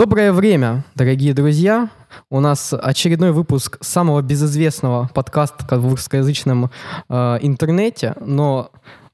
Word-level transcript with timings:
Доброе 0.00 0.32
время, 0.32 0.82
дорогие 0.94 1.34
друзья. 1.34 1.90
У 2.30 2.40
нас 2.40 2.72
очередной 2.72 3.32
выпуск 3.32 3.76
самого 3.82 4.22
безызвестного 4.22 5.10
подкаста 5.12 5.78
в 5.78 5.90
русскоязычном 5.90 6.70
э, 7.10 7.38
интернете, 7.42 8.14
но 8.18 8.70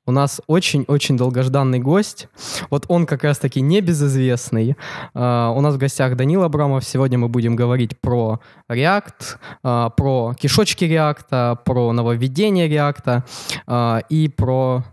у 0.07 0.13
нас 0.13 0.41
очень-очень 0.47 1.17
долгожданный 1.17 1.81
гость. 1.81 2.29
Вот 2.71 2.85
он 2.87 3.07
как 3.07 3.25
раз-таки 3.25 3.61
не 3.61 3.81
безызвестный. 3.81 4.77
Uh, 5.13 5.53
у 5.57 5.61
нас 5.61 5.75
в 5.75 5.79
гостях 5.79 6.15
Данил 6.15 6.45
Абрамов. 6.45 6.85
Сегодня 6.85 7.19
мы 7.19 7.29
будем 7.29 7.57
говорить 7.57 7.99
про 7.99 8.39
React, 8.71 9.39
uh, 9.65 9.91
про 9.91 10.35
кишочки 10.39 10.85
React, 10.85 11.65
про 11.65 11.93
нововведение 11.93 12.69
React 12.69 13.25
uh, 13.67 14.05
и 14.09 14.29
про 14.29 14.85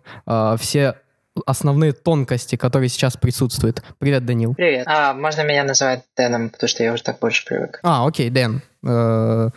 все 0.58 0.96
основные 1.46 1.94
тонкости, 1.94 2.56
которые 2.56 2.90
сейчас 2.90 3.18
присутствуют. 3.18 3.84
Привет, 4.00 4.26
Данил. 4.26 4.54
Привет. 4.54 4.86
А, 4.88 5.14
можно 5.14 5.42
меня 5.42 5.64
называть 5.64 6.04
Дэном, 6.16 6.50
потому 6.50 6.68
что 6.68 6.84
я 6.84 6.94
уже 6.94 7.04
так 7.04 7.20
больше 7.20 7.46
привык. 7.46 7.80
А, 7.84 8.06
окей, 8.06 8.30
Дэн. 8.30 8.62
Э, 8.86 9.50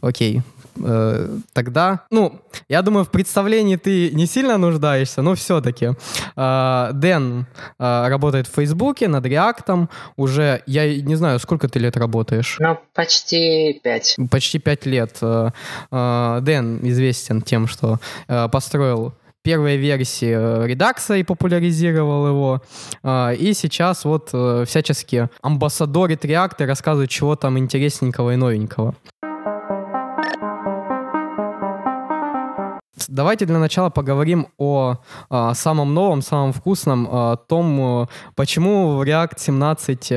окей. 0.00 0.42
Э, 0.82 1.28
тогда, 1.52 2.00
ну, 2.10 2.40
я 2.68 2.82
думаю, 2.82 3.04
в 3.04 3.10
представлении 3.10 3.76
ты 3.76 4.10
не 4.10 4.26
сильно 4.26 4.58
нуждаешься, 4.58 5.22
но 5.22 5.34
все-таки. 5.34 5.90
Э, 6.36 6.90
Дэн 6.92 7.46
э, 7.78 8.08
работает 8.08 8.46
в 8.46 8.54
Фейсбуке 8.54 9.08
над 9.08 9.26
Реактом 9.26 9.88
уже, 10.16 10.62
я 10.66 11.00
не 11.00 11.14
знаю, 11.14 11.38
сколько 11.38 11.68
ты 11.68 11.78
лет 11.78 11.96
работаешь? 11.96 12.56
Ну, 12.58 12.78
почти 12.94 13.80
пять. 13.82 14.16
Почти 14.30 14.58
пять 14.58 14.86
лет. 14.86 15.18
Дэн 15.20 16.80
известен 16.82 17.42
тем, 17.42 17.66
что 17.66 17.98
построил 18.26 19.14
первой 19.42 19.76
версии 19.76 20.34
э, 20.34 20.66
редакса 20.66 21.14
и 21.16 21.22
популяризировал 21.22 22.28
его. 22.28 22.62
А, 23.02 23.32
и 23.32 23.52
сейчас 23.52 24.04
вот 24.04 24.30
э, 24.32 24.64
всячески 24.66 25.28
амбассадорит 25.42 26.24
React 26.24 26.62
и 26.62 26.64
рассказывает, 26.64 27.10
чего 27.10 27.36
там 27.36 27.58
интересненького 27.58 28.34
и 28.34 28.36
новенького. 28.36 28.94
Давайте 33.08 33.44
для 33.44 33.58
начала 33.58 33.90
поговорим 33.90 34.46
о 34.58 34.98
а, 35.28 35.54
самом 35.54 35.92
новом, 35.92 36.22
самом 36.22 36.52
вкусном, 36.52 37.08
а, 37.10 37.36
том, 37.36 38.08
почему 38.36 38.96
в 38.96 39.02
React 39.02 39.34
17 39.38 40.12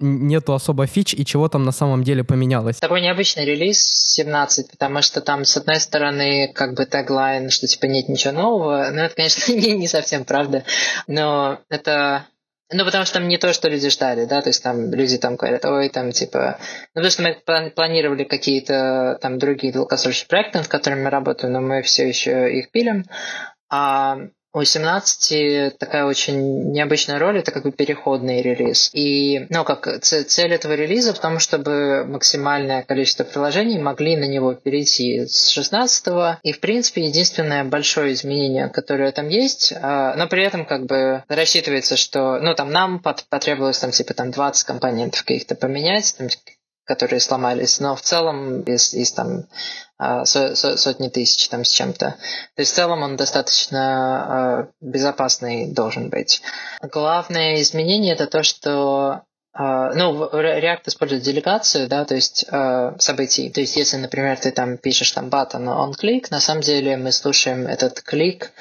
нету 0.00 0.54
особо 0.54 0.86
фич 0.86 1.14
и 1.14 1.24
чего 1.24 1.48
там 1.48 1.64
на 1.64 1.72
самом 1.72 2.04
деле 2.04 2.24
поменялось. 2.24 2.76
Такой 2.76 3.00
необычный 3.00 3.44
релиз 3.44 3.80
17, 3.80 4.70
потому 4.70 5.02
что 5.02 5.20
там, 5.20 5.44
с 5.44 5.56
одной 5.56 5.80
стороны, 5.80 6.52
как 6.54 6.74
бы 6.74 6.84
теглайн, 6.84 7.50
что 7.50 7.66
типа 7.66 7.86
нет 7.86 8.08
ничего 8.08 8.32
нового, 8.32 8.90
ну 8.92 9.02
это, 9.02 9.14
конечно, 9.14 9.52
не, 9.54 9.72
не 9.72 9.88
совсем 9.88 10.24
правда, 10.24 10.64
но 11.06 11.60
это 11.68 12.26
ну, 12.70 12.84
потому 12.84 13.06
что 13.06 13.14
там 13.14 13.28
не 13.28 13.38
то, 13.38 13.54
что 13.54 13.70
люди 13.70 13.88
ждали, 13.88 14.26
да, 14.26 14.42
то 14.42 14.50
есть 14.50 14.62
там 14.62 14.92
люди 14.92 15.16
там 15.16 15.36
говорят, 15.36 15.64
ой, 15.64 15.88
там 15.88 16.12
типа, 16.12 16.58
ну, 16.94 17.00
потому 17.02 17.10
что 17.10 17.22
мы 17.22 17.70
планировали 17.70 18.24
какие-то 18.24 19.18
там 19.22 19.38
другие 19.38 19.72
долгосрочные 19.72 20.28
проекты, 20.28 20.58
над 20.58 20.68
которыми 20.68 21.04
мы 21.04 21.10
работаем, 21.10 21.54
но 21.54 21.62
мы 21.62 21.80
все 21.80 22.06
еще 22.06 22.52
их 22.52 22.70
пилим, 22.70 23.06
а 23.70 24.18
у 24.52 24.64
17 24.64 25.78
такая 25.78 26.06
очень 26.06 26.72
необычная 26.72 27.18
роль, 27.18 27.38
это 27.38 27.50
как 27.50 27.64
бы 27.64 27.72
переходный 27.72 28.40
релиз. 28.40 28.90
И, 28.92 29.46
ну, 29.50 29.64
как 29.64 30.00
цель 30.00 30.52
этого 30.52 30.72
релиза 30.72 31.12
в 31.12 31.18
том, 31.18 31.38
чтобы 31.38 32.04
максимальное 32.04 32.82
количество 32.82 33.24
приложений 33.24 33.78
могли 33.78 34.16
на 34.16 34.24
него 34.24 34.54
перейти 34.54 35.26
с 35.26 35.48
16 35.48 36.38
И, 36.42 36.52
в 36.52 36.60
принципе, 36.60 37.04
единственное 37.04 37.64
большое 37.64 38.14
изменение, 38.14 38.68
которое 38.68 39.12
там 39.12 39.28
есть, 39.28 39.72
а, 39.74 40.14
но 40.16 40.26
при 40.28 40.44
этом 40.44 40.64
как 40.64 40.86
бы 40.86 41.24
рассчитывается, 41.28 41.96
что, 41.96 42.38
ну, 42.40 42.54
там 42.54 42.70
нам 42.70 43.00
потребовалось 43.00 43.78
там 43.78 43.90
типа 43.90 44.14
там 44.14 44.30
20 44.30 44.66
компонентов 44.66 45.24
каких-то 45.24 45.54
поменять, 45.54 46.14
там, 46.16 46.28
которые 46.88 47.20
сломались, 47.20 47.80
но 47.80 47.94
в 47.94 48.00
целом 48.00 48.62
из, 48.62 48.94
из 48.94 49.12
там 49.12 49.44
а, 49.98 50.24
сотни 50.24 51.08
тысяч 51.08 51.48
там 51.48 51.64
с 51.64 51.70
чем-то. 51.70 52.16
То 52.56 52.60
есть 52.60 52.72
в 52.72 52.74
целом 52.74 53.02
он 53.02 53.16
достаточно 53.16 53.82
а, 53.82 54.68
безопасный 54.80 55.70
должен 55.70 56.08
быть. 56.08 56.40
Главное 56.82 57.60
изменение 57.60 58.14
это 58.14 58.26
то, 58.26 58.42
что 58.42 59.22
Uh, 59.58 59.90
ну, 59.94 60.28
React 60.28 60.82
использует 60.86 61.22
делегацию, 61.22 61.88
да, 61.88 62.04
то 62.04 62.14
есть 62.14 62.44
uh, 62.48 62.96
событий. 63.00 63.50
То 63.50 63.60
есть, 63.60 63.76
если, 63.76 63.96
например, 63.96 64.38
ты 64.38 64.52
там 64.52 64.76
пишешь 64.76 65.10
там 65.10 65.30
button 65.30 65.64
on 65.64 65.94
click, 66.00 66.26
на 66.30 66.38
самом 66.38 66.60
деле 66.60 66.96
мы 66.96 67.10
слушаем 67.10 67.66
этот 67.66 68.00
клик 68.02 68.52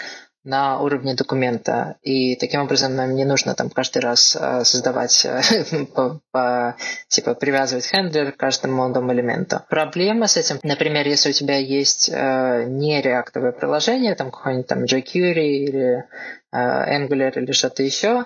на 0.47 0.79
уровне 0.79 1.13
документа. 1.13 1.97
И 2.03 2.37
таким 2.37 2.61
образом 2.61 2.95
нам 2.95 3.15
не 3.15 3.25
нужно 3.25 3.53
там 3.53 3.69
каждый 3.69 3.99
раз 3.99 4.37
э, 4.39 4.63
создавать, 4.63 5.25
э, 5.25 5.41
типа 7.09 7.33
привязывать 7.35 7.85
хендлер 7.85 8.31
к 8.31 8.37
каждому 8.37 8.77
молодому 8.77 9.11
элементу. 9.11 9.61
Проблема 9.69 10.27
с 10.27 10.37
этим, 10.37 10.59
например, 10.63 11.05
если 11.05 11.31
у 11.31 11.33
тебя 11.33 11.57
есть 11.57 12.09
э, 12.09 12.63
не 12.65 13.01
реактовое 13.01 13.51
приложение, 13.51 14.15
там 14.15 14.31
какой-нибудь 14.31 14.67
там 14.67 14.85
jQuery 14.85 15.47
или 15.67 16.05
Angular 16.53 17.37
или 17.37 17.51
что-то 17.51 17.83
еще, 17.83 18.25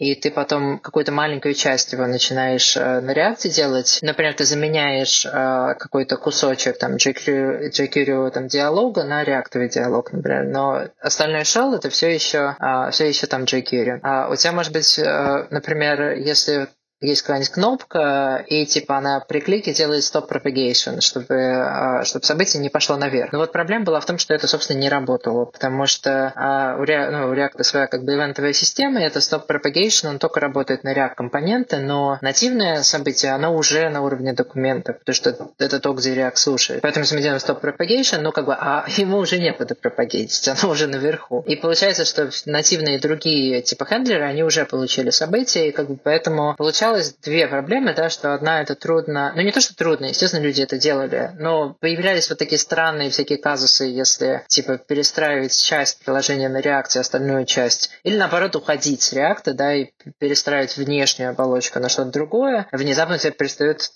и 0.00 0.14
ты 0.14 0.30
потом 0.30 0.78
какую-то 0.78 1.12
маленькую 1.12 1.52
часть 1.52 1.92
его 1.92 2.06
начинаешь 2.06 2.74
э, 2.74 3.00
на 3.00 3.12
реакте 3.12 3.50
делать. 3.50 3.98
Например, 4.00 4.32
ты 4.32 4.44
заменяешь 4.44 5.26
э, 5.26 5.30
какой-то 5.78 6.16
кусочек 6.16 6.78
там 6.78 6.96
jQuery, 6.96 7.70
jQuery 7.70 8.30
там, 8.30 8.48
диалога 8.48 9.04
на 9.04 9.22
реактовый 9.24 9.68
диалог, 9.68 10.10
например, 10.12 10.44
но 10.44 10.84
остальное 11.00 11.42
shell 11.42 11.76
это 11.76 11.90
все 11.90 12.14
еще, 12.14 12.56
э, 12.58 12.90
все 12.90 13.08
еще 13.08 13.26
там 13.26 13.44
jQuery. 13.44 14.00
А 14.02 14.30
у 14.30 14.36
тебя 14.36 14.52
может 14.52 14.72
быть, 14.72 14.98
э, 14.98 15.46
например, 15.50 16.14
если 16.14 16.68
есть 17.00 17.22
какая-нибудь 17.22 17.52
кнопка, 17.52 18.44
и 18.46 18.66
типа 18.66 18.98
она 18.98 19.20
при 19.20 19.40
клике 19.40 19.72
делает 19.72 20.02
stop 20.02 20.28
propagation, 20.28 21.00
чтобы, 21.00 21.34
а, 21.38 22.04
чтобы 22.04 22.24
событие 22.24 22.62
не 22.62 22.68
пошло 22.68 22.96
наверх. 22.96 23.32
Но 23.32 23.38
вот 23.38 23.52
проблема 23.52 23.84
была 23.84 24.00
в 24.00 24.06
том, 24.06 24.18
что 24.18 24.34
это, 24.34 24.46
собственно, 24.46 24.78
не 24.78 24.88
работало, 24.88 25.46
потому 25.46 25.86
что 25.86 26.32
а, 26.36 26.76
у, 26.78 26.84
React, 26.84 27.10
ну, 27.10 27.28
у 27.28 27.34
React 27.34 27.62
своя 27.64 27.86
как 27.86 28.04
бы 28.04 28.14
ивентовая 28.14 28.52
система, 28.52 29.00
и 29.00 29.04
это 29.04 29.20
stop 29.20 29.46
propagation, 29.48 30.10
он 30.10 30.18
только 30.18 30.40
работает 30.40 30.84
на 30.84 30.92
React 30.92 31.14
компоненты, 31.16 31.78
но 31.78 32.18
нативное 32.20 32.82
событие, 32.82 33.32
оно 33.32 33.54
уже 33.54 33.88
на 33.88 34.02
уровне 34.02 34.34
документа, 34.34 34.92
потому 34.92 35.14
что 35.14 35.48
это 35.58 35.80
то, 35.80 35.94
где 35.94 36.14
React 36.14 36.36
слушает. 36.36 36.82
Поэтому 36.82 37.04
если 37.04 37.16
мы 37.16 37.22
делаем 37.22 37.40
stop 37.40 37.62
propagation, 37.62 38.20
ну 38.20 38.32
как 38.32 38.44
бы, 38.44 38.54
а 38.54 38.84
ему 38.96 39.18
уже 39.18 39.38
некуда 39.38 39.74
пропагетить, 39.74 40.46
оно 40.48 40.70
уже 40.70 40.86
наверху. 40.86 41.42
И 41.46 41.56
получается, 41.56 42.04
что 42.04 42.28
нативные 42.44 42.98
другие 42.98 43.62
типа 43.62 43.86
хендлеры, 43.86 44.24
они 44.24 44.42
уже 44.42 44.66
получили 44.66 45.08
события, 45.08 45.68
и 45.68 45.72
как 45.72 45.88
бы 45.88 45.96
поэтому 45.96 46.54
получалось 46.56 46.89
получалось 46.90 47.14
две 47.22 47.46
проблемы, 47.46 47.94
да, 47.94 48.10
что 48.10 48.34
одна 48.34 48.62
это 48.62 48.74
трудно, 48.74 49.32
ну 49.34 49.42
не 49.42 49.52
то, 49.52 49.60
что 49.60 49.74
трудно, 49.74 50.06
естественно, 50.06 50.42
люди 50.42 50.62
это 50.62 50.78
делали, 50.78 51.30
но 51.38 51.74
появлялись 51.80 52.28
вот 52.28 52.38
такие 52.38 52.58
странные 52.58 53.10
всякие 53.10 53.38
казусы, 53.38 53.84
если, 53.84 54.42
типа, 54.48 54.78
перестраивать 54.78 55.56
часть 55.56 56.04
приложения 56.04 56.48
на 56.48 56.60
реакции, 56.60 57.00
остальную 57.00 57.46
часть, 57.46 57.90
или 58.02 58.16
наоборот 58.16 58.56
уходить 58.56 59.02
с 59.02 59.12
реакта, 59.12 59.54
да, 59.54 59.74
и 59.74 59.90
перестраивать 60.18 60.76
внешнюю 60.76 61.30
оболочку 61.30 61.78
на 61.78 61.88
что-то 61.88 62.10
другое, 62.10 62.66
внезапно 62.72 63.18
тебе 63.18 63.32
перестает 63.32 63.90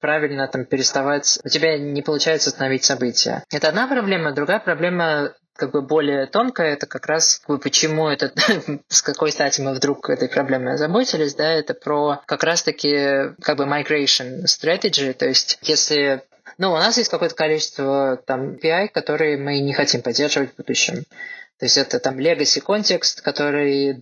правильно 0.00 0.48
там 0.48 0.64
переставать, 0.64 1.38
у 1.44 1.48
тебя 1.48 1.78
не 1.78 2.02
получается 2.02 2.50
остановить 2.50 2.84
события. 2.84 3.44
Это 3.52 3.68
одна 3.68 3.86
проблема, 3.86 4.32
другая 4.32 4.58
проблема 4.58 5.32
как 5.60 5.72
бы 5.72 5.82
более 5.82 6.26
тонкое, 6.26 6.72
это 6.72 6.86
как 6.86 7.06
раз 7.06 7.42
почему 7.62 8.08
это, 8.08 8.32
с 8.88 9.02
какой 9.02 9.30
стати 9.30 9.60
мы 9.60 9.74
вдруг 9.74 10.08
этой 10.08 10.28
проблемой 10.28 10.74
озаботились, 10.74 11.34
да, 11.34 11.52
это 11.52 11.74
про 11.74 12.22
как 12.26 12.42
раз-таки 12.42 13.34
как 13.42 13.58
бы 13.58 13.64
migration 13.64 14.44
strategy, 14.44 15.12
то 15.12 15.26
есть 15.28 15.58
если 15.62 16.22
ну, 16.56 16.72
у 16.72 16.76
нас 16.76 16.96
есть 16.98 17.10
какое-то 17.10 17.34
количество 17.34 18.18
там 18.26 18.54
API, 18.54 18.88
которые 18.88 19.36
мы 19.36 19.60
не 19.60 19.72
хотим 19.72 20.02
поддерживать 20.02 20.52
в 20.52 20.56
будущем. 20.56 21.04
То 21.58 21.66
есть 21.66 21.76
это 21.76 22.00
там 22.00 22.18
legacy 22.18 22.60
контекст, 22.60 23.20
который 23.20 23.92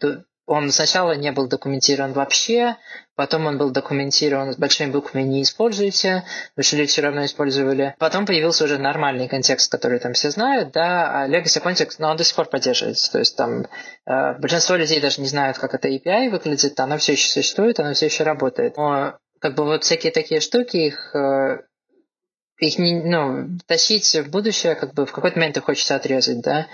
он 0.48 0.70
сначала 0.70 1.12
не 1.12 1.30
был 1.30 1.46
документирован 1.46 2.14
вообще, 2.14 2.76
потом 3.16 3.46
он 3.46 3.58
был 3.58 3.70
документирован 3.70 4.54
с 4.54 4.56
большими 4.56 4.90
буквами 4.90 5.22
«не 5.22 5.42
используйте», 5.42 6.24
вы 6.56 6.62
все 6.62 7.02
равно 7.02 7.26
использовали. 7.26 7.94
Потом 7.98 8.24
появился 8.24 8.64
уже 8.64 8.78
нормальный 8.78 9.28
контекст, 9.28 9.70
который 9.70 9.98
там 9.98 10.14
все 10.14 10.30
знают, 10.30 10.72
да, 10.72 11.22
а 11.22 11.28
legacy 11.28 11.60
контекст, 11.60 11.98
но 11.98 12.10
он 12.10 12.16
до 12.16 12.24
сих 12.24 12.34
пор 12.34 12.46
поддерживается. 12.46 13.12
То 13.12 13.18
есть 13.18 13.36
там 13.36 13.66
э, 14.06 14.38
большинство 14.38 14.76
людей 14.76 15.00
даже 15.00 15.20
не 15.20 15.28
знают, 15.28 15.58
как 15.58 15.74
это 15.74 15.88
API 15.88 16.30
выглядит, 16.30 16.80
оно 16.80 16.96
все 16.96 17.12
еще 17.12 17.28
существует, 17.28 17.78
оно 17.78 17.92
все 17.92 18.06
еще 18.06 18.24
работает. 18.24 18.78
Но 18.78 19.18
как 19.40 19.54
бы 19.54 19.64
вот 19.64 19.84
всякие 19.84 20.12
такие 20.12 20.40
штуки, 20.40 20.78
их 20.78 21.14
э, 21.14 21.58
их 22.58 22.78
не, 22.78 23.02
ну, 23.02 23.48
тащить 23.66 24.14
в 24.14 24.30
будущее, 24.30 24.74
как 24.74 24.94
бы 24.94 25.06
в 25.06 25.12
какой-то 25.12 25.38
момент 25.38 25.56
их 25.56 25.64
хочется 25.64 25.94
отрезать, 25.94 26.40
да. 26.40 26.66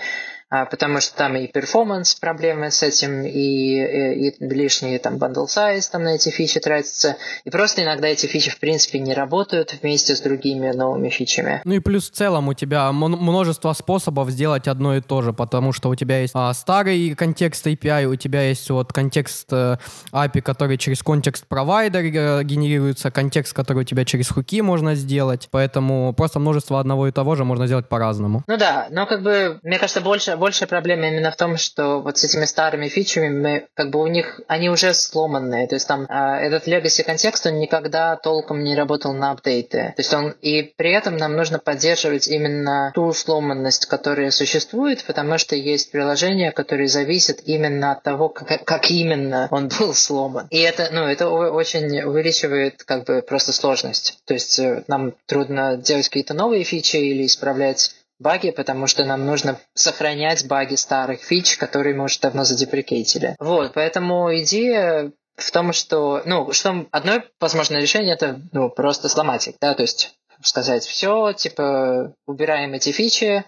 А, 0.49 0.65
потому 0.65 1.01
что 1.01 1.15
там 1.17 1.35
и 1.35 1.47
перформанс 1.47 2.15
проблемы 2.15 2.69
с 2.69 2.83
этим, 2.83 3.23
и, 3.23 3.29
и, 3.29 4.29
и 4.29 4.47
лишние 4.47 4.99
там 4.99 5.15
bundle 5.15 5.47
size 5.47 5.89
там 5.91 6.03
на 6.03 6.15
эти 6.15 6.29
фичи 6.29 6.59
тратятся, 6.59 7.17
и 7.43 7.49
просто 7.49 7.83
иногда 7.83 8.07
эти 8.07 8.27
фичи 8.27 8.51
в 8.51 8.59
принципе 8.59 8.99
не 8.99 9.13
работают 9.13 9.75
вместе 9.81 10.15
с 10.15 10.21
другими 10.21 10.71
новыми 10.71 11.09
фичами. 11.09 11.61
Ну 11.65 11.73
и 11.73 11.79
плюс 11.79 12.11
в 12.11 12.13
целом 12.13 12.47
у 12.47 12.53
тебя 12.53 12.91
множество 12.91 13.73
способов 13.73 14.29
сделать 14.29 14.67
одно 14.67 14.95
и 14.95 15.01
то 15.01 15.23
же, 15.23 15.33
потому 15.33 15.71
что 15.71 15.89
у 15.89 15.95
тебя 15.95 16.19
есть 16.19 16.33
а, 16.35 16.53
старый 16.53 17.15
контекст 17.15 17.65
API, 17.65 18.05
у 18.05 18.15
тебя 18.15 18.43
есть 18.43 18.69
вот 18.69 18.93
контекст 18.93 19.47
э, 19.51 19.77
API, 20.11 20.41
который 20.41 20.77
через 20.77 21.01
контекст 21.01 21.47
провайдер 21.47 22.01
э, 22.03 22.43
генерируется, 22.43 23.09
контекст, 23.09 23.53
который 23.53 23.79
у 23.79 23.83
тебя 23.83 24.05
через 24.05 24.29
хуки 24.29 24.61
можно 24.61 24.93
сделать, 24.93 25.47
поэтому 25.49 26.13
просто 26.13 26.39
множество 26.39 26.79
одного 26.79 27.07
и 27.07 27.11
того 27.11 27.35
же 27.35 27.43
можно 27.45 27.65
сделать 27.65 27.89
по-разному. 27.89 28.43
Ну 28.47 28.57
да, 28.57 28.87
но 28.91 29.07
как 29.07 29.23
бы, 29.23 29.59
мне 29.63 29.79
кажется, 29.79 30.01
больше, 30.01 30.34
большая 30.35 30.67
проблема 30.67 31.07
именно 31.07 31.31
в 31.31 31.35
том, 31.35 31.57
что 31.57 32.01
вот 32.01 32.17
с 32.17 32.23
этими 32.23 32.45
старыми 32.45 32.87
фичами 32.87 33.29
мы, 33.29 33.67
как 33.73 33.89
бы 33.89 33.99
у 34.01 34.07
них, 34.07 34.41
они 34.47 34.69
уже 34.69 34.93
сломанные, 34.93 35.67
то 35.67 35.75
есть 35.75 35.87
там 35.87 36.03
э, 36.03 36.45
этот 36.45 36.67
legacy 36.67 37.03
контекст, 37.03 37.45
он 37.45 37.59
никогда 37.59 38.15
толком 38.15 38.63
не 38.63 38.75
работал 38.75 39.13
на 39.13 39.31
апдейты, 39.31 39.93
то 39.95 40.01
есть 40.01 40.13
он, 40.13 40.31
и 40.41 40.63
при 40.63 40.91
этом 40.91 41.17
нам 41.17 41.35
нужно 41.35 41.59
поддерживать 41.59 42.27
именно 42.27 42.91
ту 42.93 43.11
сломанность, 43.13 43.85
которая 43.85 44.31
существует, 44.31 45.03
потому 45.03 45.37
что 45.37 45.55
есть 45.55 45.91
приложения, 45.91 46.51
которые 46.51 46.87
зависят 46.87 47.41
именно 47.45 47.91
от 47.91 48.03
того, 48.03 48.29
как, 48.29 48.63
как 48.63 48.91
именно 48.91 49.47
он 49.51 49.69
был 49.79 49.93
сломан. 49.93 50.47
И 50.49 50.59
это, 50.59 50.89
ну, 50.91 51.05
это 51.05 51.29
очень 51.29 52.01
увеличивает 52.01 52.83
как 52.83 53.05
бы 53.05 53.21
просто 53.21 53.53
сложность. 53.53 54.19
То 54.25 54.33
есть 54.33 54.59
э, 54.59 54.83
нам 54.87 55.13
трудно 55.25 55.77
делать 55.77 56.07
какие-то 56.09 56.33
новые 56.33 56.63
фичи 56.63 56.97
или 56.97 57.25
исправлять 57.25 57.95
баги, 58.19 58.51
потому 58.51 58.87
что 58.87 59.05
нам 59.05 59.25
нужно 59.25 59.59
сохранять 59.73 60.47
баги 60.47 60.75
старых 60.75 61.21
фич, 61.21 61.57
которые 61.57 61.95
мы 61.95 62.05
уже 62.05 62.19
давно 62.19 62.43
задеприкейтили. 62.43 63.35
Вот, 63.39 63.73
поэтому 63.73 64.35
идея 64.39 65.11
в 65.35 65.51
том, 65.51 65.73
что, 65.73 66.21
ну, 66.25 66.51
что 66.53 66.87
одно 66.91 67.21
возможное 67.39 67.81
решение 67.81 68.13
это 68.13 68.41
ну, 68.51 68.69
просто 68.69 69.09
сломать 69.09 69.47
их, 69.47 69.55
да, 69.59 69.73
то 69.73 69.81
есть 69.81 70.15
сказать 70.41 70.85
все, 70.85 71.33
типа, 71.33 72.13
убираем 72.25 72.73
эти 72.73 72.91
фичи, 72.91 73.43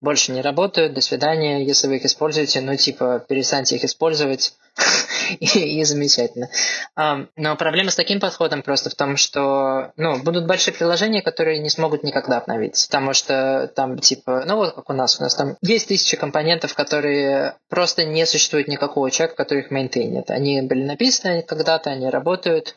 больше 0.00 0.32
не 0.32 0.42
работают, 0.42 0.94
до 0.94 1.00
свидания, 1.00 1.64
если 1.64 1.86
вы 1.86 1.96
их 1.96 2.04
используете, 2.04 2.60
ну, 2.60 2.76
типа, 2.76 3.24
перестаньте 3.28 3.76
их 3.76 3.84
использовать, 3.84 4.54
и, 5.40 5.84
замечательно. 5.84 6.48
Но 6.96 7.56
проблема 7.56 7.90
с 7.90 7.96
таким 7.96 8.20
подходом 8.20 8.62
просто 8.62 8.90
в 8.90 8.94
том, 8.94 9.16
что, 9.16 9.92
ну, 9.96 10.22
будут 10.22 10.46
большие 10.46 10.74
приложения, 10.74 11.22
которые 11.22 11.58
не 11.58 11.70
смогут 11.70 12.02
никогда 12.02 12.38
обновиться, 12.38 12.88
потому 12.88 13.12
что 13.12 13.70
там, 13.74 13.98
типа, 13.98 14.44
ну, 14.46 14.56
вот 14.56 14.74
как 14.74 14.90
у 14.90 14.92
нас, 14.92 15.18
у 15.18 15.22
нас 15.22 15.34
там 15.34 15.56
есть 15.62 15.88
тысячи 15.88 16.16
компонентов, 16.16 16.74
которые 16.74 17.56
просто 17.68 18.04
не 18.04 18.26
существует 18.26 18.68
никакого 18.68 19.10
человека, 19.10 19.36
который 19.36 19.60
их 19.60 19.70
мейнтейнит. 19.70 20.30
Они 20.30 20.62
были 20.62 20.84
написаны 20.84 21.42
когда-то, 21.42 21.90
они 21.90 22.08
работают, 22.08 22.74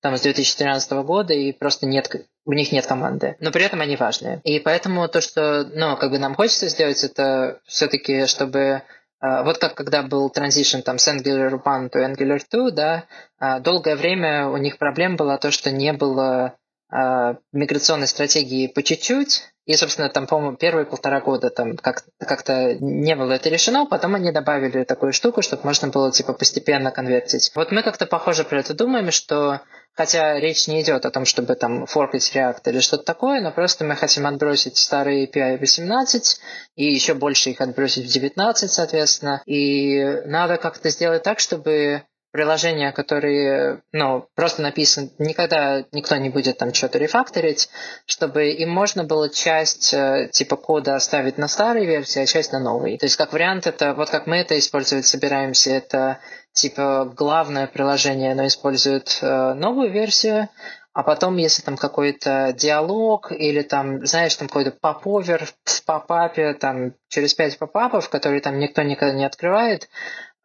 там 0.00 0.16
с 0.16 0.20
2013 0.20 0.92
года, 1.04 1.34
и 1.34 1.52
просто 1.52 1.86
нет, 1.86 2.08
у 2.44 2.52
них 2.52 2.70
нет 2.70 2.86
команды. 2.86 3.36
Но 3.40 3.50
при 3.50 3.64
этом 3.64 3.80
они 3.80 3.96
важные. 3.96 4.40
И 4.44 4.60
поэтому 4.60 5.08
то, 5.08 5.20
что, 5.20 5.64
ну, 5.64 5.96
как 5.96 6.10
бы 6.10 6.18
нам 6.18 6.34
хочется 6.34 6.68
сделать, 6.68 7.02
это 7.02 7.60
все-таки, 7.66 8.26
чтобы 8.26 8.82
вот 9.20 9.58
как 9.58 9.74
когда 9.74 10.02
был 10.02 10.30
transition 10.30 10.82
там 10.82 10.98
с 10.98 11.08
Angular 11.08 11.60
1 11.64 11.88
to 11.88 12.14
Angular 12.14 12.40
2, 12.50 12.70
да, 12.70 13.04
а, 13.38 13.60
долгое 13.60 13.96
время 13.96 14.48
у 14.48 14.56
них 14.56 14.78
проблема 14.78 15.16
была 15.16 15.38
то, 15.38 15.50
что 15.50 15.70
не 15.70 15.92
было 15.92 16.56
а, 16.90 17.36
миграционной 17.52 18.06
стратегии 18.06 18.68
по 18.68 18.82
чуть-чуть, 18.82 19.42
и, 19.66 19.74
собственно, 19.74 20.08
там, 20.08 20.28
по-моему, 20.28 20.56
первые 20.56 20.86
полтора 20.86 21.20
года 21.20 21.50
там 21.50 21.76
как- 21.76 22.04
как-то 22.18 22.74
не 22.74 23.16
было 23.16 23.32
это 23.32 23.48
решено, 23.48 23.86
потом 23.86 24.14
они 24.14 24.30
добавили 24.30 24.84
такую 24.84 25.12
штуку, 25.12 25.42
чтобы 25.42 25.62
можно 25.64 25.88
было, 25.88 26.12
типа, 26.12 26.32
постепенно 26.32 26.92
конвертить. 26.92 27.50
Вот 27.56 27.72
мы 27.72 27.82
как-то 27.82 28.06
похоже 28.06 28.44
про 28.44 28.60
это 28.60 28.74
думаем, 28.74 29.10
что 29.10 29.62
Хотя 29.96 30.38
речь 30.38 30.68
не 30.68 30.82
идет 30.82 31.06
о 31.06 31.10
том, 31.10 31.24
чтобы 31.24 31.54
там 31.54 31.86
форкать 31.86 32.30
React 32.34 32.60
или 32.66 32.80
что-то 32.80 33.04
такое, 33.04 33.40
но 33.40 33.50
просто 33.50 33.84
мы 33.84 33.96
хотим 33.96 34.26
отбросить 34.26 34.76
старые 34.76 35.26
API 35.26 35.58
18 35.58 36.40
и 36.76 36.84
еще 36.84 37.14
больше 37.14 37.50
их 37.50 37.62
отбросить 37.62 38.04
в 38.04 38.12
19, 38.12 38.70
соответственно. 38.70 39.42
И 39.46 40.04
надо 40.26 40.58
как-то 40.58 40.90
сделать 40.90 41.22
так, 41.22 41.40
чтобы 41.40 42.02
приложения, 42.36 42.92
которые, 42.92 43.80
ну, 43.92 44.28
просто 44.34 44.60
написаны, 44.60 45.10
никогда 45.18 45.84
никто 45.92 46.16
не 46.16 46.28
будет 46.28 46.58
там 46.58 46.74
что-то 46.74 46.98
рефакторить, 46.98 47.70
чтобы 48.04 48.50
им 48.50 48.68
можно 48.68 49.04
было 49.04 49.30
часть 49.30 49.94
э, 49.94 50.28
типа 50.30 50.56
кода 50.56 50.96
оставить 50.96 51.38
на 51.38 51.48
старой 51.48 51.86
версии, 51.86 52.20
а 52.20 52.26
часть 52.26 52.52
на 52.52 52.60
новой. 52.60 52.98
То 52.98 53.06
есть, 53.06 53.16
как 53.16 53.32
вариант, 53.32 53.66
это 53.66 53.94
вот 53.94 54.10
как 54.10 54.26
мы 54.26 54.36
это 54.36 54.58
использовать 54.58 55.06
собираемся, 55.06 55.70
это 55.70 56.18
типа 56.52 57.10
главное 57.16 57.68
приложение, 57.68 58.32
оно 58.32 58.46
использует 58.46 59.18
э, 59.22 59.54
новую 59.54 59.90
версию, 59.90 60.50
а 60.92 61.02
потом, 61.02 61.38
если 61.38 61.62
там 61.62 61.78
какой-то 61.78 62.52
диалог 62.54 63.32
или 63.32 63.62
там, 63.62 64.04
знаешь, 64.04 64.36
там 64.36 64.48
какой-то 64.48 64.72
поповер 64.72 65.46
в 65.64 65.84
попапе, 65.86 66.52
там 66.52 66.92
через 67.08 67.32
пять 67.32 67.58
попапов, 67.58 68.10
которые 68.10 68.42
там 68.42 68.58
никто 68.58 68.82
никогда 68.82 69.14
не 69.14 69.24
открывает, 69.24 69.88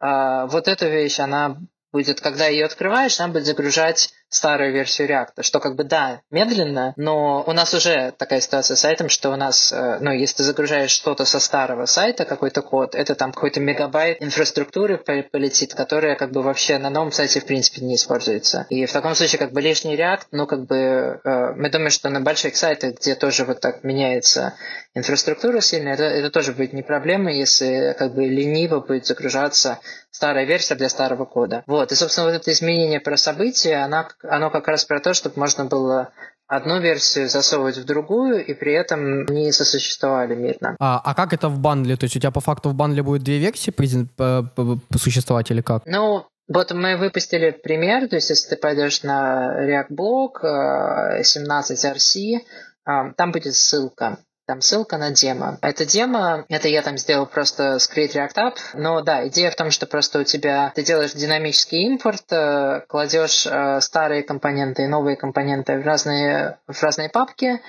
э, 0.00 0.46
вот 0.46 0.68
эта 0.68 0.88
вещь, 0.88 1.20
она 1.20 1.58
будет, 1.92 2.20
когда 2.20 2.46
ее 2.46 2.64
открываешь, 2.64 3.20
она 3.20 3.32
будет 3.32 3.44
загружать 3.44 4.12
старую 4.32 4.72
версию 4.72 5.08
React, 5.08 5.42
что 5.42 5.60
как 5.60 5.76
бы 5.76 5.84
да, 5.84 6.22
медленно, 6.30 6.94
но 6.96 7.44
у 7.46 7.52
нас 7.52 7.74
уже 7.74 8.14
такая 8.16 8.40
ситуация 8.40 8.76
с 8.76 8.80
сайтом, 8.80 9.08
что 9.10 9.30
у 9.30 9.36
нас, 9.36 9.72
э, 9.72 9.98
ну, 10.00 10.10
если 10.10 10.38
ты 10.38 10.42
загружаешь 10.42 10.90
что-то 10.90 11.26
со 11.26 11.38
старого 11.38 11.84
сайта, 11.84 12.24
какой-то 12.24 12.62
код, 12.62 12.94
это 12.94 13.14
там 13.14 13.32
какой-то 13.32 13.60
мегабайт 13.60 14.22
инфраструктуры 14.22 14.96
полетит, 14.96 15.74
которая 15.74 16.16
как 16.16 16.32
бы 16.32 16.42
вообще 16.42 16.78
на 16.78 16.88
новом 16.88 17.12
сайте 17.12 17.40
в 17.40 17.44
принципе 17.44 17.82
не 17.82 17.96
используется. 17.96 18.66
И 18.70 18.86
в 18.86 18.92
таком 18.92 19.14
случае 19.14 19.38
как 19.38 19.52
бы 19.52 19.60
лишний 19.60 19.96
React, 19.96 20.22
ну, 20.30 20.46
как 20.46 20.64
бы 20.64 21.20
э, 21.22 21.52
мы 21.54 21.68
думаем, 21.68 21.90
что 21.90 22.08
на 22.08 22.20
больших 22.20 22.56
сайтах, 22.56 22.94
где 22.94 23.14
тоже 23.14 23.44
вот 23.44 23.60
так 23.60 23.84
меняется 23.84 24.54
инфраструктура 24.94 25.60
сильно, 25.60 25.90
это, 25.90 26.04
это 26.04 26.30
тоже 26.30 26.52
будет 26.52 26.72
не 26.72 26.82
проблема, 26.82 27.30
если 27.30 27.94
как 27.98 28.14
бы 28.14 28.24
лениво 28.24 28.80
будет 28.80 29.06
загружаться 29.06 29.78
старая 30.10 30.44
версия 30.44 30.74
для 30.74 30.88
старого 30.88 31.24
кода. 31.24 31.64
Вот, 31.66 31.90
и, 31.90 31.94
собственно, 31.94 32.26
вот 32.26 32.36
это 32.36 32.52
изменение 32.52 33.00
про 33.00 33.16
события, 33.16 33.76
она 33.76 34.08
оно 34.22 34.50
как 34.50 34.68
раз 34.68 34.84
про 34.84 35.00
то, 35.00 35.14
чтобы 35.14 35.38
можно 35.38 35.64
было 35.64 36.10
одну 36.46 36.80
версию 36.80 37.28
засовывать 37.28 37.78
в 37.78 37.84
другую, 37.84 38.44
и 38.44 38.52
при 38.54 38.74
этом 38.74 39.24
не 39.24 39.52
сосуществовали 39.52 40.34
мирно. 40.34 40.76
А, 40.78 41.00
а 41.02 41.14
как 41.14 41.32
это 41.32 41.48
в 41.48 41.58
бандле? 41.58 41.96
То 41.96 42.04
есть 42.04 42.16
у 42.16 42.20
тебя 42.20 42.30
по 42.30 42.40
факту 42.40 42.68
в 42.70 42.74
бандле 42.74 43.02
будет 43.02 43.22
две 43.22 43.38
версии 43.38 43.72
существовать 44.96 45.50
или 45.50 45.62
как? 45.62 45.82
Ну, 45.86 46.26
вот 46.48 46.72
мы 46.72 46.96
выпустили 46.96 47.50
пример, 47.50 48.08
то 48.08 48.16
есть 48.16 48.30
если 48.30 48.50
ты 48.50 48.56
пойдешь 48.56 49.02
на 49.02 49.56
React 49.66 49.88
Blog 49.90 51.22
17RC, 51.22 52.40
там 52.84 53.32
будет 53.32 53.54
ссылка 53.54 54.18
там 54.46 54.60
ссылка 54.60 54.98
на 54.98 55.10
демо. 55.10 55.58
Это 55.62 55.84
демо, 55.84 56.44
это 56.48 56.68
я 56.68 56.82
там 56.82 56.98
сделал 56.98 57.26
просто 57.26 57.78
с 57.78 57.90
Create 57.90 58.14
React 58.14 58.34
App, 58.34 58.56
но 58.74 59.00
да, 59.00 59.26
идея 59.28 59.50
в 59.50 59.56
том, 59.56 59.70
что 59.70 59.86
просто 59.86 60.20
у 60.20 60.24
тебя, 60.24 60.72
ты 60.74 60.82
делаешь 60.82 61.12
динамический 61.12 61.86
импорт, 61.86 62.24
э, 62.30 62.82
кладешь 62.88 63.46
э, 63.46 63.80
старые 63.80 64.22
компоненты 64.22 64.82
и 64.82 64.88
новые 64.88 65.16
компоненты 65.16 65.78
в 65.78 65.86
разные, 65.86 66.58
в 66.66 66.82
разные 66.82 67.08
папки, 67.08 67.60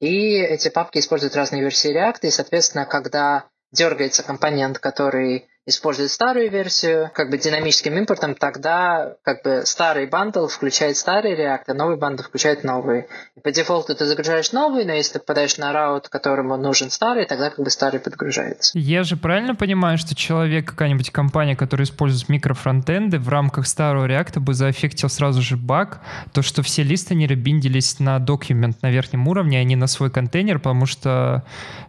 и 0.00 0.38
эти 0.38 0.68
папки 0.68 0.98
используют 0.98 1.36
разные 1.36 1.62
версии 1.62 1.94
React, 1.94 2.20
и, 2.22 2.30
соответственно, 2.30 2.86
когда 2.86 3.44
дергается 3.72 4.22
компонент, 4.22 4.78
который 4.78 5.48
использует 5.66 6.12
старую 6.12 6.48
версию, 6.50 7.10
как 7.12 7.28
бы 7.28 7.38
динамическим 7.38 7.96
импортом, 7.98 8.34
тогда 8.34 9.16
как 9.22 9.42
бы 9.42 9.62
старый 9.64 10.06
bundle 10.06 10.46
включает 10.46 10.96
старый 10.96 11.34
React, 11.34 11.64
а 11.66 11.74
новый 11.74 11.96
bundle 11.96 12.22
включает 12.22 12.62
новый. 12.62 13.06
И 13.36 13.40
по 13.40 13.50
дефолту 13.50 13.94
ты 13.96 14.04
загружаешь 14.06 14.52
новый, 14.52 14.84
но 14.84 14.92
если 14.92 15.14
ты 15.14 15.18
попадаешь 15.18 15.58
на 15.58 15.72
раут, 15.72 16.08
которому 16.08 16.56
нужен 16.56 16.90
старый, 16.90 17.26
тогда 17.26 17.50
как 17.50 17.64
бы 17.64 17.70
старый 17.70 17.98
подгружается. 17.98 18.78
Я 18.78 19.02
же 19.02 19.16
правильно 19.16 19.56
понимаю, 19.56 19.98
что 19.98 20.14
человек, 20.14 20.66
какая-нибудь 20.66 21.10
компания, 21.10 21.56
которая 21.56 21.84
использует 21.84 22.28
микрофронтенды, 22.28 23.18
в 23.18 23.28
рамках 23.28 23.66
старого 23.66 24.06
React 24.06 24.38
бы 24.38 24.54
заэффектил 24.54 25.08
сразу 25.08 25.42
же 25.42 25.56
баг, 25.56 26.00
то, 26.32 26.42
что 26.42 26.62
все 26.62 26.84
листы 26.84 27.16
не 27.16 27.26
ребиндились 27.26 27.98
на 27.98 28.20
документ 28.20 28.82
на 28.82 28.90
верхнем 28.90 29.26
уровне, 29.26 29.58
а 29.58 29.64
не 29.64 29.74
на 29.74 29.88
свой 29.88 30.10
контейнер, 30.10 30.58
потому 30.58 30.86
что 30.86 31.44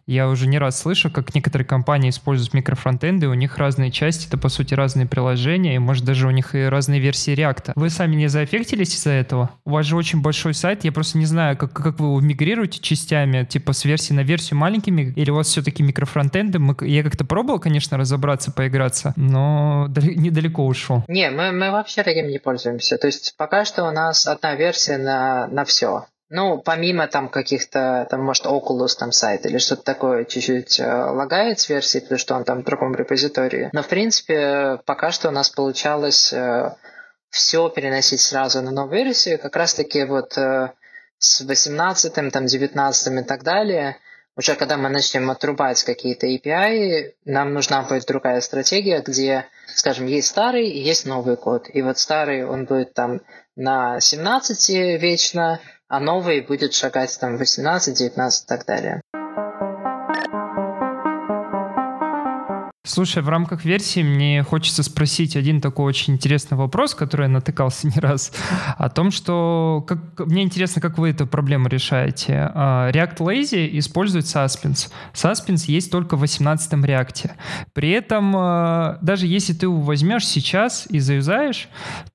я 0.08 0.30
уже 0.30 0.48
не 0.48 0.58
раз 0.58 0.80
слышу, 0.80 1.12
как 1.12 1.36
некоторые 1.36 1.68
компании 1.68 2.10
используют 2.10 2.54
микрофронтенды, 2.54 3.28
у 3.28 3.34
них 3.34 3.58
разные 3.68 3.92
части, 3.92 4.28
это 4.28 4.38
по 4.38 4.48
сути 4.48 4.74
разные 4.74 5.06
приложения, 5.08 5.76
и 5.76 5.80
может 5.80 6.06
даже 6.06 6.26
у 6.26 6.32
них 6.32 6.56
и 6.56 6.64
разные 6.64 7.02
версии 7.02 7.36
React. 7.36 7.74
Вы 7.76 7.90
сами 7.90 8.16
не 8.16 8.28
заэффектились 8.28 8.96
из-за 8.96 9.12
этого? 9.12 9.50
У 9.66 9.72
вас 9.72 9.86
же 9.86 9.98
очень 9.98 10.22
большой 10.22 10.54
сайт, 10.54 10.86
я 10.86 10.94
просто 10.94 11.18
не 11.18 11.26
знаю, 11.26 11.58
как, 11.58 11.74
как 11.74 12.00
вы 12.00 12.22
мигрируете 12.22 12.80
частями, 12.80 13.44
типа 13.44 13.74
с 13.74 13.84
версии 13.84 14.14
на 14.14 14.22
версию 14.22 14.58
маленькими, 14.58 15.12
или 15.18 15.30
у 15.32 15.36
вас 15.36 15.48
все-таки 15.48 15.84
микрофронтенды? 15.84 16.60
Мы, 16.60 16.76
я 16.82 17.04
как-то 17.04 17.26
пробовал, 17.26 17.60
конечно, 17.60 17.98
разобраться, 17.98 18.54
поиграться, 18.54 19.14
но 19.18 19.88
недалеко 19.98 20.66
ушел. 20.66 21.04
Не, 21.10 21.30
мы, 21.30 21.52
мы 21.52 21.72
вообще 21.72 22.04
таким 22.04 22.30
не 22.30 22.40
пользуемся. 22.40 22.98
То 22.98 23.08
есть 23.08 23.36
пока 23.38 23.66
что 23.66 23.84
у 23.84 23.92
нас 23.92 24.28
одна 24.28 24.56
версия 24.56 24.98
на, 24.98 25.48
на 25.48 25.66
все. 25.66 26.06
Ну, 26.30 26.58
помимо 26.58 27.08
там 27.08 27.30
каких-то, 27.30 28.06
там, 28.10 28.22
может, 28.22 28.46
Oculus 28.46 28.98
там 28.98 29.12
сайт 29.12 29.46
или 29.46 29.58
что-то 29.60 29.84
такое 29.84 30.26
чуть-чуть 30.26 30.80
э, 30.80 30.86
лагает 30.86 31.60
с 31.60 31.70
версией, 31.70 32.02
потому 32.02 32.20
что 32.20 32.36
он 32.36 32.44
там 32.44 32.62
в 32.62 32.66
другом 32.66 32.96
репозитории. 32.96 33.70
Но, 33.72 33.82
в 33.82 33.88
принципе, 33.88 34.80
пока 34.86 35.12
что 35.12 35.30
у 35.30 35.32
нас 35.32 35.50
получалось 35.50 36.34
э, 36.34 36.76
все 37.30 37.70
переносить 37.70 38.20
сразу 38.20 38.62
на 38.62 38.72
новую 38.72 39.06
версию. 39.06 39.40
Как 39.40 39.56
раз-таки 39.56 40.04
вот 40.04 40.38
э, 40.38 40.72
с 41.18 41.42
18, 41.42 42.14
там, 42.14 42.46
19 42.46 43.14
и 43.14 43.24
так 43.24 43.44
далее, 43.44 43.98
уже 44.36 44.56
когда 44.56 44.78
мы 44.78 44.90
начнем 44.90 45.32
отрубать 45.32 45.84
какие-то 45.84 46.28
API, 46.28 47.14
нам 47.26 47.54
нужна 47.54 47.82
будет 47.84 48.06
другая 48.06 48.42
стратегия, 48.42 49.02
где, 49.02 49.46
скажем, 49.68 50.06
есть 50.06 50.28
старый 50.28 50.68
и 50.68 50.80
есть 50.80 51.06
новый 51.06 51.38
код. 51.38 51.68
И 51.74 51.82
вот 51.82 51.98
старый, 51.98 52.46
он 52.46 52.66
будет 52.66 52.94
там 52.94 53.22
на 53.56 54.00
17 54.00 55.02
вечно, 55.02 55.60
а 55.90 56.00
новый 56.00 56.42
будет 56.42 56.74
шагать 56.74 57.18
там 57.20 57.38
18, 57.38 57.98
19 57.98 58.44
и 58.44 58.48
так 58.48 58.66
далее. 58.66 59.02
Слушай, 62.86 63.22
в 63.22 63.28
рамках 63.28 63.66
версии 63.66 64.02
мне 64.02 64.44
хочется 64.44 64.82
спросить 64.82 65.36
один 65.36 65.60
такой 65.60 65.86
очень 65.86 66.14
интересный 66.14 66.58
вопрос, 66.58 66.96
который 66.96 67.24
я 67.24 67.28
натыкался 67.28 67.88
не 67.94 68.00
раз, 68.00 68.32
о 68.78 68.90
том, 68.90 69.12
что 69.12 69.84
как, 69.88 70.26
мне 70.26 70.44
интересно, 70.44 70.82
как 70.82 70.98
вы 70.98 71.10
эту 71.10 71.28
проблему 71.28 71.68
решаете. 71.68 72.50
А, 72.56 72.90
React 72.92 73.18
Lazy 73.18 73.78
использует 73.78 74.26
Suspense. 74.26 74.90
Suspense 75.14 75.66
есть 75.68 75.92
только 75.92 76.16
в 76.16 76.22
18 76.22 76.86
реакте. 76.86 77.36
При 77.74 77.92
этом, 77.92 78.34
а, 78.36 78.98
даже 79.02 79.28
если 79.28 79.54
ты 79.54 79.66
его 79.66 79.82
возьмешь 79.82 80.26
сейчас 80.26 80.88
и 80.90 81.00
заюзаешь, 81.00 81.68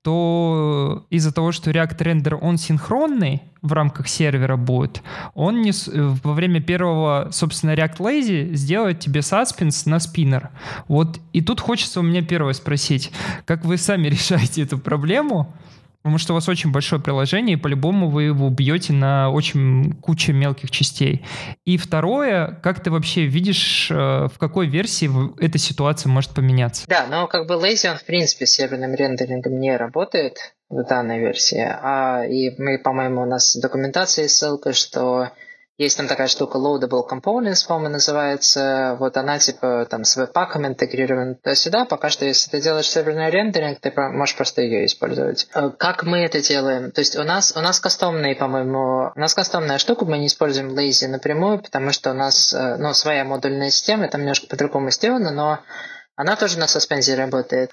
то 0.03 1.07
из-за 1.11 1.33
того, 1.33 1.53
что 1.53 1.71
React 1.71 1.99
Render, 1.99 2.35
он 2.41 2.57
синхронный, 2.57 3.43
в 3.63 3.73
рамках 3.73 4.09
сервера 4.09 4.57
будет, 4.57 5.03
он 5.35 5.63
не, 5.63 5.73
во 5.87 6.35
время 6.35 6.61
первого, 6.61 7.29
собственно, 7.31 7.71
React 7.73 7.99
Lazy 7.99 8.55
сделает 8.55 9.01
тебе 9.01 9.21
suspense 9.21 9.89
на 9.89 10.01
спиннер. 10.01 10.51
Вот 10.89 11.21
и 11.33 11.41
тут 11.41 11.61
хочется 11.61 12.01
у 12.01 12.03
меня 12.03 12.23
первое 12.23 12.53
спросить, 12.53 13.13
как 13.47 13.65
вы 13.65 13.77
сами 13.77 14.09
решаете 14.09 14.63
эту 14.63 14.79
проблему? 14.79 15.55
Потому 16.03 16.19
что 16.19 16.33
у 16.33 16.35
вас 16.35 16.49
очень 16.49 16.73
большое 16.73 17.01
приложение, 17.01 17.57
и 17.57 17.61
по-любому 17.61 18.11
вы 18.11 18.25
его 18.25 18.51
бьете 18.51 18.93
на 18.93 19.31
очень 19.31 19.93
кучу 20.01 20.33
мелких 20.33 20.73
частей. 20.73 21.25
И 21.65 21.77
второе, 21.77 22.59
как 22.61 22.83
ты 22.83 22.91
вообще 22.91 23.27
видишь, 23.27 23.89
э, 23.89 23.95
в 24.27 24.37
какой 24.37 24.67
версии 24.67 25.09
эта 25.41 25.59
ситуация 25.59 26.11
может 26.11 26.33
поменяться? 26.33 26.87
Да, 26.89 27.07
но 27.09 27.29
как 27.29 27.47
бы 27.47 27.55
Lazy, 27.55 27.89
он 27.89 27.99
в 27.99 28.05
принципе 28.05 28.47
с 28.47 28.51
серверным 28.51 28.95
рендерингом 28.95 29.61
не 29.61 29.77
работает 29.77 30.55
в 30.73 30.85
данной 30.85 31.21
версии. 31.21 31.61
А, 31.61 32.25
и 32.25 32.51
мы, 32.61 32.79
по-моему, 32.79 33.23
у 33.23 33.27
нас 33.27 33.55
в 33.55 33.61
документации 33.61 34.27
ссылка, 34.27 34.73
что 34.73 35.29
есть 35.79 35.97
там 35.97 36.07
такая 36.07 36.29
штука 36.29 36.59
Loadable 36.59 37.03
Components, 37.09 37.67
по-моему, 37.67 37.95
называется. 37.95 38.97
Вот 38.99 39.17
она 39.17 39.39
типа 39.39 39.87
там 39.91 40.05
с 40.05 40.17
веб-паком 40.17 40.67
интегрирована 40.67 41.35
туда-сюда. 41.35 41.85
Пока 41.85 42.09
что, 42.09 42.25
если 42.25 42.51
ты 42.51 42.61
делаешь 42.61 42.89
серверный 42.89 43.31
рендеринг, 43.31 43.81
ты 43.81 43.93
можешь 43.97 44.37
просто 44.37 44.63
ее 44.63 44.87
использовать. 44.87 45.49
Э, 45.55 45.71
как 45.77 46.05
мы 46.05 46.19
это 46.19 46.41
делаем? 46.41 46.91
То 46.91 47.01
есть 47.01 47.17
у 47.17 47.23
нас, 47.23 47.55
у 47.57 47.61
нас 47.61 47.81
кастомные, 47.81 48.37
по-моему, 48.37 49.13
у 49.15 49.19
нас 49.19 49.35
кастомная 49.35 49.79
штука, 49.79 50.05
мы 50.05 50.19
не 50.19 50.27
используем 50.27 50.79
Lazy 50.79 51.09
напрямую, 51.09 51.59
потому 51.59 51.91
что 51.93 52.11
у 52.11 52.15
нас 52.15 52.55
э, 52.55 52.77
ну, 52.79 52.95
своя 52.95 53.25
модульная 53.25 53.71
система, 53.71 54.09
там 54.09 54.23
немножко 54.23 54.47
по-другому 54.47 54.91
сделано, 54.91 55.33
но 55.33 55.61
она 56.15 56.37
тоже 56.37 56.59
на 56.59 56.69
Suspense 56.69 57.08
и 57.08 57.13
работает. 57.13 57.73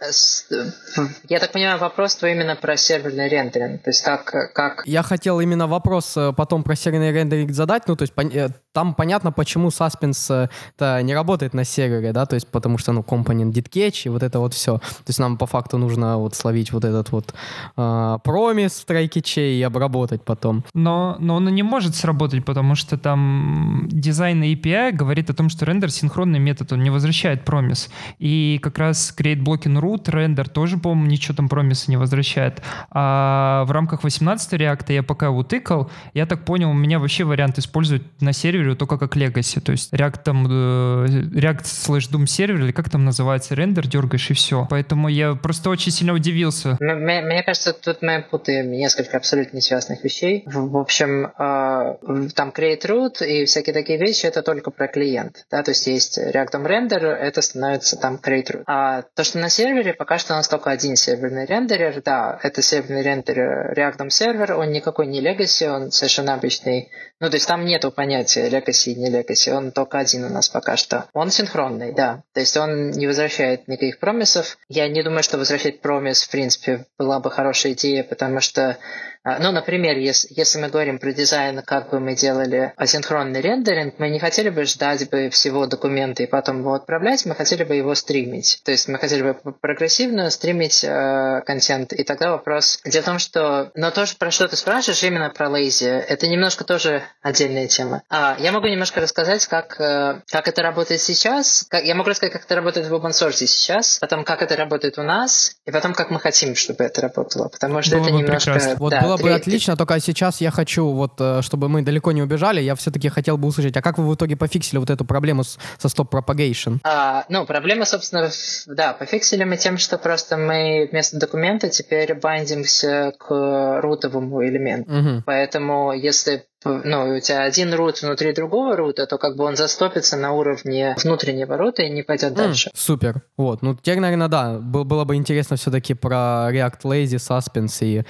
Я 1.27 1.39
так 1.39 1.51
понимаю, 1.51 1.77
вопрос 1.77 2.15
твой 2.15 2.31
именно 2.31 2.55
про 2.55 2.77
серверный 2.77 3.27
рендеринг. 3.27 3.83
То 3.83 3.89
есть 3.89 4.03
как, 4.03 4.53
как... 4.53 4.83
Я 4.85 5.03
хотел 5.03 5.39
именно 5.41 5.67
вопрос 5.67 6.15
э, 6.15 6.31
потом 6.31 6.63
про 6.63 6.75
серверный 6.75 7.11
рендеринг 7.11 7.51
задать. 7.51 7.87
Ну, 7.87 7.97
то 7.97 8.03
есть 8.03 8.13
э, 8.17 8.49
там 8.73 8.93
понятно, 8.93 9.31
почему 9.31 9.69
Suspense 9.69 10.49
это 10.75 11.01
не 11.01 11.13
работает 11.13 11.53
на 11.53 11.63
сервере, 11.63 12.11
да, 12.13 12.25
то 12.25 12.35
есть 12.35 12.47
потому 12.47 12.77
что, 12.77 12.91
ну, 12.91 13.03
component 13.03 13.55
did 13.55 13.69
и 14.05 14.09
вот 14.09 14.23
это 14.23 14.39
вот 14.39 14.53
все. 14.53 14.77
То 14.77 15.07
есть 15.07 15.19
нам 15.19 15.37
по 15.37 15.45
факту 15.45 15.77
нужно 15.77 16.17
вот 16.17 16.35
словить 16.35 16.71
вот 16.71 16.85
этот 16.85 17.11
вот 17.11 17.33
э, 17.77 18.17
promise 18.23 18.79
в 18.79 18.85
try-catch 18.85 19.46
е 19.46 19.53
и 19.55 19.63
обработать 19.63 20.23
потом. 20.23 20.63
Но, 20.73 21.17
но 21.19 21.35
он 21.35 21.45
не 21.45 21.63
может 21.63 21.95
сработать, 21.95 22.45
потому 22.45 22.75
что 22.75 22.97
там 22.97 23.87
дизайн 23.89 24.43
API 24.43 24.91
говорит 24.91 25.29
о 25.29 25.33
том, 25.33 25.49
что 25.49 25.65
рендер 25.65 25.91
синхронный 25.91 26.39
метод, 26.39 26.71
он 26.73 26.83
не 26.83 26.89
возвращает 26.89 27.45
promise. 27.45 27.89
И 28.19 28.59
как 28.61 28.77
раз 28.77 29.13
create 29.17 29.43
blocking 29.43 29.79
root 29.79 30.09
рендер 30.09 30.47
тоже, 30.47 30.77
по-моему, 30.77 31.09
ничего 31.09 31.35
там 31.35 31.49
промиса 31.49 31.89
не 31.89 31.97
возвращает. 31.97 32.61
А 32.91 33.63
в 33.65 33.71
рамках 33.71 34.03
18 34.03 34.53
реакта 34.53 34.93
я 34.93 35.03
пока 35.03 35.27
его 35.27 35.43
тыкал, 35.43 35.89
я 36.13 36.25
так 36.25 36.45
понял, 36.45 36.69
у 36.69 36.73
меня 36.73 36.99
вообще 36.99 37.23
вариант 37.23 37.57
использовать 37.57 38.03
на 38.21 38.33
сервере 38.33 38.58
только 38.75 38.97
как 38.97 39.15
legacy. 39.15 39.59
То 39.61 39.71
есть 39.71 39.93
React 39.93 40.19
там, 40.23 40.45
э, 40.45 41.05
React 41.07 41.63
slash 41.63 42.11
Doom 42.11 42.25
сервер, 42.25 42.63
или 42.63 42.71
как 42.71 42.89
там 42.89 43.05
называется, 43.05 43.55
рендер 43.55 43.87
дергаешь 43.87 44.29
и 44.31 44.33
все. 44.33 44.67
Поэтому 44.69 45.07
я 45.07 45.35
просто 45.35 45.69
очень 45.69 45.91
сильно 45.91 46.13
удивился. 46.13 46.77
Мне, 46.79 47.43
кажется, 47.43 47.73
тут 47.73 48.01
мы 48.01 48.25
путаем 48.29 48.71
несколько 48.71 49.17
абсолютно 49.17 49.57
несвязанных 49.57 50.03
вещей. 50.03 50.43
В, 50.45 50.77
общем, 50.77 51.25
э, 51.25 52.29
там 52.35 52.49
create 52.49 52.85
root 52.85 53.25
и 53.25 53.45
всякие 53.45 53.73
такие 53.73 53.97
вещи, 53.99 54.25
это 54.25 54.41
только 54.41 54.71
про 54.71 54.87
клиент. 54.87 55.45
Да? 55.51 55.63
То 55.63 55.71
есть 55.71 55.87
есть 55.87 56.17
React 56.17 56.65
рендер, 56.67 57.05
это 57.05 57.41
становится 57.41 57.97
там 57.97 58.19
create 58.21 58.63
А 58.65 59.03
то, 59.15 59.23
что 59.23 59.39
на 59.39 59.49
сервере, 59.49 59.93
пока 59.93 60.17
что 60.17 60.33
у 60.33 60.37
нас 60.37 60.47
только 60.47 60.69
один 60.69 60.95
серверный 60.95 61.45
рендерер. 61.45 62.01
Да, 62.03 62.39
это 62.41 62.61
серверный 62.61 63.01
рендерер 63.01 63.73
React 63.73 64.09
сервер, 64.09 64.53
он 64.53 64.71
никакой 64.71 65.07
не 65.07 65.21
legacy, 65.21 65.67
он 65.69 65.91
совершенно 65.91 66.33
обычный. 66.33 66.89
Ну, 67.19 67.29
то 67.29 67.35
есть 67.35 67.47
там 67.47 67.65
нету 67.65 67.91
понятия 67.91 68.49
legacy 68.49 68.95
не 68.95 69.09
legacy, 69.09 69.51
он 69.51 69.71
только 69.71 69.99
один 69.99 70.23
у 70.23 70.29
нас 70.29 70.47
пока 70.47 70.77
что. 70.77 71.09
Он 71.13 71.29
синхронный, 71.31 71.93
да. 71.93 72.23
То 72.33 72.39
есть 72.39 72.55
он 72.55 72.91
не 72.91 73.07
возвращает 73.07 73.67
никаких 73.67 73.99
промисов. 73.99 74.57
Я 74.69 74.87
не 74.87 75.03
думаю, 75.03 75.23
что 75.23 75.37
возвращать 75.37 75.81
промис, 75.81 76.23
в 76.23 76.31
принципе, 76.31 76.85
была 76.97 77.19
бы 77.19 77.29
хорошая 77.29 77.73
идея, 77.73 78.03
потому 78.03 78.39
что 78.39 78.77
ну, 79.25 79.51
например, 79.51 79.97
если, 79.97 80.29
если 80.31 80.59
мы 80.59 80.69
говорим 80.69 80.97
про 80.97 81.11
дизайн, 81.11 81.61
как 81.61 81.89
бы 81.89 81.99
мы 81.99 82.15
делали 82.15 82.73
асинхронный 82.77 83.41
рендеринг, 83.41 83.95
мы 83.97 84.09
не 84.09 84.19
хотели 84.19 84.49
бы 84.49 84.63
ждать 84.65 85.09
бы 85.09 85.29
всего 85.29 85.65
документа 85.65 86.23
и 86.23 86.25
потом 86.25 86.59
его 86.59 86.73
отправлять, 86.73 87.25
мы 87.25 87.35
хотели 87.35 87.63
бы 87.63 87.75
его 87.75 87.93
стримить. 87.95 88.61
То 88.63 88.71
есть 88.71 88.87
мы 88.87 88.97
хотели 88.97 89.21
бы 89.21 89.33
прогрессивно 89.33 90.29
стримить 90.29 90.83
э, 90.83 91.41
контент. 91.45 91.93
И 91.93 92.03
тогда 92.03 92.31
вопрос... 92.31 92.79
Дело 92.85 93.03
в 93.03 93.05
том, 93.05 93.19
что... 93.19 93.71
Но 93.75 93.91
то, 93.91 94.05
про 94.17 94.31
что 94.31 94.47
ты 94.47 94.55
спрашиваешь, 94.55 95.03
именно 95.03 95.29
про 95.29 95.49
лейзи, 95.49 95.85
это 95.85 96.27
немножко 96.27 96.63
тоже 96.63 97.03
отдельная 97.21 97.67
тема. 97.67 98.03
А, 98.09 98.37
я 98.39 98.51
могу 98.51 98.67
немножко 98.67 99.01
рассказать, 99.01 99.45
как, 99.47 99.79
э, 99.81 100.21
как 100.31 100.47
это 100.47 100.61
работает 100.61 101.01
сейчас. 101.01 101.65
Как, 101.69 101.83
я 101.83 101.93
могу 101.95 102.09
рассказать, 102.09 102.33
как 102.33 102.45
это 102.45 102.55
работает 102.55 102.87
в 102.87 102.93
open 102.93 103.11
source 103.11 103.45
сейчас, 103.45 103.99
потом 103.99 104.23
как 104.23 104.41
это 104.41 104.55
работает 104.55 104.97
у 104.97 105.03
нас, 105.03 105.57
и 105.65 105.71
потом 105.71 105.93
как 105.93 106.09
мы 106.09 106.19
хотим, 106.19 106.55
чтобы 106.55 106.85
это 106.85 107.01
работало. 107.01 107.49
Потому 107.49 107.81
что 107.81 107.97
Было 107.97 108.05
это 108.05 108.11
немножко... 108.11 108.51
Прекрасно. 108.53 108.75
Вот 108.79 108.91
да, 108.91 109.08
было 109.17 109.27
бы 109.29 109.33
отлично, 109.33 109.75
только 109.75 109.99
сейчас 109.99 110.41
я 110.41 110.51
хочу, 110.51 110.89
вот, 110.89 111.13
э, 111.19 111.41
чтобы 111.41 111.69
мы 111.69 111.81
далеко 111.81 112.11
не 112.11 112.21
убежали, 112.21 112.61
я 112.61 112.75
все-таки 112.75 113.09
хотел 113.09 113.37
бы 113.37 113.47
услышать, 113.47 113.75
а 113.77 113.81
как 113.81 113.97
вы 113.97 114.07
в 114.07 114.15
итоге 114.15 114.35
пофиксили 114.35 114.79
вот 114.79 114.89
эту 114.89 115.05
проблему 115.05 115.43
с, 115.43 115.57
со 115.77 115.87
Stop 115.87 116.09
Propagation? 116.09 116.79
А, 116.83 117.25
ну, 117.29 117.45
проблема, 117.45 117.85
собственно, 117.85 118.29
да, 118.67 118.93
пофиксили 118.93 119.43
мы 119.43 119.57
тем, 119.57 119.77
что 119.77 119.97
просто 119.97 120.37
мы 120.37 120.87
вместо 120.91 121.17
документа 121.17 121.69
теперь 121.69 122.13
бандимся 122.13 123.13
к 123.17 123.81
рутовому 123.81 124.43
элементу. 124.45 124.91
Угу. 124.91 125.23
Поэтому, 125.25 125.93
если 125.93 126.45
ну, 126.65 127.15
у 127.15 127.19
тебя 127.19 127.43
один 127.43 127.73
рут 127.73 128.01
внутри 128.01 128.33
другого 128.33 128.75
рута, 128.75 129.05
то 129.05 129.17
как 129.17 129.35
бы 129.37 129.45
он 129.45 129.55
застопится 129.55 130.17
на 130.17 130.33
уровне 130.33 130.95
внутреннего 131.01 131.57
рута 131.57 131.83
и 131.83 131.89
не 131.89 132.03
пойдет 132.03 132.33
mm, 132.33 132.35
дальше. 132.35 132.71
Супер. 132.73 133.21
Вот. 133.37 133.61
Ну, 133.61 133.75
теперь, 133.75 133.99
наверное, 133.99 134.27
да, 134.27 134.59
было 134.59 135.05
бы 135.05 135.15
интересно 135.15 135.55
все-таки 135.55 135.93
про 135.93 136.49
React 136.51 136.81
Lazy, 136.83 137.15
Suspense 137.15 137.85
и 137.85 137.99
э, 137.99 138.03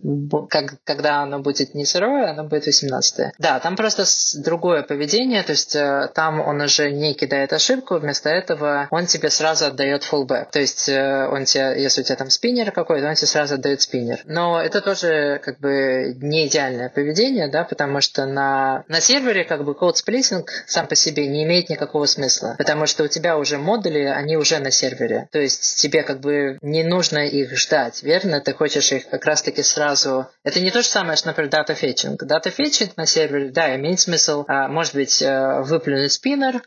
как, 0.50 0.75
когда 0.85 1.23
оно 1.23 1.39
будет 1.39 1.75
не 1.75 1.83
сырое, 1.85 2.21
оно 2.30 2.44
будет 2.44 2.66
18. 2.66 3.34
Да, 3.38 3.60
там 3.60 3.75
просто 3.75 4.04
другое 4.36 4.84
поведение, 4.84 5.44
то 5.44 5.51
есть 5.51 5.75
э, 5.75 6.10
там 6.13 6.40
он 6.40 6.62
уже 6.62 6.92
не 6.92 7.13
кидает 7.13 7.54
ошибку, 7.54 7.98
вместо 7.98 8.30
этого 8.30 8.88
он 8.92 9.06
тебе 9.06 9.30
сразу 9.30 9.66
отдает 9.66 10.04
фулбэк. 10.04 10.51
То 10.51 10.60
есть 10.60 10.90
э, 10.90 11.28
он 11.28 11.46
тебе, 11.46 11.82
если 11.82 12.01
у 12.01 12.04
тебя 12.04 12.16
там 12.16 12.30
спиннер 12.30 12.72
какой-то, 12.72 13.08
он 13.08 13.16
тебе 13.16 13.28
сразу 13.28 13.56
отдает 13.56 13.82
спиннер. 13.82 14.22
Но 14.25 14.62
это 14.62 14.82
тоже 14.82 15.42
как 15.44 15.60
бы 15.60 16.16
не 16.22 16.48
идеальное 16.48 16.90
поведение, 16.90 17.48
да, 17.48 17.63
потому 17.63 18.01
что 18.01 18.25
на, 18.25 18.84
на 18.88 19.01
сервере 19.01 19.44
как 19.44 19.63
бы 19.63 19.74
код 19.74 19.98
сплитинг 19.98 20.50
сам 20.68 20.88
по 20.88 20.96
себе 20.96 21.28
не 21.28 21.44
имеет 21.44 21.70
никакого 21.70 22.06
смысла, 22.06 22.56
потому 22.58 22.86
что 22.86 23.04
у 23.04 23.08
тебя 23.08 23.38
уже 23.38 23.58
модули, 23.58 24.04
они 24.04 24.38
уже 24.38 24.60
на 24.60 24.72
сервере. 24.72 25.28
То 25.32 25.40
есть 25.40 25.78
тебе 25.78 26.04
как 26.04 26.20
бы 26.20 26.58
не 26.62 26.84
нужно 26.84 27.20
их 27.20 27.58
ждать, 27.58 28.04
верно? 28.04 28.42
Ты 28.42 28.54
хочешь 28.54 28.92
их 28.92 29.10
как 29.10 29.25
раз-таки 29.25 29.63
сразу... 29.63 30.28
Это 30.44 30.60
не 30.60 30.72
то 30.72 30.82
же 30.82 30.88
самое, 30.88 31.16
что, 31.16 31.28
например, 31.28 31.50
дата 31.50 31.74
фетчинг. 31.74 32.11
Fetching 32.50 32.98
на 32.98 33.06
сервере, 33.06 33.50
да, 33.50 33.75
имеет 33.75 34.00
смысл, 34.00 34.46
а, 34.48 34.68
может 34.68 34.96
быть, 34.96 35.22
э, 35.22 35.62
выплюнуть 35.62 36.12
спиннер, 36.12 36.62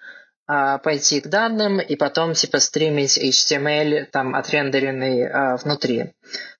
а, 0.46 0.78
пойти 0.78 1.20
к 1.20 1.28
данным 1.28 1.80
и 1.80 1.96
потом 1.96 2.34
типа 2.34 2.58
стримить 2.58 3.18
HTML 3.18 4.06
там 4.12 4.34
отрендеренный 4.34 5.26
а, 5.26 5.56
внутри. 5.56 6.12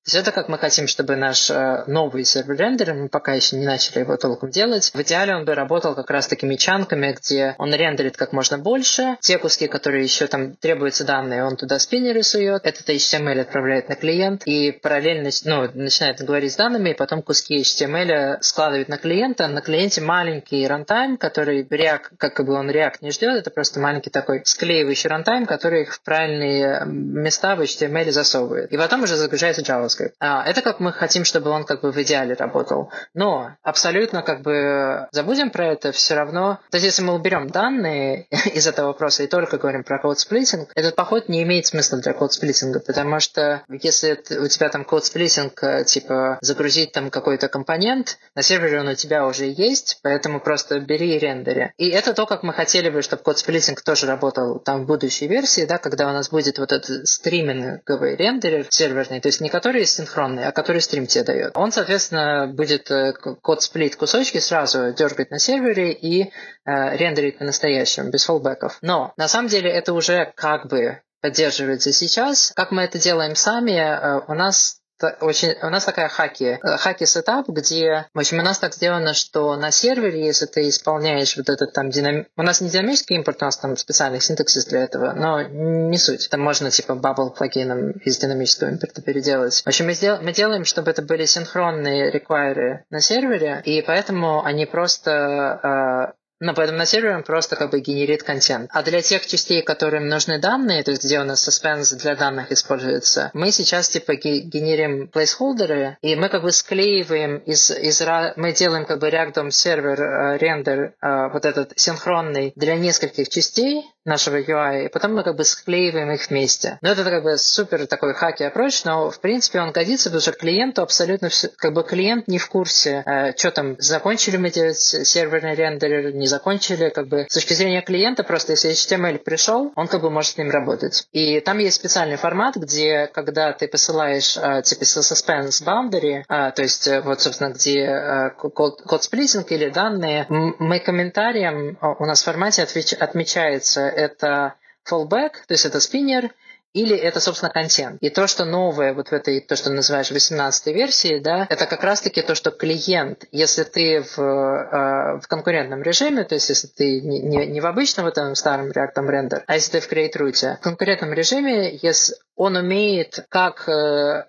То 0.04 0.08
есть 0.08 0.16
это 0.16 0.32
как 0.32 0.50
мы 0.50 0.58
хотим, 0.58 0.86
чтобы 0.86 1.16
наш 1.16 1.50
э, 1.50 1.84
новый 1.86 2.26
сервер-рендер, 2.26 2.92
мы 2.92 3.08
пока 3.08 3.32
еще 3.32 3.56
не 3.56 3.64
начали 3.64 4.00
его 4.00 4.18
толком 4.18 4.50
делать, 4.50 4.90
в 4.92 5.00
идеале 5.00 5.34
он 5.34 5.46
бы 5.46 5.54
работал 5.54 5.94
как 5.94 6.10
раз 6.10 6.26
такими 6.26 6.56
chunk 6.56 6.89
ами, 6.89 7.16
где 7.18 7.54
он 7.56 7.72
рендерит 7.72 8.18
как 8.18 8.34
можно 8.34 8.58
больше, 8.58 9.16
те 9.20 9.38
куски, 9.38 9.66
которые 9.66 10.04
еще 10.04 10.26
там 10.26 10.56
требуются 10.56 11.04
данные, 11.04 11.42
он 11.46 11.56
туда 11.56 11.78
спиннеры 11.78 12.22
сует, 12.22 12.66
этот 12.66 12.86
HTML 12.86 13.40
отправляет 13.40 13.88
на 13.88 13.94
клиент 13.94 14.42
и 14.44 14.72
параллельно 14.72 15.30
ну, 15.46 15.70
начинает 15.72 16.20
говорить 16.20 16.52
с 16.52 16.56
данными, 16.56 16.90
и 16.90 16.94
потом 16.94 17.22
куски 17.22 17.62
HTML 17.62 18.42
складывает 18.42 18.88
на 18.90 18.98
клиента. 18.98 19.48
На 19.48 19.62
клиенте 19.62 20.02
маленький 20.02 20.66
runtime, 20.66 21.16
который 21.16 21.62
React, 21.62 22.16
как 22.18 22.44
бы 22.44 22.52
он 22.52 22.68
React 22.68 22.98
не 23.00 23.10
ждет, 23.10 23.38
это 23.38 23.50
просто 23.50 23.80
маленький 23.80 24.10
такой 24.10 24.42
склеивающий 24.44 25.08
runtime, 25.08 25.46
который 25.46 25.82
их 25.82 25.94
в 25.94 26.02
правильные 26.02 26.82
места 26.84 27.56
в 27.56 27.62
HTML 27.62 28.10
засовывает. 28.10 28.70
И 28.70 28.76
потом 28.76 29.04
уже 29.04 29.16
загружается 29.16 29.62
JavaScript. 29.62 29.93
JavaScript. 29.94 30.14
А, 30.20 30.44
это 30.44 30.62
как 30.62 30.80
мы 30.80 30.92
хотим, 30.92 31.24
чтобы 31.24 31.50
он 31.50 31.64
как 31.64 31.80
бы 31.80 31.92
в 31.92 32.02
идеале 32.02 32.34
работал. 32.34 32.90
Но 33.14 33.52
абсолютно 33.62 34.22
как 34.22 34.42
бы 34.42 35.08
забудем 35.12 35.50
про 35.50 35.72
это 35.72 35.92
все 35.92 36.14
равно. 36.14 36.58
То 36.70 36.76
есть 36.76 36.86
если 36.86 37.02
мы 37.02 37.14
уберем 37.14 37.48
данные 37.48 38.26
из 38.54 38.66
этого 38.66 38.88
вопроса 38.88 39.22
и 39.22 39.26
только 39.26 39.58
говорим 39.58 39.84
про 39.84 39.98
code 40.00 40.18
splitting, 40.18 40.70
этот 40.74 40.94
подход 40.94 41.28
не 41.28 41.42
имеет 41.42 41.66
смысла 41.66 41.98
для 41.98 42.12
code 42.12 42.32
splitting'а, 42.32 42.80
потому 42.80 43.20
что 43.20 43.62
если 43.68 44.20
у 44.38 44.48
тебя 44.48 44.68
там 44.68 44.84
code 44.84 45.04
splitting, 45.04 45.62
э, 45.62 45.84
типа 45.84 46.38
загрузить 46.40 46.92
там 46.92 47.10
какой-то 47.10 47.48
компонент, 47.48 48.18
на 48.34 48.42
сервере 48.42 48.80
он 48.80 48.88
у 48.88 48.94
тебя 48.94 49.26
уже 49.26 49.46
есть, 49.46 50.00
поэтому 50.02 50.40
просто 50.40 50.80
бери 50.80 51.16
и 51.16 51.18
рендери. 51.18 51.72
И 51.76 51.88
это 51.88 52.14
то, 52.14 52.26
как 52.26 52.42
мы 52.42 52.52
хотели 52.52 52.90
бы, 52.90 53.02
чтобы 53.02 53.22
code 53.22 53.38
splitting 53.38 53.82
тоже 53.82 54.06
работал 54.06 54.58
там 54.58 54.84
в 54.84 54.86
будущей 54.86 55.26
версии, 55.26 55.64
да, 55.64 55.78
когда 55.78 56.08
у 56.08 56.12
нас 56.12 56.30
будет 56.30 56.58
вот 56.58 56.72
этот 56.72 57.06
стриминговый 57.08 58.16
рендерер 58.16 58.66
серверный, 58.70 59.20
то 59.20 59.28
есть 59.28 59.40
не 59.40 59.48
который 59.48 59.83
который 59.84 59.86
синхронный, 59.86 60.46
а 60.46 60.52
который 60.52 60.80
стрим 60.80 61.06
тебе 61.06 61.24
дает. 61.24 61.56
Он, 61.56 61.72
соответственно, 61.72 62.46
будет 62.46 62.90
э, 62.90 63.12
code 63.12 63.62
split 63.62 63.96
кусочки 63.96 64.38
сразу 64.38 64.92
дергать 64.92 65.30
на 65.30 65.38
сервере 65.38 65.92
и 65.92 66.22
э, 66.22 66.96
рендерить 66.96 67.38
по-настоящему, 67.38 68.10
без 68.10 68.24
fallback'ов. 68.24 68.78
Но 68.82 69.12
на 69.16 69.28
самом 69.28 69.48
деле 69.48 69.70
это 69.70 69.92
уже 69.92 70.32
как 70.34 70.66
бы 70.66 71.00
поддерживается 71.20 71.92
сейчас. 71.92 72.52
Как 72.54 72.70
мы 72.70 72.82
это 72.82 72.98
делаем 72.98 73.34
сами, 73.34 73.72
э, 73.72 74.20
у 74.28 74.34
нас 74.34 74.78
очень, 75.20 75.54
у 75.62 75.70
нас 75.70 75.84
такая 75.84 76.08
хаки, 76.08 76.58
э, 76.62 76.76
хаки 76.76 77.06
сетап, 77.06 77.48
где, 77.48 78.06
в 78.14 78.18
общем, 78.18 78.38
у 78.38 78.42
нас 78.42 78.58
так 78.58 78.74
сделано, 78.74 79.14
что 79.14 79.56
на 79.56 79.70
сервере, 79.70 80.24
если 80.24 80.46
ты 80.46 80.68
исполняешь 80.68 81.36
вот 81.36 81.48
этот 81.48 81.72
там 81.72 81.90
динам... 81.90 82.26
У 82.36 82.42
нас 82.42 82.60
не 82.60 82.70
динамический 82.70 83.16
импорт, 83.16 83.42
у 83.42 83.44
нас 83.44 83.56
там 83.56 83.76
специальный 83.76 84.20
синтаксис 84.20 84.66
для 84.66 84.84
этого, 84.84 85.12
но 85.12 85.42
не 85.42 85.98
суть. 85.98 86.28
Там 86.30 86.40
можно 86.40 86.70
типа 86.70 86.92
bubble 86.92 87.30
плагином 87.30 87.92
из 87.92 88.18
динамического 88.18 88.68
импорта 88.68 89.02
переделать. 89.02 89.62
В 89.62 89.66
общем, 89.66 89.86
мы, 89.86 89.94
сдел... 89.94 90.20
мы 90.20 90.32
делаем, 90.32 90.64
чтобы 90.64 90.90
это 90.90 91.02
были 91.02 91.24
синхронные 91.24 92.10
реквайры 92.10 92.84
на 92.90 93.00
сервере, 93.00 93.62
и 93.64 93.82
поэтому 93.82 94.44
они 94.44 94.66
просто 94.66 96.12
э, 96.12 96.23
но 96.44 96.52
поэтому 96.52 96.78
на 96.78 96.84
он 97.16 97.22
просто 97.22 97.56
как 97.56 97.70
бы 97.70 97.80
генерит 97.80 98.22
контент. 98.22 98.68
А 98.70 98.82
для 98.82 99.00
тех 99.00 99.26
частей, 99.26 99.62
которым 99.62 100.08
нужны 100.08 100.38
данные, 100.38 100.82
то 100.82 100.90
есть 100.90 101.02
где 101.02 101.18
у 101.18 101.24
нас 101.24 101.48
suspense 101.48 101.96
для 101.96 102.16
данных 102.16 102.52
используется, 102.52 103.30
мы 103.32 103.50
сейчас 103.50 103.88
типа 103.88 104.14
генерим 104.16 105.10
placeholder, 105.10 105.94
и 106.02 106.16
мы 106.16 106.28
как 106.28 106.42
бы 106.42 106.52
склеиваем 106.52 107.38
из, 107.38 107.70
из 107.70 108.04
мы 108.36 108.52
делаем 108.52 108.84
как 108.84 108.98
бы 108.98 109.08
React 109.08 109.50
сервер 109.50 110.02
э, 110.02 110.36
рендер 110.36 110.94
э, 111.00 111.28
вот 111.32 111.46
этот 111.46 111.72
синхронный 111.76 112.52
для 112.56 112.76
нескольких 112.76 113.30
частей, 113.30 113.82
нашего 114.04 114.40
UI, 114.40 114.86
и 114.86 114.88
потом 114.88 115.14
мы 115.14 115.22
как 115.22 115.36
бы 115.36 115.44
склеиваем 115.44 116.10
их 116.10 116.28
вместе. 116.28 116.78
Но 116.82 116.90
это 116.90 117.04
как 117.04 117.22
бы 117.22 117.38
супер 117.38 117.86
такой 117.86 118.14
хаки 118.14 118.44
approach, 118.44 118.82
но 118.84 119.10
в 119.10 119.20
принципе 119.20 119.60
он 119.60 119.72
годится, 119.72 120.10
потому 120.10 120.20
что 120.20 120.32
клиенту 120.32 120.82
абсолютно 120.82 121.28
все, 121.28 121.48
как 121.48 121.72
бы 121.72 121.82
клиент 121.82 122.28
не 122.28 122.38
в 122.38 122.48
курсе, 122.48 123.02
э, 123.06 123.36
что 123.36 123.50
там, 123.50 123.76
закончили 123.78 124.36
мы 124.36 124.50
делать 124.50 124.78
серверный 124.78 125.54
рендер, 125.54 126.14
не 126.14 126.26
закончили, 126.26 126.90
как 126.90 127.08
бы 127.08 127.26
с 127.28 127.34
точки 127.34 127.54
зрения 127.54 127.82
клиента, 127.82 128.24
просто 128.24 128.52
если 128.52 128.70
HTML 128.70 129.18
пришел, 129.18 129.72
он 129.74 129.88
как 129.88 130.02
бы 130.02 130.10
может 130.10 130.32
с 130.32 130.38
ним 130.38 130.50
работать. 130.50 131.06
И 131.12 131.40
там 131.40 131.58
есть 131.58 131.76
специальный 131.76 132.16
формат, 132.16 132.56
где 132.56 133.06
когда 133.12 133.52
ты 133.52 133.68
посылаешь 133.68 134.36
э, 134.36 134.62
типа 134.62 134.82
suspense 134.82 135.64
boundary, 135.64 136.24
э, 136.28 136.52
то 136.52 136.62
есть 136.62 136.86
э, 136.86 137.00
вот, 137.00 137.20
собственно, 137.20 137.50
где 137.50 137.80
э, 137.80 138.30
код, 138.30 138.82
код 138.82 139.02
сплитинг 139.02 139.50
или 139.52 139.68
данные, 139.68 140.26
мы 140.28 140.80
комментарием 140.80 141.78
у 141.80 142.04
нас 142.04 142.22
в 142.22 142.24
формате 142.24 142.62
отвеч, 142.62 142.92
отмечается 142.92 143.93
это 143.94 144.54
fallback, 144.88 145.32
то 145.46 145.54
есть 145.54 145.64
это 145.64 145.80
спиннер, 145.80 146.30
или 146.74 146.96
это, 146.96 147.20
собственно, 147.20 147.52
контент. 147.52 148.02
И 148.02 148.10
то, 148.10 148.26
что 148.26 148.44
новое 148.44 148.94
вот 148.94 149.08
в 149.08 149.12
этой, 149.12 149.40
то, 149.40 149.54
что 149.54 149.70
называешь 149.70 150.10
18 150.10 150.66
версии, 150.74 151.20
да, 151.20 151.46
это 151.48 151.66
как 151.66 151.84
раз-таки 151.84 152.20
то, 152.20 152.34
что 152.34 152.50
клиент, 152.50 153.26
если 153.30 153.62
ты 153.62 154.02
в, 154.02 154.18
э, 154.18 155.20
в 155.20 155.28
конкурентном 155.28 155.82
режиме, 155.82 156.24
то 156.24 156.34
есть 156.34 156.48
если 156.48 156.66
ты 156.66 157.00
не, 157.00 157.46
не, 157.46 157.60
в 157.60 157.66
обычном 157.66 158.06
этом 158.06 158.34
старом 158.34 158.72
React 158.72 158.94
Render, 158.96 159.42
а 159.46 159.54
если 159.54 159.78
ты 159.78 159.80
в 159.80 159.90
Create 159.90 160.16
Root, 160.16 160.56
в 160.56 160.60
конкурентном 160.60 161.12
режиме, 161.12 161.76
если 161.80 162.16
он 162.34 162.56
умеет 162.56 163.24
как 163.28 163.68
э, 163.68 164.24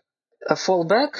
fallback 0.48 1.14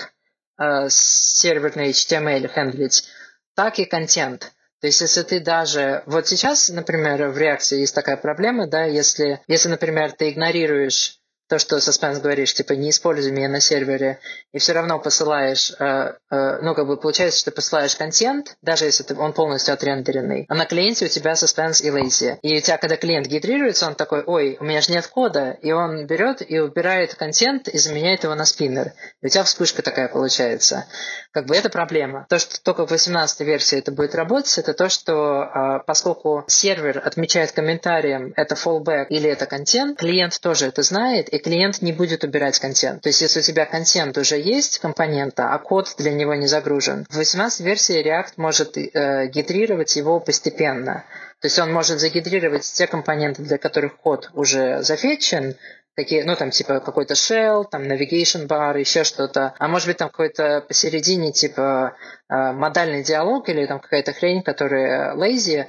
э, 0.60 0.90
серверный 0.90 1.90
HTML 1.90 2.48
хендлить, 2.54 3.08
так 3.56 3.80
и 3.80 3.86
контент. 3.86 4.52
То 4.82 4.88
есть, 4.88 5.02
если 5.02 5.24
ты 5.24 5.40
даже... 5.40 6.04
Вот 6.06 6.28
сейчас, 6.28 6.70
например, 6.70 7.30
в 7.30 7.38
реакции 7.38 7.80
есть 7.80 7.96
такая 7.96 8.18
проблема, 8.18 8.68
да, 8.68 8.84
если, 8.86 9.42
если 9.48 9.70
например, 9.70 10.12
ты 10.12 10.30
игнорируешь 10.30 11.20
то, 11.48 11.60
что 11.60 11.78
Suspense 11.78 12.22
говоришь, 12.22 12.54
типа 12.54 12.74
не 12.74 12.90
используй 12.90 13.32
меня 13.32 13.50
на 13.50 13.60
сервере, 13.60 14.20
и 14.52 14.58
все 14.58 14.74
равно 14.74 15.00
посылаешь, 15.00 15.72
э, 15.80 16.14
э, 16.32 16.60
ну, 16.62 16.74
как 16.74 16.88
бы 16.88 16.98
получается, 16.98 17.40
что 17.40 17.52
ты 17.52 17.56
посылаешь 17.56 17.96
контент, 17.96 18.56
даже 18.62 18.86
если 18.86 19.04
ты, 19.04 19.16
он 19.16 19.34
полностью 19.34 19.74
отрендеренный, 19.74 20.46
а 20.50 20.56
на 20.56 20.66
клиенте 20.66 21.06
у 21.06 21.08
тебя 21.08 21.34
Suspense 21.34 21.84
и 21.84 21.90
Lazy. 21.90 22.38
И 22.42 22.58
у 22.58 22.62
тебя, 22.62 22.78
когда 22.78 22.98
клиент 22.98 23.28
гидрируется, 23.28 23.88
он 23.88 23.96
такой, 23.96 24.24
ой, 24.24 24.58
у 24.60 24.64
меня 24.64 24.82
же 24.82 24.92
нет 24.92 25.08
кода, 25.08 25.52
и 25.62 25.72
он 25.72 26.08
берет 26.08 26.42
и 26.48 26.60
убирает 26.60 27.16
контент 27.16 27.68
и 27.68 27.78
заменяет 27.78 28.24
его 28.24 28.34
на 28.36 28.46
спиннер. 28.46 28.94
И 29.22 29.28
у 29.28 29.30
тебя 29.30 29.44
вспышка 29.44 29.82
такая 29.82 30.08
получается. 30.08 30.86
Как 31.32 31.46
бы 31.46 31.56
это 31.56 31.70
проблема. 31.70 32.26
То, 32.30 32.40
что 32.40 32.62
только 32.64 32.88
в 32.88 32.92
18 32.92 33.42
версии 33.42 33.78
это 33.78 33.92
будет 33.92 34.16
работать, 34.16 34.58
это 34.58 34.74
то, 34.74 34.90
что 34.90 35.44
э, 35.44 35.80
поскольку 35.86 36.44
сервер 36.48 37.02
отмечает 37.04 37.52
комментарием 37.52 38.34
это 38.36 38.56
fallback 38.56 39.08
или 39.10 39.30
это 39.30 39.46
контент, 39.46 40.00
клиент 40.00 40.40
тоже 40.40 40.68
это 40.68 40.82
знает, 40.82 41.30
и 41.36 41.40
клиент 41.40 41.82
не 41.82 41.92
будет 41.92 42.24
убирать 42.24 42.60
контент. 42.60 43.02
То 43.02 43.10
есть, 43.10 43.22
если 43.22 43.40
у 43.40 43.44
тебя 43.44 43.66
контент 43.66 44.18
уже 44.18 44.40
есть 44.40 44.80
компонента, 44.80 45.54
а 45.54 45.60
код 45.60 45.94
для 45.98 46.14
него 46.14 46.34
не 46.34 46.48
загружен, 46.48 47.06
в 47.10 47.18
18 47.18 47.60
версии 47.60 48.02
React 48.02 48.34
может 48.38 48.78
э, 48.78 49.28
гидрировать 49.28 49.96
его 49.98 50.22
постепенно. 50.22 51.04
То 51.42 51.48
есть 51.48 51.60
он 51.60 51.74
может 51.74 52.00
загидрировать 52.00 52.64
те 52.64 52.88
компоненты, 52.88 53.42
для 53.44 53.58
которых 53.58 53.98
код 53.98 54.30
уже 54.34 54.82
зафетчен, 54.82 55.56
такие, 55.96 56.24
ну, 56.24 56.38
там, 56.38 56.52
типа, 56.52 56.80
какой-то 56.80 57.16
shell, 57.16 57.66
там, 57.70 57.84
navigation 57.84 58.48
bar, 58.48 58.80
еще 58.80 59.04
что-то. 59.04 59.54
А 59.60 59.68
может 59.68 59.88
быть, 59.88 59.98
там 59.98 60.10
какой-то 60.10 60.64
посередине, 60.66 61.34
типа, 61.34 61.96
э, 62.30 62.52
модальный 62.54 63.04
диалог 63.04 63.50
или 63.50 63.66
там 63.66 63.82
какая-то 63.82 64.14
хрень, 64.14 64.42
которая 64.42 65.16
lazy, 65.16 65.66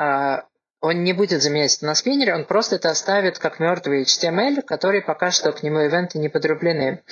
э, 0.00 0.42
он 0.80 1.02
не 1.02 1.12
будет 1.12 1.42
заменять 1.42 1.82
на 1.82 1.94
спиннере, 1.94 2.34
он 2.34 2.44
просто 2.44 2.76
это 2.76 2.90
оставит 2.90 3.38
как 3.38 3.58
мертвый 3.58 4.02
HTML, 4.02 4.62
который 4.62 5.02
пока 5.02 5.30
что 5.30 5.52
к 5.52 5.62
нему 5.62 5.80
ивенты 5.80 6.18
не 6.18 6.28
подрублены. 6.28 7.02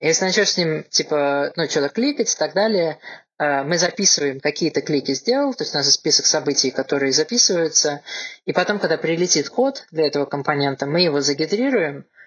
Если 0.00 0.24
начнешь 0.24 0.50
с 0.50 0.56
ним, 0.56 0.84
типа, 0.84 1.52
ну, 1.56 1.68
что-то 1.68 1.90
кликать 1.90 2.32
и 2.32 2.36
так 2.36 2.54
далее, 2.54 2.98
э, 3.38 3.62
мы 3.62 3.76
записываем, 3.76 4.40
какие-то 4.40 4.80
клики 4.80 5.12
сделал, 5.12 5.52
то 5.52 5.64
есть 5.64 5.74
у 5.74 5.78
нас 5.78 5.86
есть 5.86 5.98
список 5.98 6.24
событий, 6.24 6.70
которые 6.70 7.12
записываются, 7.12 8.00
и 8.46 8.52
потом, 8.52 8.78
когда 8.78 8.96
прилетит 8.96 9.50
код 9.50 9.84
для 9.90 10.06
этого 10.06 10.24
компонента, 10.24 10.86
мы 10.86 11.00
его 11.00 11.20
загидрируем, 11.20 12.06
а, 12.06 12.19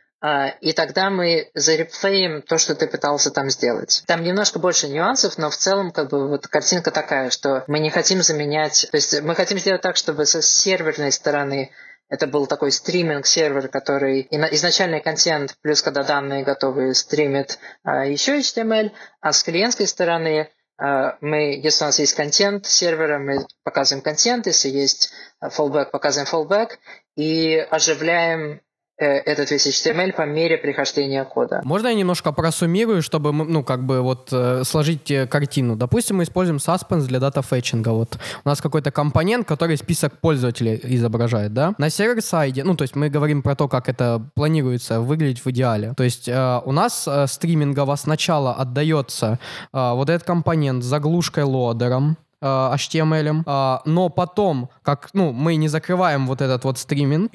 и 0.61 0.71
тогда 0.71 1.09
мы 1.09 1.51
зареплеим 1.53 2.41
то, 2.43 2.57
что 2.57 2.75
ты 2.75 2.87
пытался 2.87 3.29
там 3.29 3.49
сделать. 3.49 4.03
Там 4.07 4.23
немножко 4.23 4.57
больше 4.57 4.87
нюансов, 4.87 5.37
но 5.37 5.49
в 5.49 5.57
целом 5.57 5.91
как 5.91 6.09
бы 6.09 6.29
вот 6.29 6.47
картинка 6.47 6.91
такая, 6.91 7.29
что 7.29 7.65
мы 7.67 7.79
не 7.79 7.89
хотим 7.89 8.21
заменять, 8.21 8.87
то 8.89 8.95
есть 8.95 9.21
мы 9.21 9.35
хотим 9.35 9.59
сделать 9.59 9.81
так, 9.81 9.97
чтобы 9.97 10.25
со 10.25 10.41
серверной 10.41 11.11
стороны 11.11 11.71
это 12.13 12.27
был 12.27 12.45
такой 12.45 12.71
стриминг-сервер, 12.71 13.69
который 13.69 14.27
изначальный 14.29 15.01
контент, 15.01 15.55
плюс 15.61 15.81
когда 15.81 16.03
данные 16.03 16.43
готовы, 16.43 16.93
стримит 16.93 17.57
а, 17.83 18.05
еще 18.05 18.37
HTML, 18.37 18.91
а 19.19 19.33
с 19.33 19.41
клиентской 19.43 19.87
стороны 19.87 20.49
а, 20.77 21.17
мы, 21.21 21.59
если 21.63 21.83
у 21.83 21.87
нас 21.87 21.97
есть 21.97 22.13
контент 22.13 22.67
сервера, 22.67 23.17
мы 23.17 23.47
показываем 23.63 24.03
контент, 24.03 24.45
если 24.45 24.69
есть 24.69 25.11
fallback, 25.41 25.89
показываем 25.91 26.29
fallback 26.31 26.77
и 27.15 27.55
оживляем 27.71 28.61
этот 29.03 29.51
весь 29.51 29.67
HTML 29.67 30.13
по 30.13 30.25
мере 30.25 30.57
прихождения 30.57 31.23
кода. 31.23 31.61
Можно 31.63 31.87
я 31.87 31.93
немножко 31.93 32.31
просуммирую, 32.31 33.01
чтобы, 33.01 33.31
ну, 33.31 33.63
как 33.63 33.85
бы 33.85 34.01
вот 34.01 34.29
э, 34.31 34.63
сложить 34.65 35.11
э, 35.11 35.27
картину? 35.27 35.75
Допустим, 35.75 36.17
мы 36.17 36.23
используем 36.23 36.57
Suspense 36.57 37.07
для 37.07 37.19
data 37.19 37.38
fetching'а. 37.38 37.89
Вот 37.89 38.17
у 38.45 38.49
нас 38.49 38.61
какой-то 38.61 38.91
компонент, 38.91 39.47
который 39.47 39.77
список 39.77 40.19
пользователей 40.19 40.79
изображает, 40.83 41.53
да? 41.53 41.73
На 41.77 41.89
server-side'е, 41.89 42.63
ну, 42.63 42.75
то 42.75 42.83
есть 42.83 42.95
мы 42.95 43.09
говорим 43.09 43.41
про 43.41 43.55
то, 43.55 43.67
как 43.67 43.89
это 43.89 44.21
планируется 44.35 44.99
выглядеть 45.01 45.43
в 45.43 45.49
идеале. 45.49 45.93
То 45.95 46.03
есть 46.03 46.27
э, 46.27 46.61
у 46.65 46.71
нас 46.71 47.07
э, 47.07 47.27
стримингово 47.27 47.95
сначала 47.95 48.53
отдается 48.53 49.39
э, 49.73 49.91
вот 49.93 50.09
этот 50.09 50.27
компонент 50.27 50.83
с 50.83 50.87
заглушкой 50.87 51.43
loader'ом, 51.43 52.17
HTML, 52.41 53.81
но 53.85 54.09
потом, 54.09 54.69
как, 54.81 55.11
ну, 55.13 55.31
мы 55.31 55.55
не 55.55 55.69
закрываем 55.69 56.27
вот 56.27 56.41
этот 56.41 56.65
вот 56.65 56.77
стриминг, 56.77 57.29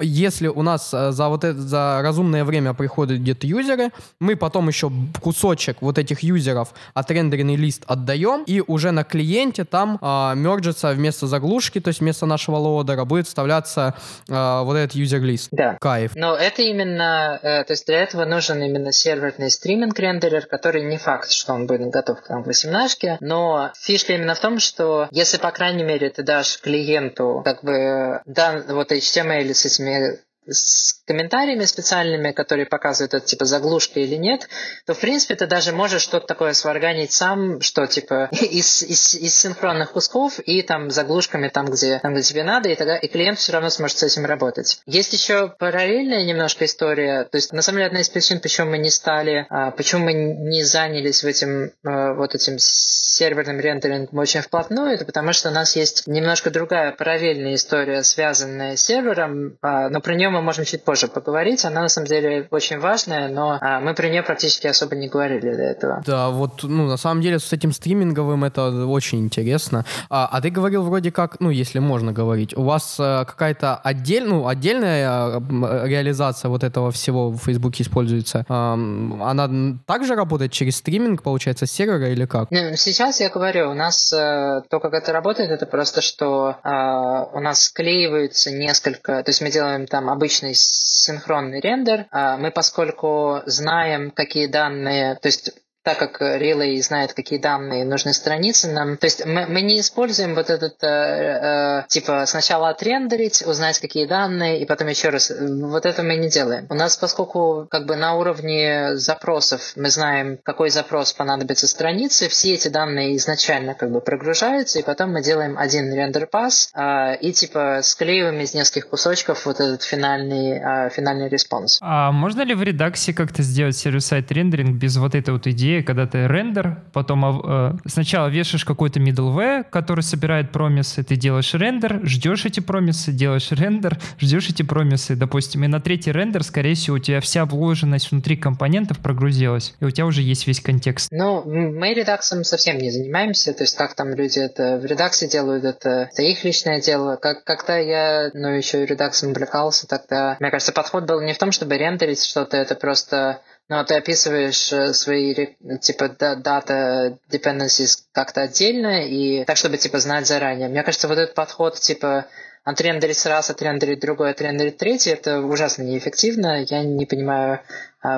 если 0.00 0.48
у 0.48 0.62
нас 0.62 0.92
э, 0.92 1.12
за 1.12 1.28
вот 1.28 1.44
это 1.44 1.60
за 1.60 2.00
разумное 2.02 2.44
время 2.44 2.74
приходят 2.74 3.18
где-то 3.18 3.46
юзеры, 3.46 3.90
мы 4.20 4.36
потом 4.36 4.68
еще 4.68 4.90
кусочек 5.20 5.78
вот 5.80 5.98
этих 5.98 6.22
юзеров 6.22 6.74
отрендеренный 6.94 7.56
лист 7.56 7.84
отдаем, 7.86 8.44
и 8.44 8.62
уже 8.66 8.90
на 8.90 9.04
клиенте 9.04 9.64
там 9.64 9.98
э, 10.00 10.34
merge'ится 10.36 10.92
вместо 10.92 11.26
заглушки, 11.26 11.80
то 11.80 11.88
есть 11.88 12.00
вместо 12.00 12.26
нашего 12.26 12.56
loader'а 12.56 13.04
будет 13.04 13.26
вставляться 13.26 13.94
э, 14.28 14.60
вот 14.62 14.74
этот 14.76 14.94
user 14.94 15.18
list. 15.18 15.48
Да. 15.52 15.76
Кайф. 15.80 16.12
Но 16.14 16.36
это 16.36 16.62
именно, 16.62 17.38
э, 17.42 17.64
то 17.64 17.72
есть 17.72 17.86
для 17.86 18.02
этого 18.02 18.24
нужен 18.24 18.62
именно 18.62 18.92
серверный 18.92 19.50
streaming 19.50 19.98
renderer, 19.98 20.46
который 20.46 20.84
не 20.84 20.98
факт, 20.98 21.30
что 21.30 21.52
он 21.54 21.66
будет 21.66 21.90
готов 21.90 22.22
к 22.22 22.28
нам 22.28 22.42
18 22.42 23.20
но 23.20 23.70
фишка 23.78 24.14
именно 24.14 24.34
в 24.34 24.40
том, 24.40 24.58
что 24.58 25.08
если, 25.10 25.38
по 25.38 25.50
крайней 25.50 25.84
мере, 25.84 26.10
ты 26.10 26.22
дашь 26.22 26.60
клиенту 26.60 27.42
как 27.44 27.62
бы 27.62 28.20
да, 28.26 28.62
вот 28.68 28.92
HTML 28.92 29.52
с 29.54 29.64
этими 29.64 29.89
разными 29.98 30.29
с 30.46 31.02
комментариями 31.06 31.64
специальными, 31.64 32.32
которые 32.32 32.66
показывают, 32.66 33.14
это 33.14 33.26
типа 33.26 33.44
заглушка 33.44 34.00
или 34.00 34.16
нет, 34.16 34.48
то 34.86 34.94
в 34.94 35.00
принципе 35.00 35.34
ты 35.34 35.46
даже 35.46 35.72
можешь 35.72 36.02
что-то 36.02 36.26
такое 36.26 36.52
сварганить 36.52 37.12
сам, 37.12 37.60
что 37.60 37.86
типа 37.86 38.28
из, 38.32 38.82
из, 38.82 39.14
из 39.14 39.34
синхронных 39.34 39.92
кусков 39.92 40.38
и 40.40 40.62
там 40.62 40.90
заглушками 40.90 41.48
там 41.48 41.66
где, 41.66 41.98
там, 41.98 42.14
где 42.14 42.22
тебе 42.22 42.44
надо, 42.44 42.68
и 42.68 42.74
тогда 42.74 42.96
и 42.96 43.08
клиент 43.08 43.38
все 43.38 43.52
равно 43.52 43.70
сможет 43.70 43.98
с 43.98 44.02
этим 44.02 44.24
работать. 44.24 44.80
Есть 44.86 45.12
еще 45.12 45.48
параллельная 45.58 46.24
немножко 46.24 46.64
история, 46.64 47.24
то 47.24 47.36
есть 47.36 47.52
на 47.52 47.62
самом 47.62 47.78
деле 47.78 47.86
одна 47.88 48.00
из 48.00 48.08
причин, 48.08 48.40
почему 48.40 48.70
мы 48.70 48.78
не 48.78 48.90
стали, 48.90 49.46
а, 49.50 49.70
почему 49.72 50.04
мы 50.04 50.12
не 50.12 50.62
занялись 50.62 51.22
в 51.22 51.26
этим 51.26 51.72
а, 51.84 52.14
вот 52.14 52.34
этим 52.34 52.56
серверным 52.58 53.60
рендерингом 53.60 54.18
очень 54.18 54.40
вплотную, 54.40 54.92
это 54.92 55.04
потому 55.04 55.32
что 55.32 55.50
у 55.50 55.52
нас 55.52 55.76
есть 55.76 56.06
немножко 56.06 56.50
другая 56.50 56.92
параллельная 56.92 57.54
история, 57.54 58.02
связанная 58.02 58.76
с 58.76 58.82
сервером, 58.82 59.58
а, 59.60 59.88
но 59.88 60.00
про 60.00 60.14
нее 60.14 60.29
мы 60.30 60.42
можем 60.42 60.64
чуть 60.64 60.84
позже 60.84 61.08
поговорить. 61.08 61.64
Она 61.64 61.82
на 61.82 61.88
самом 61.88 62.06
деле 62.06 62.46
очень 62.50 62.78
важная, 62.78 63.28
но 63.28 63.58
а, 63.60 63.80
мы 63.80 63.94
про 63.94 64.08
нее 64.08 64.22
практически 64.22 64.66
особо 64.66 64.96
не 64.96 65.08
говорили 65.08 65.54
до 65.54 65.62
этого. 65.62 66.02
Да, 66.06 66.30
вот, 66.30 66.62
ну, 66.62 66.86
на 66.86 66.96
самом 66.96 67.22
деле 67.22 67.38
с 67.38 67.52
этим 67.52 67.72
стриминговым 67.72 68.44
это 68.44 68.86
очень 68.86 69.20
интересно. 69.20 69.84
А, 70.08 70.28
а 70.30 70.40
ты 70.40 70.50
говорил 70.50 70.82
вроде 70.82 71.10
как, 71.10 71.40
ну, 71.40 71.50
если 71.50 71.78
можно 71.78 72.12
говорить, 72.12 72.56
у 72.56 72.62
вас 72.62 72.96
а, 72.98 73.24
какая-то 73.24 73.76
отдель, 73.76 74.24
ну, 74.24 74.46
отдельная 74.46 75.08
а, 75.08 75.84
реализация 75.86 76.48
вот 76.48 76.64
этого 76.64 76.90
всего 76.90 77.30
в 77.30 77.38
Фейсбуке 77.38 77.82
используется. 77.82 78.44
А, 78.48 78.74
она 78.74 79.76
также 79.86 80.14
работает 80.14 80.52
через 80.52 80.76
стриминг, 80.76 81.22
получается, 81.22 81.66
сервера 81.66 82.10
или 82.10 82.26
как? 82.26 82.50
Ну, 82.50 82.76
сейчас 82.76 83.20
я 83.20 83.28
говорю, 83.30 83.70
у 83.70 83.74
нас 83.74 84.12
а, 84.12 84.62
то, 84.68 84.80
как 84.80 84.94
это 84.94 85.12
работает, 85.12 85.50
это 85.50 85.66
просто, 85.66 86.00
что 86.00 86.56
а, 86.62 87.24
у 87.32 87.40
нас 87.40 87.64
склеиваются 87.64 88.50
несколько, 88.50 89.22
то 89.22 89.30
есть 89.30 89.40
мы 89.40 89.50
делаем 89.50 89.86
там 89.86 90.08
обычный 90.20 90.52
синхронный 90.54 91.60
рендер. 91.60 92.06
А 92.10 92.36
мы, 92.36 92.50
поскольку 92.50 93.40
знаем, 93.46 94.10
какие 94.10 94.46
данные, 94.48 95.14
то 95.14 95.28
есть 95.28 95.52
так 95.94 96.12
как 96.12 96.40
Relay 96.40 96.80
знает, 96.82 97.14
какие 97.14 97.38
данные 97.38 97.84
нужны 97.84 98.12
странице 98.12 98.70
нам. 98.70 98.96
То 98.96 99.06
есть 99.06 99.26
мы, 99.26 99.46
мы 99.46 99.60
не 99.60 99.80
используем 99.80 100.34
вот 100.34 100.50
этот, 100.50 100.82
э, 100.82 100.86
э, 100.86 101.82
типа, 101.88 102.26
сначала 102.26 102.68
отрендерить, 102.68 103.44
узнать, 103.46 103.78
какие 103.80 104.06
данные, 104.06 104.60
и 104.60 104.66
потом 104.66 104.88
еще 104.88 105.08
раз. 105.08 105.32
Вот 105.40 105.86
это 105.86 106.02
мы 106.02 106.16
не 106.16 106.28
делаем. 106.28 106.66
У 106.70 106.74
нас, 106.74 106.96
поскольку 106.96 107.66
как 107.70 107.86
бы 107.86 107.96
на 107.96 108.14
уровне 108.14 108.96
запросов 108.96 109.72
мы 109.76 109.90
знаем, 109.90 110.38
какой 110.42 110.70
запрос 110.70 111.12
понадобится 111.12 111.66
странице, 111.66 112.28
все 112.28 112.54
эти 112.54 112.68
данные 112.68 113.16
изначально 113.16 113.74
как 113.74 113.90
бы 113.90 114.00
прогружаются, 114.00 114.78
и 114.78 114.82
потом 114.82 115.12
мы 115.12 115.22
делаем 115.22 115.58
один 115.58 115.92
render 115.92 116.39
pass 116.39 116.70
э, 116.74 117.16
и 117.20 117.32
типа 117.32 117.80
склеиваем 117.82 118.38
из 118.40 118.54
нескольких 118.54 118.88
кусочков 118.90 119.46
вот 119.46 119.60
этот 119.60 119.82
финальный, 119.82 120.86
э, 120.86 120.90
финальный 120.90 121.28
response. 121.28 121.78
А 121.80 122.12
можно 122.12 122.42
ли 122.42 122.54
в 122.54 122.62
редаксе 122.62 123.12
как-то 123.12 123.42
сделать 123.42 123.76
сервис-сайт 123.76 124.30
рендеринг 124.30 124.78
без 124.80 124.96
вот 124.96 125.14
этой 125.14 125.30
вот 125.30 125.46
идеи 125.48 125.79
идея, 125.80 125.82
когда 125.82 126.06
ты 126.06 126.26
рендер, 126.26 126.82
потом 126.92 127.42
э, 127.44 127.72
сначала 127.86 128.28
вешаешь 128.28 128.64
какой-то 128.64 129.00
middleware, 129.00 129.64
который 129.68 130.02
собирает 130.02 130.52
промисы, 130.52 131.02
ты 131.02 131.16
делаешь 131.16 131.54
рендер, 131.54 132.00
ждешь 132.04 132.44
эти 132.44 132.60
промисы, 132.60 133.12
делаешь 133.12 133.48
рендер, 133.50 133.98
ждешь 134.18 134.48
эти 134.48 134.62
промисы, 134.62 135.16
допустим, 135.16 135.64
и 135.64 135.66
на 135.66 135.80
третий 135.80 136.12
рендер, 136.12 136.44
скорее 136.44 136.74
всего, 136.74 136.96
у 136.96 136.98
тебя 136.98 137.20
вся 137.20 137.44
вложенность 137.44 138.10
внутри 138.10 138.36
компонентов 138.36 138.98
прогрузилась, 138.98 139.74
и 139.80 139.84
у 139.84 139.90
тебя 139.90 140.06
уже 140.06 140.22
есть 140.22 140.46
весь 140.46 140.60
контекст. 140.60 141.08
Ну, 141.10 141.42
мы 141.44 141.94
редаксом 141.94 142.44
совсем 142.44 142.78
не 142.78 142.90
занимаемся, 142.90 143.52
то 143.52 143.64
есть 143.64 143.76
как 143.76 143.94
там 143.94 144.14
люди 144.14 144.38
это 144.38 144.78
в 144.78 144.84
редаксе 144.84 145.28
делают, 145.28 145.64
это, 145.64 146.08
это 146.12 146.22
их 146.22 146.44
личное 146.44 146.80
дело. 146.80 147.16
Как, 147.16 147.44
когда 147.44 147.76
я, 147.78 148.30
ну, 148.34 148.48
еще 148.48 148.82
и 148.82 148.86
редаксом 148.86 149.30
увлекался, 149.30 149.86
тогда, 149.86 150.36
мне 150.40 150.50
кажется, 150.50 150.72
подход 150.72 151.04
был 151.04 151.20
не 151.20 151.32
в 151.32 151.38
том, 151.38 151.52
чтобы 151.52 151.76
рендерить 151.76 152.24
что-то, 152.24 152.56
это 152.56 152.74
просто 152.74 153.40
но 153.70 153.84
ты 153.84 153.94
описываешь 153.94 154.72
э, 154.72 154.92
свои 154.92 155.54
типа 155.80 156.08
дата 156.08 157.18
dependencies 157.30 158.00
как-то 158.12 158.42
отдельно 158.42 159.06
и 159.06 159.44
так, 159.44 159.56
чтобы 159.56 159.78
типа 159.78 160.00
знать 160.00 160.26
заранее. 160.26 160.68
Мне 160.68 160.82
кажется, 160.82 161.06
вот 161.06 161.18
этот 161.18 161.36
подход 161.36 161.76
типа 161.78 162.26
отрендерить 162.64 163.24
раз, 163.26 163.48
отрендерить 163.48 164.00
другой, 164.00 164.32
отрендерить 164.32 164.76
третий, 164.76 165.10
это 165.10 165.40
ужасно 165.40 165.84
неэффективно. 165.84 166.64
Я 166.68 166.82
не 166.82 167.06
понимаю, 167.06 167.54
а, 167.54 167.60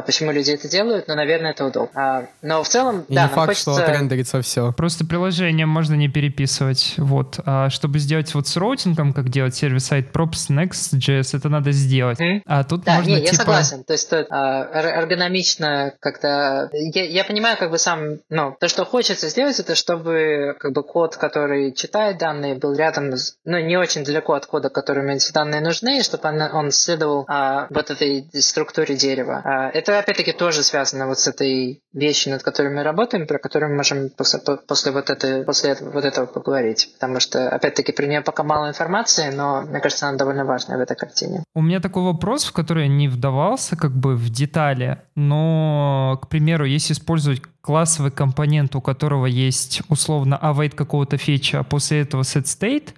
почему 0.03 0.33
люди 0.33 0.51
это 0.53 0.69
делают, 0.69 1.09
но, 1.09 1.15
наверное, 1.15 1.51
это 1.51 1.65
удобно. 1.65 1.91
А, 1.95 2.27
но 2.41 2.63
в 2.63 2.69
целом, 2.69 3.05
И 3.09 3.15
да, 3.15 3.25
не 3.25 3.29
факт, 3.29 3.49
хочется... 3.49 3.73
что 3.73 3.83
отрендерится 3.83 4.41
все. 4.41 4.73
Просто 4.73 5.05
приложение 5.05 5.67
можно 5.67 5.95
не 5.95 6.09
переписывать. 6.09 6.95
Вот. 6.99 7.41
А 7.45 7.69
чтобы 7.71 7.99
сделать 7.99 8.33
вот 8.35 8.47
с 8.47 8.57
роутингом, 8.57 9.13
как 9.13 9.29
делать 9.29 9.55
сервис-сайт 9.55 10.13
props 10.13 10.51
Next.js, 10.51 11.37
это 11.37 11.49
надо 11.49 11.73
сделать. 11.73 12.21
Mm. 12.21 12.43
А 12.47 12.65
тут 12.65 12.85
да, 12.85 12.97
можно, 12.97 13.11
не, 13.11 13.17
типа... 13.17 13.27
я 13.27 13.35
согласен. 13.35 13.85
То 13.85 13.93
есть 13.93 14.13
а, 14.13 14.69
эргономично 14.73 15.95
как-то... 16.01 16.71
Я, 16.73 17.05
я 17.05 17.25
понимаю 17.25 17.57
как 17.59 17.71
бы 17.71 17.79
сам... 17.79 18.19
Ну, 18.29 18.57
то, 18.61 18.69
что 18.69 18.85
хочется 18.85 19.29
сделать, 19.29 19.59
это 19.59 19.75
чтобы 19.75 20.55
как 20.59 20.73
бы 20.73 20.83
код, 20.83 21.17
который 21.17 21.73
читает 21.73 22.19
данные, 22.19 22.55
был 22.55 22.75
рядом, 22.75 23.11
ну, 23.45 23.59
не 23.59 23.77
очень 23.77 24.05
далеко 24.05 24.35
от 24.35 24.47
кода, 24.47 24.69
которым 24.69 25.09
эти 25.09 25.33
данные 25.33 25.61
нужны, 25.61 25.99
и 25.99 26.03
чтобы 26.03 26.29
он, 26.29 26.41
он 26.41 26.71
следовал 26.71 27.25
а, 27.29 27.67
вот 27.71 27.91
этой 27.91 28.29
структуре 28.35 28.95
дерева. 28.95 29.43
А, 29.45 29.72
это, 29.75 29.99
опять-таки, 29.99 30.33
тоже 30.33 30.63
связано 30.63 31.07
вот 31.07 31.19
с 31.19 31.27
этой 31.27 31.83
вещью, 31.93 32.33
над 32.33 32.43
которой 32.43 32.73
мы 32.75 32.83
работаем, 32.83 33.27
про 33.27 33.39
которую 33.39 33.71
мы 33.71 33.77
можем 33.77 34.11
после, 34.11 34.41
после, 34.41 34.93
вот, 34.93 35.11
этой, 35.11 35.45
после 35.45 35.77
вот 35.81 36.05
этого 36.05 36.27
поговорить. 36.27 36.91
Потому 36.95 37.21
что, 37.21 37.49
опять-таки, 37.49 37.93
при 37.93 38.07
нее 38.07 38.21
пока 38.21 38.43
мало 38.43 38.69
информации, 38.69 39.31
но, 39.31 39.63
мне 39.63 39.81
кажется, 39.81 40.09
она 40.09 40.19
довольно 40.19 40.45
важная 40.45 40.79
в 40.79 40.81
этой 40.81 40.97
картине. 40.97 41.45
У 41.55 41.63
меня 41.63 41.81
такой 41.81 42.03
вопрос, 42.03 42.45
в 42.45 42.53
который 42.53 42.85
я 42.85 42.89
не 42.89 43.09
вдавался 43.09 43.77
как 43.77 43.93
бы 43.93 44.17
в 44.17 44.31
детали, 44.31 45.03
но, 45.15 46.19
к 46.23 46.29
примеру, 46.29 46.65
если 46.65 46.93
использовать 46.93 47.43
классовый 47.61 48.11
компонент, 48.11 48.75
у 48.75 48.81
которого 48.81 49.27
есть 49.27 49.83
условно 49.89 50.39
await 50.43 50.75
какого-то 50.75 51.17
фича, 51.17 51.61
а 51.61 51.63
после 51.63 52.01
этого 52.01 52.23
set 52.23 52.45
state, 52.45 52.91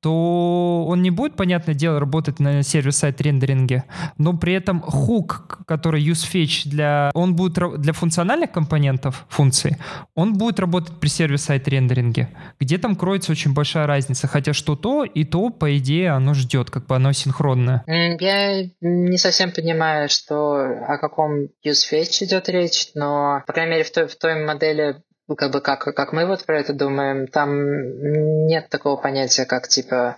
то 0.00 0.84
он 0.86 1.02
не 1.02 1.10
будет, 1.10 1.36
понятное 1.36 1.74
дело, 1.74 1.98
работать 2.00 2.38
на 2.38 2.62
сервер-сайт 2.62 3.20
рендеринге, 3.20 3.84
но 4.18 4.36
при 4.36 4.52
этом 4.52 4.80
хук, 4.80 5.58
который 5.66 6.06
useFetch 6.06 6.68
для, 6.68 7.10
он 7.14 7.34
будет 7.34 7.80
для 7.80 7.92
функциональных 7.92 8.52
компонентов 8.52 9.26
функции, 9.28 9.78
он 10.14 10.34
будет 10.34 10.60
работать 10.60 11.00
при 11.00 11.08
сервер-сайт 11.08 11.66
рендеринге, 11.68 12.28
где 12.60 12.78
там 12.78 12.96
кроется 12.96 13.32
очень 13.32 13.54
большая 13.54 13.86
разница, 13.86 14.26
хотя 14.26 14.52
что 14.52 14.76
то 14.76 15.04
и 15.04 15.24
то, 15.24 15.50
по 15.50 15.76
идее, 15.76 16.10
оно 16.10 16.34
ждет, 16.34 16.70
как 16.70 16.86
бы 16.86 16.96
оно 16.96 17.12
синхронное. 17.12 17.82
Я 17.86 18.64
не 18.80 19.18
совсем 19.18 19.52
понимаю, 19.52 20.08
что 20.08 20.54
о 20.54 20.98
каком 20.98 21.48
useFetch 21.66 22.24
идет 22.24 22.48
речь, 22.48 22.90
но, 22.94 23.42
по 23.46 23.52
крайней 23.52 23.72
мере, 23.72 23.84
в 23.84 23.90
той, 23.90 24.06
в 24.06 24.16
той 24.16 24.44
модели 24.44 24.96
ну, 25.28 25.34
как 25.34 25.52
бы 25.52 25.60
как, 25.60 25.80
как 25.80 26.12
мы 26.12 26.26
вот 26.26 26.44
про 26.44 26.60
это 26.60 26.72
думаем, 26.72 27.26
там 27.26 28.46
нет 28.46 28.68
такого 28.68 28.96
понятия, 28.96 29.44
как 29.44 29.68
типа 29.68 30.16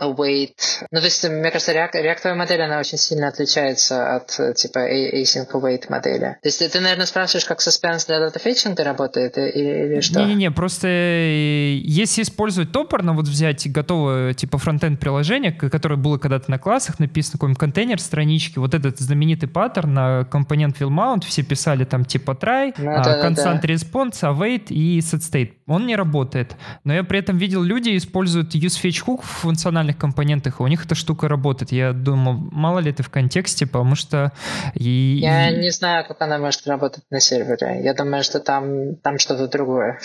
await. 0.00 0.54
Ну, 0.90 0.98
то 0.98 1.04
есть, 1.04 1.28
мне 1.28 1.50
кажется, 1.50 1.72
реактовая 1.72 2.36
модель, 2.36 2.62
она 2.62 2.78
очень 2.78 2.98
сильно 2.98 3.28
отличается 3.28 4.16
от, 4.16 4.56
типа, 4.56 4.78
async 4.78 5.50
await 5.52 5.84
модели. 5.88 6.38
То 6.42 6.48
есть, 6.48 6.72
ты, 6.72 6.80
наверное, 6.80 7.06
спрашиваешь, 7.06 7.44
как 7.44 7.60
suspense 7.60 8.06
для 8.06 8.18
data 8.20 8.38
fetching'а 8.38 8.82
работает 8.84 9.38
или, 9.38 9.86
или 9.86 10.00
что? 10.00 10.20
Не-не-не, 10.20 10.50
просто 10.50 10.88
э, 10.88 11.76
если 11.82 12.22
использовать 12.22 12.72
топорно, 12.72 13.12
вот 13.12 13.28
взять 13.28 13.70
готовое, 13.70 14.34
типа, 14.34 14.58
frontend 14.58 14.98
приложение, 14.98 15.52
которое 15.52 15.96
было 15.96 16.18
когда-то 16.18 16.50
на 16.50 16.58
классах, 16.58 16.98
написано 16.98 17.32
какой-нибудь 17.32 17.60
контейнер 17.60 18.00
странички, 18.00 18.58
вот 18.58 18.74
этот 18.74 18.98
знаменитый 18.98 19.48
паттерн 19.48 19.94
на 19.94 20.24
component 20.24 20.80
will 20.80 20.88
mount, 20.88 21.24
все 21.26 21.42
писали 21.42 21.84
там, 21.84 22.04
типа, 22.04 22.32
try, 22.32 22.74
ну, 22.78 22.90
а, 22.90 23.04
да, 23.04 23.28
const, 23.28 23.60
да, 23.60 23.68
response, 23.68 24.20
await 24.22 24.68
и 24.68 24.98
set 25.00 25.20
state. 25.20 25.52
Он 25.66 25.86
не 25.86 25.96
работает. 25.96 26.56
Но 26.84 26.94
я 26.94 27.04
при 27.04 27.18
этом 27.18 27.36
видел, 27.38 27.62
люди 27.62 27.96
используют 27.96 28.54
useFetch 28.54 29.04
hook 29.06 29.22
в 29.22 29.26
функциональных 29.26 29.89
функциональных 29.90 29.98
компонентах, 29.98 30.60
и 30.60 30.62
у 30.62 30.66
них 30.66 30.84
эта 30.84 30.94
штука 30.94 31.28
работает. 31.28 31.72
Я 31.72 31.92
думаю, 31.92 32.48
мало 32.52 32.80
ли 32.80 32.90
это 32.90 33.02
в 33.02 33.08
контексте, 33.08 33.66
потому 33.66 33.94
что... 33.94 34.32
И, 34.74 35.18
я 35.20 35.50
не 35.50 35.70
знаю, 35.70 36.04
как 36.06 36.20
она 36.22 36.38
может 36.38 36.66
работать 36.66 37.04
на 37.10 37.20
сервере. 37.20 37.82
Я 37.84 37.94
думаю, 37.94 38.22
что 38.22 38.40
там, 38.40 38.96
там 39.02 39.18
что-то 39.18 39.48
другое. 39.48 39.98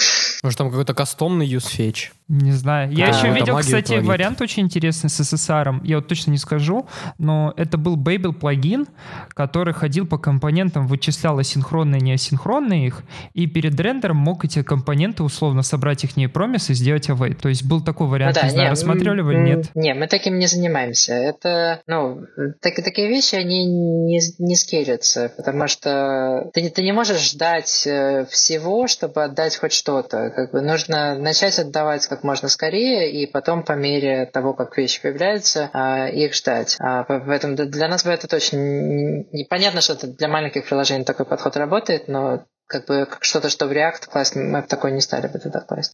Может, 0.43 0.57
там 0.57 0.69
какой-то 0.69 0.93
кастомный 0.93 1.47
UseFetch? 1.47 2.11
Не 2.27 2.53
знаю. 2.53 2.91
Я 2.91 3.05
а, 3.05 3.09
еще 3.09 3.31
видел, 3.31 3.57
кстати, 3.59 3.87
творит. 3.87 4.05
вариант 4.05 4.41
очень 4.41 4.63
интересный 4.63 5.11
с 5.11 5.19
SSR. 5.19 5.81
Я 5.83 5.97
вот 5.97 6.07
точно 6.07 6.31
не 6.31 6.39
скажу, 6.39 6.87
но 7.19 7.53
это 7.55 7.77
был 7.77 7.97
Babel 7.97 8.33
плагин, 8.33 8.87
который 9.29 9.75
ходил 9.75 10.07
по 10.07 10.17
компонентам, 10.17 10.87
вычислял 10.87 11.37
асинхронные 11.37 12.01
и 12.01 12.03
неасинхронные 12.03 12.87
их, 12.87 13.03
и 13.33 13.45
перед 13.45 13.79
рендером 13.79 14.17
мог 14.17 14.43
эти 14.43 14.63
компоненты 14.63 15.21
условно 15.21 15.61
собрать 15.61 16.03
их 16.03 16.17
не 16.17 16.27
промис 16.27 16.71
и 16.71 16.73
сделать 16.73 17.09
await. 17.09 17.35
То 17.35 17.49
есть 17.49 17.63
был 17.63 17.83
такой 17.83 18.07
вариант, 18.07 18.37
ну, 18.37 18.41
да, 18.41 18.47
не 18.47 18.53
знаю, 18.53 18.65
не, 18.65 18.69
рассматривали 18.71 19.21
вы 19.21 19.35
нет? 19.35 19.69
Не, 19.75 19.93
мы 19.93 20.07
таким 20.07 20.39
не 20.39 20.47
занимаемся. 20.47 21.13
Это, 21.13 21.81
ну, 21.85 22.21
так, 22.59 22.73
такие 22.75 23.07
вещи, 23.07 23.35
они 23.35 23.65
не, 23.65 24.19
не 24.39 24.55
скелятся, 24.55 25.31
потому 25.37 25.67
что 25.67 26.49
ты, 26.53 26.67
ты 26.71 26.81
не 26.81 26.91
можешь 26.91 27.21
ждать 27.21 27.85
э, 27.85 28.25
всего, 28.31 28.87
чтобы 28.87 29.23
отдать 29.23 29.57
хоть 29.57 29.73
что-то. 29.73 30.31
Как 30.35 30.51
бы 30.51 30.61
нужно 30.61 31.15
начать 31.19 31.59
отдавать 31.59 32.07
как 32.15 32.23
можно 32.23 32.47
скорее, 32.47 33.11
и 33.11 33.25
потом 33.27 33.63
по 33.63 33.73
мере 33.73 34.25
того, 34.25 34.53
как 34.53 34.77
вещи 34.77 35.01
появляются, 35.01 35.69
а, 35.73 36.07
их 36.07 36.33
ждать. 36.33 36.77
А, 36.79 37.03
поэтому 37.03 37.55
для 37.55 37.87
нас 37.89 38.05
это 38.05 38.27
точно 38.27 38.57
непонятно, 38.57 39.81
что 39.81 40.07
для 40.07 40.29
маленьких 40.29 40.65
приложений 40.65 41.03
такой 41.03 41.25
подход 41.25 41.57
работает, 41.57 42.07
но 42.07 42.45
как 42.67 42.85
бы 42.85 43.07
что-то, 43.19 43.49
что 43.49 43.67
в 43.67 43.71
React 43.71 44.09
класть, 44.09 44.35
мы 44.35 44.61
в 44.61 44.67
такой 44.67 44.91
не 44.91 45.01
стали 45.01 45.27
бы 45.27 45.39
туда 45.39 45.59
класть. 45.59 45.93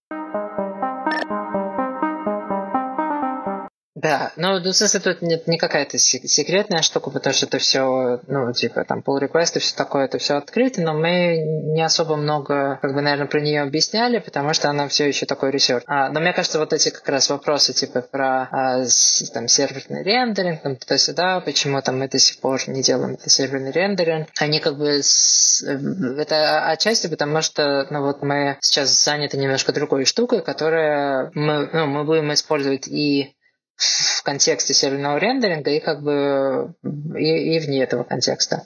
Да, 4.02 4.32
ну, 4.36 4.60
в 4.60 4.74
смысле, 4.74 5.00
тут 5.00 5.22
нет 5.22 5.48
не 5.48 5.58
какая-то 5.58 6.00
секретная 6.00 6.82
штука, 6.82 7.12
потому 7.12 7.34
что 7.34 7.46
это 7.46 7.60
все, 7.60 8.20
ну, 8.28 8.52
типа, 8.52 8.84
там, 8.84 9.04
pull 9.06 9.22
request 9.22 9.58
и 9.58 9.60
все 9.60 9.76
такое, 9.76 10.06
это 10.06 10.18
все 10.18 10.38
открыто, 10.38 10.82
но 10.82 10.94
мы 10.94 11.38
не 11.38 11.84
особо 11.84 12.16
много, 12.16 12.80
как 12.82 12.96
бы, 12.96 13.02
наверное, 13.02 13.28
про 13.28 13.40
нее 13.40 13.62
объясняли, 13.62 14.18
потому 14.18 14.54
что 14.54 14.70
она 14.70 14.88
все 14.88 15.08
еще 15.08 15.28
такой 15.28 15.52
research. 15.52 15.84
А, 15.86 16.10
но 16.10 16.20
мне 16.20 16.34
кажется, 16.34 16.58
вот 16.58 16.74
эти 16.74 16.90
как 16.90 17.08
раз 17.10 17.30
вопросы, 17.30 17.74
типа, 17.74 18.02
про 18.02 18.48
а, 18.52 18.86
с, 18.86 19.30
там, 19.32 19.48
серверный 19.48 20.02
рендеринг, 20.02 20.64
там, 20.64 20.76
туда-сюда, 20.78 21.40
почему 21.42 21.80
там 21.84 22.00
мы 22.00 22.08
до 22.08 22.18
сих 22.18 22.40
пор 22.40 22.60
не 22.68 22.82
делаем 22.82 23.14
это 23.14 23.30
серверный 23.30 23.72
рендеринг, 23.72 24.30
они 24.40 24.60
как 24.60 24.78
бы 24.78 25.04
с, 25.04 25.64
это 25.64 26.66
отчасти 26.72 27.08
потому 27.08 27.42
что, 27.42 27.86
ну, 27.92 28.02
вот 28.02 28.24
мы 28.24 28.58
сейчас 28.62 28.90
заняты 29.04 29.38
немножко 29.38 29.72
другой 29.72 30.06
штукой, 30.06 30.42
которая 30.42 31.30
мы, 31.36 31.70
ну, 31.72 31.86
мы 31.86 32.04
будем 32.04 32.34
использовать 32.34 32.88
и 32.88 33.36
в 33.82 34.24
контексте 34.24 34.74
серверного 34.74 35.18
рендеринга 35.18 35.72
и 35.72 35.80
как 35.80 36.04
бы 36.04 36.74
и, 37.18 37.56
и 37.56 37.60
вне 37.60 37.84
этого 37.84 38.04
контекста. 38.04 38.64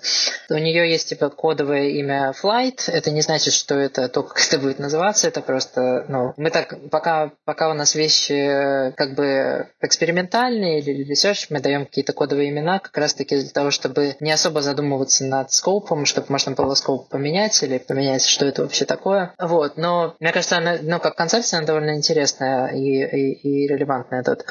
У 0.50 0.56
нее 0.56 0.90
есть 0.90 1.10
типа 1.10 1.30
кодовое 1.30 1.90
имя 1.90 2.34
Flight. 2.42 2.82
Это 2.88 3.12
не 3.12 3.22
значит, 3.22 3.54
что 3.54 3.76
это 3.76 4.10
то, 4.10 4.24
как 4.24 4.46
это 4.46 4.60
будет 4.60 4.80
называться. 4.80 5.28
Это 5.28 5.42
просто, 5.42 6.06
ну, 6.10 6.34
мы 6.38 6.52
так, 6.52 6.76
пока, 6.92 7.32
пока 7.46 7.70
у 7.70 7.74
нас 7.74 7.96
вещи 7.96 8.92
как 8.98 9.16
бы 9.16 9.70
экспериментальные 9.82 10.82
или 10.82 11.10
research, 11.10 11.48
мы 11.50 11.62
даем 11.62 11.86
какие-то 11.86 12.14
кодовые 12.14 12.50
имена 12.50 12.80
как 12.80 12.98
раз-таки 12.98 13.40
для 13.40 13.50
того, 13.50 13.72
чтобы 13.72 14.16
не 14.20 14.32
особо 14.32 14.62
задумываться 14.62 15.24
над 15.26 15.52
скопом, 15.52 16.06
чтобы 16.06 16.28
можно 16.30 16.52
было 16.52 16.74
скоп 16.76 17.10
поменять 17.10 17.62
или 17.64 17.78
поменять, 17.78 18.24
что 18.26 18.46
это 18.46 18.64
вообще 18.64 18.86
такое. 18.86 19.34
Вот, 19.40 19.78
но 19.78 20.16
мне 20.20 20.32
кажется, 20.34 20.58
она, 20.58 20.78
ну, 20.82 21.00
как 21.00 21.16
концепция, 21.16 21.60
она 21.60 21.68
довольно 21.68 21.96
интересная 21.96 22.68
и, 22.68 23.04
и, 23.04 23.34
и 23.34 23.68
релевантная 23.68 24.24
тут. 24.24 24.44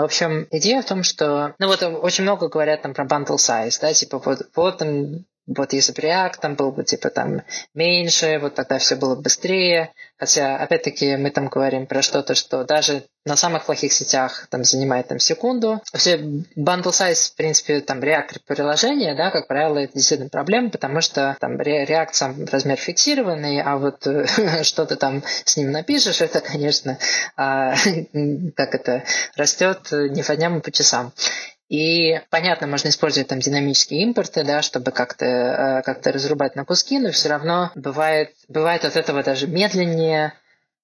В 0.00 0.04
общем, 0.04 0.48
идея 0.50 0.80
в 0.80 0.86
том, 0.86 1.02
что, 1.02 1.54
ну 1.58 1.66
вот 1.66 1.82
очень 1.82 2.22
много 2.22 2.48
говорят 2.48 2.80
там 2.80 2.94
про 2.94 3.04
bundle 3.04 3.36
size, 3.36 3.78
да, 3.82 3.92
типа 3.92 4.18
вот, 4.18 4.48
вот 4.54 4.78
там 4.78 5.26
вот 5.56 5.72
если 5.72 5.92
бы 5.92 6.02
React 6.02 6.34
там 6.40 6.54
был 6.54 6.70
бы 6.70 6.84
типа 6.84 7.10
там 7.10 7.42
меньше, 7.74 8.38
вот 8.40 8.54
тогда 8.54 8.78
все 8.78 8.94
было 8.94 9.16
быстрее. 9.16 9.92
Хотя, 10.16 10.58
опять-таки, 10.58 11.16
мы 11.16 11.30
там 11.30 11.48
говорим 11.48 11.86
про 11.86 12.02
что-то, 12.02 12.34
что 12.34 12.64
даже 12.64 13.04
на 13.24 13.36
самых 13.36 13.64
плохих 13.64 13.92
сетях 13.92 14.46
там 14.50 14.64
занимает 14.64 15.08
там 15.08 15.18
секунду. 15.18 15.80
Все 15.94 16.16
bundle 16.16 16.92
size, 16.92 17.32
в 17.32 17.36
принципе, 17.36 17.80
там 17.80 18.00
React 18.00 18.40
приложение, 18.46 19.14
да, 19.14 19.30
как 19.30 19.48
правило, 19.48 19.78
это 19.78 19.94
действительно 19.94 20.28
проблема, 20.28 20.70
потому 20.70 21.00
что 21.00 21.36
там 21.40 21.56
React 21.56 22.08
сам 22.12 22.44
размер 22.44 22.76
фиксированный, 22.76 23.62
а 23.62 23.76
вот 23.76 24.06
что-то 24.62 24.96
там 24.96 25.22
с 25.44 25.56
ним 25.56 25.70
напишешь, 25.70 26.20
это, 26.20 26.40
конечно, 26.40 26.98
а, 27.36 27.74
как 28.56 28.74
это, 28.74 29.04
растет 29.36 29.88
не 29.90 30.22
по 30.22 30.36
дням, 30.36 30.58
а 30.58 30.60
по 30.60 30.70
часам. 30.70 31.12
И, 31.70 32.20
понятно, 32.30 32.66
можно 32.66 32.88
использовать 32.88 33.28
там 33.28 33.38
динамические 33.38 34.02
импорты, 34.02 34.42
да, 34.42 34.60
чтобы 34.60 34.90
как-то 34.90 35.24
э, 35.24 35.82
как 35.82 36.04
разрубать 36.04 36.56
на 36.56 36.64
куски, 36.64 36.98
но 36.98 37.12
все 37.12 37.28
равно 37.28 37.70
бывает, 37.76 38.34
бывает 38.48 38.84
от 38.84 38.96
этого 38.96 39.22
даже 39.22 39.46
медленнее, 39.46 40.34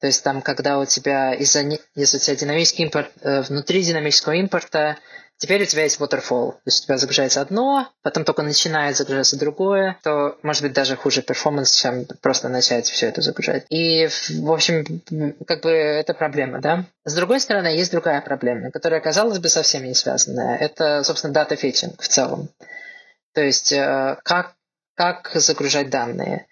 то 0.00 0.06
есть 0.06 0.22
там, 0.22 0.42
когда 0.42 0.78
у 0.78 0.84
тебя 0.84 1.34
из-за 1.34 1.64
если 1.96 2.18
у 2.18 2.20
тебя 2.20 2.36
динамический 2.36 2.84
импорт, 2.84 3.10
э, 3.20 3.42
внутри 3.42 3.82
динамического 3.82 4.34
импорта 4.34 4.96
Теперь 5.38 5.62
у 5.62 5.66
тебя 5.66 5.82
есть 5.82 6.00
waterfall, 6.00 6.52
то 6.52 6.60
есть 6.64 6.84
у 6.84 6.86
тебя 6.86 6.96
загружается 6.96 7.42
одно, 7.42 7.90
потом 8.02 8.24
только 8.24 8.42
начинает 8.42 8.96
загружаться 8.96 9.38
другое, 9.38 9.98
то 10.02 10.38
может 10.42 10.62
быть 10.62 10.72
даже 10.72 10.96
хуже 10.96 11.20
перформанс, 11.20 11.76
чем 11.76 12.06
просто 12.22 12.48
начать 12.48 12.88
все 12.88 13.08
это 13.08 13.20
загружать. 13.20 13.66
И, 13.68 14.08
в 14.30 14.50
общем, 14.50 15.02
как 15.46 15.62
бы 15.62 15.70
это 15.70 16.14
проблема, 16.14 16.60
да? 16.60 16.86
С 17.04 17.14
другой 17.14 17.40
стороны, 17.40 17.66
есть 17.66 17.92
другая 17.92 18.22
проблема, 18.22 18.70
которая, 18.70 19.00
казалось 19.00 19.38
бы, 19.38 19.50
совсем 19.50 19.84
не 19.84 19.94
связанная. 19.94 20.56
Это, 20.56 21.02
собственно, 21.04 21.34
дата 21.34 21.54
фетчинг 21.54 22.00
в 22.00 22.08
целом. 22.08 22.48
То 23.34 23.42
есть, 23.42 23.72
э, 23.72 24.16
как, 24.24 24.54
как 24.94 25.30
загружать 25.34 25.90
данные. 25.90 26.46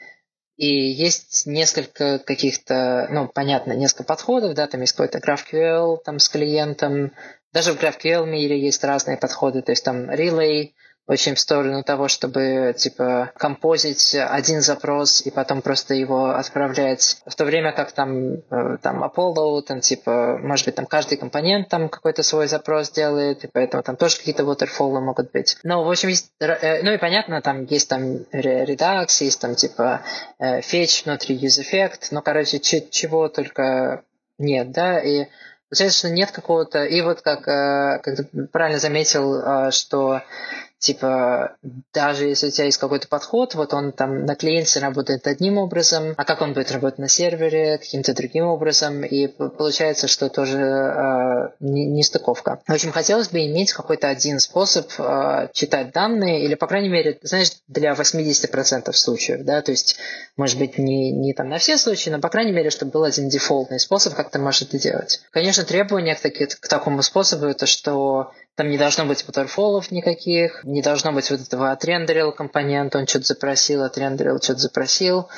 И 0.57 0.67
есть 0.67 1.47
несколько 1.47 2.19
каких-то, 2.19 3.09
ну, 3.11 3.29
понятно, 3.29 3.73
несколько 3.73 4.05
подходов, 4.05 4.55
да, 4.55 4.67
там 4.67 4.83
есть 4.83 4.93
какой-то 4.93 5.19
GraphQL 5.19 5.99
там 6.05 6.19
с 6.19 6.29
клиентом, 6.29 7.13
даже 7.55 7.73
в 7.73 7.81
GraphQL 7.81 8.27
мире 8.27 8.61
есть 8.61 8.83
разные 8.85 9.17
подходы, 9.17 9.63
то 9.63 9.73
есть 9.73 9.85
там 9.85 10.11
Relay 10.11 10.73
очень 11.07 11.35
в 11.35 11.41
сторону 11.41 11.85
того, 11.85 12.09
чтобы 12.09 12.75
типа 12.77 13.31
композить 13.37 14.15
один 14.15 14.63
запрос 14.63 15.21
и 15.27 15.31
потом 15.31 15.61
просто 15.61 15.95
его 15.95 16.31
отправлять, 16.31 17.19
в 17.27 17.35
то 17.35 17.45
время 17.45 17.73
как 17.73 17.93
там, 17.93 18.37
э, 18.51 18.79
там 18.83 19.05
Apollo, 19.05 19.63
там 19.63 19.81
типа, 19.81 20.39
может 20.43 20.65
быть, 20.65 20.75
там 20.75 20.87
каждый 20.87 21.19
компонент 21.19 21.69
там 21.69 21.91
какой-то 21.91 22.23
свой 22.23 22.47
запрос 22.47 22.91
делает, 22.91 23.45
и 23.45 23.49
поэтому 23.53 23.83
там 23.83 23.97
тоже 23.97 24.17
какие-то 24.17 24.45
waterfall 24.45 24.99
могут 25.01 25.31
быть. 25.31 25.59
Но, 25.63 25.85
в 25.85 25.91
общем, 25.91 26.09
есть, 26.09 26.33
э, 26.41 26.83
ну 26.83 26.93
и 26.93 26.99
понятно, 26.99 27.43
там 27.43 27.65
есть 27.65 27.89
там 27.89 28.25
Redux, 28.33 29.23
есть 29.23 29.41
там 29.41 29.55
типа 29.57 30.03
э, 30.39 30.61
fetch 30.61 31.05
внутри 31.05 31.39
useEffect, 31.39 32.09
ну, 32.13 32.23
короче, 32.23 32.59
чего 32.61 33.29
только 33.29 34.05
нет, 34.39 34.73
да, 34.73 34.99
и 34.99 35.27
Что 35.75 36.11
нет 36.11 36.31
какого-то... 36.31 36.85
И 36.85 37.01
вот 37.01 37.23
как, 37.23 37.49
э, 37.49 38.01
как 38.03 38.17
ты 38.17 38.47
правильно 38.51 38.79
заметил, 38.79 39.35
э, 39.41 39.71
что 39.71 40.23
Типа, 40.79 41.57
даже 41.95 42.27
если 42.27 42.49
у 42.49 42.51
тебя 42.51 42.67
есть 42.67 42.77
какой-то 42.77 43.09
подход, 43.09 43.55
вот 43.55 43.73
он 43.73 43.93
там 43.93 44.27
на 44.27 44.35
клиенте 44.35 44.81
работает 44.81 45.27
одним 45.27 45.57
образом, 45.57 46.15
а 46.17 46.25
как 46.25 46.43
он 46.43 46.53
будет 46.53 46.71
работать 46.73 46.99
на 46.99 47.09
сервере, 47.09 47.79
каким-то 47.79 48.15
другим 48.15 48.45
образом, 48.45 49.03
и 49.03 49.27
получается, 49.27 50.09
что 50.09 50.29
тоже 50.29 50.59
э, 50.59 51.49
нестыковка. 51.61 52.61
В 52.67 52.73
общем, 52.73 52.93
хотелось 52.93 53.29
бы 53.29 53.47
иметь 53.47 53.73
какой-то 53.73 54.09
один 54.09 54.41
способ 54.41 54.91
э, 54.99 55.49
читать 55.55 55.93
данные, 55.93 56.45
или, 56.45 56.55
по 56.55 56.67
крайней 56.67 56.91
мере, 56.91 57.19
знаешь, 57.23 57.53
для 57.67 57.93
80% 57.93 58.93
случаев, 58.93 59.43
да, 59.45 59.63
то 59.63 59.71
есть, 59.71 59.97
может 60.37 60.59
быть, 60.59 60.77
не, 60.77 61.13
не 61.13 61.33
там 61.33 61.49
на 61.49 61.59
все 61.59 61.79
случаи, 61.79 62.11
но, 62.11 62.21
по 62.21 62.29
крайней 62.29 62.53
мере, 62.53 62.69
чтобы 62.69 62.93
был 62.93 63.05
один 63.05 63.31
дефолтный 63.31 63.81
способ, 63.81 64.15
как 64.15 64.31
ты 64.31 64.39
можешь 64.39 64.63
это 64.63 64.79
делать. 64.79 65.23
Конечно, 65.31 65.65
требования 65.65 66.15
к, 66.15 66.21
таки, 66.21 66.47
к 66.47 66.69
такому 66.69 67.03
способу, 67.03 67.47
это 67.47 67.67
что 67.67 68.33
там 68.57 68.71
не 68.71 68.79
должно 68.79 69.05
быть 69.07 69.25
waterfallов 69.27 69.87
никаких, 69.91 70.63
не 70.65 70.83
должно 70.83 71.13
быть 71.13 71.31
вот 71.31 71.41
этого 71.41 71.73
отрендерил 71.73 72.33
компонента, 72.33 72.99
он 72.99 73.07
что-то 73.07 73.27
запросил, 73.27 73.83
отрендерил, 73.83 74.41
что-то 74.41 74.61
запросил. 74.61 75.29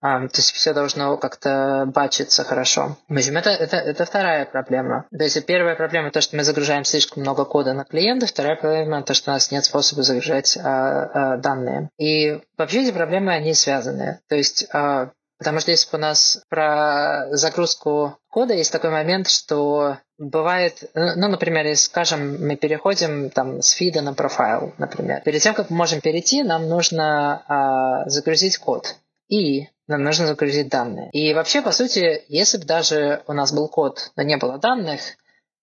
А, 0.00 0.20
то 0.20 0.36
есть 0.36 0.52
все 0.52 0.72
должно 0.72 1.16
как-то 1.16 1.84
бачиться 1.92 2.44
хорошо. 2.44 2.96
В 3.08 3.16
общем, 3.16 3.36
это, 3.36 3.50
это, 3.50 3.78
это 3.78 4.04
вторая 4.04 4.44
проблема. 4.44 5.06
То 5.10 5.24
есть 5.24 5.44
первая 5.44 5.74
проблема 5.74 6.12
то, 6.12 6.20
что 6.20 6.36
мы 6.36 6.44
загружаем 6.44 6.84
слишком 6.84 7.22
много 7.22 7.44
кода 7.44 7.72
на 7.72 7.84
клиента, 7.84 8.26
вторая 8.26 8.54
проблема 8.54 9.02
то, 9.02 9.14
что 9.14 9.32
у 9.32 9.34
нас 9.34 9.50
нет 9.50 9.64
способа 9.64 10.02
загружать 10.02 10.56
а, 10.56 10.62
а, 10.62 11.36
данные. 11.38 11.90
И 11.98 12.40
вообще 12.56 12.82
эти 12.82 12.92
проблемы, 12.92 13.32
они 13.32 13.54
связаны. 13.54 14.20
То 14.28 14.36
есть 14.36 14.68
а, 14.72 15.10
Потому 15.38 15.60
что 15.60 15.70
если 15.70 15.96
у 15.96 16.00
нас 16.00 16.42
про 16.48 17.26
загрузку 17.30 18.18
кода 18.38 18.54
есть 18.54 18.70
такой 18.70 18.90
момент, 18.90 19.28
что 19.28 19.98
бывает, 20.16 20.88
ну, 20.94 21.26
например, 21.26 21.66
если, 21.66 21.86
скажем, 21.86 22.46
мы 22.46 22.54
переходим 22.54 23.30
там 23.30 23.62
с 23.62 23.70
фида 23.70 24.00
на 24.00 24.14
профайл, 24.14 24.74
например. 24.78 25.22
Перед 25.24 25.42
тем, 25.42 25.54
как 25.54 25.70
мы 25.70 25.76
можем 25.76 26.00
перейти, 26.00 26.44
нам 26.44 26.68
нужно 26.68 27.42
а, 27.48 28.08
загрузить 28.08 28.58
код. 28.58 28.94
И 29.26 29.66
нам 29.88 30.04
нужно 30.04 30.28
загрузить 30.28 30.68
данные. 30.68 31.10
И 31.10 31.34
вообще, 31.34 31.62
по 31.62 31.72
сути, 31.72 32.22
если 32.28 32.58
бы 32.58 32.64
даже 32.64 33.24
у 33.26 33.32
нас 33.32 33.52
был 33.52 33.66
код, 33.66 34.12
но 34.14 34.22
не 34.22 34.36
было 34.36 34.56
данных, 34.56 35.00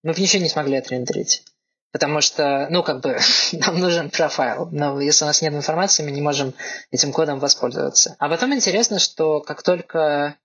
мы 0.04 0.12
бы 0.12 0.20
ничего 0.20 0.44
не 0.44 0.50
смогли 0.50 0.76
отрендерить. 0.76 1.44
Потому 1.94 2.20
что, 2.20 2.68
ну, 2.70 2.84
как 2.84 3.00
бы, 3.00 3.18
нам 3.54 3.80
нужен 3.80 4.10
профайл. 4.10 4.68
Но 4.70 5.00
если 5.00 5.24
у 5.24 5.28
нас 5.28 5.42
нет 5.42 5.54
информации, 5.54 6.04
мы 6.04 6.12
не 6.12 6.22
можем 6.22 6.54
этим 6.92 7.14
кодом 7.14 7.40
воспользоваться. 7.40 8.18
А 8.20 8.28
потом 8.28 8.54
интересно, 8.54 9.00
что 9.00 9.40
как 9.40 9.64
только 9.64 10.36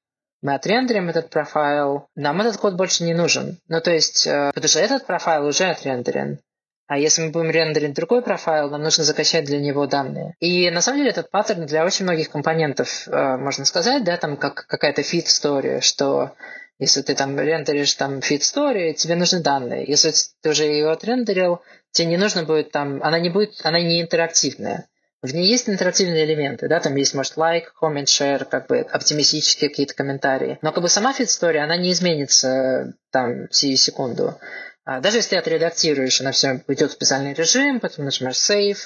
мы 0.43 0.55
отрендерим 0.55 1.09
этот 1.09 1.31
профайл, 1.31 2.09
нам 2.15 2.41
этот 2.41 2.57
код 2.57 2.75
больше 2.75 3.05
не 3.05 3.15
нужен. 3.15 3.59
Ну, 3.69 3.81
то 3.81 3.91
есть, 3.91 4.27
э, 4.27 4.51
потому 4.55 4.69
что 4.69 4.81
этот 4.81 5.07
профайл 5.07 5.47
уже 5.47 5.65
отрендерен. 5.65 6.39
А 6.87 6.99
если 6.99 7.23
мы 7.23 7.31
будем 7.31 7.51
рендерить 7.51 7.95
другой 7.95 8.21
профайл, 8.21 8.69
нам 8.69 8.83
нужно 8.83 9.05
закачать 9.05 9.45
для 9.45 9.61
него 9.61 9.87
данные. 9.87 10.35
И 10.41 10.69
на 10.71 10.81
самом 10.81 10.99
деле 10.99 11.11
этот 11.11 11.31
паттерн 11.31 11.67
для 11.67 11.85
очень 11.85 12.05
многих 12.05 12.31
компонентов, 12.31 13.07
э, 13.07 13.37
можно 13.37 13.65
сказать, 13.65 14.03
да, 14.03 14.17
там 14.17 14.37
как 14.37 14.67
какая-то 14.67 15.03
feed 15.03 15.27
история, 15.27 15.81
что 15.81 16.33
если 16.81 17.03
ты 17.03 17.15
там 17.15 17.39
рендеришь 17.39 17.95
там 17.95 18.19
feed 18.19 18.41
story, 18.41 18.95
тебе 18.95 19.15
нужны 19.15 19.41
данные. 19.41 19.85
Если 19.87 20.13
ты 20.43 20.51
уже 20.51 20.65
ее 20.65 20.91
отрендерил, 20.91 21.61
тебе 21.93 22.09
не 22.09 22.17
нужно 22.17 22.45
будет 22.45 22.73
там, 22.73 23.03
она 23.03 23.21
не 23.21 23.29
будет, 23.29 23.61
она 23.63 23.79
не 23.81 24.01
интерактивная. 24.01 24.89
В 25.23 25.35
ней 25.35 25.47
есть 25.49 25.69
интерактивные 25.69 26.25
элементы, 26.25 26.69
да, 26.69 26.81
там 26.81 26.97
есть, 26.97 27.15
может, 27.15 27.37
лайк, 27.37 27.75
comment, 27.81 28.05
share, 28.05 28.45
как 28.45 28.69
бы 28.69 28.81
оптимистические 28.81 29.71
какие-то 29.71 29.95
комментарии. 29.95 30.59
Но 30.63 30.73
как 30.73 30.83
бы 30.83 30.89
сама 30.89 31.13
story, 31.13 31.59
она 31.59 31.77
не 31.77 31.93
изменится 31.93 32.95
там 33.11 33.51
сию 33.51 33.77
секунду. 33.77 34.39
А 34.85 35.01
даже 35.01 35.19
если 35.19 35.31
ты 35.31 35.37
отредактируешь, 35.37 36.21
она 36.21 36.33
все 36.33 36.63
уйдет 36.67 36.91
в 36.91 36.95
специальный 36.95 37.35
режим, 37.35 37.81
потом 37.81 38.07
нажимаешь 38.07 38.37
save, 38.37 38.79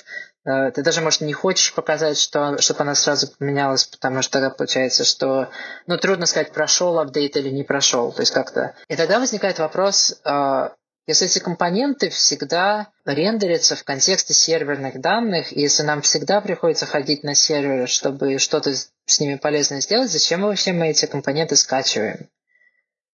Э, 0.44 0.70
ты 0.70 0.82
даже, 0.82 1.00
может, 1.00 1.22
не 1.22 1.32
хочешь 1.32 1.72
показать, 1.74 2.18
что, 2.18 2.58
чтобы 2.58 2.80
она 2.80 2.94
сразу 2.94 3.28
поменялась, 3.38 3.84
потому 3.84 4.22
что 4.22 4.32
тогда 4.34 4.50
получается, 4.50 5.04
что, 5.04 5.48
ну, 5.86 5.96
трудно 5.96 6.26
сказать, 6.26 6.52
прошел 6.52 6.98
апдейт 6.98 7.36
или 7.36 7.48
не 7.48 7.64
прошел, 7.64 8.12
то 8.12 8.20
есть 8.20 8.32
как-то. 8.32 8.74
И 8.88 8.96
тогда 8.96 9.18
возникает 9.18 9.58
вопрос, 9.58 10.20
э, 10.24 10.68
если 11.06 11.26
эти 11.26 11.38
компоненты 11.38 12.08
всегда 12.08 12.88
рендерятся 13.04 13.76
в 13.76 13.84
контексте 13.84 14.32
серверных 14.32 15.00
данных, 15.00 15.52
и 15.52 15.60
если 15.60 15.82
нам 15.82 16.00
всегда 16.00 16.40
приходится 16.40 16.86
ходить 16.86 17.24
на 17.24 17.34
серверы, 17.34 17.86
чтобы 17.86 18.38
что-то 18.38 18.74
с 18.74 19.20
ними 19.20 19.36
полезное 19.36 19.80
сделать, 19.80 20.10
зачем 20.10 20.42
вообще 20.42 20.72
мы 20.72 20.88
эти 20.88 21.06
компоненты 21.06 21.56
скачиваем? 21.56 22.28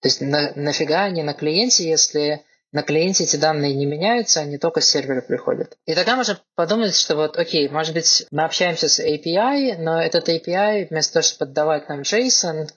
То 0.01 0.09
есть 0.09 0.21
на, 0.21 0.53
нафига 0.55 1.05
они 1.05 1.23
на 1.23 1.35
клиенте, 1.35 1.89
если 1.89 2.45
на 2.73 2.83
клиенте 2.83 3.25
эти 3.25 3.37
данные 3.37 3.75
не 3.75 3.87
меняются, 3.87 4.41
они 4.41 4.57
только 4.57 4.81
с 4.81 4.89
сервера 4.89 5.21
приходят. 5.21 5.77
И 5.87 5.95
тогда 5.95 6.15
можно 6.15 6.41
подумать, 6.55 6.95
что 6.95 7.17
вот, 7.17 7.37
окей, 7.37 7.69
может 7.69 7.95
быть, 7.95 8.27
мы 8.31 8.45
общаемся 8.45 8.89
с 8.89 9.01
API, 9.01 9.77
но 9.79 10.01
этот 10.01 10.29
API, 10.29 10.89
вместо 10.89 11.15
того, 11.15 11.23
чтобы 11.25 11.51
отдавать 11.51 11.89
нам 11.89 12.03
JSON, 12.03 12.69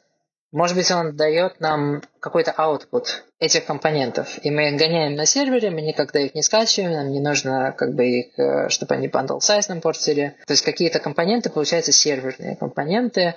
может 0.54 0.78
быть, 0.78 0.92
он 0.92 1.16
дает 1.18 1.60
нам 1.60 2.04
какой-то 2.20 2.54
output 2.56 3.08
этих 3.40 3.66
компонентов. 3.66 4.38
И 4.44 4.52
мы 4.52 4.70
их 4.70 4.78
гоняем 4.78 5.16
на 5.16 5.26
сервере, 5.26 5.72
мы 5.72 5.82
никогда 5.82 6.20
их 6.20 6.36
не 6.36 6.44
скачиваем, 6.44 6.94
нам 6.94 7.10
не 7.10 7.20
нужно, 7.20 7.74
как 7.76 7.96
бы, 7.96 8.06
их, 8.06 8.40
э, 8.40 8.70
чтобы 8.70 8.94
они 8.94 9.08
bundle 9.08 9.40
size 9.40 9.66
нам 9.70 9.82
портили. 9.82 10.38
То 10.46 10.54
есть 10.54 10.64
какие-то 10.64 11.00
компоненты, 11.00 11.50
получаются 11.50 11.92
серверные 11.92 12.56
компоненты, 12.56 13.36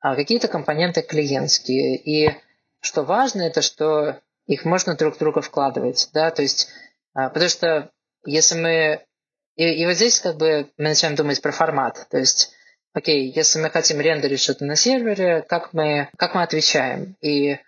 а 0.00 0.16
какие-то 0.16 0.48
компоненты 0.48 1.02
клиентские. 1.02 1.96
И 1.98 2.36
что 2.80 3.04
важно, 3.04 3.42
это 3.42 3.62
что 3.62 4.20
их 4.46 4.64
можно 4.64 4.96
друг 4.96 5.14
в 5.14 5.18
друга 5.18 5.42
вкладывать, 5.42 6.08
да, 6.12 6.32
то 6.32 6.42
есть, 6.42 6.68
а, 7.14 7.28
потому 7.28 7.48
что 7.48 7.90
если 8.24 8.58
мы, 8.58 9.06
и, 9.54 9.82
и 9.82 9.86
вот 9.86 9.94
здесь 9.94 10.18
как 10.20 10.36
бы 10.36 10.68
мы 10.78 10.88
начинаем 10.88 11.16
думать 11.16 11.40
про 11.40 11.52
формат, 11.52 12.08
то 12.10 12.18
есть, 12.18 12.55
окей, 12.96 13.30
если 13.36 13.60
мы 13.60 13.70
хотим 13.70 14.00
рендерить 14.00 14.40
что-то 14.40 14.64
на 14.64 14.74
сервере, 14.74 15.44
как 15.46 15.74
мы, 15.74 16.08
как 16.16 16.34
мы 16.34 16.42
отвечаем? 16.42 17.14
И, 17.20 17.58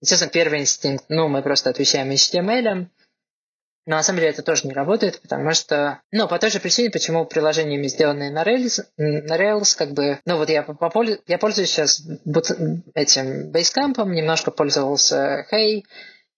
естественно, 0.00 0.30
первый 0.30 0.60
инстинкт, 0.60 1.04
ну, 1.08 1.28
мы 1.28 1.42
просто 1.42 1.68
отвечаем 1.68 2.10
HTML, 2.10 2.86
но 3.86 3.96
на 3.96 4.02
самом 4.02 4.20
деле 4.20 4.30
это 4.30 4.42
тоже 4.42 4.66
не 4.66 4.72
работает, 4.72 5.20
потому 5.20 5.52
что, 5.52 6.00
ну, 6.10 6.26
по 6.26 6.38
той 6.38 6.50
же 6.50 6.58
причине, 6.58 6.90
почему 6.90 7.26
приложениями, 7.26 7.86
сделанные 7.86 8.30
на 8.30 8.44
Rails, 8.44 8.82
на 8.96 9.36
Rails 9.36 9.76
как 9.76 9.92
бы, 9.92 10.20
ну, 10.24 10.38
вот 10.38 10.48
я, 10.48 10.66
я 11.26 11.38
пользуюсь 11.38 11.70
сейчас 11.70 12.02
этим 12.94 13.50
Basecamp, 13.50 14.02
немножко 14.08 14.50
пользовался 14.50 15.46
Hey, 15.52 15.82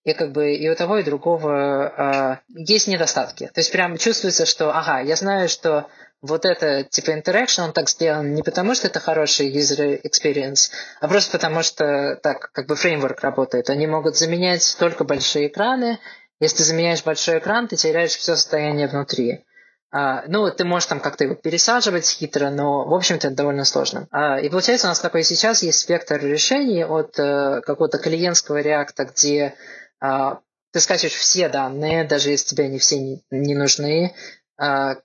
и 0.05 0.13
как 0.13 0.33
бы 0.33 0.55
и 0.55 0.69
у 0.69 0.75
того, 0.75 0.99
и 0.99 1.05
другого 1.05 2.41
э, 2.49 2.55
есть 2.55 2.89
недостатки. 2.89 3.51
То 3.53 3.61
есть 3.61 3.71
прям 3.71 3.97
чувствуется, 3.99 4.47
что, 4.47 4.77
ага, 4.77 5.01
я 5.01 5.15
знаю, 5.15 5.49
что 5.49 5.89
вот 6.23 6.45
это 6.45 6.85
типа 6.85 7.11
interaction, 7.11 7.65
он 7.65 7.73
так 7.73 7.89
сделан 7.89 8.35
не 8.35 8.43
потому, 8.43 8.75
что 8.75 8.89
это 8.89 9.01
хороший 9.01 9.51
user 9.51 10.01
experience, 10.03 10.71
а 11.01 11.09
просто 11.09 11.33
потому, 11.33 11.63
что 11.63 12.19
так 12.23 12.53
как 12.53 12.67
бы 12.67 12.77
фреймворк 12.77 13.21
работает. 13.21 13.71
Они 13.71 13.87
могут 13.87 14.17
заменять 14.17 14.77
только 14.79 15.05
большие 15.05 15.49
экраны. 15.49 15.99
Если 16.39 16.59
ты 16.59 16.65
заменяешь 16.65 17.05
большой 17.05 17.39
экран, 17.39 17.69
ты 17.69 17.77
теряешь 17.77 18.13
все 18.13 18.37
состояние 18.37 18.89
внутри. 18.89 19.45
А, 19.93 20.23
ну, 20.29 20.49
ты 20.51 20.65
можешь 20.65 20.87
там 20.87 21.01
как-то 21.01 21.25
его 21.25 21.35
пересаживать 21.35 22.09
хитро, 22.09 22.51
но, 22.51 22.87
в 22.87 22.95
общем-то, 22.95 23.27
это 23.27 23.37
довольно 23.37 23.65
сложно. 23.65 24.07
А, 24.13 24.39
и 24.39 24.49
получается, 24.49 24.87
у 24.87 24.91
нас 24.91 25.01
такой 25.01 25.25
сейчас 25.25 25.63
есть 25.63 25.81
спектр 25.81 26.25
решений 26.25 26.85
от 26.85 27.19
а, 27.19 27.61
какого-то 27.63 27.99
клиентского 27.99 28.61
реакта, 28.61 29.05
где 29.05 29.55
а, 30.01 30.41
ты 30.73 30.81
скачиваешь 30.81 31.15
все 31.15 31.49
данные, 31.49 32.05
даже 32.05 32.31
если 32.31 32.55
тебе 32.55 32.65
они 32.65 32.79
все 32.79 33.01
не, 33.01 33.25
не 33.31 33.55
нужны, 33.57 34.15
а, 34.57 34.97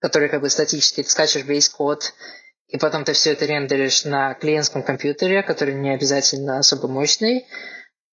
которые 0.00 0.28
как 0.28 0.40
бы 0.40 0.50
статические, 0.50 1.04
ты 1.04 1.10
скачиваешь 1.10 1.46
весь 1.46 1.68
код, 1.68 2.12
и 2.68 2.76
потом 2.76 3.04
ты 3.04 3.12
все 3.12 3.32
это 3.32 3.46
рендеришь 3.46 4.04
на 4.04 4.34
клиентском 4.34 4.82
компьютере, 4.82 5.42
который 5.42 5.74
не 5.74 5.94
обязательно 5.94 6.58
особо 6.58 6.88
мощный, 6.88 7.46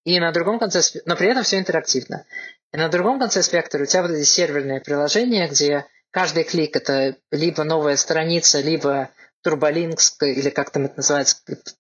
и 0.06 0.20
на 0.20 0.32
другом 0.32 0.60
конце, 0.60 0.82
но 1.06 1.16
при 1.16 1.30
этом 1.30 1.44
все 1.44 1.60
интерактивно. 1.60 2.26
И 2.72 2.78
на 2.78 2.90
другом 2.90 3.20
конце 3.20 3.42
спектра 3.42 3.82
у 3.82 3.86
тебя 3.86 4.04
вот 4.04 4.12
эти 4.12 4.24
серверные 4.24 4.82
приложения, 4.82 5.48
где 5.48 5.86
каждый 6.12 6.44
клик 6.44 6.76
это 6.76 7.18
либо 7.32 7.64
новая 7.64 7.98
страница, 7.98 8.62
либо 8.62 9.10
Turbolinks, 9.46 10.14
или 10.22 10.50
как 10.50 10.70
там 10.70 10.86
это 10.86 10.96
называется, 10.98 11.38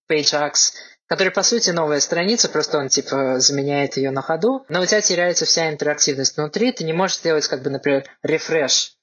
PageX, 0.09 0.73
который, 1.07 1.31
по 1.31 1.43
сути, 1.43 1.69
новая 1.69 1.99
страница, 1.99 2.49
просто 2.49 2.79
он, 2.79 2.89
типа, 2.89 3.39
заменяет 3.39 3.95
ее 3.97 4.11
на 4.11 4.21
ходу, 4.21 4.65
но 4.69 4.81
у 4.81 4.85
тебя 4.85 5.01
теряется 5.01 5.45
вся 5.45 5.69
интерактивность 5.69 6.35
внутри, 6.35 6.71
ты 6.71 6.83
не 6.83 6.93
можешь 6.93 7.17
сделать, 7.17 7.47
как 7.47 7.61
бы, 7.61 7.69
например, 7.69 8.05
рефреш 8.23 8.95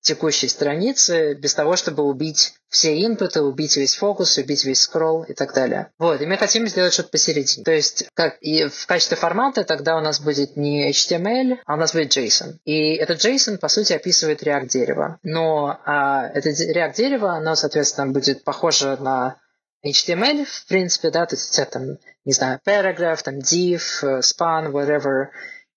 текущей 0.00 0.48
страницы 0.48 1.34
без 1.34 1.54
того, 1.54 1.76
чтобы 1.76 2.02
убить 2.04 2.54
все 2.68 3.04
инпуты, 3.04 3.42
убить 3.42 3.76
весь 3.76 3.96
фокус, 3.96 4.38
убить 4.38 4.64
весь 4.64 4.82
скролл 4.82 5.24
и 5.24 5.34
так 5.34 5.52
далее. 5.54 5.90
Вот, 5.98 6.20
и 6.20 6.26
мы 6.26 6.36
хотим 6.36 6.66
сделать 6.68 6.92
что-то 6.92 7.10
посередине. 7.10 7.64
То 7.64 7.72
есть, 7.72 8.06
как 8.14 8.38
и 8.40 8.68
в 8.68 8.86
качестве 8.86 9.16
формата 9.16 9.64
тогда 9.64 9.96
у 9.96 10.00
нас 10.00 10.20
будет 10.20 10.56
не 10.56 10.90
HTML, 10.90 11.58
а 11.66 11.74
у 11.74 11.76
нас 11.76 11.92
будет 11.92 12.16
JSON. 12.16 12.58
И 12.64 12.94
этот 12.94 13.18
JSON, 13.24 13.58
по 13.58 13.68
сути, 13.68 13.92
описывает 13.92 14.42
React 14.42 14.68
дерево. 14.68 15.18
Но 15.22 15.80
а, 15.84 16.28
это 16.28 16.50
React 16.50 16.94
дерево, 16.94 17.32
оно, 17.34 17.54
соответственно, 17.54 18.12
будет 18.12 18.44
похоже 18.44 18.96
на 19.00 19.36
HTML, 19.84 20.44
в 20.44 20.66
принципе, 20.66 21.10
да, 21.10 21.26
то 21.26 21.34
есть 21.34 21.50
у 21.50 21.54
тебя 21.54 21.64
там, 21.66 21.82
не 22.24 22.32
знаю, 22.32 22.60
paragraph, 22.66 23.22
там 23.24 23.38
div, 23.38 23.80
span, 24.20 24.70
whatever, 24.70 25.28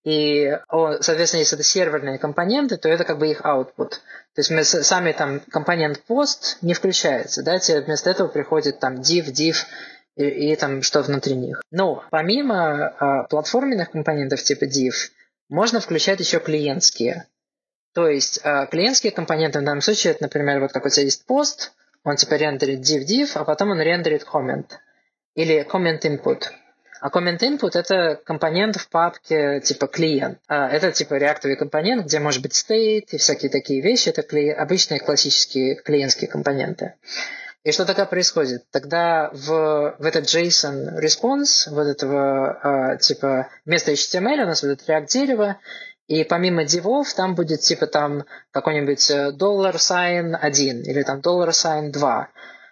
И, 0.04 0.58
соответственно, 0.70 1.40
если 1.40 1.56
это 1.56 1.64
серверные 1.64 2.18
компоненты, 2.18 2.76
то 2.76 2.90
это 2.90 3.04
как 3.04 3.18
бы 3.18 3.30
их 3.30 3.40
output. 3.40 3.90
То 4.34 4.40
есть 4.40 4.50
мы 4.50 4.62
сами 4.64 5.12
там 5.12 5.40
компонент 5.50 6.02
post 6.06 6.58
не 6.60 6.74
включается, 6.74 7.42
да, 7.42 7.58
тебе 7.58 7.80
вместо 7.80 8.10
этого 8.10 8.28
приходит 8.28 8.80
там 8.80 8.96
div, 8.96 9.32
div 9.32 9.56
и, 10.16 10.24
и 10.24 10.56
там 10.56 10.82
что 10.82 11.00
внутри 11.02 11.34
них. 11.36 11.62
Но 11.70 12.04
помимо 12.10 12.88
а, 12.88 13.22
платформенных 13.24 13.92
компонентов 13.92 14.42
типа 14.42 14.64
div, 14.64 14.92
можно 15.48 15.80
включать 15.80 16.20
еще 16.20 16.38
клиентские. 16.38 17.26
То 17.94 18.06
есть 18.06 18.40
а, 18.44 18.66
клиентские 18.66 19.12
компоненты 19.12 19.60
в 19.60 19.64
данном 19.64 19.80
случае, 19.80 20.12
это, 20.12 20.24
например, 20.24 20.60
вот 20.60 20.72
как 20.72 20.84
у 20.84 20.90
тебя 20.90 21.04
есть 21.04 21.24
пост, 21.24 21.72
он 22.02 22.16
типа 22.16 22.34
рендерит 22.34 22.80
div 22.80 23.06
div, 23.06 23.30
а 23.36 23.44
потом 23.44 23.70
он 23.70 23.80
рендерит 23.80 24.26
comment. 24.30 24.66
Или 25.34 25.66
comment 25.66 26.00
input. 26.02 26.42
А 27.04 27.10
comment 27.10 27.38
input— 27.38 27.72
это 27.74 28.18
компонент 28.24 28.76
в 28.76 28.88
папке 28.88 29.60
типа 29.60 29.88
клиент. 29.88 30.38
А, 30.48 30.70
это 30.70 30.90
типа 30.90 31.16
реактовый 31.16 31.54
компонент, 31.58 32.06
где 32.06 32.18
может 32.18 32.40
быть 32.40 32.52
state 32.52 33.08
и 33.10 33.18
всякие 33.18 33.50
такие 33.50 33.82
вещи. 33.82 34.08
Это 34.08 34.22
кли... 34.22 34.48
обычные 34.48 35.00
классические 35.00 35.74
клиентские 35.74 36.30
компоненты. 36.30 36.94
И 37.62 37.72
что 37.72 37.84
тогда 37.84 38.06
происходит? 38.06 38.64
Тогда 38.70 39.28
в, 39.34 39.96
в 39.98 40.02
этот 40.06 40.24
JSON 40.24 40.98
response, 40.98 41.68
вот 41.68 41.86
этого 41.88 42.58
а, 42.62 42.96
типа 42.96 43.48
вместо 43.66 43.92
HTML 43.92 44.44
у 44.44 44.46
нас 44.46 44.62
вот 44.62 44.70
это 44.70 44.90
React 44.90 45.06
дерево, 45.08 45.58
и 46.06 46.24
помимо 46.24 46.64
дивов 46.64 47.12
там 47.12 47.34
будет 47.34 47.60
типа 47.60 47.86
там 47.86 48.24
какой-нибудь 48.50 49.10
э, 49.10 49.32
dollar 49.38 49.74
sign 49.74 50.34
1 50.34 50.82
или 50.84 51.02
там 51.02 51.20
dollar 51.20 51.50
sign 51.50 51.90
2. 51.90 52.28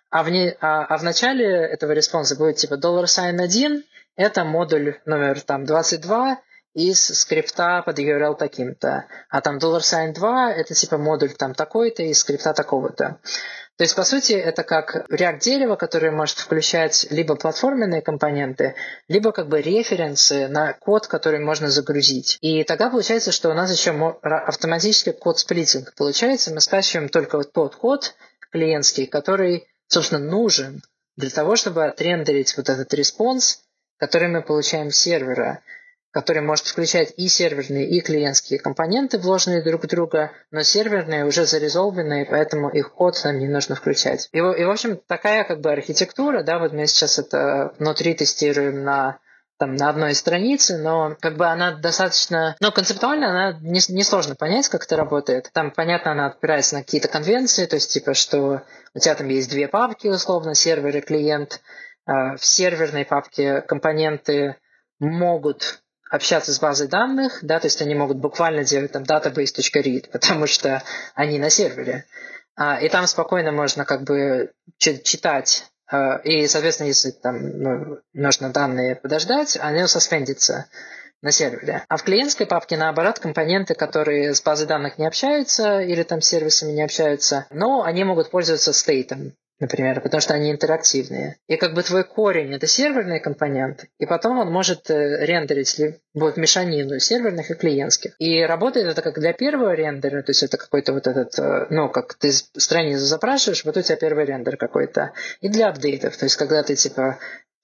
А 0.08 0.22
в, 0.22 0.30
не, 0.30 0.56
а, 0.62 0.86
а 0.86 0.96
в 0.96 1.02
начале 1.02 1.46
этого 1.46 1.92
response'а 1.92 2.34
будет 2.34 2.56
типа 2.56 2.74
dollar 2.74 3.04
sign 3.04 3.38
1 3.38 3.84
это 4.22 4.44
модуль 4.44 4.98
номер 5.04 5.40
там 5.40 5.64
22 5.64 6.38
из 6.74 7.04
скрипта 7.04 7.82
под 7.84 7.98
URL 7.98 8.36
таким-то. 8.36 9.06
А 9.28 9.40
там 9.40 9.58
dollar 9.58 9.80
sign 9.80 10.12
2 10.12 10.52
это 10.52 10.74
типа 10.74 10.96
модуль 10.96 11.32
там 11.32 11.54
такой-то 11.54 12.02
из 12.02 12.20
скрипта 12.20 12.54
такого-то. 12.54 13.18
То 13.76 13.84
есть, 13.84 13.96
по 13.96 14.04
сути, 14.04 14.34
это 14.34 14.64
как 14.64 15.10
React 15.10 15.40
дерево, 15.40 15.76
которое 15.76 16.12
может 16.12 16.38
включать 16.38 17.06
либо 17.10 17.34
платформенные 17.36 18.02
компоненты, 18.02 18.74
либо 19.08 19.32
как 19.32 19.48
бы 19.48 19.60
reference'ы 19.60 20.46
на 20.48 20.74
код, 20.74 21.06
который 21.06 21.40
можно 21.40 21.70
загрузить. 21.70 22.38
И 22.42 22.64
тогда 22.64 22.90
получается, 22.90 23.32
что 23.32 23.50
у 23.50 23.54
нас 23.54 23.72
еще 23.72 23.90
автоматически 24.22 25.12
code 25.12 25.38
splitting 25.38 25.94
получается. 25.96 26.52
Мы 26.52 26.60
скачиваем 26.60 27.08
только 27.08 27.38
вот 27.38 27.52
тот 27.52 27.76
код 27.76 28.14
клиентский, 28.50 29.06
который, 29.06 29.66
собственно, 29.88 30.20
нужен 30.20 30.82
для 31.16 31.30
того, 31.30 31.56
чтобы 31.56 31.84
отрендерить 31.84 32.56
вот 32.56 32.68
этот 32.68 32.92
response, 32.94 33.62
который 34.02 34.26
мы 34.26 34.42
получаем 34.42 34.90
с 34.90 34.96
сервера 34.96 35.62
который 36.10 36.42
может 36.42 36.66
включать 36.66 37.14
и 37.16 37.26
серверные, 37.26 37.88
и 37.88 38.02
клиентские 38.02 38.58
компоненты, 38.58 39.18
вложенные 39.18 39.62
друг 39.62 39.84
в 39.84 39.86
друга, 39.86 40.32
но 40.50 40.62
серверные 40.62 41.24
уже 41.24 41.46
зарезолвенные, 41.46 42.26
поэтому 42.26 42.68
их 42.68 42.92
код 42.92 43.18
нам 43.24 43.38
не 43.38 43.48
нужно 43.48 43.76
включать. 43.76 44.28
И, 44.32 44.36
и 44.36 44.40
в 44.64 44.70
общем, 44.70 45.00
такая 45.06 45.44
как 45.44 45.62
бы 45.62 45.72
архитектура, 45.72 46.42
да, 46.42 46.58
вот 46.58 46.74
мы 46.74 46.86
сейчас 46.86 47.18
это 47.18 47.72
внутри 47.78 48.12
тестируем 48.12 48.84
на 48.84 49.20
там, 49.58 49.76
на 49.76 49.88
одной 49.88 50.14
странице, 50.14 50.76
но 50.76 51.16
как 51.18 51.36
бы 51.36 51.46
она 51.46 51.76
достаточно... 51.76 52.56
Но 52.60 52.72
концептуально 52.72 53.30
она 53.30 53.58
несложно 53.62 53.94
не, 53.94 54.02
сложно 54.02 54.34
понять, 54.34 54.68
как 54.68 54.84
это 54.84 54.96
работает. 54.96 55.50
Там, 55.54 55.70
понятно, 55.70 56.12
она 56.12 56.26
опирается 56.26 56.74
на 56.74 56.82
какие-то 56.82 57.08
конвенции, 57.08 57.64
то 57.64 57.76
есть 57.76 57.90
типа, 57.90 58.12
что 58.12 58.64
у 58.94 58.98
тебя 58.98 59.14
там 59.14 59.28
есть 59.28 59.48
две 59.48 59.68
папки, 59.68 60.08
условно, 60.08 60.54
сервер 60.54 60.96
и 60.96 61.00
клиент. 61.00 61.62
А, 62.04 62.36
в 62.36 62.44
серверной 62.44 63.04
папке 63.04 63.60
компоненты 63.62 64.56
могут 64.98 65.82
общаться 66.10 66.52
с 66.52 66.58
базой 66.58 66.88
данных, 66.88 67.38
да, 67.42 67.58
то 67.58 67.66
есть 67.66 67.80
они 67.80 67.94
могут 67.94 68.18
буквально 68.18 68.64
делать 68.64 68.92
там 68.92 69.02
database.read, 69.02 70.10
потому 70.10 70.46
что 70.46 70.82
они 71.14 71.38
на 71.38 71.48
сервере. 71.48 72.04
А, 72.54 72.78
и 72.80 72.88
там 72.88 73.06
спокойно 73.06 73.52
можно 73.52 73.84
как 73.84 74.02
бы 74.02 74.52
читать 74.78 75.64
а, 75.90 76.16
и, 76.24 76.46
соответственно, 76.46 76.88
если 76.88 77.10
там 77.10 77.58
ну, 77.58 77.98
нужно 78.14 78.50
данные 78.50 78.96
подождать, 78.96 79.58
они 79.60 79.86
соспендятся 79.86 80.66
на 81.20 81.30
сервере. 81.30 81.84
А 81.88 81.96
в 81.96 82.02
клиентской 82.02 82.46
папке, 82.46 82.76
наоборот, 82.76 83.18
компоненты, 83.18 83.74
которые 83.74 84.34
с 84.34 84.42
базой 84.42 84.66
данных 84.66 84.98
не 84.98 85.06
общаются 85.06 85.80
или 85.80 86.02
там 86.02 86.20
с 86.20 86.28
сервисами 86.28 86.72
не 86.72 86.82
общаются, 86.82 87.46
но 87.50 87.84
они 87.84 88.04
могут 88.04 88.30
пользоваться 88.30 88.72
стейтом 88.72 89.34
например, 89.62 90.00
потому 90.00 90.20
что 90.20 90.34
они 90.34 90.50
интерактивные. 90.50 91.36
И 91.46 91.56
как 91.56 91.72
бы 91.74 91.82
твой 91.82 92.02
корень— 92.02 92.52
это 92.54 92.66
серверный 92.66 93.20
компонент, 93.20 93.84
и 93.98 94.06
потом 94.06 94.38
он 94.40 94.50
может 94.50 94.90
э, 94.90 95.24
рендерить 95.24 95.80
вот 96.14 96.36
мешанину 96.36 96.98
серверных 96.98 97.50
и 97.50 97.54
клиентских. 97.54 98.14
И 98.18 98.42
работает 98.42 98.88
это 98.88 99.02
как 99.02 99.20
для 99.20 99.32
первого 99.32 99.72
рендера, 99.72 100.22
то 100.22 100.30
есть 100.30 100.42
это 100.42 100.56
какой-то 100.56 100.92
вот 100.92 101.06
этот, 101.06 101.38
э, 101.38 101.66
ну, 101.70 101.88
как 101.88 102.14
ты 102.14 102.32
страницу 102.32 103.04
запрашиваешь, 103.04 103.64
вот 103.64 103.76
у 103.76 103.82
тебя 103.82 103.96
первый 103.96 104.24
рендер 104.24 104.56
какой-то. 104.56 105.12
И 105.40 105.48
для 105.48 105.68
апдейтов, 105.68 106.16
то 106.16 106.24
есть 106.24 106.36
когда 106.36 106.62
ты 106.64 106.74
типа 106.74 107.18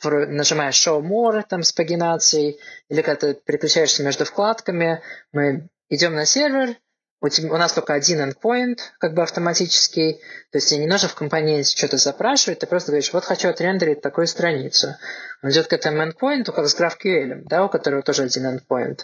нажимаешь 0.04 0.86
Show 0.86 1.02
More 1.02 1.42
там 1.48 1.64
с 1.64 1.72
пагинацией, 1.72 2.60
или 2.88 3.02
когда 3.02 3.32
ты 3.32 3.34
переключаешься 3.34 4.04
между 4.04 4.24
вкладками, 4.24 5.02
мы 5.32 5.68
идем 5.88 6.14
на 6.14 6.24
сервер, 6.24 6.76
у, 7.20 7.28
тебя, 7.28 7.52
у 7.52 7.56
нас 7.56 7.72
только 7.72 7.94
один 7.94 8.20
endpoint, 8.20 8.78
как 8.98 9.14
бы 9.14 9.22
автоматический, 9.22 10.20
то 10.52 10.58
есть 10.58 10.68
тебе 10.68 10.80
не 10.80 10.86
нужно 10.86 11.08
в 11.08 11.14
компоненте 11.14 11.76
что-то 11.76 11.96
запрашивать, 11.96 12.60
ты 12.60 12.66
просто 12.66 12.92
говоришь, 12.92 13.12
вот 13.12 13.24
хочу 13.24 13.48
отрендерить 13.48 14.02
такую 14.02 14.26
страницу. 14.26 14.94
Он 15.42 15.50
идет 15.50 15.66
к 15.66 15.72
этому 15.72 16.02
endpoint, 16.02 16.44
как 16.44 16.66
с 16.66 16.78
GraphQL, 16.78 17.42
да, 17.46 17.64
у 17.64 17.68
которого 17.68 18.02
тоже 18.02 18.22
один 18.22 18.46
endpoint. 18.46 19.00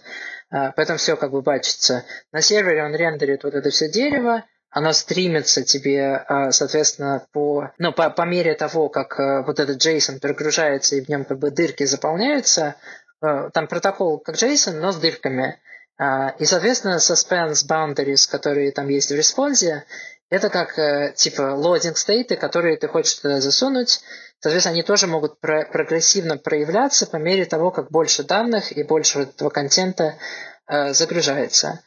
А, 0.50 0.72
поэтому 0.72 0.98
все 0.98 1.16
как 1.16 1.32
бы 1.32 1.42
бачится. 1.42 2.04
На 2.32 2.40
сервере 2.40 2.84
он 2.84 2.94
рендерит 2.94 3.42
вот 3.42 3.54
это 3.54 3.70
все 3.70 3.90
дерево, 3.90 4.44
оно 4.70 4.92
стримится 4.92 5.62
тебе, 5.62 6.16
а, 6.16 6.52
соответственно, 6.52 7.26
по, 7.32 7.72
ну, 7.78 7.92
по, 7.92 8.10
по 8.10 8.22
мере 8.22 8.54
того, 8.54 8.88
как 8.88 9.18
а, 9.18 9.42
вот 9.42 9.58
этот 9.58 9.84
JSON 9.84 10.20
перегружается 10.20 10.94
и 10.94 11.04
в 11.04 11.08
нем 11.08 11.24
как 11.24 11.38
бы 11.38 11.50
дырки 11.50 11.84
заполняются, 11.84 12.76
там 13.20 13.68
протокол 13.68 14.18
как 14.18 14.34
JSON, 14.34 14.80
но 14.80 14.92
с 14.92 14.96
дырками. 14.96 15.58
А, 15.96 16.30
и, 16.38 16.44
соответственно, 16.44 16.96
suspense 16.96 17.66
boundaries, 17.68 18.28
которые 18.30 18.72
там 18.72 18.88
есть 18.88 19.10
в 19.10 19.14
респонсе, 19.14 19.84
это 20.30 20.50
как 20.50 20.78
э, 20.78 21.12
типа 21.14 21.42
loading 21.56 21.94
стейты, 21.94 22.36
которые 22.36 22.76
ты 22.76 22.88
хочешь 22.88 23.14
туда 23.14 23.40
засунуть. 23.40 24.00
Соответственно, 24.40 24.74
они 24.74 24.82
тоже 24.82 25.06
могут 25.06 25.38
про- 25.40 25.64
прогрессивно 25.64 26.36
проявляться 26.36 27.06
по 27.06 27.16
мере 27.16 27.44
того, 27.44 27.70
как 27.70 27.90
больше 27.90 28.24
данных 28.24 28.76
и 28.76 28.82
больше 28.82 29.20
вот 29.20 29.34
этого 29.34 29.50
контента 29.50 30.16
э, 30.66 30.92
загружается. 30.92 31.82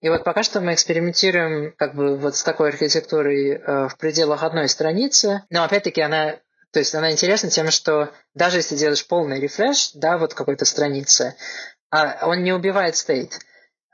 И 0.00 0.08
вот 0.08 0.24
пока 0.24 0.42
что 0.42 0.60
мы 0.60 0.74
экспериментируем 0.74 1.74
как 1.78 1.94
бы 1.94 2.16
вот 2.16 2.34
с 2.34 2.42
такой 2.42 2.70
архитектурой 2.70 3.52
э, 3.52 3.88
в 3.88 3.96
пределах 3.98 4.42
одной 4.42 4.68
страницы. 4.68 5.42
Но 5.50 5.62
опять-таки 5.62 6.00
она 6.00 6.40
то 6.72 6.78
есть 6.78 6.94
она 6.94 7.12
интересна 7.12 7.50
тем, 7.50 7.70
что 7.70 8.10
даже 8.34 8.56
если 8.56 8.76
делаешь 8.76 9.06
полный 9.06 9.38
рефреш, 9.38 9.90
да, 9.92 10.16
вот 10.16 10.32
какой-то 10.32 10.64
страницы, 10.64 11.36
а 11.90 12.26
он 12.26 12.42
не 12.42 12.52
убивает 12.52 12.96
стейт. 12.96 13.38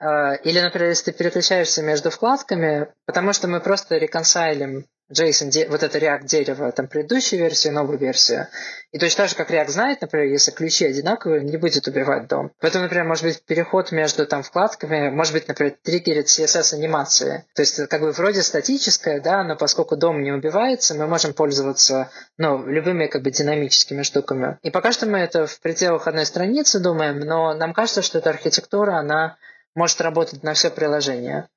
А, 0.01 0.35
или, 0.35 0.61
например, 0.61 0.91
если 0.91 1.11
ты 1.11 1.19
переключаешься 1.19 1.83
между 1.83 2.11
вкладками, 2.11 2.89
потому 3.07 3.33
что 3.33 3.49
мы 3.49 3.61
просто 3.61 3.97
реконсайлим 3.97 4.87
JSON, 5.11 5.71
вот 5.71 5.83
это 5.83 5.99
React 5.99 6.27
дерево, 6.27 6.71
там 6.71 6.87
предыдущую 6.87 7.41
версию, 7.41 7.73
новую 7.73 7.99
версию. 7.99 8.47
И 8.93 8.99
точно 8.99 9.25
так 9.25 9.31
же, 9.31 9.37
как 9.37 9.51
React 9.51 9.69
знает, 9.71 10.01
например, 10.03 10.27
если 10.27 10.51
ключи 10.51 10.85
одинаковые, 10.85 11.43
не 11.43 11.57
будет 11.57 11.89
убивать 11.89 12.29
дом. 12.29 12.53
Поэтому, 12.61 12.85
например, 12.85 13.07
может 13.07 13.25
быть 13.25 13.43
переход 13.43 13.91
между 13.91 14.27
там 14.27 14.43
вкладками, 14.43 15.09
может 15.09 15.33
быть, 15.33 15.49
например, 15.49 15.77
триггерит 15.83 16.27
CSS 16.27 16.75
анимации. 16.75 17.47
То 17.55 17.63
есть, 17.63 17.89
как 17.89 18.03
бы 18.03 18.13
вроде 18.13 18.43
статическое, 18.43 19.21
да, 19.21 19.43
но 19.45 19.57
поскольку 19.57 19.97
дом 19.97 20.23
не 20.23 20.31
убивается, 20.31 20.95
мы 20.95 21.07
можем 21.07 21.33
пользоваться, 21.33 22.11
ну, 22.37 22.67
любыми 22.67 23.07
как 23.07 23.23
бы 23.23 23.31
динамическими 23.31 24.03
штуками. 24.03 24.59
И 24.63 24.71
пока 24.71 24.93
что 24.93 25.07
мы 25.07 25.19
это 25.21 25.47
в 25.47 25.59
пределах 25.61 26.07
одной 26.07 26.27
страницы 26.27 26.81
думаем, 26.81 27.21
но 27.21 27.55
нам 27.55 27.73
кажется, 27.73 28.03
что 28.03 28.19
эта 28.19 28.29
архитектура, 28.29 28.99
она 28.99 29.39
может 29.75 30.01
работать 30.01 30.43
на 30.43 30.55
все 30.55 30.71
приложение. 30.71 31.49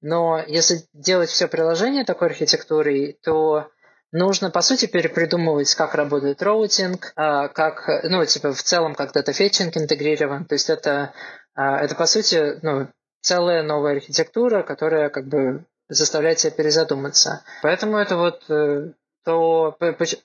Но 0.00 0.42
если 0.46 0.82
делать 0.92 1.30
все 1.30 1.48
приложение 1.48 2.04
такой 2.04 2.28
архитектурой, 2.28 3.18
то 3.22 3.68
нужно, 4.12 4.50
по 4.50 4.60
сути, 4.60 4.86
перепридумывать, 4.86 5.74
как 5.74 5.94
работает 5.94 6.42
routing, 6.42 7.12
а, 7.16 7.48
как, 7.48 7.88
ну, 8.04 8.24
типа, 8.24 8.52
в 8.52 8.62
целом, 8.62 8.94
как 8.94 9.12
data 9.12 9.32
fetching 9.32 9.76
интегрирован. 9.76 10.44
То 10.44 10.54
есть 10.54 10.68
это, 10.68 11.14
а, 11.54 11.78
это 11.80 11.94
по 11.94 12.06
сути, 12.06 12.58
ну, 12.62 12.88
целая 13.22 13.62
новая 13.62 13.94
архитектура, 13.94 14.62
которая, 14.62 15.08
как 15.08 15.26
бы, 15.26 15.64
заставляет 15.88 16.38
тебя 16.38 16.50
перезадуматься. 16.52 17.42
Поэтому 17.62 17.96
это 17.96 18.16
вот 18.16 18.44
э, 18.48 18.92
то 19.24 19.76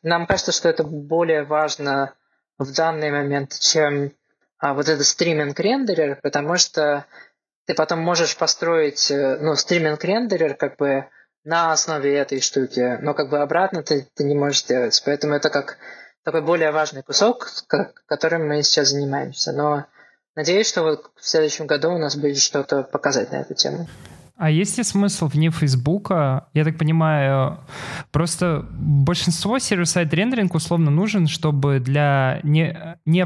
нам 0.03 0.27
кажется, 0.27 0.51
что 0.51 0.69
это 0.69 0.83
более 0.83 1.43
важно 1.43 2.13
в 2.57 2.73
данный 2.73 3.11
момент, 3.11 3.57
чем 3.57 4.11
а, 4.59 4.73
вот 4.73 4.89
этот 4.89 5.05
стриминг-рендерер, 5.05 6.19
потому 6.21 6.57
что 6.57 7.05
ты 7.65 7.73
потом 7.73 7.99
можешь 7.99 8.35
построить 8.35 9.09
э, 9.11 9.37
ну, 9.39 9.55
стриминг-рендерер 9.55 10.55
как 10.55 10.77
бы 10.77 11.05
на 11.43 11.71
основе 11.71 12.13
этой 12.15 12.41
штуки, 12.41 12.97
но 13.01 13.13
как 13.13 13.29
бы 13.29 13.39
обратно 13.39 13.83
ты, 13.83 14.07
ты 14.15 14.23
не 14.23 14.35
можешь 14.35 14.63
сделать. 14.63 15.01
Поэтому 15.05 15.33
это 15.35 15.49
как 15.49 15.77
такой 16.23 16.41
более 16.41 16.71
важный 16.71 17.03
кусок, 17.03 17.47
которым 18.05 18.47
мы 18.47 18.61
сейчас 18.63 18.89
занимаемся. 18.89 19.51
Но 19.53 19.85
надеюсь, 20.35 20.67
что 20.67 20.83
вот 20.83 21.11
в 21.15 21.25
следующем 21.25 21.67
году 21.67 21.91
у 21.91 21.97
нас 21.97 22.15
будет 22.15 22.39
что-то 22.39 22.83
показать 22.83 23.31
на 23.31 23.37
эту 23.37 23.53
тему. 23.53 23.87
А 24.35 24.49
есть 24.49 24.77
ли 24.77 24.83
смысл 24.85 25.27
вне 25.27 25.51
Фейсбука? 25.51 26.47
Я 26.53 26.63
так 26.63 26.77
понимаю, 26.77 27.59
просто 28.11 28.65
большинство 28.71 29.59
server-side 29.59 30.13
рендеринг 30.13 30.55
условно 30.55 30.89
нужен, 30.89 31.27
чтобы 31.27 31.79
для 31.79 32.39
не, 32.43 32.97
не 33.05 33.19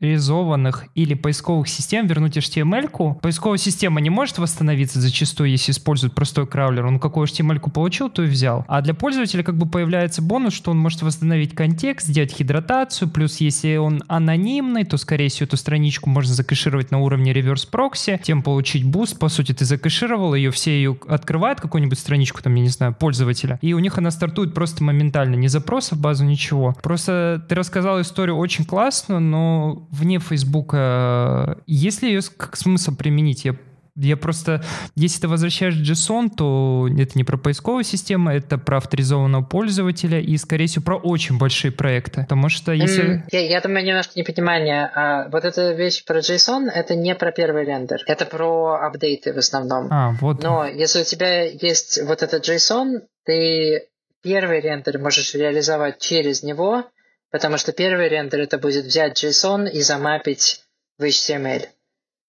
авторизованных 0.00 0.86
или 0.94 1.12
поисковых 1.12 1.68
систем 1.68 2.06
вернуть 2.06 2.36
HTML-ку. 2.36 3.18
Поисковая 3.20 3.58
система 3.58 4.00
не 4.00 4.08
может 4.08 4.38
восстановиться 4.38 4.98
зачастую, 4.98 5.50
если 5.50 5.72
использует 5.72 6.14
простой 6.14 6.46
краулер. 6.46 6.86
Он 6.86 6.98
какую 6.98 7.26
HTML-ку 7.26 7.70
получил, 7.70 8.08
то 8.08 8.22
и 8.22 8.26
взял. 8.26 8.64
А 8.66 8.80
для 8.80 8.94
пользователя 8.94 9.42
как 9.42 9.58
бы 9.58 9.66
появляется 9.66 10.22
бонус, 10.22 10.54
что 10.54 10.70
он 10.70 10.78
может 10.78 11.02
восстановить 11.02 11.54
контекст, 11.54 12.06
сделать 12.06 12.32
хидратацию, 12.32 13.10
плюс 13.10 13.40
если 13.40 13.76
он 13.76 14.02
анонимный, 14.08 14.84
то, 14.84 14.96
скорее 14.96 15.28
всего, 15.28 15.44
эту 15.44 15.58
страничку 15.58 16.08
можно 16.08 16.32
закэшировать 16.32 16.90
на 16.90 16.98
уровне 17.00 17.34
реверс-прокси, 17.34 18.20
тем 18.22 18.42
получить 18.42 18.84
буст. 18.84 19.18
По 19.18 19.28
сути, 19.28 19.52
ты 19.52 19.66
закэшировал 19.66 20.34
ее, 20.34 20.50
все 20.50 20.70
ее 20.70 20.96
открывают, 21.08 21.60
какую-нибудь 21.60 21.98
страничку, 21.98 22.42
там, 22.42 22.54
я 22.54 22.62
не 22.62 22.68
знаю, 22.68 22.94
пользователя, 22.94 23.58
и 23.60 23.74
у 23.74 23.78
них 23.78 23.98
она 23.98 24.10
стартует 24.10 24.54
просто 24.54 24.82
моментально, 24.82 25.34
ни 25.34 25.48
запроса 25.48 25.94
в 25.94 25.98
базу, 25.98 26.24
ничего. 26.24 26.74
Просто 26.82 27.44
ты 27.48 27.54
рассказал 27.54 28.00
историю 28.00 28.36
очень 28.36 28.64
классно, 28.64 29.20
но 29.20 29.86
вне 29.90 30.18
Фейсбука, 30.18 31.58
есть 31.66 32.02
ли 32.02 32.12
ее 32.12 32.20
как 32.36 32.56
смысл 32.56 32.94
применить? 32.94 33.44
Я 33.44 33.56
я 33.96 34.16
просто, 34.16 34.62
если 34.94 35.22
ты 35.22 35.28
возвращаешь 35.28 35.74
JSON, 35.74 36.30
то 36.36 36.88
это 36.98 37.12
не 37.16 37.24
про 37.24 37.36
поисковую 37.36 37.84
систему, 37.84 38.30
это 38.30 38.56
про 38.56 38.78
авторизованного 38.78 39.42
пользователя 39.42 40.20
и, 40.20 40.36
скорее 40.36 40.66
всего, 40.66 40.84
про 40.84 40.96
очень 40.96 41.38
большие 41.38 41.70
проекты. 41.70 42.22
Потому 42.22 42.48
что 42.48 42.72
если... 42.72 43.16
Mm, 43.16 43.22
я, 43.32 43.40
я 43.40 43.60
думаю, 43.60 43.84
немножко 43.84 44.12
непонимание. 44.16 44.90
А, 44.94 45.28
вот 45.28 45.44
эта 45.44 45.72
вещь 45.72 46.04
про 46.04 46.20
JSON, 46.20 46.68
это 46.70 46.94
не 46.94 47.14
про 47.14 47.32
первый 47.32 47.64
рендер. 47.64 48.02
Это 48.06 48.24
про 48.26 48.76
апдейты 48.80 49.32
в 49.32 49.38
основном. 49.38 49.88
А, 49.90 50.12
вот. 50.20 50.42
Но 50.42 50.66
если 50.66 51.02
у 51.02 51.04
тебя 51.04 51.44
есть 51.44 52.00
вот 52.02 52.22
этот 52.22 52.48
JSON, 52.48 53.00
ты 53.24 53.88
первый 54.22 54.60
рендер 54.60 54.98
можешь 54.98 55.34
реализовать 55.34 55.98
через 55.98 56.42
него, 56.42 56.84
потому 57.30 57.56
что 57.56 57.72
первый 57.72 58.08
рендер 58.08 58.40
это 58.40 58.58
будет 58.58 58.84
взять 58.84 59.22
JSON 59.22 59.68
и 59.70 59.80
замапить 59.82 60.64
в 60.98 61.04
HTML. 61.04 61.68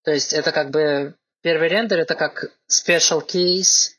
То 0.04 0.12
есть 0.12 0.32
это 0.32 0.52
как 0.52 0.70
бы 0.70 1.14
Первый 1.42 1.68
рендер 1.68 1.98
это 1.98 2.14
как 2.14 2.52
special 2.70 3.26
case, 3.26 3.90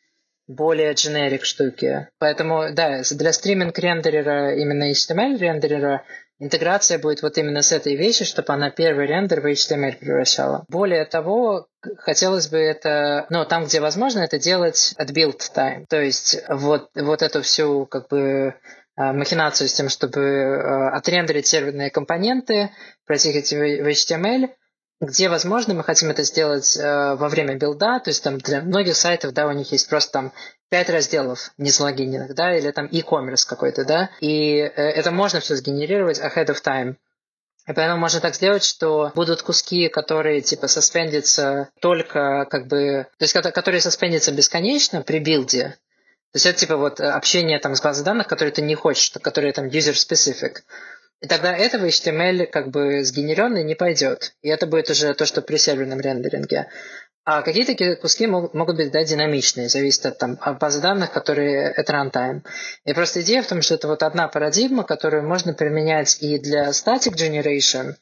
более 0.48 0.94
generic 0.94 1.44
штуки. 1.44 2.08
Поэтому, 2.18 2.74
да, 2.74 3.02
для 3.12 3.34
стриминг 3.34 3.78
рендерера, 3.78 4.56
именно 4.56 4.90
HTML 4.92 5.38
рендерера, 5.38 6.06
интеграция 6.40 7.00
будет 7.00 7.22
вот 7.22 7.38
именно 7.38 7.62
с 7.62 7.74
этой 7.74 7.96
вещи, 7.96 8.24
чтобы 8.24 8.54
она 8.54 8.70
первый 8.70 9.08
рендер 9.08 9.42
в 9.42 9.46
HTML 9.46 9.98
превращала. 9.98 10.64
Более 10.70 11.04
того, 11.04 11.68
хотелось 11.98 12.48
бы 12.48 12.60
это, 12.60 13.26
ну, 13.30 13.44
там, 13.44 13.66
где 13.66 13.82
возможно, 13.82 14.20
это 14.20 14.40
делать 14.40 14.96
at 14.98 15.12
build 15.12 15.42
time. 15.54 15.86
То 15.90 16.02
есть 16.02 16.42
вот, 16.48 16.92
вот 16.96 17.22
эту 17.22 17.42
всю, 17.42 17.86
как 17.88 18.08
бы, 18.08 18.56
махинацию 18.96 19.68
с 19.68 19.74
тем, 19.74 19.90
чтобы 19.90 20.22
а, 20.22 20.98
отрендерить 20.98 21.48
серверные 21.48 21.90
компоненты, 21.90 22.70
пройти 23.06 23.30
эти 23.30 23.56
в 23.56 23.88
HTML, 23.88 24.50
где 25.02 25.30
возможно, 25.30 25.74
мы 25.74 25.84
хотим 25.84 26.10
это 26.10 26.24
сделать 26.24 26.78
э, 26.78 27.16
во 27.16 27.28
время 27.28 27.56
билда, 27.56 28.00
то 28.00 28.10
есть 28.10 28.24
там 28.24 28.38
для 28.38 28.62
многих 28.62 28.96
сайтов, 28.96 29.34
да, 29.34 29.48
у 29.48 29.52
них 29.52 29.72
есть 29.72 29.90
просто 29.90 30.12
там 30.12 30.34
пять 30.70 30.90
разделов 30.90 31.52
не 31.58 31.72
залогиненных, 31.72 32.34
да, 32.36 32.56
или 32.56 32.72
там 32.72 32.88
e-commerce 32.88 33.46
какой-то, 33.48 33.86
да, 33.86 34.12
и 34.22 34.58
э, 34.58 34.70
это 34.72 35.12
можно 35.12 35.40
все 35.40 35.56
сгенерировать 35.56 36.20
ahead 36.20 36.48
of 36.48 36.64
time. 36.64 36.96
И 37.68 37.74
поэтому 37.74 38.00
можно 38.00 38.20
так 38.20 38.36
сделать, 38.36 38.64
что 38.64 39.12
будут 39.16 39.42
куски, 39.42 39.88
которые 39.88 40.42
типа 40.42 40.68
суспендятся 40.68 41.70
только 41.80 42.46
как 42.50 42.68
бы, 42.68 43.08
то 43.18 43.24
есть 43.24 43.34
которые 43.34 43.82
суспендятся 43.82 44.34
бесконечно 44.34 45.02
при 45.02 45.20
билде. 45.20 45.78
То 46.34 46.38
есть 46.38 46.48
это 46.48 46.60
типа 46.60 46.78
вот 46.78 47.00
общение 47.00 47.60
там 47.60 47.76
с 47.76 47.82
базой 47.82 48.04
данных, 48.04 48.28
которые 48.28 48.52
ты 48.52 48.64
не 48.64 48.74
хочешь, 48.74 49.12
которые 49.22 49.54
там 49.54 49.68
user 49.68 49.94
specific. 49.94 50.64
И 51.22 51.28
тогда 51.28 51.56
этого 51.56 51.86
HTML 51.86 52.48
как 52.48 52.70
бы 52.70 53.04
сгенеренный 53.04 53.64
не 53.64 53.76
пойдет. 53.76 54.34
И 54.42 54.50
это 54.50 54.66
будет 54.66 54.90
уже 54.90 55.14
то, 55.14 55.28
что 55.28 55.44
при 55.44 55.58
серверном 55.58 56.00
рендеринге. 56.00 56.70
А 57.24 57.44
какие 57.44 57.66
такие 57.66 57.96
куски 57.96 58.26
могут 58.26 58.76
быть 58.76 58.92
да, 58.92 59.04
динамичные, 59.04 59.70
зависит 59.70 60.08
от 60.08 60.18
там, 60.18 60.38
от 60.42 60.60
базы 60.60 60.82
данных, 60.82 61.12
которые 61.12 61.72
это 61.72 61.94
runtime. 61.94 62.42
И 62.84 62.94
просто 62.94 63.22
идея 63.22 63.44
в 63.44 63.48
том, 63.48 63.62
что 63.62 63.76
это 63.76 63.88
вот 63.88 64.02
одна 64.02 64.28
парадигма, 64.28 64.84
которую 64.84 65.26
можно 65.26 65.54
применять 65.54 66.18
и 66.22 66.40
для 66.40 66.72
static 66.72 67.14
generation, 67.16 67.94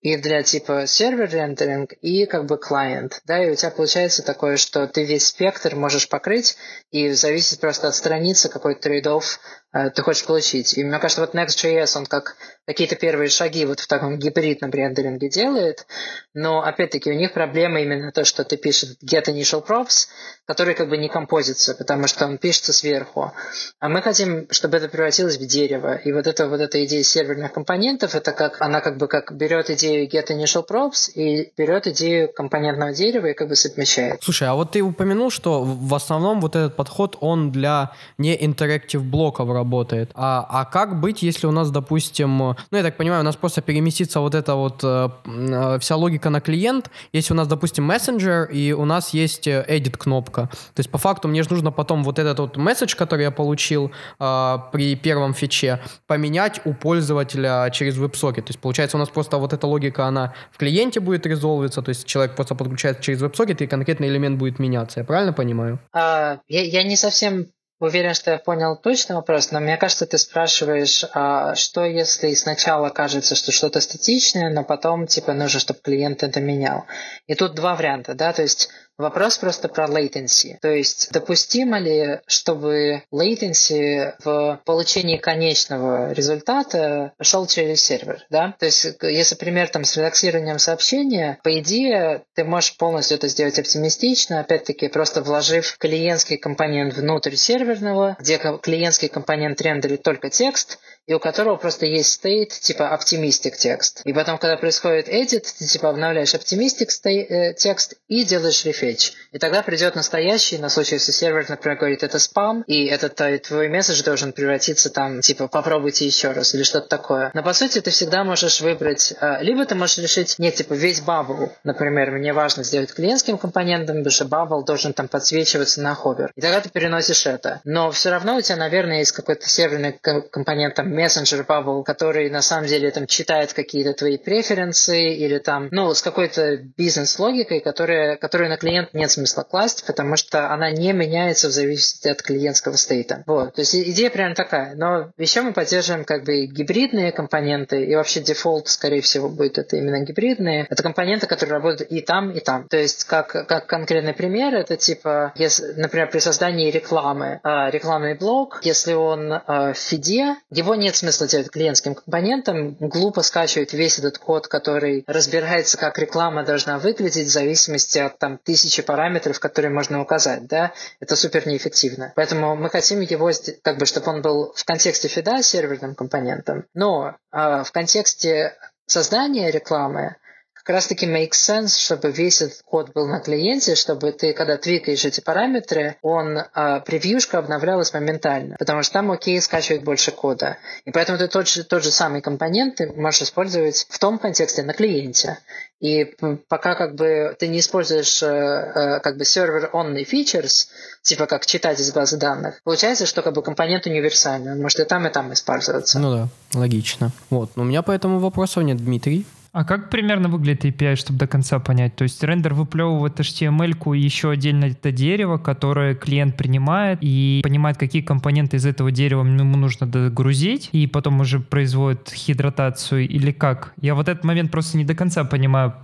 и 0.00 0.16
для 0.16 0.42
типа 0.42 0.86
сервер 0.86 1.30
рендеринг, 1.30 1.92
и 2.00 2.26
как 2.26 2.46
бы 2.46 2.58
клиент. 2.58 3.20
Да, 3.26 3.44
и 3.44 3.50
у 3.50 3.54
тебя 3.54 3.70
получается 3.70 4.22
такое, 4.22 4.56
что 4.56 4.86
ты 4.86 5.04
весь 5.04 5.26
спектр 5.26 5.76
можешь 5.76 6.08
покрыть, 6.08 6.56
и 6.90 7.10
зависит 7.10 7.60
просто 7.60 7.88
от 7.88 7.94
страницы 7.94 8.48
какой 8.48 8.74
trade-off 8.74 9.22
Э, 9.22 9.59
ты 9.72 10.02
хочешь 10.02 10.26
получить. 10.26 10.76
И 10.76 10.84
мне 10.84 10.98
кажется, 10.98 11.20
вот 11.20 11.34
Next.js, 11.34 11.96
он 11.96 12.06
как 12.06 12.36
какие-то 12.66 12.96
первые 12.96 13.28
шаги 13.30 13.64
вот 13.64 13.80
в 13.80 13.86
таком 13.86 14.18
гибридном 14.18 14.70
рендеринге 14.70 15.28
делает, 15.28 15.86
но 16.34 16.62
опять-таки 16.62 17.10
у 17.10 17.14
них 17.14 17.32
проблема 17.32 17.80
именно 17.80 18.12
то, 18.12 18.24
что 18.24 18.44
ты 18.44 18.56
пишешь 18.56 18.96
get 19.04 19.24
initial 19.26 19.66
props, 19.66 20.08
который 20.46 20.74
как 20.74 20.88
бы 20.88 20.96
не 20.96 21.08
композится, 21.08 21.74
потому 21.74 22.06
что 22.06 22.26
он 22.26 22.38
пишется 22.38 22.72
сверху. 22.72 23.32
А 23.78 23.88
мы 23.88 24.02
хотим, 24.02 24.46
чтобы 24.50 24.76
это 24.76 24.88
превратилось 24.88 25.36
в 25.36 25.46
дерево. 25.46 25.96
И 25.96 26.12
вот 26.12 26.26
эта 26.26 26.48
вот 26.48 26.60
эта 26.60 26.84
идея 26.84 27.02
серверных 27.02 27.52
компонентов, 27.52 28.14
это 28.14 28.32
как, 28.32 28.60
она 28.60 28.80
как 28.80 28.96
бы 28.96 29.08
как 29.08 29.32
берет 29.36 29.70
идею 29.70 30.08
get 30.08 30.28
initial 30.28 30.66
props 30.68 31.10
и 31.14 31.52
берет 31.56 31.86
идею 31.86 32.32
компонентного 32.32 32.92
дерева 32.92 33.26
и 33.26 33.34
как 33.34 33.48
бы 33.48 33.56
совмещает. 33.56 34.22
Слушай, 34.22 34.48
а 34.48 34.54
вот 34.54 34.72
ты 34.72 34.82
упомянул, 34.82 35.30
что 35.30 35.62
в 35.62 35.94
основном 35.94 36.40
вот 36.40 36.56
этот 36.56 36.76
подход, 36.76 37.16
он 37.20 37.52
для 37.52 37.92
не 38.18 38.36
интерактив 38.44 39.02
блоков 39.02 39.48
работает. 39.60 40.10
А, 40.14 40.46
а 40.48 40.64
как 40.64 41.00
быть, 41.00 41.22
если 41.22 41.46
у 41.46 41.50
нас, 41.50 41.70
допустим, 41.70 42.38
ну, 42.38 42.76
я 42.78 42.82
так 42.82 42.96
понимаю, 42.96 43.20
у 43.20 43.24
нас 43.24 43.36
просто 43.36 43.62
переместится 43.62 44.20
вот 44.20 44.34
эта 44.34 44.54
вот 44.54 44.80
э, 44.84 45.08
э 45.26 45.78
вся 45.78 45.96
логика 45.96 46.30
на 46.30 46.40
клиент, 46.40 46.90
если 47.12 47.34
у 47.34 47.36
нас, 47.36 47.48
допустим, 47.48 47.84
мессенджер, 47.84 48.50
и 48.50 48.72
у 48.72 48.84
нас 48.84 49.14
есть 49.14 49.46
э, 49.46 49.64
edit 49.68 49.96
кнопка. 49.98 50.48
То 50.74 50.80
есть, 50.80 50.90
по 50.90 50.98
факту, 50.98 51.28
мне 51.28 51.42
же 51.42 51.50
нужно 51.50 51.72
потом 51.72 52.04
вот 52.04 52.18
этот 52.18 52.38
вот 52.38 52.56
месседж, 52.56 52.96
который 52.96 53.22
я 53.22 53.30
получил 53.30 53.90
э, 54.18 54.58
при 54.72 54.96
первом 54.96 55.34
фиче, 55.34 55.78
поменять 56.06 56.60
у 56.64 56.74
пользователя 56.74 57.70
через 57.70 57.98
WebSocket. 57.98 58.42
То 58.42 58.50
есть, 58.50 58.58
получается, 58.58 58.96
у 58.96 59.00
нас 59.00 59.08
просто 59.08 59.38
вот 59.38 59.52
эта 59.52 59.66
логика, 59.66 60.06
она 60.06 60.32
в 60.52 60.58
клиенте 60.58 61.00
будет 61.00 61.26
резолвиться, 61.26 61.82
то 61.82 61.90
есть 61.90 62.06
человек 62.06 62.34
просто 62.36 62.54
подключается 62.54 63.02
через 63.02 63.22
WebSocket, 63.22 63.64
и 63.64 63.66
конкретный 63.66 64.08
элемент 64.08 64.38
будет 64.38 64.58
меняться. 64.58 65.00
Я 65.00 65.04
правильно 65.04 65.32
понимаю? 65.32 65.78
А, 65.92 66.38
я, 66.48 66.62
я 66.62 66.82
не 66.82 66.96
совсем 66.96 67.46
уверен, 67.80 68.14
что 68.14 68.30
я 68.30 68.38
понял 68.38 68.76
точно 68.76 69.16
вопрос, 69.16 69.50
но 69.50 69.58
мне 69.58 69.76
кажется, 69.76 70.06
ты 70.06 70.18
спрашиваешь, 70.18 71.04
а 71.14 71.54
что 71.54 71.84
если 71.84 72.32
сначала 72.34 72.90
кажется, 72.90 73.34
что 73.34 73.50
что-то 73.50 73.80
статичное, 73.80 74.50
но 74.50 74.62
потом 74.62 75.06
типа 75.06 75.32
нужно, 75.32 75.58
чтобы 75.58 75.80
клиент 75.80 76.22
это 76.22 76.40
менял. 76.40 76.84
И 77.26 77.34
тут 77.34 77.54
два 77.54 77.74
варианта, 77.74 78.14
да, 78.14 78.32
то 78.32 78.42
есть 78.42 78.68
Вопрос 79.00 79.38
просто 79.38 79.68
про 79.68 79.86
latency. 79.86 80.58
То 80.60 80.68
есть 80.68 81.10
допустимо 81.10 81.78
ли, 81.78 82.20
чтобы 82.26 83.02
latency 83.12 84.12
в 84.22 84.60
получении 84.66 85.16
конечного 85.16 86.12
результата 86.12 87.12
шел 87.20 87.46
через 87.46 87.82
сервер, 87.82 88.26
да? 88.28 88.54
То 88.58 88.66
есть 88.66 88.86
если 89.00 89.36
пример 89.36 89.68
там 89.70 89.84
с 89.84 89.96
редактированием 89.96 90.58
сообщения, 90.58 91.38
по 91.42 91.58
идее 91.58 92.24
ты 92.34 92.44
можешь 92.44 92.76
полностью 92.76 93.16
это 93.16 93.28
сделать 93.28 93.58
оптимистично, 93.58 94.40
опять-таки 94.40 94.88
просто 94.88 95.22
вложив 95.22 95.78
клиентский 95.78 96.36
компонент 96.36 96.94
внутрь 96.94 97.36
серверного, 97.36 98.16
где 98.20 98.38
клиентский 98.62 99.08
компонент 99.08 99.60
рендерит 99.62 100.02
только 100.02 100.28
текст, 100.28 100.78
и 101.06 101.14
у 101.14 101.18
которого 101.18 101.56
просто 101.56 101.86
есть 101.86 102.24
state 102.24 102.50
типа 102.60 102.96
optimistic 102.96 103.56
текст. 103.56 104.02
И 104.04 104.12
потом, 104.12 104.38
когда 104.38 104.56
происходит 104.56 105.08
edit, 105.08 105.46
ты 105.58 105.66
типа 105.66 105.90
обновляешь 105.90 106.34
optimistic 106.34 106.88
э, 107.04 107.54
текст 107.54 107.94
и 108.08 108.24
делаешь 108.24 108.64
refetch. 108.64 109.12
И 109.32 109.38
тогда 109.38 109.62
придет 109.62 109.94
настоящий, 109.94 110.58
на 110.58 110.68
случай, 110.68 110.96
если 110.96 111.12
сервер, 111.12 111.46
например, 111.48 111.78
говорит, 111.78 112.02
это 112.02 112.18
спам, 112.18 112.62
и 112.66 112.86
этот 112.86 113.20
твой 113.42 113.68
месседж 113.68 114.02
должен 114.02 114.32
превратиться 114.32 114.90
там, 114.90 115.20
типа, 115.20 115.48
попробуйте 115.48 116.06
еще 116.06 116.32
раз, 116.32 116.54
или 116.54 116.62
что-то 116.62 116.88
такое. 116.88 117.30
Но 117.34 117.42
по 117.42 117.52
сути 117.52 117.80
ты 117.80 117.90
всегда 117.90 118.24
можешь 118.24 118.60
выбрать, 118.60 119.14
э, 119.20 119.42
либо 119.42 119.64
ты 119.66 119.74
можешь 119.74 119.98
решить, 119.98 120.38
нет, 120.38 120.54
типа, 120.54 120.74
весь 120.74 121.00
bubble, 121.00 121.50
например, 121.64 122.10
мне 122.12 122.32
важно 122.32 122.64
сделать 122.64 122.92
клиентским 122.92 123.38
компонентом, 123.38 123.98
потому 123.98 124.10
что 124.10 124.24
bubble 124.24 124.64
должен 124.64 124.92
там 124.92 125.08
подсвечиваться 125.08 125.80
на 125.80 125.94
ховер. 125.94 126.32
И 126.36 126.40
тогда 126.40 126.60
ты 126.60 126.68
переносишь 126.68 127.26
это. 127.26 127.60
Но 127.64 127.90
все 127.90 128.10
равно 128.10 128.36
у 128.36 128.40
тебя, 128.40 128.56
наверное, 128.56 128.98
есть 128.98 129.12
какой-то 129.12 129.48
серверный 129.48 129.92
компонент 129.92 130.74
там 130.74 130.89
мессенджер 130.90 131.44
Bubble, 131.48 131.82
который 131.84 132.28
на 132.30 132.42
самом 132.42 132.66
деле 132.66 132.90
там 132.90 133.06
читает 133.06 133.52
какие-то 133.52 133.94
твои 133.94 134.18
преференсы 134.18 135.14
или 135.14 135.38
там, 135.38 135.68
ну, 135.70 135.94
с 135.94 136.02
какой-то 136.02 136.58
бизнес-логикой, 136.76 137.60
которая, 137.60 138.16
которую 138.16 138.50
на 138.50 138.56
клиент 138.56 138.92
нет 138.92 139.10
смысла 139.10 139.42
класть, 139.42 139.84
потому 139.86 140.16
что 140.16 140.50
она 140.50 140.70
не 140.70 140.92
меняется 140.92 141.48
в 141.48 141.52
зависимости 141.52 142.08
от 142.08 142.22
клиентского 142.22 142.76
стейта. 142.76 143.22
Вот, 143.26 143.54
то 143.54 143.60
есть 143.60 143.74
идея 143.74 144.10
прям 144.10 144.34
такая. 144.34 144.74
Но 144.74 145.10
еще 145.16 145.42
мы 145.42 145.52
поддерживаем 145.52 146.04
как 146.04 146.24
бы 146.24 146.46
гибридные 146.46 147.12
компоненты, 147.12 147.84
и 147.84 147.94
вообще 147.94 148.20
дефолт, 148.20 148.68
скорее 148.68 149.00
всего, 149.00 149.28
будет 149.28 149.58
это 149.58 149.76
именно 149.76 150.00
гибридные. 150.00 150.66
Это 150.68 150.82
компоненты, 150.82 151.26
которые 151.26 151.54
работают 151.54 151.90
и 151.90 152.00
там, 152.00 152.30
и 152.32 152.40
там. 152.40 152.68
То 152.68 152.76
есть 152.76 153.04
как, 153.04 153.28
как 153.28 153.66
конкретный 153.66 154.14
пример, 154.14 154.54
это 154.54 154.76
типа, 154.76 155.32
если, 155.36 155.72
например, 155.72 156.10
при 156.10 156.18
создании 156.18 156.70
рекламы, 156.70 157.40
э, 157.42 157.70
рекламный 157.70 158.14
блок, 158.14 158.60
если 158.62 158.92
он 158.92 159.32
э, 159.32 159.72
в 159.72 159.76
фиде, 159.76 160.36
его 160.50 160.74
нет 160.80 160.96
смысла 160.96 161.26
делать 161.26 161.50
клиентским 161.50 161.94
компонентом, 161.94 162.74
глупо 162.80 163.22
скачивать 163.22 163.72
весь 163.72 163.98
этот 163.98 164.18
код, 164.18 164.48
который 164.48 165.04
разбирается, 165.06 165.78
как 165.78 165.98
реклама 165.98 166.44
должна 166.44 166.78
выглядеть 166.78 167.28
в 167.28 167.32
зависимости 167.32 167.98
от 167.98 168.18
там 168.18 168.38
тысячи 168.38 168.82
параметров, 168.82 169.38
которые 169.38 169.70
можно 169.70 170.00
указать, 170.00 170.46
да, 170.46 170.72
это 170.98 171.16
супер 171.16 171.46
неэффективно. 171.46 172.12
Поэтому 172.16 172.56
мы 172.56 172.70
хотим 172.70 173.00
его, 173.00 173.30
как 173.62 173.78
бы, 173.78 173.86
чтобы 173.86 174.10
он 174.10 174.22
был 174.22 174.52
в 174.54 174.64
контексте 174.64 175.08
фида 175.08 175.42
серверным 175.42 175.94
компонентом, 175.94 176.64
но 176.74 177.16
э, 177.32 177.62
в 177.64 177.70
контексте 177.72 178.56
создания 178.86 179.50
рекламы 179.50 180.16
как 180.64 180.74
раз-таки 180.74 181.06
makes 181.06 181.32
sense, 181.32 181.78
чтобы 181.78 182.10
весь 182.10 182.42
этот 182.42 182.62
код 182.62 182.92
был 182.92 183.06
на 183.06 183.20
клиенте, 183.20 183.74
чтобы 183.74 184.12
ты, 184.12 184.32
когда 184.32 184.56
твикаешь 184.56 185.04
эти 185.04 185.20
параметры, 185.20 185.96
он, 186.02 186.38
а, 186.54 186.80
превьюшка 186.80 187.38
обновлялась 187.38 187.92
моментально, 187.92 188.56
потому 188.58 188.82
что 188.82 188.94
там 188.94 189.10
окей 189.10 189.40
скачивает 189.40 189.84
больше 189.84 190.10
кода. 190.10 190.58
И 190.84 190.90
поэтому 190.90 191.18
ты 191.18 191.28
тот 191.28 191.48
же, 191.48 191.64
тот 191.64 191.82
же 191.82 191.90
самый 191.90 192.20
компонент 192.20 192.76
ты 192.76 192.92
можешь 192.92 193.22
использовать 193.22 193.86
в 193.88 193.98
том 193.98 194.18
контексте 194.18 194.62
на 194.62 194.72
клиенте. 194.72 195.38
И 195.80 196.14
пока 196.48 196.74
как 196.74 196.94
бы 196.94 197.34
ты 197.38 197.48
не 197.48 197.60
используешь 197.60 198.22
э, 198.22 198.26
э, 198.26 199.00
как 199.00 199.16
бы 199.16 199.24
server-only 199.24 200.04
features, 200.04 200.66
типа 201.02 201.26
как 201.26 201.46
читать 201.46 201.80
из 201.80 201.90
базы 201.92 202.18
данных, 202.18 202.60
получается, 202.64 203.06
что 203.06 203.22
как 203.22 203.34
бы 203.34 203.42
компонент 203.42 203.86
универсальный, 203.86 204.52
он 204.52 204.60
может 204.60 204.78
и 204.78 204.84
там, 204.84 205.06
и 205.06 205.10
там 205.10 205.32
использоваться. 205.32 205.98
Ну 205.98 206.14
да, 206.14 206.28
логично. 206.52 207.12
Вот, 207.30 207.56
но 207.56 207.62
у 207.62 207.66
меня 207.66 207.80
по 207.80 207.92
этому 207.92 208.18
вопросу 208.18 208.60
нет, 208.60 208.76
Дмитрий. 208.76 209.26
А 209.52 209.64
как 209.64 209.90
примерно 209.90 210.28
выглядит 210.28 210.64
API, 210.64 210.94
чтобы 210.94 211.18
до 211.18 211.26
конца 211.26 211.58
понять? 211.58 211.96
То 211.96 212.04
есть 212.04 212.22
рендер 212.22 212.54
выплевывает 212.54 213.18
HTML-ку 213.18 213.94
и 213.94 214.00
еще 214.00 214.30
отдельно 214.30 214.66
это 214.66 214.92
дерево, 214.92 215.38
которое 215.38 215.96
клиент 215.96 216.36
принимает 216.36 217.00
и 217.00 217.40
понимает, 217.42 217.76
какие 217.76 218.00
компоненты 218.00 218.58
из 218.58 218.66
этого 218.66 218.92
дерева 218.92 219.24
ему 219.24 219.56
нужно 219.56 219.88
догрузить, 219.88 220.68
и 220.70 220.86
потом 220.86 221.20
уже 221.20 221.40
производит 221.40 222.10
хидратацию 222.10 223.08
или 223.08 223.32
как? 223.32 223.72
Я 223.80 223.96
вот 223.96 224.08
этот 224.08 224.22
момент 224.22 224.52
просто 224.52 224.78
не 224.78 224.84
до 224.84 224.94
конца 224.94 225.24
понимаю. 225.24 225.74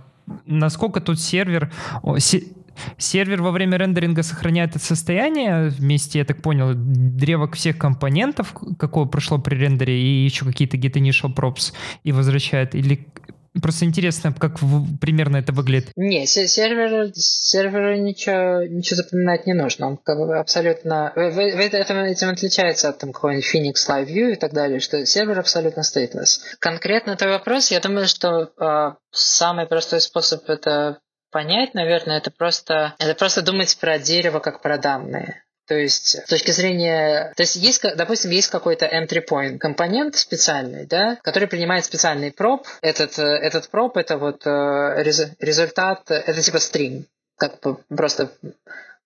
Насколько 0.45 1.01
тут 1.01 1.19
сервер... 1.19 1.71
Сервер 2.97 3.41
во 3.41 3.49
время 3.49 3.79
рендеринга 3.79 4.21
сохраняет 4.21 4.75
это 4.75 4.85
состояние 4.85 5.69
вместе, 5.69 6.19
я 6.19 6.25
так 6.25 6.43
понял, 6.43 6.73
древок 6.75 7.55
всех 7.55 7.79
компонентов, 7.79 8.53
какое 8.77 9.05
прошло 9.05 9.39
при 9.39 9.55
рендере, 9.55 9.99
и 9.99 10.23
еще 10.23 10.45
какие-то 10.45 10.77
get 10.77 10.93
initial 10.93 11.33
props, 11.33 11.73
и 12.03 12.11
возвращает? 12.11 12.75
Или 12.75 13.07
Просто 13.61 13.85
интересно, 13.85 14.33
как 14.33 14.59
примерно 15.01 15.37
это 15.37 15.53
выглядит. 15.53 15.91
Не, 15.95 16.25
сервер, 16.25 17.11
серверу 17.13 17.95
ничего, 17.97 18.63
ничего 18.63 18.97
запоминать 18.97 19.45
не 19.45 19.53
нужно. 19.53 19.87
Он 19.87 19.97
как 19.97 20.17
бы 20.17 20.37
абсолютно... 20.37 21.11
Этом, 21.15 21.99
этим 21.99 22.29
отличается 22.29 22.89
от 22.89 22.99
там, 22.99 23.11
какого-нибудь 23.11 23.45
Phoenix 23.45 23.89
Live 23.89 24.07
View 24.07 24.33
и 24.33 24.35
так 24.35 24.53
далее, 24.53 24.79
что 24.79 25.05
сервер 25.05 25.39
абсолютно 25.39 25.81
stateless. 25.81 26.39
Конкретно 26.59 27.15
твой 27.15 27.31
вопрос, 27.31 27.71
я 27.71 27.79
думаю, 27.79 28.07
что 28.07 28.51
э, 28.59 28.93
самый 29.11 29.65
простой 29.67 30.01
способ 30.01 30.49
это 30.49 30.99
понять, 31.31 31.73
наверное, 31.73 32.17
это 32.17 32.31
просто, 32.31 32.95
это 32.99 33.15
просто 33.15 33.41
думать 33.41 33.77
про 33.79 33.99
дерево 33.99 34.39
как 34.39 34.61
про 34.61 34.77
данные. 34.77 35.43
То 35.67 35.75
есть 35.75 36.15
с 36.15 36.29
точки 36.29 36.51
зрения... 36.51 37.33
То 37.35 37.43
есть, 37.43 37.55
есть, 37.57 37.81
допустим, 37.95 38.31
есть 38.31 38.49
какой-то 38.49 38.85
entry 38.85 39.23
point 39.27 39.57
компонент 39.57 40.15
специальный, 40.15 40.85
да, 40.85 41.17
который 41.23 41.47
принимает 41.47 41.85
специальный 41.85 42.31
проб. 42.31 42.65
Этот, 42.81 43.19
э, 43.19 43.23
этот 43.23 43.69
проб— 43.69 43.97
это 43.97 44.17
вот 44.17 44.45
э, 44.45 45.03
результат, 45.39 46.09
это 46.09 46.41
типа 46.41 46.59
стрим 46.59 47.05
как 47.37 47.59
просто 47.95 48.31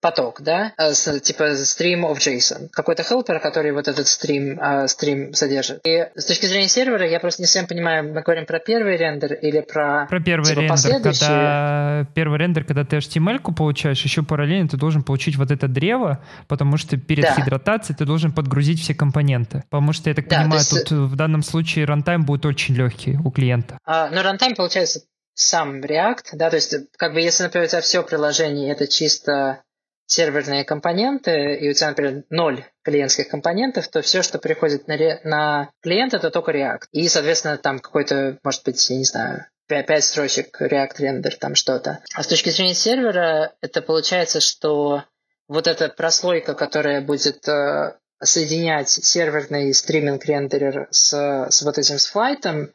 поток, 0.01 0.41
да, 0.41 0.73
э, 0.77 0.93
с, 0.93 1.19
типа 1.19 1.51
stream 1.51 2.01
of 2.01 2.17
JSON, 2.17 2.69
какой-то 2.71 3.03
helper, 3.03 3.39
который 3.39 3.71
вот 3.71 3.87
этот 3.87 4.07
стрим, 4.07 4.59
э, 4.59 4.87
стрим 4.87 5.33
содержит. 5.33 5.79
И 5.85 6.07
с 6.15 6.25
точки 6.25 6.47
зрения 6.47 6.67
сервера 6.67 7.07
я 7.07 7.19
просто 7.19 7.43
не 7.43 7.45
совсем 7.45 7.67
понимаю, 7.67 8.13
мы 8.13 8.21
говорим 8.21 8.45
про 8.45 8.59
первый 8.59 8.97
рендер 8.97 9.33
или 9.33 9.61
про 9.61 10.07
Про 10.09 10.19
первый 10.19 10.49
типа, 10.49 10.61
рендер, 10.61 11.01
когда 11.03 12.07
первый 12.15 12.39
рендер, 12.39 12.63
когда 12.65 12.83
ты 12.83 12.97
HTML-ку 12.97 13.53
получаешь, 13.53 14.01
еще 14.03 14.23
параллельно 14.23 14.67
ты 14.67 14.77
должен 14.77 15.03
получить 15.03 15.35
вот 15.35 15.51
это 15.51 15.67
древо, 15.67 16.23
потому 16.47 16.77
что 16.77 16.97
перед 16.97 17.23
да. 17.23 17.35
гидратацией 17.35 17.95
ты 17.97 18.05
должен 18.05 18.33
подгрузить 18.33 18.81
все 18.81 18.93
компоненты. 18.93 19.63
Потому 19.69 19.93
что, 19.93 20.09
я 20.09 20.15
так 20.15 20.27
да, 20.27 20.37
понимаю, 20.37 20.59
есть... 20.59 20.71
тут 20.71 20.91
в 20.91 21.15
данном 21.15 21.43
случае 21.43 21.85
runtime 21.86 22.25
будет 22.25 22.45
очень 22.45 22.75
легкий 22.75 23.17
у 23.23 23.31
клиента. 23.31 23.77
А, 23.85 24.09
ну, 24.09 24.21
runtime 24.23 24.55
получается 24.55 25.01
сам 25.33 25.81
React, 25.81 26.33
да, 26.33 26.49
то 26.49 26.55
есть, 26.57 26.75
как 26.97 27.13
бы, 27.13 27.21
если, 27.21 27.43
например, 27.43 27.67
у 27.67 27.69
тебя 27.69 27.81
все 27.81 28.03
приложение 28.03 28.71
это 28.71 28.87
чисто 28.87 29.61
серверные 30.12 30.66
компоненты, 30.66 31.55
и 31.55 31.70
у 31.70 31.74
тебя, 31.74 31.89
например, 31.89 32.24
ноль 32.30 32.66
клиентских 32.84 33.30
компонентов, 33.30 33.88
то 33.88 34.01
все, 34.01 34.22
что 34.22 34.39
приходит 34.39 34.86
на, 34.88 34.97
ре... 34.97 35.22
на 35.24 35.72
клиент, 35.82 36.14
это 36.14 36.30
только 36.32 36.51
React. 36.51 36.82
И, 36.91 37.07
соответственно, 37.07 37.57
там 37.57 37.80
какой-то, 37.80 38.38
может 38.43 38.66
быть, 38.66 38.89
я 38.89 38.97
не 38.97 39.05
знаю, 39.05 39.45
5 39.70 40.03
строчек 40.03 40.62
React 40.62 40.95
render, 40.97 41.36
там 41.38 41.55
что-то. 41.55 42.03
А 42.14 42.24
с 42.24 42.28
точки 42.28 42.49
зрения 42.49 42.74
сервера, 42.74 43.53
это 43.62 43.82
получается, 43.82 44.41
что 44.41 45.05
вот 45.47 45.68
эта 45.68 45.88
прослойка, 45.88 46.55
которая 46.55 46.99
будет 46.99 47.47
э, 47.47 47.93
соединять 48.22 48.89
серверный 48.89 49.74
стриминг 49.74 50.26
рендерер 50.26 50.89
с, 50.91 51.14
с 51.49 51.62
вот 51.62 51.78
этим 51.78 51.97
с 51.97 52.07
флайтом, 52.07 52.74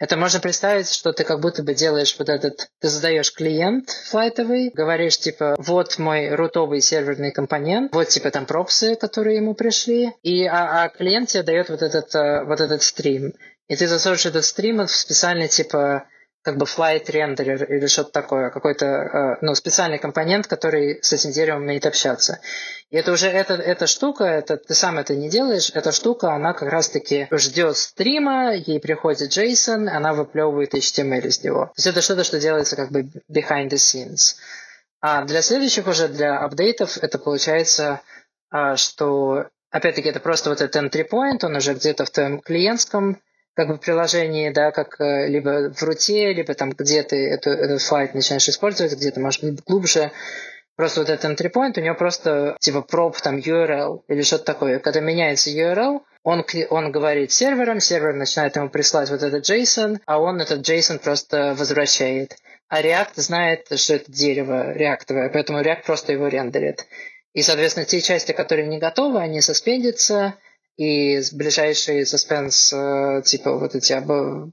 это 0.00 0.16
можно 0.16 0.40
представить, 0.40 0.90
что 0.90 1.12
ты 1.12 1.24
как 1.24 1.40
будто 1.40 1.62
бы 1.62 1.74
делаешь 1.74 2.16
вот 2.18 2.30
этот, 2.30 2.70
ты 2.80 2.88
задаешь 2.88 3.32
клиент 3.32 3.90
флайтовый, 3.90 4.70
говоришь 4.74 5.18
типа, 5.18 5.54
вот 5.58 5.98
мой 5.98 6.34
рутовый 6.34 6.80
серверный 6.80 7.32
компонент, 7.32 7.94
вот 7.94 8.08
типа 8.08 8.30
там 8.30 8.46
пропсы, 8.46 8.96
которые 8.96 9.36
ему 9.36 9.54
пришли, 9.54 10.12
и 10.22 10.46
а, 10.46 10.84
а 10.84 10.88
клиент 10.88 11.28
тебе 11.28 11.42
дает 11.42 11.68
вот 11.68 11.82
этот, 11.82 12.14
э, 12.14 12.44
вот 12.44 12.62
этот 12.62 12.82
стрим. 12.82 13.34
И 13.68 13.76
ты 13.76 13.86
засовываешь 13.86 14.24
этот 14.24 14.44
стрим 14.46 14.78
в 14.78 14.90
специальный 14.90 15.48
типа 15.48 16.06
как 16.42 16.56
бы 16.56 16.64
flight 16.64 17.06
renderer 17.06 17.66
или 17.66 17.86
что-то 17.86 18.12
такое, 18.12 18.50
какой-то 18.50 18.86
э, 18.86 19.36
ну, 19.42 19.54
специальный 19.54 19.98
компонент, 19.98 20.46
который 20.46 20.98
с 21.02 21.12
этим 21.12 21.32
деревом 21.32 21.62
умеет 21.62 21.84
общаться. 21.84 22.40
И 22.88 22.96
это 22.96 23.12
уже 23.12 23.28
эта, 23.28 23.54
эта 23.54 23.86
штука, 23.86 24.24
это, 24.24 24.56
ты 24.56 24.74
сам 24.74 24.98
это 24.98 25.14
не 25.14 25.28
делаешь, 25.28 25.70
эта 25.74 25.92
штука, 25.92 26.32
она 26.32 26.54
как 26.54 26.70
раз-таки 26.70 27.28
ждет 27.30 27.76
стрима, 27.76 28.54
ей 28.54 28.80
приходит 28.80 29.36
JSON, 29.36 29.88
она 29.88 30.14
выплевывает 30.14 30.74
HTML 30.74 31.26
из 31.26 31.44
него. 31.44 31.66
То 31.66 31.72
есть 31.76 31.86
это 31.86 32.00
что-то, 32.00 32.24
что 32.24 32.40
делается 32.40 32.74
как 32.74 32.90
бы 32.90 33.02
behind 33.30 33.68
the 33.68 33.76
scenes. 33.76 34.36
А 35.02 35.24
для 35.24 35.42
следующих 35.42 35.86
уже, 35.86 36.08
для 36.08 36.38
апдейтов, 36.38 36.96
это 36.98 37.18
получается, 37.18 38.00
э, 38.52 38.76
что 38.76 39.46
опять-таки 39.70 40.08
это 40.08 40.20
просто 40.20 40.50
вот 40.50 40.60
этот 40.62 40.82
entry 40.82 41.06
point, 41.08 41.44
он 41.44 41.56
уже 41.56 41.74
где-то 41.74 42.06
в 42.06 42.10
твоем 42.10 42.40
клиентском 42.40 43.20
как 43.60 43.68
бы 43.68 43.76
приложении, 43.76 44.48
да, 44.48 44.70
как 44.70 44.98
э, 45.02 45.28
либо 45.28 45.70
в 45.74 45.82
руте, 45.82 46.32
либо 46.32 46.54
там 46.54 46.70
где 46.70 47.02
ты 47.02 47.28
эту, 47.28 47.50
этот 47.50 47.82
флайт 47.82 48.14
начинаешь 48.14 48.48
использовать, 48.48 48.94
где-то, 48.94 49.20
может 49.20 49.44
быть, 49.44 49.62
глубже. 49.66 50.12
Просто 50.76 51.00
вот 51.00 51.10
этот 51.10 51.30
entry 51.30 51.52
point, 51.52 51.78
у 51.78 51.82
него 51.82 51.94
просто 51.94 52.56
типа 52.58 52.80
проб 52.80 53.20
там 53.20 53.36
URL 53.36 54.00
или 54.08 54.22
что-то 54.22 54.44
такое. 54.44 54.78
Когда 54.78 55.00
меняется 55.00 55.50
URL, 55.50 56.00
он, 56.22 56.42
он 56.70 56.90
говорит 56.90 57.32
сервером, 57.32 57.80
сервер 57.80 58.14
начинает 58.14 58.56
ему 58.56 58.70
прислать 58.70 59.10
вот 59.10 59.22
этот 59.22 59.46
JSON, 59.46 59.98
а 60.06 60.18
он 60.18 60.40
этот 60.40 60.66
JSON 60.66 60.98
просто 60.98 61.54
возвращает. 61.54 62.36
А 62.70 62.80
React 62.80 63.12
знает, 63.16 63.66
что 63.76 63.96
это 63.96 64.10
дерево 64.10 64.72
реактовое, 64.72 65.28
поэтому 65.28 65.60
React 65.60 65.84
просто 65.84 66.12
его 66.14 66.28
рендерит. 66.28 66.86
И, 67.34 67.42
соответственно, 67.42 67.84
те 67.84 68.00
части, 68.00 68.32
которые 68.32 68.68
не 68.68 68.78
готовы, 68.78 69.20
они 69.20 69.42
суспендятся, 69.42 70.36
и 70.80 71.20
ближайшие 71.32 72.04
suspense, 72.04 72.72
э, 72.72 73.22
типа 73.22 73.58
вот 73.58 73.74
эти 73.74 73.92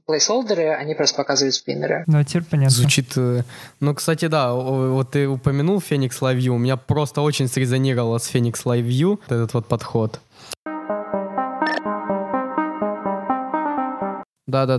плейсхолдеры, 0.04 0.74
они 0.74 0.94
просто 0.94 1.16
показывают 1.16 1.54
спиннеры. 1.54 2.04
Ну, 2.06 2.22
теперь 2.22 2.44
понятно. 2.44 2.70
Звучит... 2.70 3.16
Э, 3.16 3.44
ну, 3.80 3.94
кстати, 3.94 4.26
да, 4.26 4.52
вот 4.52 5.12
ты 5.12 5.26
упомянул 5.26 5.78
Phoenix 5.78 6.20
Live 6.20 6.36
View, 6.36 6.50
у 6.50 6.58
меня 6.58 6.76
просто 6.76 7.22
очень 7.22 7.48
срезонировало 7.48 8.18
с 8.18 8.30
Phoenix 8.30 8.64
Live 8.66 8.82
View 8.82 9.18
этот 9.24 9.54
вот 9.54 9.68
подход. 9.68 10.20
Да, 14.46 14.66
да, 14.66 14.78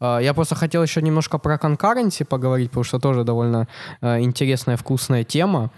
да. 0.00 0.20
Я 0.20 0.34
просто 0.34 0.56
хотел 0.56 0.82
еще 0.82 1.02
немножко 1.02 1.38
про 1.38 1.56
конкуренции 1.56 2.24
поговорить, 2.24 2.70
потому 2.70 2.84
что 2.84 2.98
тоже 2.98 3.22
довольно 3.22 3.68
э, 4.00 4.20
интересная, 4.20 4.76
вкусная 4.76 5.22
тема. 5.22 5.70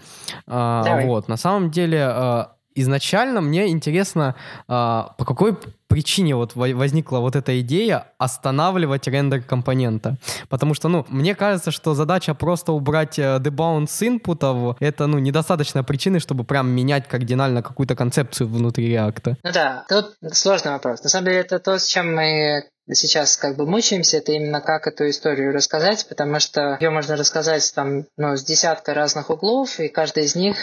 А, 0.47 0.83
Давай. 0.83 1.05
Вот, 1.05 1.27
на 1.27 1.37
самом 1.37 1.69
деле 1.69 2.47
изначально 2.75 3.41
мне 3.41 3.69
интересно, 3.69 4.35
а, 4.67 5.13
по 5.17 5.25
какой 5.25 5.57
причине 5.93 6.35
вот 6.35 6.55
возникла 6.55 7.19
вот 7.19 7.35
эта 7.35 7.61
идея 7.61 8.07
останавливать 8.17 9.07
рендер 9.07 9.43
компонента. 9.43 10.17
Потому 10.49 10.73
что, 10.73 10.87
ну, 10.87 11.05
мне 11.07 11.35
кажется, 11.35 11.69
что 11.69 11.93
задача 11.93 12.33
просто 12.33 12.71
убрать 12.71 13.19
э, 13.19 13.37
debounce 13.37 14.07
инпутов, 14.07 14.75
это, 14.79 15.05
ну, 15.05 15.19
недостаточно 15.19 15.83
причины, 15.83 16.19
чтобы 16.19 16.45
прям 16.45 16.71
менять 16.71 17.07
кардинально 17.07 17.61
какую-то 17.61 17.95
концепцию 17.95 18.49
внутри 18.49 18.87
реакта. 18.87 19.37
Ну 19.43 19.51
да, 19.51 19.85
тут 19.87 20.15
сложный 20.31 20.71
вопрос. 20.71 21.03
На 21.03 21.09
самом 21.09 21.25
деле 21.25 21.41
это 21.41 21.59
то, 21.59 21.77
с 21.77 21.85
чем 21.85 22.15
мы 22.15 22.63
сейчас 22.91 23.37
как 23.37 23.55
бы 23.55 23.67
мучаемся, 23.67 24.17
это 24.17 24.31
именно 24.31 24.61
как 24.61 24.87
эту 24.87 25.07
историю 25.09 25.53
рассказать, 25.53 26.07
потому 26.09 26.39
что 26.39 26.77
ее 26.79 26.89
можно 26.89 27.15
рассказать 27.15 27.71
там, 27.75 28.05
ну, 28.17 28.35
с 28.35 28.43
десятка 28.43 28.95
разных 28.95 29.29
углов, 29.29 29.79
и 29.79 29.89
каждый 29.89 30.23
из 30.23 30.35
них 30.35 30.57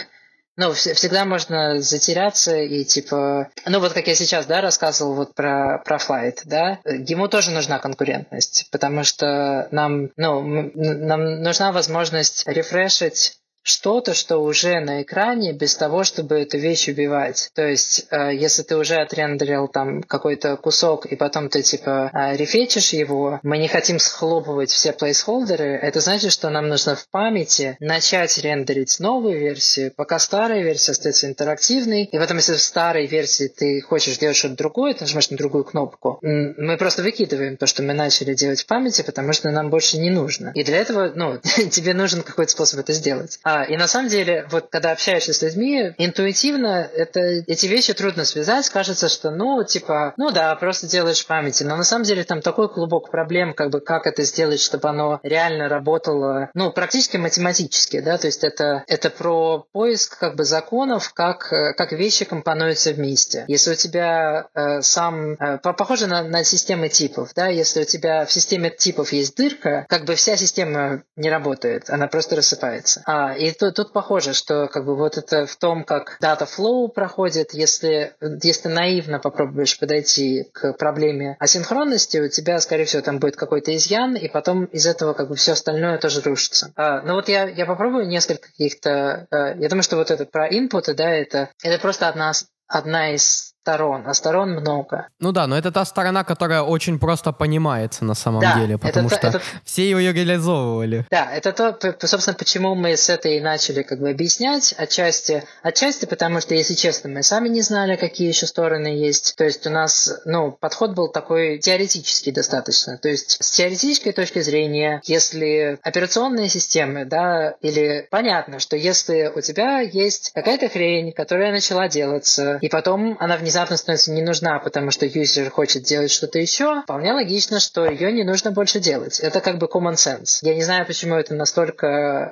ну, 0.57 0.73
всегда 0.73 1.25
можно 1.25 1.81
затеряться 1.81 2.57
и 2.57 2.83
типа... 2.83 3.49
Ну, 3.65 3.79
вот 3.79 3.93
как 3.93 4.07
я 4.07 4.15
сейчас, 4.15 4.45
да, 4.45 4.61
рассказывал 4.61 5.13
вот 5.13 5.33
про, 5.33 5.81
про 5.85 5.97
Flight, 5.97 6.41
да, 6.45 6.79
ему 6.85 7.27
тоже 7.27 7.51
нужна 7.51 7.79
конкурентность, 7.79 8.67
потому 8.71 9.03
что 9.03 9.67
нам, 9.71 10.09
ну, 10.17 10.71
нам 10.73 11.41
нужна 11.41 11.71
возможность 11.71 12.47
рефрешить 12.47 13.40
что-то, 13.63 14.13
что 14.13 14.37
уже 14.37 14.79
на 14.79 15.01
экране, 15.01 15.53
без 15.53 15.75
того, 15.75 16.03
чтобы 16.03 16.39
эту 16.39 16.57
вещь 16.57 16.87
убивать. 16.87 17.49
То 17.53 17.65
есть, 17.65 18.05
э, 18.09 18.33
если 18.33 18.63
ты 18.63 18.77
уже 18.77 18.95
отрендерил 18.95 19.67
там 19.67 20.03
какой-то 20.03 20.57
кусок, 20.57 21.05
и 21.05 21.15
потом 21.15 21.49
ты 21.49 21.61
типа 21.61 22.09
э, 22.13 22.37
рефетчишь 22.37 22.93
его, 22.93 23.39
мы 23.43 23.57
не 23.57 23.67
хотим 23.67 23.99
схлопывать 23.99 24.71
все 24.71 24.93
плейсхолдеры, 24.93 25.79
это 25.81 25.99
значит, 25.99 26.31
что 26.31 26.49
нам 26.49 26.69
нужно 26.69 26.95
в 26.95 27.07
памяти 27.09 27.77
начать 27.79 28.37
рендерить 28.37 28.99
новую 28.99 29.39
версию, 29.39 29.93
пока 29.95 30.19
старая 30.19 30.63
версия 30.63 30.91
остается 30.91 31.27
интерактивной, 31.27 32.05
и 32.05 32.17
потом, 32.17 32.37
если 32.37 32.53
в 32.53 32.61
старой 32.61 33.05
версии 33.05 33.47
ты 33.47 33.81
хочешь 33.81 34.17
делать 34.17 34.37
что-то 34.37 34.55
другое, 34.55 34.93
ты 34.93 35.03
нажимаешь 35.03 35.29
на 35.29 35.37
другую 35.37 35.63
кнопку, 35.63 36.19
мы 36.21 36.77
просто 36.77 37.03
выкидываем 37.03 37.57
то, 37.57 37.65
что 37.65 37.83
мы 37.83 37.93
начали 37.93 38.33
делать 38.33 38.61
в 38.61 38.65
памяти, 38.65 39.01
потому 39.01 39.33
что 39.33 39.51
нам 39.51 39.69
больше 39.69 39.97
не 39.97 40.09
нужно. 40.09 40.51
И 40.55 40.63
для 40.63 40.77
этого, 40.77 41.11
ну, 41.15 41.37
тебе 41.71 41.93
нужен 41.93 42.23
какой-то 42.23 42.51
способ 42.51 42.79
это 42.79 42.93
сделать. 42.93 43.39
А, 43.43 43.50
и 43.63 43.77
на 43.77 43.87
самом 43.87 44.09
деле, 44.09 44.45
вот 44.49 44.67
когда 44.69 44.91
общаешься 44.91 45.33
с 45.33 45.41
людьми, 45.41 45.93
интуитивно 45.97 46.89
это, 46.93 47.19
эти 47.19 47.67
вещи 47.67 47.93
трудно 47.93 48.25
связать. 48.25 48.69
Кажется, 48.69 49.09
что, 49.09 49.31
ну, 49.31 49.63
типа, 49.63 50.13
ну 50.17 50.31
да, 50.31 50.55
просто 50.55 50.87
делаешь 50.87 51.25
памяти. 51.25 51.63
Но 51.63 51.75
на 51.77 51.83
самом 51.83 52.03
деле 52.03 52.23
там 52.23 52.41
такой 52.41 52.69
клубок 52.69 53.09
проблем, 53.11 53.53
как 53.53 53.69
бы, 53.69 53.81
как 53.81 54.07
это 54.07 54.23
сделать, 54.23 54.59
чтобы 54.59 54.89
оно 54.89 55.19
реально 55.23 55.69
работало, 55.69 56.49
ну, 56.53 56.71
практически 56.71 57.17
математически, 57.17 57.99
да, 58.01 58.17
то 58.17 58.27
есть 58.27 58.43
это, 58.43 58.83
это 58.87 59.09
про 59.09 59.65
поиск, 59.71 60.17
как 60.17 60.35
бы, 60.35 60.43
законов, 60.43 61.13
как, 61.13 61.47
как 61.49 61.91
вещи 61.91 62.25
компонуются 62.25 62.91
вместе. 62.91 63.45
Если 63.47 63.71
у 63.71 63.75
тебя 63.75 64.47
э, 64.53 64.81
сам, 64.81 65.33
э, 65.33 65.57
похоже 65.59 66.07
на, 66.07 66.23
на 66.23 66.43
системы 66.43 66.89
типов, 66.89 67.31
да, 67.35 67.47
если 67.47 67.81
у 67.81 67.85
тебя 67.85 68.25
в 68.25 68.31
системе 68.31 68.69
типов 68.69 69.13
есть 69.13 69.35
дырка, 69.35 69.85
как 69.89 70.05
бы 70.05 70.15
вся 70.15 70.37
система 70.37 71.03
не 71.15 71.29
работает, 71.29 71.89
она 71.89 72.07
просто 72.07 72.35
рассыпается. 72.35 73.03
А, 73.05 73.33
и 73.41 73.51
тут, 73.51 73.75
тут 73.75 73.91
похоже, 73.91 74.33
что 74.33 74.67
как 74.67 74.85
бы 74.85 74.95
вот 74.95 75.17
это 75.17 75.47
в 75.47 75.55
том, 75.55 75.83
как 75.83 76.17
data 76.21 76.47
flow 76.47 76.89
проходит, 76.89 77.53
если, 77.53 78.13
если 78.43 78.69
наивно 78.69 79.17
попробуешь 79.17 79.79
подойти 79.79 80.49
к 80.53 80.73
проблеме 80.73 81.37
асинхронности, 81.39 82.19
у 82.19 82.29
тебя, 82.29 82.59
скорее 82.59 82.85
всего, 82.85 83.01
там 83.01 83.17
будет 83.17 83.35
какой-то 83.35 83.75
изъян, 83.75 84.15
и 84.15 84.27
потом 84.27 84.65
из 84.65 84.85
этого 84.85 85.13
как 85.13 85.29
бы 85.29 85.35
все 85.35 85.53
остальное 85.53 85.97
тоже 85.97 86.21
рушится. 86.21 86.71
А, 86.75 87.01
ну 87.01 87.15
вот 87.15 87.29
я, 87.29 87.49
я 87.49 87.65
попробую 87.65 88.07
несколько 88.07 88.47
каких-то... 88.47 89.25
А, 89.31 89.55
я 89.55 89.69
думаю, 89.69 89.83
что 89.83 89.95
вот 89.95 90.11
это 90.11 90.25
про 90.25 90.47
инпуты, 90.47 90.93
да, 90.93 91.09
это, 91.09 91.49
это 91.63 91.81
просто 91.81 92.07
одна, 92.07 92.33
одна 92.67 93.15
из 93.15 93.50
сторон, 93.61 94.03
а 94.07 94.13
сторон 94.13 94.51
много. 94.51 95.07
Ну 95.19 95.31
да, 95.31 95.45
но 95.45 95.55
это 95.55 95.71
та 95.71 95.85
сторона, 95.85 96.23
которая 96.23 96.63
очень 96.63 96.97
просто 96.99 97.31
понимается 97.31 98.03
на 98.03 98.15
самом 98.15 98.41
да, 98.41 98.55
деле, 98.55 98.77
потому 98.79 99.07
это, 99.07 99.17
что 99.17 99.27
это, 99.27 99.41
все 99.63 99.83
ее 99.83 100.11
реализовывали. 100.11 101.05
Да, 101.11 101.31
это 101.31 101.53
то, 101.53 102.07
собственно, 102.07 102.35
почему 102.35 102.73
мы 102.73 102.97
с 102.97 103.09
этой 103.09 103.39
начали 103.39 103.83
как 103.83 103.99
бы 103.99 104.09
объяснять 104.09 104.73
отчасти. 104.77 105.43
Отчасти 105.61 106.05
потому, 106.05 106.41
что, 106.41 106.55
если 106.55 106.73
честно, 106.73 107.09
мы 107.09 107.21
сами 107.21 107.49
не 107.49 107.61
знали, 107.61 107.97
какие 107.97 108.29
еще 108.29 108.47
стороны 108.47 108.87
есть. 108.87 109.35
То 109.37 109.43
есть 109.43 109.67
у 109.67 109.69
нас, 109.69 110.11
ну, 110.25 110.51
подход 110.51 110.95
был 110.95 111.09
такой 111.09 111.59
теоретический 111.59 112.31
достаточно. 112.31 112.97
То 112.97 113.09
есть 113.09 113.37
с 113.43 113.51
теоретической 113.51 114.11
точки 114.11 114.39
зрения, 114.39 115.01
если 115.03 115.77
операционные 115.83 116.49
системы, 116.49 117.05
да, 117.05 117.55
или 117.61 118.07
понятно, 118.09 118.59
что 118.59 118.75
если 118.75 119.31
у 119.35 119.41
тебя 119.41 119.81
есть 119.81 120.31
какая-то 120.33 120.67
хрень, 120.67 121.11
которая 121.11 121.51
начала 121.51 121.87
делаться, 121.87 122.57
и 122.61 122.67
потом 122.67 123.17
она 123.19 123.37
внезапно 123.37 123.50
внезапно 123.51 123.75
становится 123.75 124.11
не 124.13 124.21
нужна, 124.21 124.59
потому 124.59 124.91
что 124.91 125.05
юзер 125.05 125.49
хочет 125.49 125.83
делать 125.83 126.09
что-то 126.09 126.39
еще, 126.39 126.83
вполне 126.83 127.11
логично, 127.11 127.59
что 127.59 127.85
ее 127.85 128.13
не 128.13 128.23
нужно 128.23 128.51
больше 128.51 128.79
делать. 128.79 129.19
Это 129.19 129.41
как 129.41 129.57
бы 129.57 129.67
common 129.67 129.95
sense. 129.95 130.39
Я 130.41 130.55
не 130.55 130.63
знаю, 130.63 130.85
почему 130.85 131.15
это 131.15 131.35
настолько, 131.35 131.87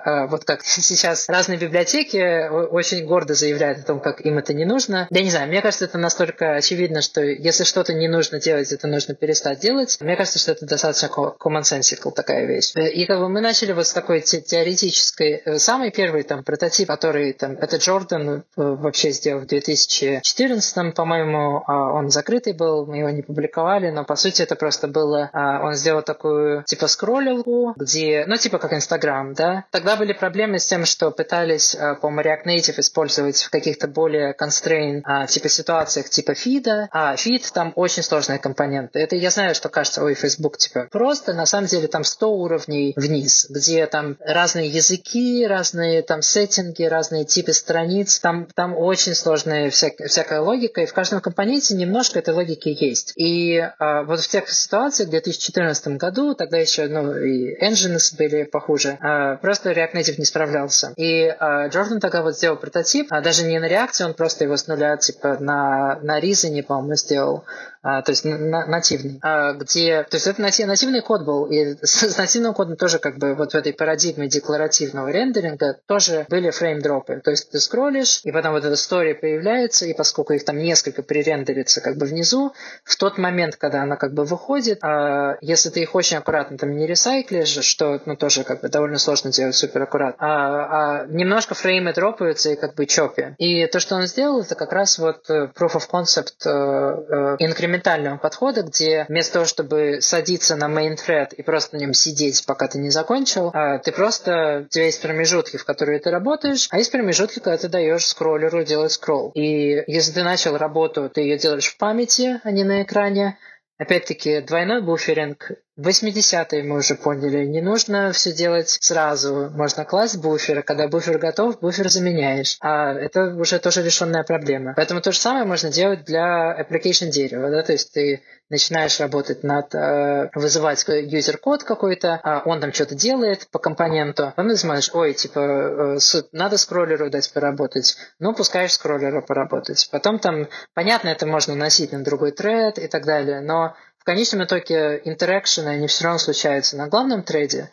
э, 0.05 0.27
вот 0.27 0.45
как 0.45 0.63
сейчас 0.63 1.27
разные 1.27 1.57
библиотеки 1.57 2.47
очень 2.47 3.05
гордо 3.05 3.33
заявляют 3.33 3.79
о 3.79 3.83
том, 3.83 3.99
как 3.99 4.21
им 4.21 4.37
это 4.37 4.53
не 4.53 4.63
нужно. 4.63 5.07
Я 5.09 5.21
не 5.21 5.29
знаю, 5.29 5.49
мне 5.49 5.61
кажется, 5.61 5.85
это 5.85 5.97
настолько 5.97 6.55
очевидно, 6.55 7.01
что 7.01 7.21
если 7.21 7.65
что-то 7.65 7.93
не 7.93 8.07
нужно 8.07 8.39
делать, 8.39 8.71
это 8.71 8.87
нужно 8.87 9.13
перестать 9.13 9.59
делать. 9.59 9.97
Мне 9.99 10.15
кажется, 10.15 10.39
что 10.39 10.53
это 10.53 10.65
достаточно 10.65 11.07
common 11.07 11.63
sensical 11.63 12.13
такая 12.13 12.45
вещь. 12.45 12.71
И 12.75 13.05
как 13.05 13.19
бы 13.19 13.27
мы 13.27 13.41
начали 13.41 13.73
вот 13.73 13.87
с 13.87 13.91
такой 13.91 14.21
те 14.21 14.39
теоретической, 14.39 15.41
э, 15.43 15.57
самый 15.59 15.91
первый 15.91 16.23
там 16.23 16.45
прототип, 16.45 16.87
который 16.87 17.33
там, 17.33 17.57
это 17.57 17.75
Джордан 17.75 18.29
э, 18.29 18.41
вообще 18.55 19.11
сделал 19.11 19.41
в 19.41 19.47
2014, 19.47 20.95
по 20.95 21.05
по-моему, 21.09 21.63
а, 21.65 21.93
он 21.93 22.11
закрытый 22.11 22.53
был, 22.53 22.85
мы 22.85 22.97
его 22.97 23.09
не 23.09 23.23
публиковали, 23.23 23.89
но 23.89 24.05
по 24.05 24.15
сути 24.15 24.43
это 24.43 24.55
просто 24.55 24.87
было, 24.87 25.31
а, 25.33 25.59
он 25.63 25.73
сделал 25.73 26.03
такую 26.03 26.63
типа 26.65 26.85
скроллилку, 26.85 27.73
где, 27.75 28.25
ну 28.27 28.35
типа 28.35 28.59
как 28.59 28.73
Инстаграм, 28.73 29.33
да. 29.33 29.65
Тогда 29.71 29.95
были 29.95 30.13
проблемы 30.13 30.59
с 30.59 30.67
тем, 30.67 30.85
что 30.85 31.09
пытались, 31.09 31.73
а, 31.73 31.95
по-моему, 31.95 32.29
React 32.29 32.45
Native 32.45 32.79
использовать 32.79 33.41
в 33.41 33.49
каких-то 33.49 33.87
более 33.87 34.35
constraint 34.39 35.01
типа 35.25 35.49
ситуациях 35.49 36.09
типа 36.09 36.35
фида, 36.35 36.89
а 36.91 37.15
фид 37.15 37.49
там 37.55 37.73
очень 37.75 38.03
сложные 38.03 38.37
компоненты. 38.37 38.99
Это 38.99 39.15
я 39.15 39.31
знаю, 39.31 39.55
что 39.55 39.69
кажется, 39.69 40.03
ой, 40.03 40.13
Facebook 40.13 40.57
типа 40.57 40.89
просто, 40.91 41.33
на 41.33 41.47
самом 41.47 41.65
деле 41.65 41.87
там 41.87 42.03
100 42.03 42.31
уровней 42.31 42.93
вниз, 42.95 43.47
где 43.49 43.87
там 43.87 44.17
разные 44.19 44.67
языки, 44.67 45.47
разные 45.47 46.03
там 46.03 46.21
сеттинги, 46.21 46.83
разные 46.83 47.25
типы 47.25 47.53
страниц, 47.53 48.19
там, 48.19 48.45
там 48.53 48.77
очень 48.77 49.15
сложная 49.15 49.71
вся, 49.71 49.89
всякая 50.05 50.41
логика, 50.41 50.81
и 50.81 50.85
в 50.85 50.98
каждом 50.99 51.21
компоненте 51.21 51.75
немножко 51.75 52.19
этой 52.19 52.33
логики 52.33 52.75
есть. 52.77 53.13
И 53.15 53.57
а, 53.57 54.03
вот 54.03 54.19
в 54.19 54.27
тех 54.27 54.49
ситуациях, 54.49 55.07
в 55.07 55.11
2014 55.11 55.87
году, 55.97 56.35
тогда 56.35 56.57
еще 56.57 56.87
ну, 56.87 57.15
и 57.15 57.57
engines 57.63 58.17
были 58.17 58.43
похуже, 58.43 58.97
а, 58.99 59.37
просто 59.37 59.71
React 59.71 59.93
Native 59.93 60.15
не 60.17 60.25
справлялся. 60.25 60.91
И 60.97 61.25
а, 61.39 61.69
Джордан 61.69 62.01
тогда 62.01 62.21
вот 62.21 62.35
сделал 62.35 62.57
прототип, 62.57 63.07
а 63.11 63.21
даже 63.21 63.45
не 63.45 63.59
на 63.59 63.67
реакции, 63.69 64.03
он 64.03 64.13
просто 64.13 64.43
его 64.43 64.57
с 64.57 64.67
нуля 64.67 64.97
типа 64.97 65.37
на, 65.39 65.99
на 66.01 66.19
Reason, 66.19 66.61
по-моему, 66.63 66.95
сделал 66.95 67.45
то 67.81 68.03
есть 68.07 68.25
на, 68.25 68.65
нативный, 68.65 69.19
а, 69.21 69.53
где, 69.53 70.03
то 70.03 70.15
есть 70.15 70.27
это 70.27 70.41
натив, 70.41 70.67
нативный 70.67 71.01
код 71.01 71.23
был, 71.23 71.45
и 71.45 71.75
с, 71.81 72.17
нативным 72.17 72.53
кодом 72.53 72.75
тоже 72.75 72.99
как 72.99 73.17
бы 73.17 73.35
вот 73.35 73.53
в 73.53 73.55
этой 73.55 73.73
парадигме 73.73 74.27
декларативного 74.27 75.09
рендеринга 75.09 75.79
тоже 75.85 76.25
были 76.29 76.49
фреймдропы, 76.49 77.21
то 77.23 77.31
есть 77.31 77.51
ты 77.51 77.59
скроллишь, 77.59 78.21
и 78.23 78.31
потом 78.31 78.53
вот 78.53 78.65
эта 78.65 78.73
история 78.73 79.15
появляется, 79.15 79.85
и 79.85 79.93
поскольку 79.93 80.33
их 80.33 80.43
там 80.45 80.57
несколько 80.57 81.03
пререндерится 81.03 81.81
как 81.81 81.97
бы 81.97 82.05
внизу, 82.05 82.53
в 82.83 82.95
тот 82.97 83.17
момент, 83.17 83.55
когда 83.55 83.83
она 83.83 83.95
как 83.95 84.13
бы 84.13 84.25
выходит, 84.25 84.79
а, 84.83 85.37
если 85.41 85.69
ты 85.69 85.81
их 85.81 85.95
очень 85.95 86.17
аккуратно 86.17 86.57
там 86.57 86.75
не 86.75 86.85
ресайклишь, 86.85 87.63
что 87.63 88.01
ну 88.05 88.15
тоже 88.15 88.43
как 88.43 88.61
бы 88.61 88.69
довольно 88.69 88.97
сложно 88.97 89.31
делать 89.31 89.55
супер 89.55 89.83
аккуратно, 89.83 90.17
а, 90.19 91.01
а 91.01 91.05
немножко 91.07 91.55
фреймы 91.55 91.93
дропаются 91.93 92.51
и 92.51 92.55
как 92.55 92.75
бы 92.75 92.85
чопи. 92.85 93.35
И 93.37 93.65
то, 93.67 93.79
что 93.79 93.95
он 93.95 94.03
сделал, 94.03 94.41
это 94.41 94.55
как 94.55 94.73
раз 94.73 94.99
вот 94.99 95.29
э, 95.29 95.49
proof 95.55 95.75
of 95.75 95.89
concept 95.91 96.45
uh, 96.45 97.07
uh, 97.09 97.35
экспериментального 97.69 98.17
подхода, 98.17 98.63
где 98.63 99.05
вместо 99.07 99.33
того, 99.33 99.45
чтобы 99.45 99.99
садиться 100.01 100.55
на 100.55 100.65
main 100.65 100.95
thread 100.95 101.33
и 101.35 101.43
просто 101.43 101.75
на 101.75 101.79
нем 101.79 101.93
сидеть, 101.93 102.45
пока 102.45 102.67
ты 102.67 102.79
не 102.79 102.89
закончил, 102.89 103.51
а, 103.53 103.77
ты 103.77 103.91
просто, 103.91 104.63
у 104.65 104.69
тебя 104.69 104.85
есть 104.85 105.01
промежутки, 105.01 105.57
в 105.57 105.65
которые 105.65 105.99
ты 105.99 106.09
работаешь, 106.09 106.67
а 106.71 106.77
есть 106.77 106.91
промежутки, 106.91 107.39
когда 107.39 107.57
ты 107.57 107.69
даешь 107.69 108.05
скроллеру 108.05 108.63
делать 108.63 108.91
скролл. 108.91 109.31
И 109.35 109.83
если 109.87 110.11
ты 110.11 110.23
начал 110.23 110.57
работу, 110.57 111.09
ты 111.09 111.21
ее 111.21 111.37
делаешь 111.37 111.67
в 111.67 111.77
памяти, 111.77 112.39
а 112.43 112.51
не 112.51 112.63
на 112.63 112.83
экране, 112.83 113.37
Опять-таки, 113.79 114.41
двойной 114.41 114.81
буферинг 114.81 115.51
80-е 115.79 116.63
мы 116.63 116.79
уже 116.79 116.95
поняли, 116.95 117.45
не 117.45 117.61
нужно 117.61 118.11
все 118.11 118.33
делать 118.33 118.67
сразу. 118.81 119.49
Можно 119.51 119.85
класть 119.85 120.17
буфер, 120.21 120.59
а 120.59 120.63
когда 120.63 120.89
буфер 120.89 121.17
готов, 121.17 121.61
буфер 121.61 121.87
заменяешь. 121.87 122.57
А 122.59 122.91
это 122.93 123.33
уже 123.35 123.57
тоже 123.59 123.81
решенная 123.81 124.23
проблема. 124.23 124.73
Поэтому 124.75 124.99
то 124.99 125.13
же 125.13 125.17
самое 125.17 125.45
можно 125.45 125.71
делать 125.71 126.03
для 126.03 126.59
application 126.59 127.09
дерева, 127.09 127.49
да, 127.49 127.63
то 127.63 127.71
есть 127.71 127.93
ты 127.93 128.21
начинаешь 128.49 128.99
работать 128.99 129.43
над 129.43 129.73
э, 129.75 130.29
вызывать 130.33 130.83
юзер-код 130.87 131.63
какой-то, 131.63 132.19
а 132.23 132.41
он 132.45 132.59
там 132.59 132.73
что-то 132.73 132.95
делает 132.95 133.47
по 133.51 133.59
компоненту, 133.59 134.27
а 134.27 134.31
потом 134.31 134.49
ты 134.49 134.57
смотришь, 134.57 134.89
ой, 134.93 135.13
типа, 135.13 135.39
э, 135.39 136.21
надо 136.31 136.57
скроллеру 136.57 137.09
дать 137.09 137.31
поработать, 137.31 137.97
ну, 138.19 138.33
пускаешь 138.33 138.73
скроллеру 138.73 139.21
поработать. 139.21 139.87
Потом 139.91 140.19
там, 140.19 140.47
понятно, 140.73 141.09
это 141.09 141.25
можно 141.25 141.55
носить 141.55 141.91
на 141.91 142.03
другой 142.03 142.31
тред 142.31 142.79
и 142.79 142.87
так 142.87 143.05
далее, 143.05 143.41
но 143.41 143.75
в 143.99 144.03
конечном 144.03 144.43
итоге 144.43 145.01
интеракшены, 145.03 145.69
они 145.69 145.87
все 145.87 146.05
равно 146.05 146.19
случаются 146.19 146.77
на 146.77 146.87
главном 146.87 147.21
треде, 147.21 147.69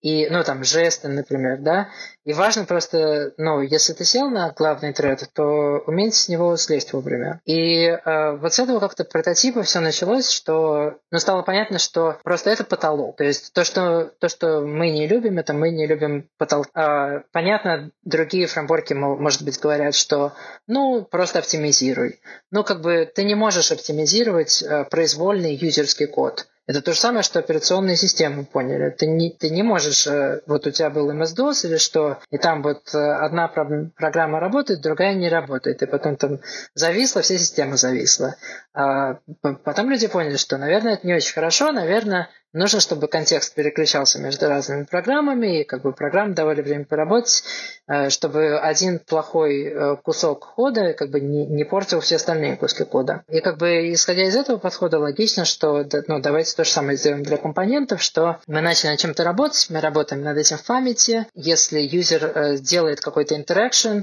и, 0.00 0.28
ну, 0.28 0.42
там, 0.44 0.64
жесты, 0.64 1.08
например, 1.08 1.58
да, 1.60 1.88
и 2.24 2.32
важно 2.32 2.64
просто, 2.64 3.32
ну, 3.38 3.62
если 3.62 3.94
ты 3.94 4.04
сел 4.04 4.28
на 4.28 4.50
главный 4.50 4.92
тред, 4.92 5.28
то 5.32 5.82
уметь 5.86 6.14
с 6.14 6.28
него 6.28 6.56
слезть 6.56 6.92
вовремя. 6.92 7.40
И 7.46 7.86
э, 7.86 8.36
вот 8.36 8.52
с 8.52 8.58
этого 8.58 8.78
как-то 8.78 9.04
прототипа 9.04 9.62
все 9.62 9.80
началось, 9.80 10.30
что, 10.30 10.98
ну, 11.10 11.18
стало 11.18 11.42
понятно, 11.42 11.78
что 11.78 12.18
просто 12.22 12.50
это 12.50 12.64
потолок. 12.64 13.16
То 13.16 13.24
есть 13.24 13.54
то, 13.54 13.64
что, 13.64 14.12
то, 14.20 14.28
что 14.28 14.60
мы 14.60 14.90
не 14.90 15.08
любим, 15.08 15.38
это 15.38 15.54
мы 15.54 15.70
не 15.70 15.86
любим 15.86 16.28
потолок. 16.36 16.68
Э, 16.74 17.22
понятно, 17.32 17.90
другие 18.04 18.46
фреймворки, 18.46 18.92
может 18.92 19.42
быть, 19.42 19.58
говорят, 19.58 19.94
что, 19.94 20.34
ну, 20.66 21.02
просто 21.02 21.38
оптимизируй. 21.38 22.20
Ну, 22.50 22.64
как 22.64 22.82
бы 22.82 23.10
ты 23.12 23.24
не 23.24 23.34
можешь 23.34 23.72
оптимизировать 23.72 24.62
э, 24.62 24.84
произвольный 24.84 25.54
юзерский 25.54 26.06
код. 26.06 26.46
Это 26.70 26.82
то 26.82 26.92
же 26.92 27.00
самое, 27.00 27.24
что 27.24 27.40
операционные 27.40 27.96
системы 27.96 28.44
поняли. 28.44 28.90
Ты 28.90 29.06
не, 29.06 29.32
ты 29.32 29.50
не 29.50 29.64
можешь, 29.64 30.06
э, 30.06 30.40
вот 30.46 30.68
у 30.68 30.70
тебя 30.70 30.88
был 30.88 31.10
MS-DOS 31.10 31.66
или 31.66 31.78
что, 31.78 32.20
и 32.30 32.38
там 32.38 32.62
вот 32.62 32.94
э, 32.94 32.96
одна 32.96 33.48
программа 33.48 34.38
работает, 34.38 34.80
другая 34.80 35.14
не 35.14 35.28
работает, 35.28 35.82
и 35.82 35.86
потом 35.86 36.14
там 36.14 36.38
зависла, 36.74 37.22
вся 37.22 37.38
система 37.38 37.76
зависла. 37.76 38.36
А 38.72 39.18
потом 39.64 39.90
люди 39.90 40.06
поняли, 40.06 40.36
что, 40.36 40.58
наверное, 40.58 40.94
это 40.94 41.04
не 41.08 41.14
очень 41.14 41.34
хорошо, 41.34 41.72
наверное, 41.72 42.28
Нужно, 42.52 42.80
чтобы 42.80 43.06
контекст 43.06 43.54
переключался 43.54 44.18
между 44.18 44.48
разными 44.48 44.82
программами, 44.82 45.60
и 45.60 45.64
как 45.64 45.82
бы 45.82 45.92
программы 45.92 46.34
давали 46.34 46.62
время 46.62 46.84
поработать, 46.84 47.44
э, 47.86 48.10
чтобы 48.10 48.58
один 48.58 48.98
плохой 48.98 49.66
э, 49.66 49.96
кусок 50.02 50.54
кода 50.56 50.92
как 50.94 51.10
бы 51.10 51.20
не, 51.20 51.46
не 51.46 51.62
портил 51.62 52.00
все 52.00 52.16
остальные 52.16 52.56
куски 52.56 52.84
кода. 52.84 53.22
И 53.28 53.40
как 53.40 53.58
бы 53.58 53.92
исходя 53.92 54.24
из 54.24 54.34
этого 54.34 54.58
подхода 54.58 54.98
логично, 54.98 55.44
что 55.44 55.86
ну, 56.08 56.20
давайте 56.20 56.56
то 56.56 56.64
же 56.64 56.70
самое 56.70 56.98
сделаем 56.98 57.22
для 57.22 57.36
компонентов, 57.36 58.02
что 58.02 58.40
мы 58.48 58.60
начали 58.60 58.90
над 58.90 58.98
чем-то 58.98 59.22
работать, 59.22 59.66
мы 59.70 59.80
работаем 59.80 60.22
над 60.22 60.36
этим 60.36 60.58
в 60.58 60.64
памяти. 60.64 61.26
Если 61.34 61.78
юзер 61.80 62.32
э, 62.34 62.56
делает 62.58 63.00
какой-то 63.00 63.36
интеракшн, 63.36 64.00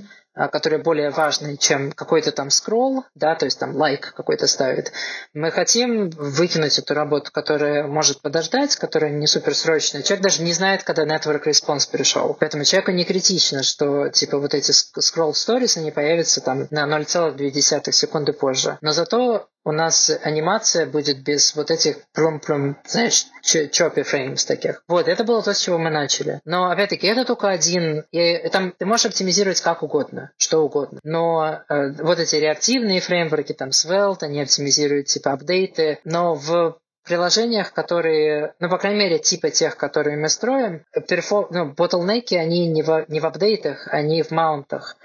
которые 0.51 0.81
более 0.81 1.09
важные, 1.09 1.57
чем 1.57 1.91
какой-то 1.91 2.31
там 2.31 2.49
скролл, 2.51 3.05
да, 3.15 3.35
то 3.35 3.45
есть 3.45 3.59
там 3.59 3.75
лайк 3.75 4.13
какой-то 4.15 4.47
ставит. 4.47 4.91
Мы 5.33 5.51
хотим 5.51 6.09
выкинуть 6.11 6.77
эту 6.77 6.93
работу, 6.93 7.31
которая 7.31 7.88
может 7.88 8.21
подождать, 8.21 8.75
которая 8.75 9.11
не 9.11 9.25
суперсрочная. 9.25 10.03
Человек 10.03 10.23
даже 10.23 10.43
не 10.43 10.53
знает, 10.53 10.83
когда 10.83 11.05
network 11.05 11.45
response 11.45 11.89
пришел. 11.91 12.35
Поэтому 12.39 12.63
человеку 12.63 12.91
не 12.91 13.03
критично, 13.03 13.63
что 13.63 14.09
типа 14.09 14.38
вот 14.38 14.53
эти 14.53 14.71
scroll 14.71 15.31
stories, 15.31 15.77
они 15.77 15.91
появятся 15.91 16.41
там 16.41 16.67
на 16.69 16.85
0,2 16.85 17.91
секунды 17.91 18.33
позже. 18.33 18.77
Но 18.81 18.91
зато 18.91 19.47
у 19.68 19.74
нас 19.74 20.09
анимация 20.24 20.86
будет 20.86 21.24
без 21.24 21.53
вот 21.53 21.72
этих 21.72 21.97
прум-прум, 22.13 22.78
знаешь, 22.86 23.26
чопи 23.41 24.03
фреймс 24.03 24.45
таких. 24.45 24.82
Вот, 24.88 25.09
это 25.09 25.26
было 25.26 25.43
то, 25.43 25.53
с 25.53 25.59
чего 25.59 25.78
мы 25.78 25.89
начали. 25.89 26.39
Но, 26.45 26.72
опять-таки, 26.72 27.05
это 27.05 27.26
только 27.26 27.49
один. 27.49 28.05
И 28.11 28.47
там 28.47 28.72
ты 28.72 28.86
можешь 28.86 29.07
оптимизировать 29.07 29.59
как 29.59 29.84
угодно, 29.84 30.32
что 30.38 30.63
угодно. 30.63 31.01
Но 31.03 31.59
э, 31.68 31.91
вот 32.01 32.18
эти 32.18 32.38
реактивные 32.38 33.01
фреймворки, 33.01 33.51
там, 33.51 33.70
Svelte, 33.70 34.24
они 34.24 34.41
оптимизируют, 34.41 35.07
типа, 35.07 35.34
апдейты. 35.34 35.99
Но 36.05 36.34
в 36.34 36.78
приложениях, 37.03 37.74
которые, 37.74 38.53
ну, 38.61 38.70
по 38.70 38.78
крайней 38.78 38.99
мере, 38.99 39.20
типа 39.20 39.49
тех, 39.49 39.76
которые 39.76 40.15
мы 40.15 40.30
строим, 40.30 40.86
перфо, 41.09 41.45
ну, 41.51 41.74
ботлнеки, 41.74 42.36
они 42.36 42.68
не 42.68 42.84
в, 42.84 43.05
не 43.09 43.20
в 43.20 43.26
апдейтах, 43.26 43.89
они 43.91 44.24
в 44.24 44.32
маунтах. 44.32 44.95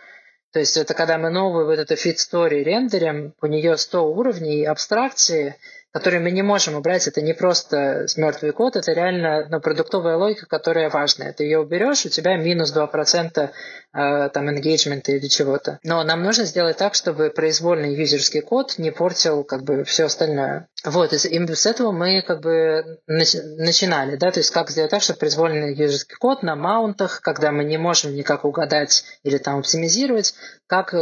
То 0.53 0.59
есть 0.61 0.77
это 0.77 0.93
когда 0.93 1.17
мы 1.17 1.31
новую 1.31 1.65
вот 1.65 1.79
эту 1.79 1.97
story 2.19 2.63
рендерим, 2.63 3.35
у 3.41 3.47
нее 3.47 3.77
100 3.79 4.13
уровней 4.13 4.65
абстракции, 4.67 5.57
которые 5.93 6.21
мы 6.21 6.31
не 6.31 6.43
можем 6.43 6.75
убрать. 6.75 7.07
Это 7.07 7.21
не 7.21 7.35
просто 7.35 8.07
мертвый 8.17 8.53
код, 8.53 8.77
это 8.77 8.93
реально 8.93 9.47
ну, 9.51 9.61
продуктовая 9.61 10.17
логика, 10.17 10.47
которая 10.47 10.89
важная. 10.91 11.33
Ты 11.33 11.45
ее 11.45 11.61
уберешь, 11.61 12.07
у 12.07 12.09
тебя 12.09 12.37
минус 12.37 12.75
2% 12.75 13.51
э, 13.95 14.29
там 14.31 14.49
engagement 14.49 15.03
или 15.07 15.29
чего-то. 15.29 15.79
Но 15.85 16.03
нам 16.03 16.23
нужно 16.23 16.45
сделать 16.45 16.79
так, 16.79 16.95
чтобы 16.95 17.31
произвольный 17.31 17.95
юзерский 17.95 18.41
код 18.41 18.79
не 18.79 18.91
портил 18.91 19.45
как 19.45 19.63
бы 19.65 19.85
все 19.85 20.05
остальное. 20.05 20.69
Вот, 20.85 21.13
и 21.13 21.19
с 21.19 21.67
этого 21.67 21.93
мы 21.93 22.23
как 22.23 22.41
бы 22.41 22.99
начинали, 23.07 24.17
да, 24.17 24.33
то 24.33 24.41
есть 24.41 24.51
как 24.51 24.71
сделать 24.71 24.91
так, 24.91 25.03
чтобы 25.03 25.21
произвольный 25.21 25.75
юзерский 25.75 26.17
код 26.17 26.43
на 26.43 26.57
маунтах, 26.57 27.21
когда 27.21 27.53
мы 27.53 27.65
не 27.65 27.77
можем 27.77 28.15
никак 28.15 28.45
угадать 28.45 29.05
или 29.23 29.39
там 29.39 29.59
оптимизировать, 29.59 30.35
как 30.67 30.95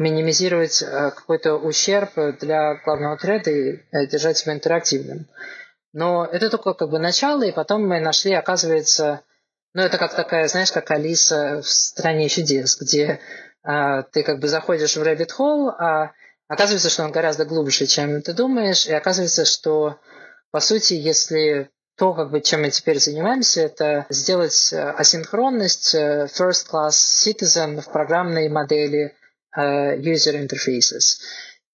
минимизировать 0.00 0.82
э, 0.82 1.10
какой-то 1.10 1.56
ущерб 1.56 2.12
для 2.40 2.76
главного 2.76 3.18
треда 3.18 3.50
и 3.50 3.76
э, 3.92 4.06
держать 4.06 4.40
его 4.42 4.54
интерактивным. 4.54 5.28
Но 5.92 6.24
это 6.24 6.48
только 6.48 6.72
как 6.72 6.88
бы 6.88 6.98
начало, 6.98 7.42
и 7.42 7.52
потом 7.52 7.86
мы 7.86 8.00
нашли, 8.00 8.32
оказывается, 8.32 9.20
ну 9.74 9.82
это 9.82 9.98
как 9.98 10.14
такая, 10.14 10.48
знаешь, 10.48 10.72
как 10.72 10.90
Алиса 10.90 11.60
в 11.60 11.68
«Стране 11.68 12.30
чудес», 12.30 12.80
где 12.80 13.20
а, 13.62 14.02
ты 14.02 14.22
как 14.22 14.38
бы 14.38 14.48
заходишь 14.48 14.96
в 14.96 15.02
rabbit 15.02 15.32
hole, 15.38 15.68
а 15.78 16.12
оказывается, 16.48 16.88
что 16.88 17.04
он 17.04 17.12
гораздо 17.12 17.44
глубже, 17.44 17.84
чем 17.84 18.22
ты 18.22 18.32
думаешь, 18.32 18.86
и 18.86 18.94
оказывается, 18.94 19.44
что 19.44 19.98
по 20.50 20.60
сути, 20.60 20.94
если 20.94 21.70
то, 21.98 22.14
как 22.14 22.30
бы, 22.30 22.40
чем 22.40 22.62
мы 22.62 22.70
теперь 22.70 22.98
занимаемся, 22.98 23.62
это 23.62 24.06
сделать 24.08 24.72
асинхронность 24.72 25.94
first 25.94 26.70
class 26.72 26.92
citizen 26.92 27.82
в 27.82 27.92
программной 27.92 28.48
модели 28.48 29.14
user 29.56 30.34
interfaces. 30.34 31.18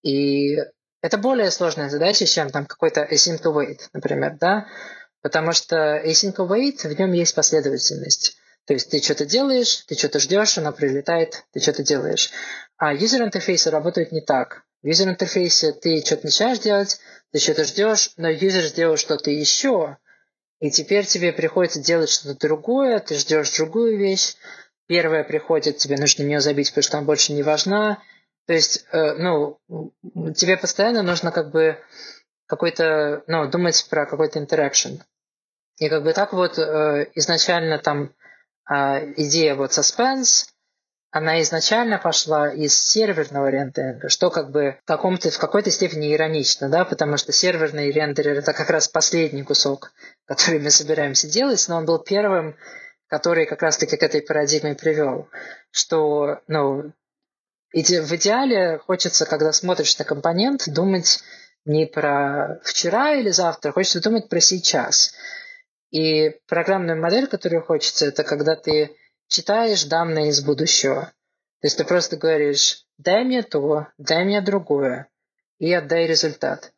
И 0.02 0.56
это 1.02 1.18
более 1.18 1.50
сложная 1.50 1.90
задача, 1.90 2.26
чем 2.26 2.50
там 2.50 2.66
какой-то 2.66 3.06
async 3.10 3.42
await, 3.42 3.80
например, 3.92 4.36
да, 4.40 4.66
потому 5.22 5.52
что 5.52 6.00
async 6.04 6.36
await, 6.36 6.86
в 6.86 6.98
нем 6.98 7.12
есть 7.12 7.34
последовательность. 7.34 8.36
То 8.66 8.74
есть 8.74 8.90
ты 8.90 9.00
что-то 9.00 9.26
делаешь, 9.26 9.84
ты 9.86 9.94
что-то 9.94 10.18
ждешь, 10.18 10.58
она 10.58 10.72
прилетает, 10.72 11.44
ты 11.52 11.60
что-то 11.60 11.82
делаешь. 11.82 12.30
А 12.76 12.94
user 12.94 13.22
интерфейсы 13.22 13.70
работают 13.70 14.12
не 14.12 14.20
так. 14.20 14.62
В 14.82 14.88
user 14.88 15.08
интерфейсе 15.08 15.72
ты 15.72 16.04
что-то 16.04 16.26
начинаешь 16.26 16.58
делать, 16.58 16.98
ты 17.32 17.38
что-то 17.38 17.64
ждешь, 17.64 18.12
но 18.16 18.28
юзер 18.28 18.64
сделал 18.64 18.96
что-то 18.96 19.30
еще, 19.30 19.98
и 20.60 20.70
теперь 20.70 21.04
тебе 21.04 21.32
приходится 21.32 21.80
делать 21.80 22.08
что-то 22.08 22.38
другое, 22.38 23.00
ты 23.00 23.14
ждешь 23.16 23.50
другую 23.56 23.98
вещь, 23.98 24.36
Первая 24.86 25.24
приходит, 25.24 25.78
тебе 25.78 25.96
нужно 25.96 26.22
нее 26.22 26.40
забить, 26.40 26.70
потому 26.70 26.82
что 26.82 26.98
она 26.98 27.06
больше 27.06 27.32
не 27.32 27.42
важна. 27.42 28.02
То 28.46 28.52
есть, 28.52 28.86
э, 28.92 29.14
ну, 29.14 29.58
тебе 30.36 30.56
постоянно 30.56 31.02
нужно 31.02 31.32
как 31.32 31.50
бы 31.50 31.78
какой-то, 32.46 33.24
ну, 33.26 33.48
думать 33.48 33.86
про 33.90 34.06
какой-то 34.06 34.38
интеракшн. 34.38 35.00
И 35.78 35.88
как 35.88 36.04
бы 36.04 36.12
так 36.12 36.32
вот 36.32 36.58
э, 36.58 37.10
изначально 37.14 37.78
там 37.78 38.14
э, 38.70 39.12
идея 39.16 39.56
вот 39.56 39.72
suspense, 39.72 40.46
она 41.10 41.40
изначально 41.42 41.98
пошла 41.98 42.52
из 42.52 42.78
серверного 42.78 43.48
рендеринга, 43.48 44.08
что 44.08 44.30
как 44.30 44.50
бы 44.50 44.78
в, 44.82 44.86
каком-то, 44.86 45.30
в 45.30 45.38
какой-то 45.38 45.70
степени 45.70 46.14
иронично, 46.14 46.68
да, 46.68 46.84
потому 46.84 47.16
что 47.16 47.32
серверный 47.32 47.90
рендерер 47.90 48.38
это 48.38 48.52
как 48.52 48.70
раз 48.70 48.86
последний 48.86 49.42
кусок, 49.42 49.92
который 50.26 50.60
мы 50.60 50.70
собираемся 50.70 51.28
делать, 51.28 51.64
но 51.68 51.76
он 51.76 51.86
был 51.86 51.98
первым 51.98 52.56
который 53.08 53.46
как 53.46 53.62
раз-таки 53.62 53.96
к 53.96 54.02
этой 54.02 54.22
парадигме 54.22 54.74
привел, 54.74 55.28
что 55.70 56.40
ну, 56.48 56.92
в 57.72 58.16
идеале 58.16 58.78
хочется, 58.78 59.26
когда 59.26 59.52
смотришь 59.52 59.98
на 59.98 60.04
компонент, 60.04 60.64
думать 60.66 61.20
не 61.64 61.86
про 61.86 62.60
вчера 62.64 63.14
или 63.14 63.30
завтра, 63.30 63.72
хочется 63.72 64.00
думать 64.00 64.28
про 64.28 64.40
сейчас. 64.40 65.12
И 65.90 66.36
программная 66.48 66.96
модель, 66.96 67.26
которую 67.26 67.62
хочется, 67.62 68.06
это 68.06 68.24
когда 68.24 68.56
ты 68.56 68.96
читаешь 69.28 69.84
данные 69.84 70.28
из 70.28 70.40
будущего. 70.40 71.12
То 71.60 71.66
есть 71.66 71.78
ты 71.78 71.84
просто 71.84 72.16
говоришь, 72.16 72.84
дай 72.98 73.24
мне 73.24 73.42
то, 73.42 73.88
дай 73.98 74.24
мне 74.24 74.40
другое, 74.40 75.08
и 75.58 75.72
отдай 75.72 76.06
результат. 76.06 76.72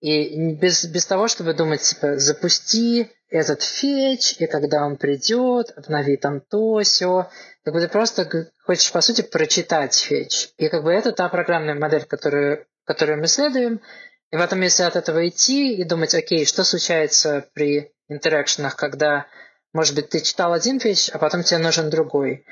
И 0.00 0.54
без, 0.54 0.86
без 0.86 1.04
того, 1.04 1.28
чтобы 1.28 1.52
думать, 1.52 1.82
типа, 1.82 2.18
запусти 2.18 3.10
этот 3.28 3.62
фетч, 3.62 4.36
и 4.38 4.46
когда 4.46 4.84
он 4.84 4.96
придет, 4.96 5.72
обнови 5.76 6.16
там 6.16 6.40
то, 6.40 6.80
все. 6.80 7.28
Как 7.64 7.74
бы 7.74 7.80
ты 7.80 7.88
просто 7.88 8.50
хочешь, 8.64 8.90
по 8.92 9.02
сути, 9.02 9.22
прочитать 9.22 9.94
фетч. 9.94 10.48
И 10.56 10.68
как 10.68 10.84
бы 10.84 10.92
это 10.92 11.12
та 11.12 11.28
программная 11.28 11.74
модель, 11.74 12.04
которую, 12.04 12.66
которую 12.84 13.18
мы 13.20 13.26
следуем. 13.26 13.80
И 14.30 14.36
потом, 14.36 14.62
если 14.62 14.84
от 14.84 14.96
этого 14.96 15.28
идти 15.28 15.74
и 15.74 15.84
думать, 15.84 16.14
окей, 16.14 16.46
что 16.46 16.64
случается 16.64 17.46
при 17.52 17.92
интеракшенах, 18.08 18.76
когда, 18.76 19.26
может 19.72 19.94
быть, 19.94 20.08
ты 20.08 20.20
читал 20.20 20.52
один 20.54 20.78
вещь, 20.78 21.10
а 21.12 21.18
потом 21.18 21.42
тебе 21.42 21.58
нужен 21.58 21.90
другой. 21.90 22.46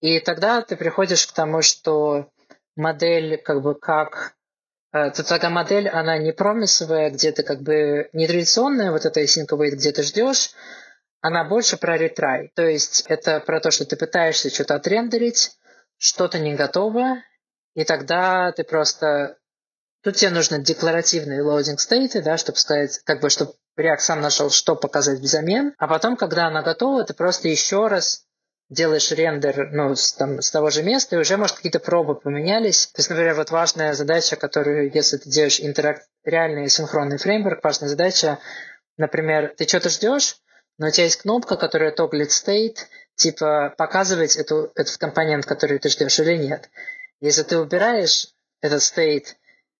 И 0.00 0.20
тогда 0.20 0.60
ты 0.62 0.76
приходишь 0.76 1.26
к 1.26 1.32
тому, 1.32 1.62
что 1.62 2.30
модель 2.76 3.38
как 3.38 3.62
бы 3.62 3.74
как 3.74 4.34
э, 4.92 5.10
то 5.10 5.22
такая 5.22 5.50
модель, 5.50 5.88
она 5.88 6.18
не 6.18 6.32
промисовая, 6.32 7.10
где 7.10 7.32
ты 7.32 7.42
как 7.42 7.62
бы 7.62 8.08
не 8.12 8.26
традиционная, 8.26 8.90
вот 8.92 9.04
эта 9.04 9.22
async 9.22 9.46
await, 9.48 9.70
где 9.70 9.92
ты 9.92 10.02
ждешь, 10.02 10.50
она 11.20 11.44
больше 11.44 11.76
про 11.76 11.96
ретрай. 11.96 12.50
То 12.54 12.66
есть 12.66 13.04
это 13.08 13.40
про 13.40 13.60
то, 13.60 13.70
что 13.70 13.84
ты 13.84 13.96
пытаешься 13.96 14.50
что-то 14.50 14.74
отрендерить, 14.76 15.52
что-то 15.98 16.38
не 16.38 16.54
готово, 16.54 17.22
и 17.74 17.84
тогда 17.84 18.52
ты 18.52 18.64
просто... 18.64 19.36
Тут 20.02 20.16
тебе 20.16 20.30
нужны 20.30 20.62
декларативные 20.62 21.42
loading 21.42 21.76
стейты, 21.76 22.22
да, 22.22 22.38
чтобы 22.38 22.58
сказать, 22.58 23.00
как 23.04 23.20
бы, 23.20 23.28
чтобы 23.28 23.52
React 23.78 23.98
сам 23.98 24.20
нашел, 24.22 24.48
что 24.48 24.74
показать 24.74 25.20
взамен, 25.20 25.74
а 25.76 25.86
потом, 25.88 26.16
когда 26.16 26.46
она 26.46 26.62
готова, 26.62 27.04
ты 27.04 27.12
просто 27.12 27.48
еще 27.48 27.86
раз 27.86 28.24
делаешь 28.70 29.10
рендер 29.10 29.70
ну, 29.72 29.94
с, 29.94 30.12
там, 30.12 30.40
с 30.40 30.50
того 30.50 30.70
же 30.70 30.82
места, 30.82 31.16
и 31.16 31.18
уже, 31.18 31.36
может, 31.36 31.56
какие-то 31.56 31.80
пробы 31.80 32.14
поменялись. 32.14 32.86
То 32.86 33.00
есть, 33.00 33.10
например, 33.10 33.34
вот 33.34 33.50
важная 33.50 33.92
задача, 33.94 34.36
которую, 34.36 34.90
если 34.94 35.18
ты 35.18 35.28
делаешь 35.28 35.60
интеракт, 35.60 36.06
реальный 36.24 36.68
синхронный 36.68 37.18
фреймворк, 37.18 37.62
важная 37.62 37.88
задача, 37.88 38.38
например, 38.96 39.52
ты 39.56 39.66
что-то 39.66 39.90
ждешь, 39.90 40.36
но 40.78 40.86
у 40.86 40.90
тебя 40.90 41.04
есть 41.04 41.20
кнопка, 41.20 41.56
которая 41.56 41.90
тоглит 41.90 42.30
state, 42.30 42.78
типа 43.16 43.74
показывать 43.76 44.36
эту, 44.36 44.70
этот 44.76 44.96
компонент, 44.96 45.44
который 45.44 45.78
ты 45.78 45.88
ждешь 45.88 46.18
или 46.20 46.36
нет. 46.36 46.70
Если 47.20 47.42
ты 47.42 47.58
убираешь 47.58 48.28
этот 48.62 48.80
state, 48.80 49.34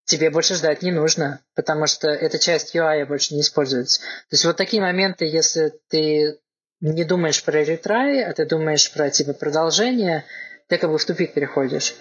тебе 0.04 0.30
больше 0.30 0.56
ждать 0.56 0.82
не 0.82 0.90
нужно, 0.90 1.40
потому 1.54 1.86
что 1.86 2.10
эта 2.10 2.38
часть 2.38 2.74
UI 2.74 3.06
больше 3.06 3.34
не 3.34 3.42
используется. 3.42 4.00
То 4.00 4.32
есть 4.32 4.44
вот 4.44 4.56
такие 4.56 4.82
моменты, 4.82 5.24
если 5.24 5.72
ты 5.88 6.40
не 6.80 7.04
думаешь 7.04 7.42
про 7.44 7.62
ретрай, 7.62 8.24
а 8.24 8.32
ты 8.32 8.46
думаешь 8.46 8.92
про 8.92 9.10
типа 9.10 9.32
продолжение, 9.32 10.24
ты 10.68 10.78
как 10.78 10.90
бы 10.90 10.98
в 10.98 11.04
тупик 11.04 11.34
переходишь. 11.34 11.94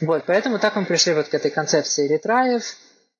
Вот, 0.00 0.24
поэтому 0.26 0.58
так 0.58 0.76
мы 0.76 0.84
пришли 0.84 1.14
вот 1.14 1.28
к 1.28 1.34
этой 1.34 1.50
концепции 1.50 2.08
ретраев, 2.08 2.62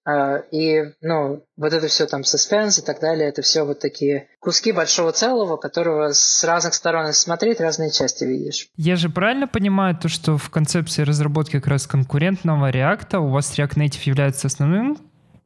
а, 0.08 0.36
и, 0.52 0.92
ну, 1.00 1.42
вот 1.56 1.72
это 1.72 1.88
все 1.88 2.06
там 2.06 2.22
суспенс 2.22 2.78
и 2.78 2.82
так 2.82 3.00
далее, 3.00 3.28
это 3.28 3.42
все 3.42 3.64
вот 3.64 3.80
такие 3.80 4.28
куски 4.38 4.70
большого 4.70 5.10
целого, 5.10 5.56
которого 5.56 6.12
с 6.12 6.44
разных 6.44 6.74
сторон 6.74 7.12
смотреть, 7.12 7.60
разные 7.60 7.90
части 7.90 8.22
видишь. 8.22 8.68
Я 8.76 8.94
же 8.94 9.08
правильно 9.08 9.48
понимаю 9.48 9.96
то, 9.96 10.08
что 10.08 10.38
в 10.38 10.48
концепции 10.50 11.02
разработки 11.02 11.52
как 11.52 11.66
раз 11.66 11.88
конкурентного 11.88 12.70
реакта 12.70 13.18
у 13.18 13.30
вас 13.30 13.58
React 13.58 13.78
Native 13.78 14.02
является 14.04 14.46
основным 14.46 14.96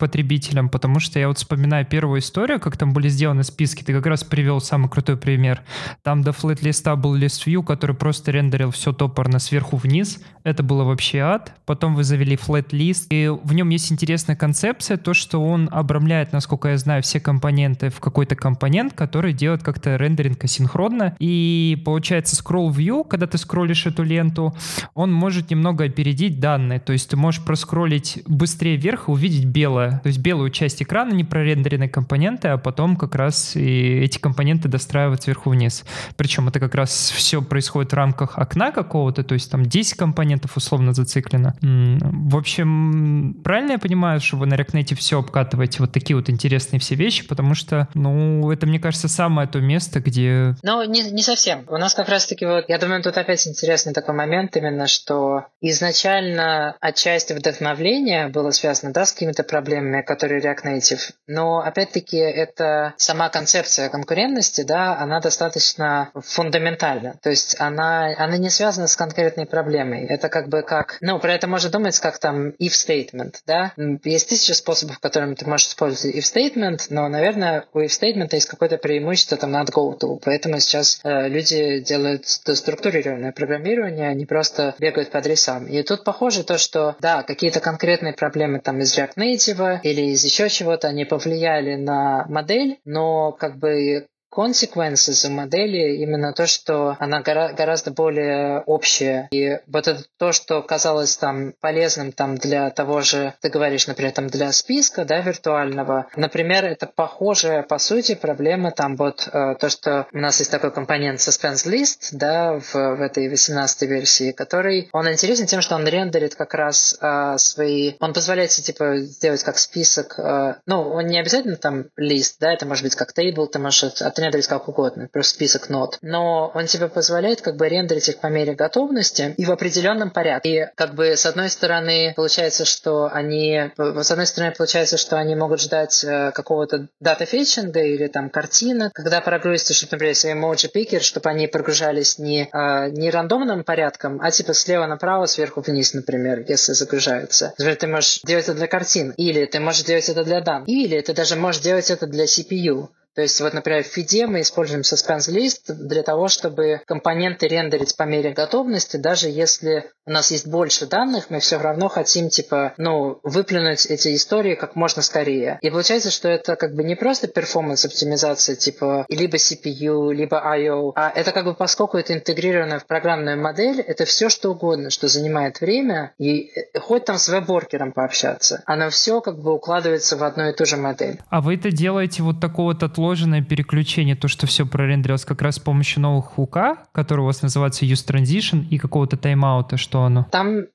потребителям, 0.01 0.68
потому 0.68 0.98
что 0.98 1.20
я 1.20 1.28
вот 1.28 1.38
вспоминаю 1.38 1.86
первую 1.86 2.20
историю, 2.20 2.59
как 2.59 2.76
там 2.76 2.92
были 2.92 3.09
сделаны 3.09 3.44
списки, 3.44 3.84
ты 3.84 3.92
как 3.92 4.07
раз 4.07 4.24
привел 4.24 4.61
самый 4.61 4.88
крутой 4.88 5.16
пример. 5.16 5.62
Там 6.03 6.22
до 6.22 6.32
флет 6.32 6.62
листа 6.62 6.96
был 6.96 7.16
list 7.16 7.46
view, 7.46 7.62
который 7.62 7.94
просто 7.94 8.32
рендерил 8.32 8.70
все 8.70 8.92
топорно 8.92 9.38
сверху 9.38 9.76
вниз. 9.76 10.20
Это 10.42 10.62
было 10.62 10.84
вообще 10.84 11.18
ад. 11.18 11.55
Потом 11.66 11.94
вы 11.94 12.03
завели 12.03 12.36
list, 12.36 13.07
и 13.11 13.28
в 13.28 13.53
нем 13.53 13.68
есть 13.68 13.92
интересная 13.92 14.36
концепция, 14.36 14.96
то, 14.96 15.12
что 15.12 15.44
он 15.44 15.68
обрамляет, 15.70 16.32
насколько 16.32 16.68
я 16.68 16.78
знаю, 16.78 17.03
все 17.03 17.20
компоненты 17.20 17.90
в 17.90 18.01
какой-то 18.01 18.34
компонент, 18.36 18.94
который 18.94 19.34
делает 19.34 19.62
как-то 19.62 19.96
рендеринг 19.96 20.42
асинхронно. 20.42 21.14
И 21.18 21.80
получается 21.84 22.36
scroll 22.42 22.70
view, 22.70 23.07
когда 23.07 23.26
ты 23.26 23.36
скроллишь 23.36 23.84
эту 23.86 24.03
ленту, 24.03 24.55
он 24.94 25.12
может 25.12 25.51
немного 25.51 25.84
опередить 25.84 26.40
данные. 26.40 26.80
То 26.80 26.92
есть 26.92 27.11
ты 27.11 27.16
можешь 27.16 27.44
проскроллить 27.44 28.22
быстрее 28.26 28.76
вверх 28.76 29.09
и 29.09 29.11
увидеть 29.11 29.44
белое 29.44 29.89
то 29.99 30.07
есть 30.07 30.18
белую 30.18 30.51
часть 30.51 30.82
экрана, 30.82 31.12
не 31.12 31.24
прорендеренные 31.24 31.88
компоненты, 31.88 32.49
а 32.49 32.59
потом 32.59 32.97
как 32.97 33.14
раз 33.14 33.57
и 33.57 34.01
эти 34.01 34.18
компоненты 34.18 34.68
достраивают 34.68 35.22
сверху 35.22 35.51
вниз. 35.51 35.84
Причем 36.16 36.49
это 36.49 36.61
как 36.61 36.74
раз 36.74 37.12
все 37.14 37.43
происходит 37.43 37.93
в 37.93 37.97
рамках 37.97 38.38
окна 38.38 38.70
какого-то, 38.72 39.24
то 39.24 39.34
есть 39.34 39.51
там 39.51 39.64
10 39.64 39.95
компонентов 39.95 40.57
условно 40.57 40.93
зациклено. 40.93 41.55
В 41.61 42.36
общем, 42.36 43.36
правильно 43.43 43.72
я 43.72 43.78
понимаю, 43.78 44.20
что 44.20 44.36
вы 44.36 44.47
на 44.47 44.55
React 44.55 44.95
все 44.95 45.18
обкатываете 45.18 45.78
вот 45.80 45.93
такие 45.93 46.16
вот 46.16 46.30
интересные 46.30 46.80
все 46.80 46.95
вещи, 46.95 47.26
потому 47.26 47.55
что, 47.55 47.88
ну, 47.95 48.51
это, 48.51 48.66
мне 48.66 48.78
кажется, 48.78 49.09
самое 49.09 49.49
то 49.49 49.61
место, 49.61 50.01
где... 50.01 50.55
Ну, 50.62 50.84
не, 50.84 51.03
не 51.11 51.22
совсем. 51.22 51.64
У 51.68 51.76
нас 51.76 51.95
как 51.95 52.09
раз-таки 52.09 52.47
вот, 52.47 52.64
я 52.68 52.78
думаю, 52.78 53.03
тут 53.03 53.16
опять 53.16 53.47
интересный 53.47 53.93
такой 53.93 54.14
момент 54.14 54.57
именно, 54.57 54.86
что 54.86 55.47
изначально 55.61 56.76
отчасти 56.80 57.32
вдохновления 57.32 58.28
было 58.28 58.51
связано, 58.51 58.93
да, 58.93 59.05
с 59.05 59.12
какими-то 59.12 59.43
проблемами 59.43 59.79
проблемами, 59.80 60.02
которые 60.02 60.40
React 60.40 60.64
Native. 60.64 61.00
Но, 61.26 61.60
опять-таки, 61.60 62.16
это 62.16 62.94
сама 62.96 63.28
концепция 63.28 63.88
конкурентности, 63.88 64.62
да, 64.62 64.98
она 64.98 65.20
достаточно 65.20 66.10
фундаментальна. 66.14 67.16
То 67.22 67.30
есть 67.30 67.56
она, 67.58 68.14
она 68.16 68.36
не 68.36 68.50
связана 68.50 68.86
с 68.86 68.96
конкретной 68.96 69.46
проблемой. 69.46 70.06
Это 70.06 70.28
как 70.28 70.48
бы 70.48 70.62
как... 70.62 70.98
Ну, 71.00 71.18
про 71.18 71.32
это 71.32 71.46
можно 71.46 71.70
думать 71.70 71.98
как 71.98 72.18
там 72.18 72.50
if 72.60 72.72
statement, 72.72 73.36
да. 73.46 73.72
Есть 74.04 74.28
тысяча 74.28 74.54
способов, 74.54 74.98
которыми 74.98 75.34
ты 75.34 75.46
можешь 75.46 75.68
использовать 75.68 76.16
if 76.16 76.20
statement, 76.20 76.86
но, 76.90 77.08
наверное, 77.08 77.64
у 77.72 77.80
if 77.80 77.88
statement 77.88 78.28
есть 78.32 78.48
какое-то 78.48 78.76
преимущество 78.78 79.36
там 79.36 79.52
над 79.52 79.70
go-to. 79.70 80.20
Поэтому 80.24 80.60
сейчас 80.60 81.00
э, 81.04 81.28
люди 81.28 81.80
делают 81.80 82.26
структурированное 82.26 83.32
программирование, 83.32 84.08
они 84.08 84.26
просто 84.26 84.74
бегают 84.78 85.10
по 85.10 85.18
адресам. 85.18 85.66
И 85.66 85.82
тут 85.82 86.04
похоже 86.04 86.44
то, 86.44 86.58
что, 86.58 86.96
да, 87.00 87.22
какие-то 87.22 87.60
конкретные 87.60 88.12
проблемы 88.12 88.60
там 88.60 88.80
из 88.80 88.96
React 88.98 89.14
Native, 89.16 89.69
или 89.82 90.02
из 90.12 90.24
еще 90.24 90.48
чего-то 90.48 90.88
они 90.88 91.04
повлияли 91.04 91.76
на 91.76 92.24
модель, 92.28 92.78
но 92.84 93.32
как 93.32 93.58
бы 93.58 94.06
consequences 94.30 95.26
у 95.26 95.30
модели 95.30 95.96
именно 95.96 96.32
то, 96.32 96.46
что 96.46 96.96
она 97.00 97.20
гора- 97.20 97.52
гораздо 97.52 97.90
более 97.90 98.60
общая. 98.60 99.28
И 99.32 99.58
вот 99.66 99.88
это 99.88 100.04
то, 100.18 100.32
что 100.32 100.62
казалось 100.62 101.16
там 101.16 101.52
полезным 101.60 102.12
там 102.12 102.36
для 102.36 102.70
того 102.70 103.00
же, 103.00 103.34
ты 103.40 103.48
говоришь, 103.48 103.86
например, 103.86 104.12
там 104.12 104.28
для 104.28 104.52
списка, 104.52 105.04
да, 105.04 105.20
виртуального. 105.20 106.06
Например, 106.16 106.64
это 106.64 106.86
похожая, 106.86 107.62
по 107.62 107.78
сути, 107.78 108.14
проблема 108.14 108.70
там 108.70 108.96
вот 108.96 109.28
э, 109.32 109.56
то, 109.58 109.68
что 109.68 110.06
у 110.12 110.18
нас 110.18 110.38
есть 110.38 110.50
такой 110.50 110.70
компонент 110.70 111.20
suspense 111.20 111.66
list, 111.66 112.08
да, 112.12 112.58
в, 112.58 112.72
в 112.72 113.00
этой 113.00 113.28
18 113.28 113.82
версии, 113.82 114.32
который, 114.32 114.88
он 114.92 115.10
интересен 115.10 115.46
тем, 115.46 115.60
что 115.60 115.74
он 115.74 115.86
рендерит 115.86 116.34
как 116.34 116.54
раз 116.54 116.96
э, 117.00 117.34
свои, 117.38 117.94
он 118.00 118.12
позволяет 118.12 118.52
себе, 118.52 118.66
типа, 118.66 118.96
сделать 118.98 119.42
как 119.42 119.58
список, 119.58 120.18
э, 120.18 120.54
ну, 120.66 120.82
он 120.82 121.06
не 121.06 121.18
обязательно 121.18 121.56
там 121.56 121.86
лист, 121.96 122.36
да, 122.40 122.52
это 122.52 122.66
может 122.66 122.84
быть 122.84 122.94
как 122.94 123.12
тейбл, 123.12 123.46
ты 123.46 123.58
можешь 123.58 123.84
от 124.00 124.19
рендерить 124.20 124.46
как 124.46 124.68
угодно, 124.68 125.08
просто 125.12 125.34
список 125.34 125.68
нот. 125.68 125.98
Но 126.02 126.50
он 126.54 126.66
тебе 126.66 126.88
позволяет 126.88 127.40
как 127.40 127.56
бы 127.56 127.68
рендерить 127.68 128.08
их 128.08 128.18
по 128.18 128.28
мере 128.28 128.54
готовности 128.54 129.34
и 129.36 129.44
в 129.44 129.52
определенном 129.52 130.10
порядке. 130.10 130.50
И 130.50 130.66
как 130.74 130.94
бы 130.94 131.16
с 131.16 131.26
одной 131.26 131.50
стороны 131.50 132.12
получается, 132.16 132.64
что 132.64 133.08
они, 133.12 133.70
с 133.76 134.10
одной 134.10 134.26
стороны 134.26 134.54
получается, 134.56 134.96
что 134.96 135.16
они 135.16 135.34
могут 135.34 135.60
ждать 135.60 136.04
э, 136.04 136.32
какого-то 136.32 136.88
дата 137.00 137.24
фетчинга 137.24 137.80
или 137.80 138.06
там 138.08 138.30
картинок, 138.30 138.92
когда 138.92 139.20
прогрузится, 139.20 139.74
чтобы, 139.74 139.92
например, 139.92 140.10
если 140.10 140.32
emoji 140.32 140.68
пикер, 140.68 141.02
чтобы 141.02 141.30
они 141.30 141.46
прогружались 141.46 142.18
не, 142.18 142.48
э, 142.52 142.90
не 142.90 143.10
рандомным 143.10 143.64
порядком, 143.64 144.20
а 144.20 144.30
типа 144.30 144.54
слева 144.54 144.86
направо, 144.86 145.26
сверху 145.26 145.60
вниз, 145.60 145.94
например, 145.94 146.44
если 146.48 146.72
загружаются. 146.72 147.54
Например, 147.58 147.76
ты 147.76 147.86
можешь 147.86 148.20
делать 148.22 148.44
это 148.44 148.54
для 148.54 148.66
картин, 148.66 149.12
или 149.16 149.46
ты 149.46 149.60
можешь 149.60 149.84
делать 149.84 150.08
это 150.08 150.24
для 150.24 150.40
данных, 150.40 150.68
или 150.68 151.00
ты 151.00 151.12
даже 151.12 151.36
можешь 151.36 151.62
делать 151.62 151.90
это 151.90 152.06
для 152.06 152.24
CPU. 152.24 152.88
То 153.14 153.22
есть 153.22 153.40
вот, 153.40 153.52
например, 153.52 153.82
в 153.82 153.86
фиде 153.86 154.26
мы 154.26 154.40
используем 154.40 154.82
suspense 154.82 155.30
list 155.30 155.72
для 155.72 156.02
того, 156.02 156.28
чтобы 156.28 156.80
компоненты 156.86 157.48
рендерить 157.48 157.96
по 157.96 158.04
мере 158.04 158.32
готовности, 158.32 158.96
даже 158.96 159.28
если 159.28 159.90
у 160.06 160.12
нас 160.12 160.30
есть 160.30 160.46
больше 160.46 160.86
данных, 160.86 161.26
мы 161.30 161.40
все 161.40 161.58
равно 161.58 161.88
хотим, 161.88 162.28
типа, 162.28 162.74
ну, 162.78 163.20
выплюнуть 163.22 163.86
эти 163.86 164.14
истории 164.14 164.54
как 164.54 164.76
можно 164.76 165.02
скорее. 165.02 165.58
И 165.62 165.70
получается, 165.70 166.11
что 166.11 166.28
это 166.28 166.56
как 166.56 166.74
бы 166.74 166.82
не 166.82 166.94
просто 166.94 167.28
перформанс 167.28 167.84
оптимизация, 167.84 168.56
типа, 168.56 169.06
либо 169.08 169.36
CPU, 169.36 170.12
либо 170.12 170.42
I.O., 170.44 170.92
а 170.96 171.11
это 171.11 171.32
как 171.32 171.44
бы 171.44 171.54
поскольку 171.54 171.96
это 171.96 172.14
интегрировано 172.14 172.78
в 172.78 172.86
программную 172.86 173.40
модель, 173.40 173.80
это 173.80 174.04
все 174.04 174.28
что 174.28 174.50
угодно, 174.50 174.90
что 174.90 175.08
занимает 175.08 175.61
время, 175.61 176.12
и 176.18 176.50
э, 176.54 176.78
хоть 176.80 177.04
там 177.04 177.18
с 177.18 177.28
веб-воркером 177.28 177.92
пообщаться, 177.92 178.62
оно 178.66 178.90
все 178.90 179.20
как 179.20 179.38
бы 179.38 179.52
укладывается 179.52 180.16
в 180.16 180.24
одну 180.24 180.48
и 180.48 180.52
ту 180.52 180.64
же 180.64 180.76
модель. 180.76 181.20
А 181.28 181.40
вы 181.40 181.54
это 181.54 181.70
делаете 181.70 182.22
вот 182.22 182.40
такого 182.40 182.70
вот 182.70 182.80
отложенное 183.01 183.42
переключение, 183.42 184.14
то, 184.14 184.28
что 184.28 184.46
все 184.46 184.66
прорендерилось 184.66 185.24
как 185.24 185.40
раз 185.40 185.57
с 185.57 185.59
помощью 185.59 186.03
новых 186.03 186.26
хука, 186.26 186.76
который 186.92 187.20
у 187.20 187.24
вас 187.24 187.40
называется 187.40 187.86
Use 187.86 188.07
Transition, 188.07 188.66
и 188.70 188.76
какого-то 188.76 189.16
таймаута, 189.16 189.78
что 189.78 190.03
оно? 190.03 190.26
Там, 190.30 190.66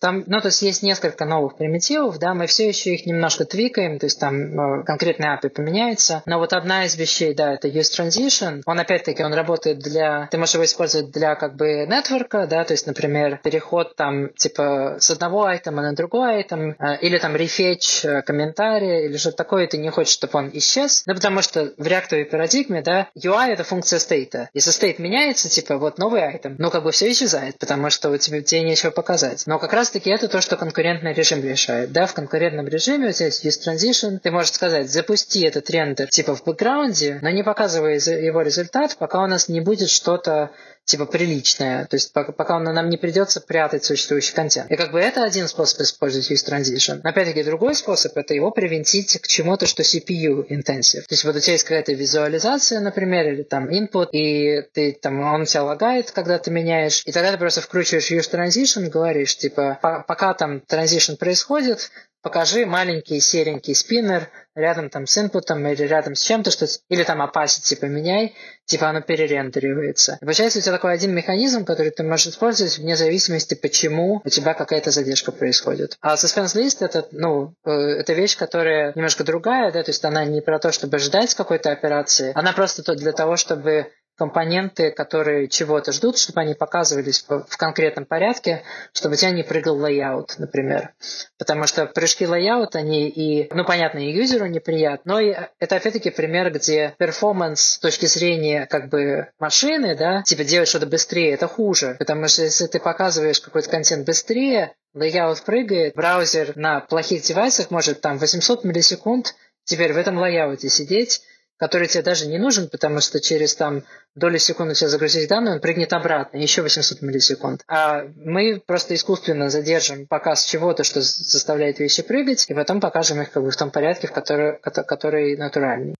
там, 0.00 0.22
ну, 0.26 0.40
то 0.40 0.48
есть 0.48 0.60
есть 0.60 0.82
несколько 0.82 1.24
новых 1.24 1.56
примитивов, 1.56 2.18
да, 2.18 2.34
мы 2.34 2.46
все 2.46 2.68
еще 2.68 2.94
их 2.94 3.06
немножко 3.06 3.46
твикаем, 3.46 3.98
то 3.98 4.04
есть 4.04 4.20
там 4.20 4.34
э, 4.34 4.84
конкретный 4.84 5.28
API 5.28 5.48
поменяется, 5.48 6.22
но 6.26 6.38
вот 6.38 6.52
одна 6.52 6.84
из 6.84 6.96
вещей, 6.96 7.34
да, 7.34 7.54
это 7.54 7.68
Use 7.68 7.90
Transition, 7.98 8.60
он 8.66 8.78
опять-таки, 8.78 9.24
он 9.24 9.32
работает 9.32 9.78
для, 9.78 10.28
ты 10.30 10.36
можешь 10.36 10.54
его 10.54 10.64
использовать 10.64 11.10
для 11.10 11.36
как 11.36 11.56
бы 11.56 11.86
нетворка, 11.88 12.46
да, 12.46 12.64
то 12.64 12.74
есть, 12.74 12.86
например, 12.86 13.40
переход 13.42 13.96
там, 13.96 14.28
типа, 14.34 14.96
с 14.98 15.10
одного 15.10 15.46
айтема 15.46 15.80
на 15.80 15.94
другой 15.94 16.36
айтем, 16.36 16.76
э, 16.78 16.98
или 17.00 17.16
там 17.16 17.34
рефетч 17.34 18.04
э, 18.04 18.20
комментария, 18.22 19.06
или 19.06 19.16
что-то 19.16 19.38
такое, 19.38 19.66
ты 19.66 19.78
не 19.78 19.88
хочешь, 19.88 20.12
чтобы 20.12 20.38
он 20.38 20.50
исчез, 20.52 21.04
ну, 21.06 21.14
потому 21.14 21.40
что 21.40 21.61
в 21.76 21.86
реактовой 21.86 22.24
парадигме, 22.24 22.82
да, 22.82 23.08
UI 23.16 23.48
это 23.48 23.64
функция 23.64 23.98
стейта. 23.98 24.50
Если 24.54 24.70
стейт 24.70 24.98
меняется, 24.98 25.48
типа, 25.48 25.78
вот 25.78 25.98
новый 25.98 26.22
айтем, 26.22 26.56
ну, 26.58 26.70
как 26.70 26.84
бы 26.84 26.92
все 26.92 27.10
исчезает, 27.10 27.58
потому 27.58 27.90
что 27.90 28.10
у 28.10 28.16
тебя 28.16 28.42
тебе 28.42 28.62
нечего 28.62 28.90
показать. 28.90 29.44
Но 29.46 29.58
как 29.58 29.72
раз-таки 29.72 30.10
это 30.10 30.28
то, 30.28 30.40
что 30.40 30.56
конкурентный 30.56 31.12
режим 31.12 31.42
решает, 31.42 31.92
да, 31.92 32.06
в 32.06 32.14
конкурентном 32.14 32.68
режиме 32.68 33.08
у 33.08 33.12
тебя 33.12 33.26
есть 33.26 33.66
transition, 33.66 34.18
ты 34.18 34.30
можешь 34.30 34.52
сказать, 34.52 34.90
запусти 34.90 35.44
этот 35.44 35.70
рендер, 35.70 36.08
типа, 36.08 36.34
в 36.34 36.44
бэкграунде, 36.44 37.18
но 37.22 37.30
не 37.30 37.42
показывай 37.42 37.94
его 37.94 38.42
результат, 38.42 38.96
пока 38.98 39.22
у 39.22 39.26
нас 39.26 39.48
не 39.48 39.60
будет 39.60 39.88
что-то 39.88 40.50
типа 40.84 41.06
приличное, 41.06 41.86
то 41.86 41.94
есть 41.96 42.12
пока, 42.12 42.32
пока 42.32 42.58
нам 42.58 42.90
не 42.90 42.96
придется 42.96 43.40
прятать 43.40 43.84
существующий 43.84 44.34
контент. 44.34 44.70
И 44.70 44.76
как 44.76 44.92
бы 44.92 45.00
это 45.00 45.22
один 45.24 45.48
способ 45.48 45.80
использовать 45.80 46.30
use 46.30 46.44
transition. 46.46 47.00
Опять-таки 47.02 47.42
другой 47.44 47.74
способ 47.74 48.16
это 48.16 48.34
его 48.34 48.50
привинтить 48.50 49.20
к 49.20 49.26
чему-то, 49.26 49.66
что 49.66 49.82
CPU 49.82 50.46
intensive. 50.48 51.02
То 51.02 51.12
есть 51.12 51.24
вот 51.24 51.36
у 51.36 51.40
тебя 51.40 51.52
есть 51.52 51.64
какая-то 51.64 51.92
визуализация, 51.92 52.80
например, 52.80 53.32
или 53.32 53.42
там 53.42 53.68
input, 53.70 54.08
и 54.12 54.62
ты 54.72 54.92
там 54.92 55.20
он 55.20 55.44
тебя 55.44 55.62
лагает, 55.62 56.10
когда 56.10 56.38
ты 56.38 56.50
меняешь, 56.50 57.02
и 57.06 57.12
тогда 57.12 57.32
ты 57.32 57.38
просто 57.38 57.60
вкручиваешь 57.60 58.10
use 58.10 58.30
transition, 58.30 58.88
говоришь 58.88 59.36
типа 59.36 59.78
пока 60.06 60.34
там 60.34 60.62
transition 60.68 61.16
происходит, 61.16 61.90
покажи 62.22 62.66
маленький 62.66 63.20
серенький 63.20 63.74
спиннер 63.74 64.28
рядом 64.54 64.90
там 64.90 65.06
с 65.06 65.18
инпутом 65.18 65.66
или 65.66 65.82
рядом 65.82 66.14
с 66.14 66.22
чем-то, 66.22 66.50
что 66.50 66.66
или 66.88 67.02
там 67.04 67.22
opacity 67.22 67.76
поменяй, 67.78 68.34
типа 68.66 68.88
оно 68.88 69.00
перерендеривается. 69.00 70.18
И 70.20 70.24
получается 70.24 70.58
у 70.58 70.62
тебя 70.62 70.72
такой 70.72 70.92
один 70.92 71.14
механизм, 71.14 71.64
который 71.64 71.90
ты 71.90 72.02
можешь 72.02 72.28
использовать 72.28 72.78
вне 72.78 72.96
зависимости, 72.96 73.54
почему 73.54 74.20
у 74.24 74.28
тебя 74.28 74.54
какая-то 74.54 74.90
задержка 74.90 75.32
происходит. 75.32 75.96
А 76.00 76.14
suspense 76.14 76.56
list 76.56 76.78
это, 76.80 77.06
ну, 77.12 77.54
э, 77.64 77.70
это 77.70 78.12
вещь, 78.12 78.36
которая 78.36 78.92
немножко 78.94 79.24
другая, 79.24 79.72
да, 79.72 79.82
то 79.82 79.90
есть 79.90 80.04
она 80.04 80.24
не 80.24 80.40
про 80.40 80.58
то, 80.58 80.72
чтобы 80.72 80.98
ждать 80.98 81.34
какой-то 81.34 81.70
операции, 81.70 82.32
она 82.34 82.52
просто 82.52 82.82
то 82.82 82.94
для 82.94 83.12
того, 83.12 83.36
чтобы 83.36 83.88
компоненты, 84.16 84.90
которые 84.90 85.48
чего-то 85.48 85.92
ждут, 85.92 86.18
чтобы 86.18 86.40
они 86.40 86.54
показывались 86.54 87.24
в 87.28 87.56
конкретном 87.56 88.04
порядке, 88.04 88.62
чтобы 88.92 89.14
у 89.14 89.16
тебя 89.16 89.30
не 89.30 89.42
прыгал 89.42 89.78
layout, 89.78 90.38
например. 90.38 90.94
Потому 91.38 91.66
что 91.66 91.86
прыжки 91.86 92.26
layout, 92.26 92.76
они 92.76 93.08
и, 93.08 93.52
ну, 93.54 93.64
понятно, 93.64 93.98
и 93.98 94.12
юзеру 94.12 94.46
неприятны, 94.46 95.12
но 95.12 95.20
и 95.20 95.34
это, 95.58 95.76
опять-таки, 95.76 96.10
пример, 96.10 96.52
где 96.52 96.94
performance 96.98 97.60
с 97.60 97.78
точки 97.78 98.06
зрения, 98.06 98.66
как 98.66 98.88
бы, 98.88 99.28
машины, 99.38 99.96
да, 99.96 100.22
типа 100.22 100.44
делать 100.44 100.68
что-то 100.68 100.86
быстрее, 100.86 101.32
это 101.32 101.48
хуже. 101.48 101.96
Потому 101.98 102.28
что 102.28 102.42
если 102.42 102.66
ты 102.66 102.78
показываешь 102.80 103.40
какой-то 103.40 103.68
контент 103.70 104.06
быстрее, 104.06 104.74
layout 104.94 105.42
прыгает, 105.42 105.94
браузер 105.94 106.52
на 106.56 106.80
плохих 106.80 107.22
девайсах 107.22 107.70
может 107.70 108.00
там 108.00 108.18
800 108.18 108.64
миллисекунд 108.64 109.34
теперь 109.64 109.92
в 109.92 109.96
этом 109.96 110.18
layout 110.18 110.61
е 110.61 110.68
сидеть, 110.68 111.22
который 111.62 111.86
тебе 111.86 112.02
даже 112.02 112.26
не 112.26 112.38
нужен, 112.38 112.68
потому 112.68 112.98
что 112.98 113.20
через 113.20 113.54
там 113.54 113.84
долю 114.16 114.36
секунды 114.40 114.74
тебе 114.74 114.88
загрузить 114.88 115.28
данные, 115.28 115.54
он 115.54 115.60
прыгнет 115.60 115.92
обратно, 115.92 116.38
еще 116.38 116.60
800 116.60 117.02
миллисекунд. 117.02 117.62
А 117.68 118.02
мы 118.16 118.60
просто 118.66 118.96
искусственно 118.96 119.48
задержим 119.48 120.08
показ 120.08 120.42
чего-то, 120.42 120.82
что 120.82 121.00
заставляет 121.00 121.78
вещи 121.78 122.02
прыгать, 122.02 122.46
и 122.48 122.54
потом 122.54 122.80
покажем 122.80 123.22
их 123.22 123.30
как 123.30 123.44
бы 123.44 123.52
в 123.52 123.56
том 123.56 123.70
порядке, 123.70 124.08
в 124.08 124.12
который, 124.12 124.58
который 124.58 125.36
натуральный. 125.36 125.94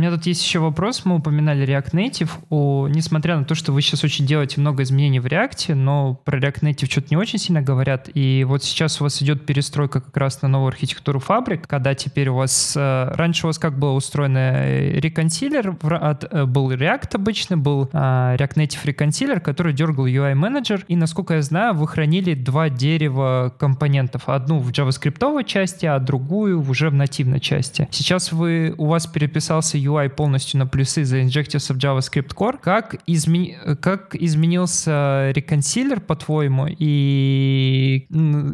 Меня 0.00 0.10
тут 0.10 0.26
есть 0.26 0.42
еще 0.42 0.58
вопрос. 0.58 1.04
Мы 1.04 1.16
упоминали 1.16 1.66
React 1.66 1.92
Native. 1.92 2.30
О, 2.48 2.88
несмотря 2.88 3.36
на 3.36 3.44
то, 3.44 3.54
что 3.54 3.72
вы 3.72 3.82
сейчас 3.82 4.02
очень 4.02 4.26
делаете 4.26 4.60
много 4.60 4.82
изменений 4.82 5.20
в 5.20 5.26
React, 5.26 5.74
но 5.74 6.14
про 6.24 6.38
React 6.38 6.62
Native 6.62 6.90
что-то 6.90 7.08
не 7.10 7.16
очень 7.16 7.38
сильно 7.38 7.60
говорят. 7.60 8.08
И 8.14 8.44
вот 8.48 8.64
сейчас 8.64 9.00
у 9.00 9.04
вас 9.04 9.22
идет 9.22 9.44
перестройка 9.44 10.00
как 10.00 10.16
раз 10.16 10.40
на 10.42 10.48
новую 10.48 10.68
архитектуру 10.68 11.20
фабрик, 11.20 11.66
когда 11.68 11.94
теперь 11.94 12.28
у 12.30 12.36
вас... 12.36 12.74
Э, 12.76 13.12
раньше 13.14 13.46
у 13.46 13.48
вас 13.48 13.58
как 13.58 13.78
было 13.78 13.92
устроено 13.92 14.64
реконсилер, 14.98 15.76
э, 15.82 16.44
был 16.46 16.72
React 16.72 17.16
обычно, 17.16 17.58
был 17.58 17.90
а, 17.92 18.36
React 18.36 18.54
Native 18.54 18.80
реконсилер, 18.84 19.40
который 19.40 19.74
дергал 19.74 20.06
UI 20.06 20.34
менеджер. 20.34 20.84
И, 20.88 20.96
насколько 20.96 21.34
я 21.34 21.42
знаю, 21.42 21.74
вы 21.74 21.86
хранили 21.86 22.34
два 22.34 22.70
дерева 22.70 23.54
компонентов. 23.58 24.28
Одну 24.28 24.58
в 24.60 24.70
JavaScript 24.70 25.44
части, 25.44 25.84
а 25.84 25.98
другую 25.98 26.60
уже 26.62 26.88
в 26.88 26.94
нативной 26.94 27.40
части. 27.40 27.86
Сейчас 27.90 28.32
вы, 28.32 28.74
у 28.78 28.86
вас 28.86 29.06
переписался 29.06 29.76
UI 29.76 29.89
полностью 30.08 30.58
на 30.58 30.66
плюсы 30.66 31.04
заинжектился 31.04 31.74
в 31.74 31.76
JavaScript 31.76 32.34
Core. 32.34 32.58
Как, 32.60 32.96
измени... 33.06 33.58
как 33.80 34.14
изменился 34.14 35.30
реконсилер, 35.34 36.00
по-твоему, 36.00 36.66
и 36.68 38.06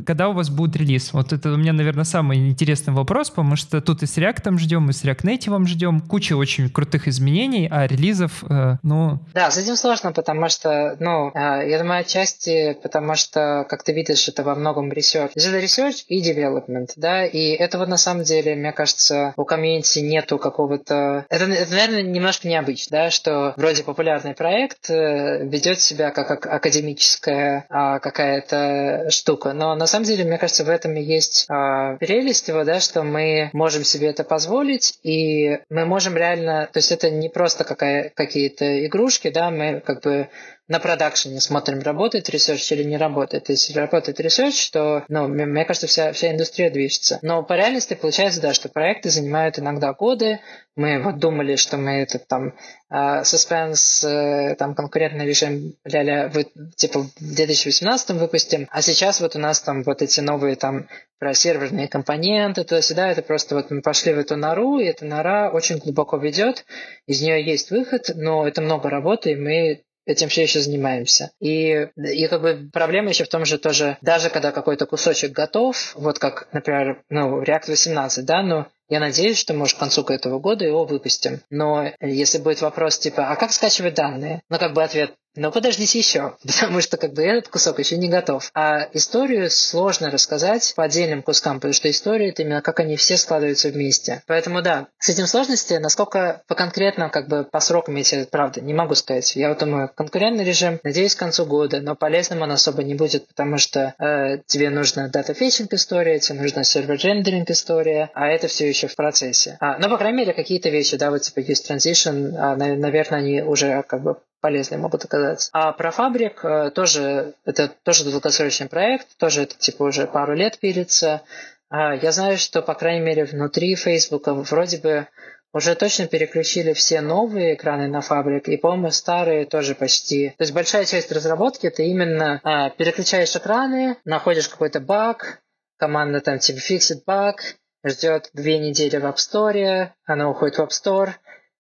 когда 0.07 0.29
у 0.29 0.33
вас 0.33 0.51
будет 0.51 0.77
релиз? 0.77 1.13
Вот 1.13 1.33
это 1.33 1.53
у 1.53 1.57
меня, 1.57 1.73
наверное, 1.73 2.05
самый 2.05 2.49
интересный 2.49 2.95
вопрос, 2.95 3.31
потому 3.31 3.57
что 3.57 3.81
тут 3.81 4.03
и 4.03 4.07
с 4.07 4.17
React 4.19 4.59
ждем, 4.59 4.91
и 4.91 4.93
с 4.93 5.05
React 5.05 5.23
Native 5.23 5.67
ждем. 5.67 6.01
Куча 6.01 6.37
очень 6.37 6.71
крутых 6.71 7.09
изменений, 7.09 7.69
а 7.71 7.87
релизов, 7.87 8.45
э, 8.49 8.77
ну... 8.83 9.21
Да, 9.35 9.51
с 9.51 9.59
этим 9.59 9.77
сложно, 9.77 10.13
потому 10.13 10.49
что, 10.49 10.97
ну, 11.01 11.31
э, 11.35 11.69
я 11.69 11.79
думаю, 11.79 12.01
отчасти, 12.01 12.77
потому 12.83 13.15
что, 13.15 13.67
как 13.69 13.83
ты 13.83 13.93
видишь, 13.93 14.29
это 14.29 14.43
во 14.43 14.55
многом 14.55 14.91
research. 14.91 15.33
Это 15.35 15.59
research 15.59 16.05
и 16.09 16.23
development, 16.23 16.93
да, 16.97 17.25
и 17.25 17.51
этого 17.51 17.87
на 17.87 17.97
самом 17.97 18.25
деле, 18.25 18.55
мне 18.55 18.73
кажется, 18.73 19.35
у 19.37 19.45
комьюнити 19.45 19.99
нету 20.01 20.39
какого-то 20.39 21.26
это, 21.29 21.45
это, 21.45 21.71
наверное, 21.71 22.03
немножко 22.03 22.49
необычно, 22.49 22.99
да, 22.99 23.11
что 23.11 23.55
вроде 23.57 23.83
популярный 23.83 24.35
проект 24.35 24.91
э, 24.91 25.45
ведет 25.45 25.81
себя 25.81 26.11
как 26.11 26.47
академическая 26.47 27.67
а, 27.69 27.99
какая-то 27.99 29.11
штука. 29.11 29.53
Но 29.53 29.75
на 29.75 29.87
самом 29.87 30.05
деле, 30.05 30.25
мне 30.25 30.39
кажется, 30.39 30.65
в 30.65 30.69
этом 30.69 30.95
и 30.97 31.03
есть 31.03 31.47
а, 31.49 31.97
прелесть 31.97 32.49
его, 32.49 32.65
да, 32.65 32.81
что 32.81 33.03
мы 33.03 33.51
можем 33.53 33.85
себе 33.85 34.09
это 34.09 34.25
позволить, 34.25 34.99
и 35.03 35.59
мы 35.71 35.87
можем 35.87 36.17
реально, 36.17 36.69
то 36.73 36.79
есть 36.79 36.93
это 36.93 37.11
не 37.11 37.29
просто 37.29 37.65
какая, 37.65 38.11
какие-то 38.11 38.87
игрушки, 38.87 39.31
да, 39.31 39.51
мы 39.51 39.81
как 39.81 40.03
бы 40.03 40.29
на 40.69 40.81
продакшене 40.81 41.41
смотрим, 41.41 41.81
работает 41.81 42.29
research 42.29 42.71
или 42.73 42.83
не 42.83 42.97
работает. 42.97 43.49
Если 43.49 43.79
работает 43.79 44.21
research, 44.21 44.71
то, 44.71 45.05
ну, 45.09 45.29
мне 45.29 45.65
кажется, 45.65 45.87
вся, 45.87 46.13
вся 46.13 46.33
индустрия 46.33 46.71
движется. 46.71 47.19
Но 47.23 47.43
по 47.43 47.55
реальности 47.55 47.95
получается, 47.95 48.41
да, 48.41 48.53
что 48.53 48.69
проекты 48.69 49.11
занимают 49.11 49.59
иногда 49.59 49.93
годы. 49.93 50.41
Мы 50.75 51.03
вот 51.03 51.19
думали, 51.19 51.57
что 51.57 51.77
мы 51.77 52.03
этот 52.03 52.27
там 52.27 52.55
suspense, 52.93 54.07
э, 54.07 54.55
там 54.57 54.75
конкурентный 54.75 55.27
режим 55.27 55.75
ля-ля, 55.85 56.31
типа 56.77 57.01
в 57.01 57.11
2018 57.19 58.11
выпустим, 58.11 58.69
а 58.71 58.81
сейчас 58.81 59.21
вот 59.21 59.35
у 59.35 59.41
нас 59.41 59.61
там 59.61 59.83
вот 59.83 60.03
эти 60.03 60.21
новые 60.21 60.55
там 60.55 60.87
про 61.19 61.35
серверные 61.35 61.89
компоненты, 61.89 62.63
туда-сюда, 62.63 63.09
это 63.09 63.23
просто 63.23 63.55
вот 63.55 63.71
мы 63.71 63.81
пошли 63.83 64.13
в 64.13 64.19
эту 64.19 64.37
нору, 64.37 64.79
и 64.79 64.85
эта 64.85 65.05
нора 65.05 65.51
очень 65.51 65.79
глубоко 65.79 66.17
ведет, 66.19 66.65
из 67.07 67.23
нее 67.23 67.45
есть 67.45 67.71
выход, 67.71 68.11
но 68.15 68.47
это 68.47 68.61
много 68.61 68.91
работы, 68.91 69.33
и 69.33 69.37
мы 69.37 69.83
этим 70.07 70.29
все 70.29 70.43
еще 70.43 70.61
занимаемся. 70.61 71.33
И, 71.41 71.89
и 71.97 72.27
как 72.29 72.41
бы 72.41 72.71
проблема 72.73 73.11
еще 73.11 73.25
в 73.25 73.29
том 73.29 73.45
же 73.45 73.59
тоже, 73.59 73.99
даже 74.01 74.31
когда 74.31 74.53
какой-то 74.53 74.87
кусочек 74.87 75.33
готов, 75.33 75.95
вот 75.97 76.19
как, 76.19 76.49
например, 76.53 77.03
ну, 77.11 77.43
React 77.43 77.69
18, 77.69 78.25
да, 78.25 78.43
ну, 78.43 78.67
я 78.89 79.01
надеюсь, 79.01 79.39
что, 79.39 79.53
может, 79.53 79.77
к 79.77 79.81
концу 79.81 80.05
этого 80.05 80.39
года 80.39 80.65
его 80.65 80.85
выпустим. 80.85 81.41
Но 81.51 81.93
если 82.01 82.39
будет 82.39 82.61
вопрос 82.61 82.99
типа, 82.99 83.31
а 83.31 83.37
как 83.37 83.53
скачивать 83.53 83.95
данные? 83.95 84.43
Ну, 84.49 84.59
как 84.59 84.75
бы 84.75 84.83
ответ, 84.83 85.13
но 85.37 85.53
подождите 85.53 85.99
еще, 85.99 86.37
потому 86.47 86.81
что 86.81 86.97
как 86.97 87.13
бы 87.13 87.23
этот 87.23 87.49
кусок 87.49 87.79
еще 87.79 87.97
не 87.97 88.09
готов. 88.09 88.51
А 88.55 88.89
историю 88.93 89.51
сложно 89.51 90.11
рассказать 90.11 90.73
по 90.75 90.85
отдельным 90.85 91.23
кускам, 91.23 91.57
потому 91.57 91.75
что 91.75 91.91
история 91.91 92.31
это 92.31 92.43
именно 92.43 92.63
как 92.63 92.81
они 92.81 92.97
все 92.97 93.17
складываются 93.17 93.69
вместе. 93.69 94.23
Поэтому 94.27 94.63
да, 94.63 94.89
с 94.99 95.09
этим 95.09 95.27
сложности, 95.27 95.75
насколько 95.75 96.43
по 96.49 96.55
конкретно, 96.55 97.11
как 97.11 97.29
бы 97.29 97.45
по 97.45 97.61
срокам, 97.61 97.97
тебе 98.03 98.25
правда 98.25 98.61
не 98.61 98.75
могу 98.75 98.95
сказать. 98.95 99.37
Я 99.37 99.49
вот 99.51 99.59
думаю, 99.59 99.91
конкурентный 99.95 100.45
режим, 100.45 100.81
надеюсь, 100.83 101.15
к 101.15 101.19
концу 101.19 101.45
года, 101.47 101.81
но 101.81 101.95
полезным 101.95 102.43
он 102.43 102.51
особо 102.51 102.83
не 102.83 102.95
будет, 102.95 103.27
потому 103.29 103.59
что 103.59 103.95
э, 103.99 104.39
тебе 104.47 104.71
нужна 104.71 105.09
дата 105.09 105.35
фетчинг 105.35 105.73
история, 105.73 106.19
тебе 106.19 106.41
нужна 106.41 106.65
сервер 106.65 106.99
рендеринг 107.03 107.51
история, 107.51 108.11
а 108.15 108.29
это 108.29 108.49
все 108.49 108.69
еще 108.69 108.87
в 108.87 108.97
процессе. 108.97 109.57
А, 109.61 109.79
но, 109.79 109.89
по 109.89 109.99
крайней 109.99 110.19
мере, 110.19 110.33
какие-то 110.33 110.69
вещи, 110.69 110.97
да, 110.97 111.11
вот 111.11 111.23
типа 111.23 111.41
есть 111.41 111.71
transition, 111.71 112.35
а, 112.37 112.57
наверное, 112.57 113.19
они 113.19 113.43
уже 113.43 113.83
как 113.83 114.03
бы 114.03 114.17
полезные 114.47 114.79
могут 114.79 115.05
оказаться. 115.05 115.51
А 115.53 115.73
про 115.73 115.91
фабрик 115.91 116.45
э, 116.45 116.71
тоже, 116.71 117.35
это 117.45 117.67
тоже 117.83 118.05
долгосрочный 118.05 118.69
проект, 118.69 119.17
тоже 119.17 119.43
это 119.43 119.59
типа 119.59 119.83
уже 119.83 120.07
пару 120.07 120.37
лет 120.37 120.61
пилится. 120.61 121.23
А, 121.69 121.97
я 121.97 122.13
знаю, 122.13 122.39
что, 122.39 122.63
по 122.63 122.75
крайней 122.75 123.05
мере, 123.05 123.25
внутри 123.25 123.75
Facebook 123.75 124.29
вроде 124.29 124.79
бы 124.79 125.09
уже 125.53 125.75
точно 125.75 126.07
переключили 126.07 126.75
все 126.75 127.01
новые 127.01 127.55
экраны 127.55 127.89
на 127.89 128.03
фабрик, 128.03 128.47
и, 128.47 128.57
по-моему, 128.57 128.93
старые 128.93 129.47
тоже 129.47 129.75
почти. 129.75 130.29
То 130.39 130.45
есть 130.45 130.53
большая 130.53 130.85
часть 130.85 131.11
разработки 131.11 131.67
это 131.67 131.83
именно 131.83 132.41
а, 132.45 132.71
переключаешь 132.71 133.35
экраны, 133.35 133.97
находишь 134.05 134.49
какой-то 134.49 134.79
баг, 134.79 135.41
команда 135.77 136.21
там 136.21 136.39
типа 136.39 136.59
fixed 136.59 137.01
баг, 137.05 137.43
ждет 137.85 138.31
две 138.33 138.61
недели 138.61 138.97
в 138.97 139.05
App 139.07 139.17
Store, 139.17 139.91
она 140.05 140.31
уходит 140.31 140.59
в 140.59 140.61
App 140.61 140.69
Store, 140.69 141.15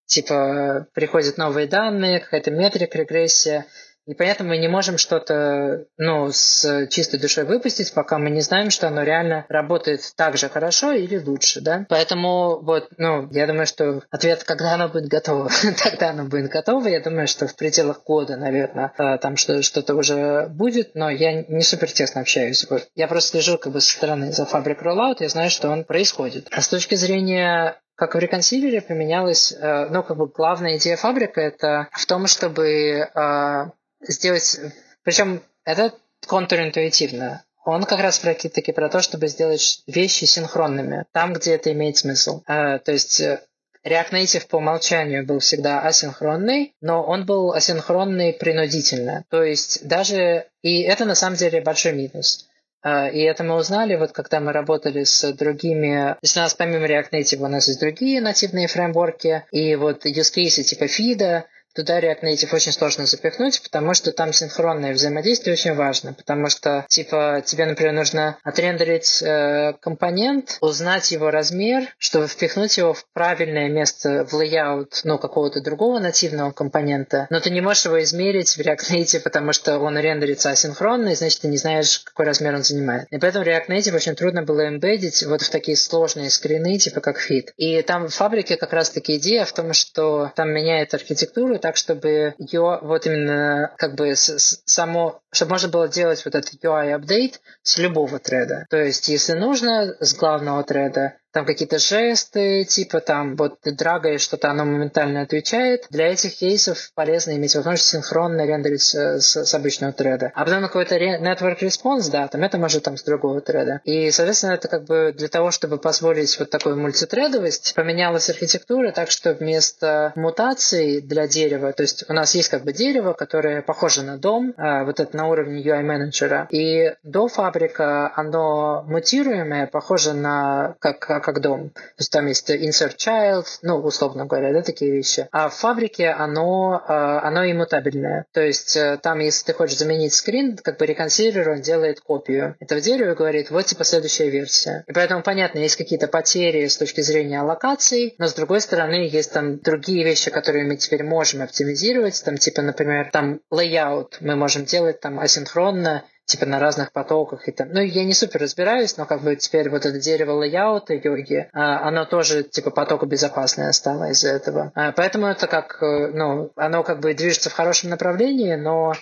типа 0.06 0.86
приходят 0.94 1.36
новые 1.36 1.66
данные, 1.66 2.20
какая-то 2.20 2.50
метрика, 2.50 2.98
регрессия, 2.98 3.66
и 4.06 4.14
поэтому 4.14 4.50
мы 4.50 4.58
не 4.58 4.68
можем 4.68 4.98
что-то 4.98 5.86
ну, 5.98 6.30
с 6.30 6.86
чистой 6.88 7.18
душой 7.18 7.44
выпустить, 7.44 7.92
пока 7.92 8.18
мы 8.18 8.30
не 8.30 8.40
знаем, 8.40 8.70
что 8.70 8.86
оно 8.86 9.02
реально 9.02 9.44
работает 9.48 10.00
так 10.16 10.36
же 10.36 10.48
хорошо 10.48 10.92
или 10.92 11.18
лучше. 11.18 11.60
Да? 11.60 11.86
Поэтому 11.88 12.60
вот, 12.62 12.88
ну, 12.98 13.28
я 13.32 13.48
думаю, 13.48 13.66
что 13.66 14.02
ответ, 14.10 14.44
когда 14.44 14.74
оно 14.74 14.88
будет 14.88 15.08
готово, 15.08 15.50
тогда 15.82 16.10
оно 16.10 16.24
будет 16.24 16.50
готово. 16.50 16.86
Я 16.86 17.00
думаю, 17.00 17.26
что 17.26 17.48
в 17.48 17.56
пределах 17.56 18.04
года, 18.04 18.36
наверное, 18.36 18.92
э, 18.96 19.18
там 19.18 19.36
что-то 19.36 19.96
уже 19.96 20.46
будет, 20.50 20.94
но 20.94 21.10
я 21.10 21.42
не 21.42 21.62
супер 21.62 21.90
тесно 21.90 22.20
общаюсь. 22.20 22.64
Я 22.94 23.08
просто 23.08 23.30
слежу 23.30 23.58
как 23.58 23.72
бы 23.72 23.80
со 23.80 23.92
стороны 23.92 24.30
за 24.30 24.46
фабрик 24.46 24.82
Rollout, 24.82 25.16
я 25.18 25.28
знаю, 25.28 25.50
что 25.50 25.68
он 25.68 25.82
происходит. 25.82 26.46
А 26.52 26.62
с 26.62 26.68
точки 26.68 26.94
зрения 26.94 27.80
как 27.96 28.14
в 28.14 28.18
реконсилере 28.18 28.82
поменялась, 28.82 29.52
э, 29.52 29.86
ну, 29.90 30.02
как 30.02 30.16
бы 30.18 30.28
главная 30.28 30.76
идея 30.76 30.96
фабрика 30.96 31.40
это 31.40 31.88
в 31.92 32.06
том, 32.06 32.26
чтобы 32.26 33.08
э, 33.12 33.64
сделать... 34.02 34.60
Причем 35.02 35.42
это 35.64 35.94
контринтуитивно. 36.26 37.42
Он 37.64 37.82
как 37.84 37.98
раз 38.00 38.18
таки 38.20 38.72
про 38.72 38.88
то, 38.88 39.00
чтобы 39.00 39.26
сделать 39.26 39.82
вещи 39.86 40.24
синхронными, 40.24 41.06
там, 41.12 41.32
где 41.32 41.54
это 41.54 41.72
имеет 41.72 41.96
смысл. 41.96 42.42
А, 42.46 42.78
то 42.78 42.92
есть 42.92 43.20
э, 43.20 43.40
React 43.84 44.10
Native 44.10 44.46
по 44.48 44.56
умолчанию 44.56 45.24
был 45.24 45.38
всегда 45.38 45.80
асинхронный, 45.80 46.74
но 46.80 47.02
он 47.02 47.24
был 47.24 47.52
асинхронный 47.52 48.34
принудительно. 48.34 49.24
То 49.30 49.42
есть 49.42 49.86
даже... 49.86 50.46
И 50.62 50.82
это 50.82 51.06
на 51.06 51.14
самом 51.14 51.36
деле 51.36 51.60
большой 51.60 51.92
минус. 51.92 52.46
А, 52.88 53.08
и 53.08 53.18
это 53.18 53.42
мы 53.42 53.56
узнали, 53.56 53.96
вот 53.96 54.12
когда 54.12 54.38
мы 54.38 54.52
работали 54.52 55.02
с 55.02 55.32
другими... 55.32 56.12
То 56.12 56.18
есть 56.22 56.36
у 56.36 56.40
нас 56.40 56.54
помимо 56.54 56.86
React 56.86 57.10
Native 57.10 57.44
у 57.44 57.48
нас 57.48 57.66
есть 57.66 57.80
другие 57.80 58.20
нативные 58.20 58.68
фреймворки, 58.68 59.42
и 59.50 59.74
вот 59.74 60.06
use 60.06 60.32
cases 60.32 60.62
типа 60.62 60.86
фида, 60.86 61.46
туда 61.76 62.00
React 62.00 62.22
Native 62.22 62.54
очень 62.54 62.72
сложно 62.72 63.06
запихнуть, 63.06 63.62
потому 63.62 63.94
что 63.94 64.12
там 64.12 64.32
синхронное 64.32 64.94
взаимодействие 64.94 65.54
очень 65.54 65.74
важно, 65.74 66.14
потому 66.14 66.48
что, 66.48 66.86
типа, 66.88 67.42
тебе, 67.44 67.66
например, 67.66 67.92
нужно 67.92 68.38
отрендерить 68.42 69.22
э, 69.22 69.74
компонент, 69.80 70.58
узнать 70.60 71.12
его 71.12 71.30
размер, 71.30 71.84
чтобы 71.98 72.26
впихнуть 72.26 72.76
его 72.78 72.94
в 72.94 73.04
правильное 73.12 73.68
место 73.68 74.26
в 74.28 74.34
layout, 74.34 74.92
ну, 75.04 75.18
какого-то 75.18 75.60
другого 75.60 75.98
нативного 75.98 76.50
компонента, 76.50 77.26
но 77.30 77.40
ты 77.40 77.50
не 77.50 77.60
можешь 77.60 77.84
его 77.84 78.02
измерить 78.02 78.56
в 78.56 78.60
React 78.60 78.92
Native, 78.92 79.20
потому 79.20 79.52
что 79.52 79.78
он 79.78 79.98
рендерится 79.98 80.50
асинхронно, 80.50 81.10
и 81.10 81.14
значит, 81.14 81.42
ты 81.42 81.48
не 81.48 81.58
знаешь, 81.58 82.00
какой 82.00 82.26
размер 82.26 82.54
он 82.54 82.64
занимает. 82.64 83.06
И 83.10 83.18
поэтому 83.18 83.44
React 83.44 83.68
Native 83.68 83.94
очень 83.94 84.14
трудно 84.14 84.42
было 84.42 84.68
эмбедить 84.68 85.22
вот 85.24 85.42
в 85.42 85.50
такие 85.50 85.76
сложные 85.76 86.30
скрины, 86.30 86.78
типа 86.78 87.00
как 87.00 87.18
fit. 87.18 87.48
И 87.56 87.82
там 87.82 88.08
в 88.08 88.14
фабрике 88.14 88.56
как 88.56 88.72
раз-таки 88.72 89.16
идея 89.16 89.44
в 89.44 89.52
том, 89.52 89.72
что 89.72 90.32
там 90.34 90.50
меняет 90.50 90.94
архитектуру, 90.94 91.58
так, 91.66 91.76
чтобы 91.76 92.36
ее 92.38 92.78
вот 92.80 93.06
именно 93.06 93.72
как 93.76 93.96
бы 93.96 94.12
само, 94.14 95.20
чтобы 95.32 95.50
можно 95.50 95.68
было 95.68 95.88
делать 95.88 96.24
вот 96.24 96.36
этот 96.36 96.54
UI-апдейт 96.64 97.40
с 97.64 97.78
любого 97.78 98.20
треда. 98.20 98.66
То 98.70 98.76
есть, 98.76 99.08
если 99.08 99.32
нужно, 99.32 99.96
с 99.98 100.14
главного 100.14 100.62
треда, 100.62 101.16
там 101.36 101.44
какие-то 101.44 101.78
жесты, 101.78 102.64
типа 102.64 103.00
там 103.00 103.36
вот 103.36 103.60
ты 103.60 103.72
драгаешь 103.72 104.22
что-то, 104.22 104.50
оно 104.50 104.64
моментально 104.64 105.20
отвечает. 105.20 105.86
Для 105.90 106.06
этих 106.10 106.38
кейсов 106.38 106.92
полезно 106.94 107.32
иметь 107.32 107.54
возможность 107.54 107.90
синхронно 107.90 108.46
рендерить 108.46 108.80
с, 108.80 108.94
с, 109.20 109.44
с 109.44 109.54
обычного 109.54 109.92
треда. 109.92 110.32
А 110.34 110.46
потом 110.46 110.62
какой-то 110.62 110.96
network 110.96 111.60
response, 111.60 112.10
да, 112.10 112.26
там 112.28 112.42
это 112.42 112.56
может 112.56 112.84
там 112.84 112.96
с 112.96 113.02
другого 113.02 113.42
треда. 113.42 113.82
И, 113.84 114.10
соответственно, 114.12 114.52
это 114.52 114.68
как 114.68 114.84
бы 114.84 115.12
для 115.14 115.28
того, 115.28 115.50
чтобы 115.50 115.76
позволить 115.76 116.38
вот 116.38 116.48
такую 116.48 116.78
мультитредовость, 116.78 117.74
поменялась 117.74 118.30
архитектура 118.30 118.90
так, 118.92 119.10
что 119.10 119.34
вместо 119.34 120.14
мутаций 120.16 121.02
для 121.02 121.28
дерева, 121.28 121.70
то 121.74 121.82
есть 121.82 122.08
у 122.08 122.14
нас 122.14 122.34
есть 122.34 122.48
как 122.48 122.64
бы 122.64 122.72
дерево, 122.72 123.12
которое 123.12 123.60
похоже 123.60 124.04
на 124.04 124.16
дом, 124.16 124.54
а, 124.56 124.84
вот 124.84 125.00
это 125.00 125.14
на 125.14 125.28
уровне 125.28 125.62
UI 125.62 125.82
менеджера, 125.82 126.48
и 126.50 126.94
до 127.02 127.28
фабрика 127.28 128.10
оно 128.16 128.84
мутируемое, 128.88 129.66
похоже 129.66 130.14
на 130.14 130.76
как, 130.80 131.25
как 131.26 131.40
дом. 131.40 131.70
То 131.70 131.80
есть 131.98 132.12
там 132.12 132.26
есть 132.26 132.48
insert 132.48 132.96
child, 132.96 133.46
ну, 133.62 133.78
условно 133.78 134.26
говоря, 134.26 134.52
да, 134.52 134.62
такие 134.62 134.92
вещи. 134.92 135.26
А 135.32 135.48
в 135.48 135.54
фабрике 135.54 136.10
оно, 136.10 136.80
а, 136.86 137.20
оно 137.26 137.44
иммутабельное. 137.50 138.26
То 138.32 138.42
есть 138.42 138.76
э, 138.76 138.96
там, 139.02 139.18
если 139.18 139.46
ты 139.46 139.52
хочешь 139.52 139.76
заменить 139.76 140.14
скрин, 140.14 140.56
как 140.56 140.78
бы 140.78 140.86
реконсилер, 140.86 141.50
он 141.50 141.62
делает 141.62 142.00
копию 142.00 142.54
этого 142.60 142.80
дерева 142.80 143.10
и 143.10 143.16
говорит, 143.16 143.50
вот 143.50 143.66
типа 143.66 143.82
следующая 143.82 144.30
версия. 144.30 144.84
И 144.86 144.92
поэтому, 144.92 145.24
понятно, 145.24 145.58
есть 145.58 145.74
какие-то 145.74 146.06
потери 146.06 146.68
с 146.68 146.76
точки 146.76 147.00
зрения 147.00 147.40
аллокаций, 147.40 148.14
но 148.18 148.28
с 148.28 148.34
другой 148.34 148.60
стороны, 148.60 149.08
есть 149.10 149.32
там 149.32 149.58
другие 149.58 150.04
вещи, 150.04 150.30
которые 150.30 150.64
мы 150.64 150.76
теперь 150.76 151.02
можем 151.02 151.42
оптимизировать, 151.42 152.22
там 152.24 152.38
типа, 152.38 152.62
например, 152.62 153.10
там 153.10 153.40
layout 153.52 154.12
мы 154.20 154.36
можем 154.36 154.64
делать 154.64 155.00
там 155.00 155.18
асинхронно, 155.18 156.04
типа 156.26 156.44
на 156.44 156.58
разных 156.58 156.92
потоках 156.92 157.48
и 157.48 157.52
там. 157.52 157.68
Ну, 157.70 157.80
я 157.80 158.04
не 158.04 158.12
супер 158.12 158.40
разбираюсь, 158.40 158.96
но 158.96 159.06
как 159.06 159.22
бы 159.22 159.36
теперь 159.36 159.70
вот 159.70 159.86
это 159.86 159.98
дерево 159.98 160.32
лейаута 160.32 160.94
йоги, 160.94 161.48
а, 161.52 161.88
оно 161.88 162.04
тоже 162.04 162.42
типа 162.42 162.70
потокобезопасное 162.70 163.72
стало 163.72 164.10
из-за 164.10 164.30
этого. 164.30 164.72
А, 164.74 164.92
поэтому 164.92 165.26
это 165.26 165.46
как, 165.46 165.82
э, 165.82 166.08
ну, 166.08 166.50
оно 166.56 166.82
как 166.82 167.00
бы 167.00 167.14
движется 167.14 167.48
в 167.48 167.54
хорошем 167.54 167.90
направлении, 167.90 168.56
но 168.56 168.92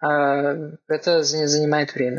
а, 0.00 0.56
это 0.88 1.22
занимает 1.22 1.94
время. 1.94 2.18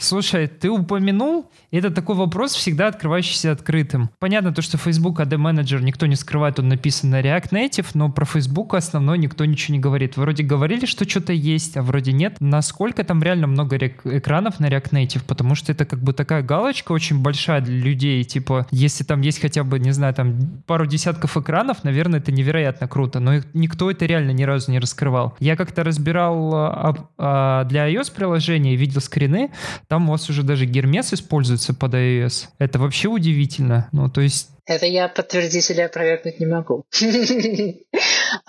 Слушай, 0.00 0.46
ты 0.46 0.70
упомянул, 0.70 1.50
это 1.70 1.90
такой 1.90 2.16
вопрос, 2.16 2.54
всегда 2.54 2.88
открывающийся 2.88 3.52
открытым. 3.52 4.08
Понятно 4.18 4.50
то, 4.50 4.62
что 4.62 4.78
Facebook 4.78 5.20
AD 5.20 5.36
Manager 5.36 5.82
никто 5.82 6.06
не 6.06 6.16
скрывает, 6.16 6.58
он 6.58 6.68
написан 6.68 7.10
на 7.10 7.20
React 7.20 7.50
Native, 7.50 7.86
но 7.92 8.10
про 8.10 8.24
Facebook 8.24 8.74
основной 8.74 9.18
никто 9.18 9.44
ничего 9.44 9.74
не 9.74 9.78
говорит. 9.78 10.16
Вроде 10.16 10.42
говорили, 10.42 10.86
что 10.86 11.06
что-то 11.06 11.34
есть, 11.34 11.76
а 11.76 11.82
вроде 11.82 12.12
нет. 12.12 12.36
Насколько 12.40 13.04
там 13.04 13.22
реально 13.22 13.46
много 13.46 13.76
экранов 13.76 14.58
на 14.58 14.66
React 14.70 14.90
Native? 14.90 15.22
Потому 15.26 15.54
что 15.54 15.70
это 15.70 15.84
как 15.84 16.02
бы 16.02 16.14
такая 16.14 16.42
галочка 16.42 16.92
очень 16.92 17.20
большая 17.20 17.60
для 17.60 17.78
людей. 17.78 18.24
Типа, 18.24 18.66
если 18.70 19.04
там 19.04 19.20
есть 19.20 19.40
хотя 19.42 19.64
бы, 19.64 19.78
не 19.78 19.92
знаю, 19.92 20.14
там 20.14 20.62
пару 20.66 20.86
десятков 20.86 21.36
экранов, 21.36 21.84
наверное, 21.84 22.20
это 22.20 22.32
невероятно 22.32 22.88
круто. 22.88 23.20
Но 23.20 23.34
никто 23.52 23.90
это 23.90 24.06
реально 24.06 24.30
ни 24.30 24.44
разу 24.44 24.70
не 24.72 24.78
раскрывал. 24.78 25.36
Я 25.40 25.56
как-то 25.56 25.84
разбирал 25.84 26.54
а, 26.54 26.96
а, 27.18 27.64
для 27.64 27.92
iOS 27.92 28.14
приложения, 28.14 28.76
видел 28.76 29.02
скрины, 29.02 29.50
там 29.90 30.08
у 30.08 30.12
вас 30.12 30.30
уже 30.30 30.44
даже 30.44 30.66
Гермес 30.66 31.12
используется 31.12 31.74
под 31.74 31.94
iOS. 31.94 32.44
Это 32.58 32.78
вообще 32.78 33.08
удивительно. 33.08 33.88
Ну, 33.90 34.08
то 34.08 34.20
есть... 34.20 34.50
Это 34.64 34.86
я 34.86 35.08
подтвердить 35.08 35.68
или 35.68 35.80
опровергнуть 35.80 36.38
не 36.38 36.46
могу. 36.46 36.84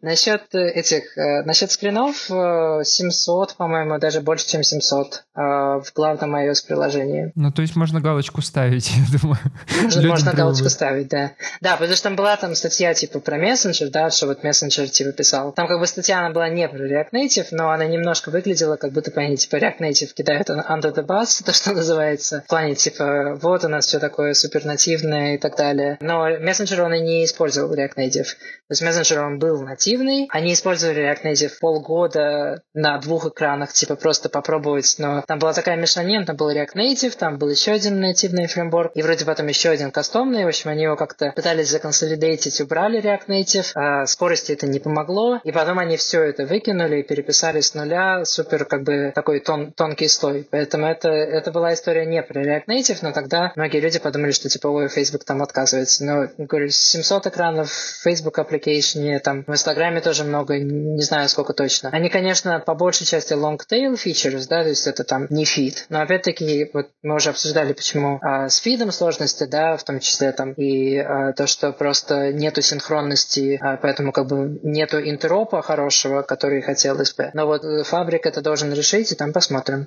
Насчет 0.00 0.54
этих, 0.54 1.18
э, 1.18 1.42
насчет 1.42 1.72
скринов 1.72 2.16
700, 2.26 3.50
э, 3.50 3.54
по-моему, 3.56 3.98
даже 3.98 4.20
больше, 4.20 4.46
чем 4.46 4.62
700 4.62 5.24
э, 5.34 5.40
в 5.40 5.86
главном 5.94 6.36
iOS 6.36 6.66
приложении. 6.66 7.32
Ну, 7.34 7.50
то 7.50 7.62
есть 7.62 7.74
можно 7.74 8.00
галочку 8.00 8.40
ставить, 8.40 8.90
я 9.12 9.18
думаю. 9.18 9.40
Можно, 9.82 10.08
можно 10.08 10.32
галочку 10.32 10.68
ставить, 10.68 11.08
да. 11.08 11.32
Да, 11.60 11.76
потому 11.76 11.94
что 11.94 12.04
там 12.04 12.16
была 12.16 12.36
там 12.36 12.54
статья 12.54 12.94
типа 12.94 13.18
про 13.18 13.38
мессенджер, 13.38 13.90
да, 13.90 14.10
что 14.10 14.26
вот 14.26 14.44
мессенджер 14.44 14.88
типа 14.88 15.12
писал. 15.12 15.52
Там 15.52 15.66
как 15.66 15.80
бы 15.80 15.86
статья, 15.86 16.20
она 16.20 16.30
была 16.30 16.48
не 16.48 16.68
про 16.68 16.78
React 16.78 17.10
Native, 17.12 17.48
но 17.50 17.72
она 17.72 17.86
немножко 17.86 18.30
выглядела, 18.30 18.76
как 18.76 18.92
будто 18.92 19.10
ней 19.20 19.36
типа 19.36 19.56
React 19.56 19.80
Native 19.80 20.14
кидают 20.14 20.48
under 20.48 20.94
the 20.94 21.04
bus, 21.04 21.42
то, 21.44 21.52
что 21.52 21.72
называется. 21.72 22.44
В 22.46 22.48
плане 22.48 22.76
типа 22.76 23.36
вот 23.42 23.64
у 23.64 23.68
нас 23.68 23.86
все 23.86 23.98
такое 23.98 24.34
супер 24.34 24.64
нативное 24.64 25.34
и 25.34 25.38
так 25.38 25.56
далее. 25.56 25.98
Но 26.00 26.28
мессенджер 26.38 26.82
он 26.82 26.94
и 26.94 27.00
не 27.00 27.24
использовал 27.24 27.74
React 27.74 27.96
Native. 27.96 28.28
То 28.68 28.72
есть 28.72 28.82
мессенджер 28.82 29.24
он 29.24 29.38
был 29.40 29.60
нативный, 29.62 29.87
нативный. 29.88 30.28
Они 30.30 30.52
использовали 30.52 31.02
React 31.02 31.32
Native 31.32 31.52
полгода 31.60 32.62
на 32.74 32.98
двух 32.98 33.26
экранах, 33.26 33.72
типа 33.72 33.96
просто 33.96 34.28
попробовать, 34.28 34.96
но 34.98 35.22
там 35.26 35.38
была 35.38 35.52
такая 35.52 35.76
мешанина, 35.76 36.26
там 36.26 36.36
был 36.36 36.50
React 36.50 36.74
Native, 36.74 37.16
там 37.16 37.38
был 37.38 37.48
еще 37.48 37.72
один 37.72 38.00
нативный 38.00 38.46
фреймворк, 38.46 38.92
и 38.94 39.02
вроде 39.02 39.24
потом 39.24 39.46
еще 39.46 39.70
один 39.70 39.90
кастомный, 39.90 40.44
в 40.44 40.48
общем, 40.48 40.70
они 40.70 40.82
его 40.84 40.96
как-то 40.96 41.32
пытались 41.34 41.70
законсолидейтить, 41.70 42.60
убрали 42.60 43.02
React 43.02 43.26
Native, 43.28 43.70
а 43.74 44.06
скорости 44.06 44.52
это 44.52 44.66
не 44.66 44.78
помогло, 44.78 45.40
и 45.44 45.52
потом 45.52 45.78
они 45.78 45.96
все 45.96 46.22
это 46.22 46.44
выкинули 46.44 47.00
и 47.00 47.02
переписали 47.02 47.60
с 47.60 47.74
нуля, 47.74 48.24
супер 48.24 48.64
как 48.64 48.82
бы 48.82 49.12
такой 49.14 49.40
тон, 49.40 49.72
тонкий 49.72 50.08
слой. 50.08 50.46
Поэтому 50.50 50.86
это, 50.86 51.08
это 51.08 51.50
была 51.50 51.74
история 51.74 52.06
не 52.06 52.22
про 52.22 52.42
React 52.42 52.66
Native, 52.66 52.98
но 53.02 53.12
тогда 53.12 53.52
многие 53.56 53.80
люди 53.80 53.98
подумали, 53.98 54.32
что 54.32 54.48
типа, 54.48 54.68
ой, 54.68 54.88
Facebook 54.88 55.24
там 55.24 55.42
отказывается. 55.42 56.04
Но, 56.04 56.28
говорю, 56.38 56.68
700 56.68 57.26
экранов 57.28 57.70
в 57.70 58.02
Facebook 58.02 58.38
application, 58.38 59.18
там, 59.20 59.44
вместо 59.46 59.70
Инстаграме 59.78 60.00
тоже 60.00 60.24
много, 60.24 60.58
не 60.58 61.02
знаю 61.02 61.28
сколько 61.28 61.52
точно. 61.52 61.90
Они, 61.90 62.08
конечно, 62.08 62.58
по 62.58 62.74
большей 62.74 63.06
части 63.06 63.32
long 63.34 63.58
tail 63.58 63.94
features, 63.94 64.46
да, 64.48 64.64
то 64.64 64.70
есть 64.70 64.88
это 64.88 65.04
там 65.04 65.28
не 65.30 65.44
фид. 65.44 65.86
Но 65.88 66.00
опять-таки, 66.00 66.68
вот 66.74 66.88
мы 67.04 67.14
уже 67.14 67.30
обсуждали, 67.30 67.72
почему 67.74 68.18
а, 68.20 68.48
с 68.48 68.56
фидом 68.56 68.90
сложности, 68.90 69.44
да, 69.44 69.76
в 69.76 69.84
том 69.84 70.00
числе 70.00 70.32
там, 70.32 70.52
и 70.54 70.98
а, 70.98 71.32
то, 71.32 71.46
что 71.46 71.70
просто 71.70 72.32
нету 72.32 72.60
синхронности, 72.60 73.56
а, 73.62 73.76
поэтому 73.76 74.10
как 74.10 74.26
бы 74.26 74.58
нету 74.64 74.98
интеропа 74.98 75.62
хорошего, 75.62 76.22
который 76.22 76.60
хотелось 76.60 77.14
бы. 77.14 77.30
Но 77.34 77.46
вот 77.46 77.62
фабрик 77.86 78.26
это 78.26 78.40
должен 78.40 78.72
решить, 78.72 79.12
и 79.12 79.14
там 79.14 79.32
посмотрим. 79.32 79.86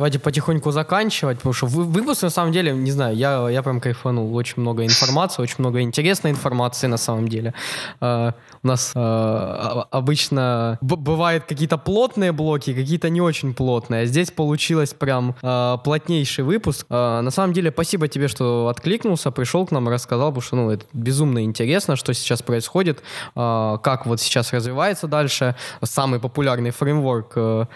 Давайте 0.00 0.18
потихоньку 0.18 0.70
заканчивать, 0.70 1.36
потому 1.36 1.52
что 1.52 1.66
выпуск, 1.66 2.22
на 2.22 2.30
самом 2.30 2.52
деле, 2.52 2.72
не 2.72 2.90
знаю, 2.90 3.14
я, 3.14 3.50
я 3.50 3.62
прям 3.62 3.82
кайфанул. 3.82 4.34
Очень 4.34 4.62
много 4.62 4.82
информации, 4.82 5.42
очень 5.42 5.56
много 5.58 5.82
интересной 5.82 6.30
информации, 6.30 6.86
на 6.86 6.96
самом 6.96 7.28
деле. 7.28 7.52
Uh, 8.00 8.32
у 8.62 8.66
нас 8.66 8.92
uh, 8.94 9.84
обычно 9.90 10.78
бывают 10.80 11.44
какие-то 11.44 11.76
плотные 11.76 12.32
блоки, 12.32 12.72
какие-то 12.72 13.10
не 13.10 13.20
очень 13.20 13.52
плотные. 13.52 14.04
А 14.04 14.06
здесь 14.06 14.30
получилось 14.30 14.94
прям 14.94 15.34
uh, 15.42 15.78
плотнейший 15.84 16.44
выпуск. 16.44 16.86
Uh, 16.88 17.20
на 17.20 17.30
самом 17.30 17.52
деле, 17.52 17.70
спасибо 17.70 18.08
тебе, 18.08 18.28
что 18.28 18.68
откликнулся, 18.68 19.30
пришел 19.30 19.66
к 19.66 19.70
нам, 19.70 19.86
рассказал, 19.86 20.28
потому 20.28 20.40
что, 20.40 20.56
ну, 20.56 20.70
это 20.70 20.86
безумно 20.94 21.44
интересно, 21.44 21.96
что 21.96 22.14
сейчас 22.14 22.40
происходит, 22.40 23.02
uh, 23.34 23.78
как 23.78 24.06
вот 24.06 24.18
сейчас 24.18 24.50
развивается 24.54 25.08
дальше 25.08 25.56
самый 25.82 26.20
популярный 26.20 26.70
фреймворк 26.70 27.36
uh, 27.36 27.66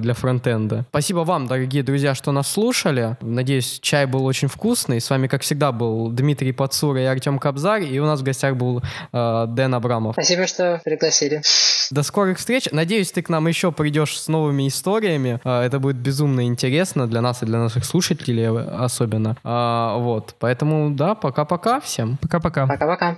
для 0.00 0.14
фронтенда. 0.14 0.86
Спасибо 0.88 1.18
вам, 1.18 1.46
дорогие 1.46 1.65
дорогие 1.66 1.82
друзья, 1.82 2.14
что 2.14 2.30
нас 2.30 2.46
слушали. 2.46 3.16
Надеюсь, 3.20 3.80
чай 3.82 4.06
был 4.06 4.24
очень 4.24 4.46
вкусный. 4.46 5.00
С 5.00 5.10
вами, 5.10 5.26
как 5.26 5.42
всегда, 5.42 5.72
был 5.72 6.10
Дмитрий 6.12 6.52
Пацура 6.52 7.00
и 7.00 7.04
Артем 7.04 7.40
Кобзарь. 7.40 7.82
И 7.82 7.98
у 7.98 8.06
нас 8.06 8.20
в 8.20 8.22
гостях 8.22 8.54
был 8.54 8.84
э, 9.12 9.44
Дэн 9.48 9.74
Абрамов. 9.74 10.12
Спасибо, 10.12 10.46
что 10.46 10.80
пригласили. 10.84 11.42
До 11.90 12.04
скорых 12.04 12.38
встреч. 12.38 12.68
Надеюсь, 12.70 13.10
ты 13.10 13.20
к 13.20 13.28
нам 13.28 13.48
еще 13.48 13.72
придешь 13.72 14.16
с 14.16 14.28
новыми 14.28 14.68
историями. 14.68 15.40
Э, 15.42 15.62
это 15.62 15.80
будет 15.80 15.96
безумно 15.96 16.46
интересно 16.46 17.08
для 17.08 17.20
нас 17.20 17.42
и 17.42 17.46
для 17.46 17.58
наших 17.58 17.84
слушателей 17.84 18.48
особенно. 18.48 19.36
Э, 19.42 19.98
вот. 19.98 20.36
Поэтому, 20.38 20.90
да, 20.92 21.16
пока-пока 21.16 21.80
всем. 21.80 22.16
Пока-пока. 22.22 22.68
Пока-пока. 22.68 23.16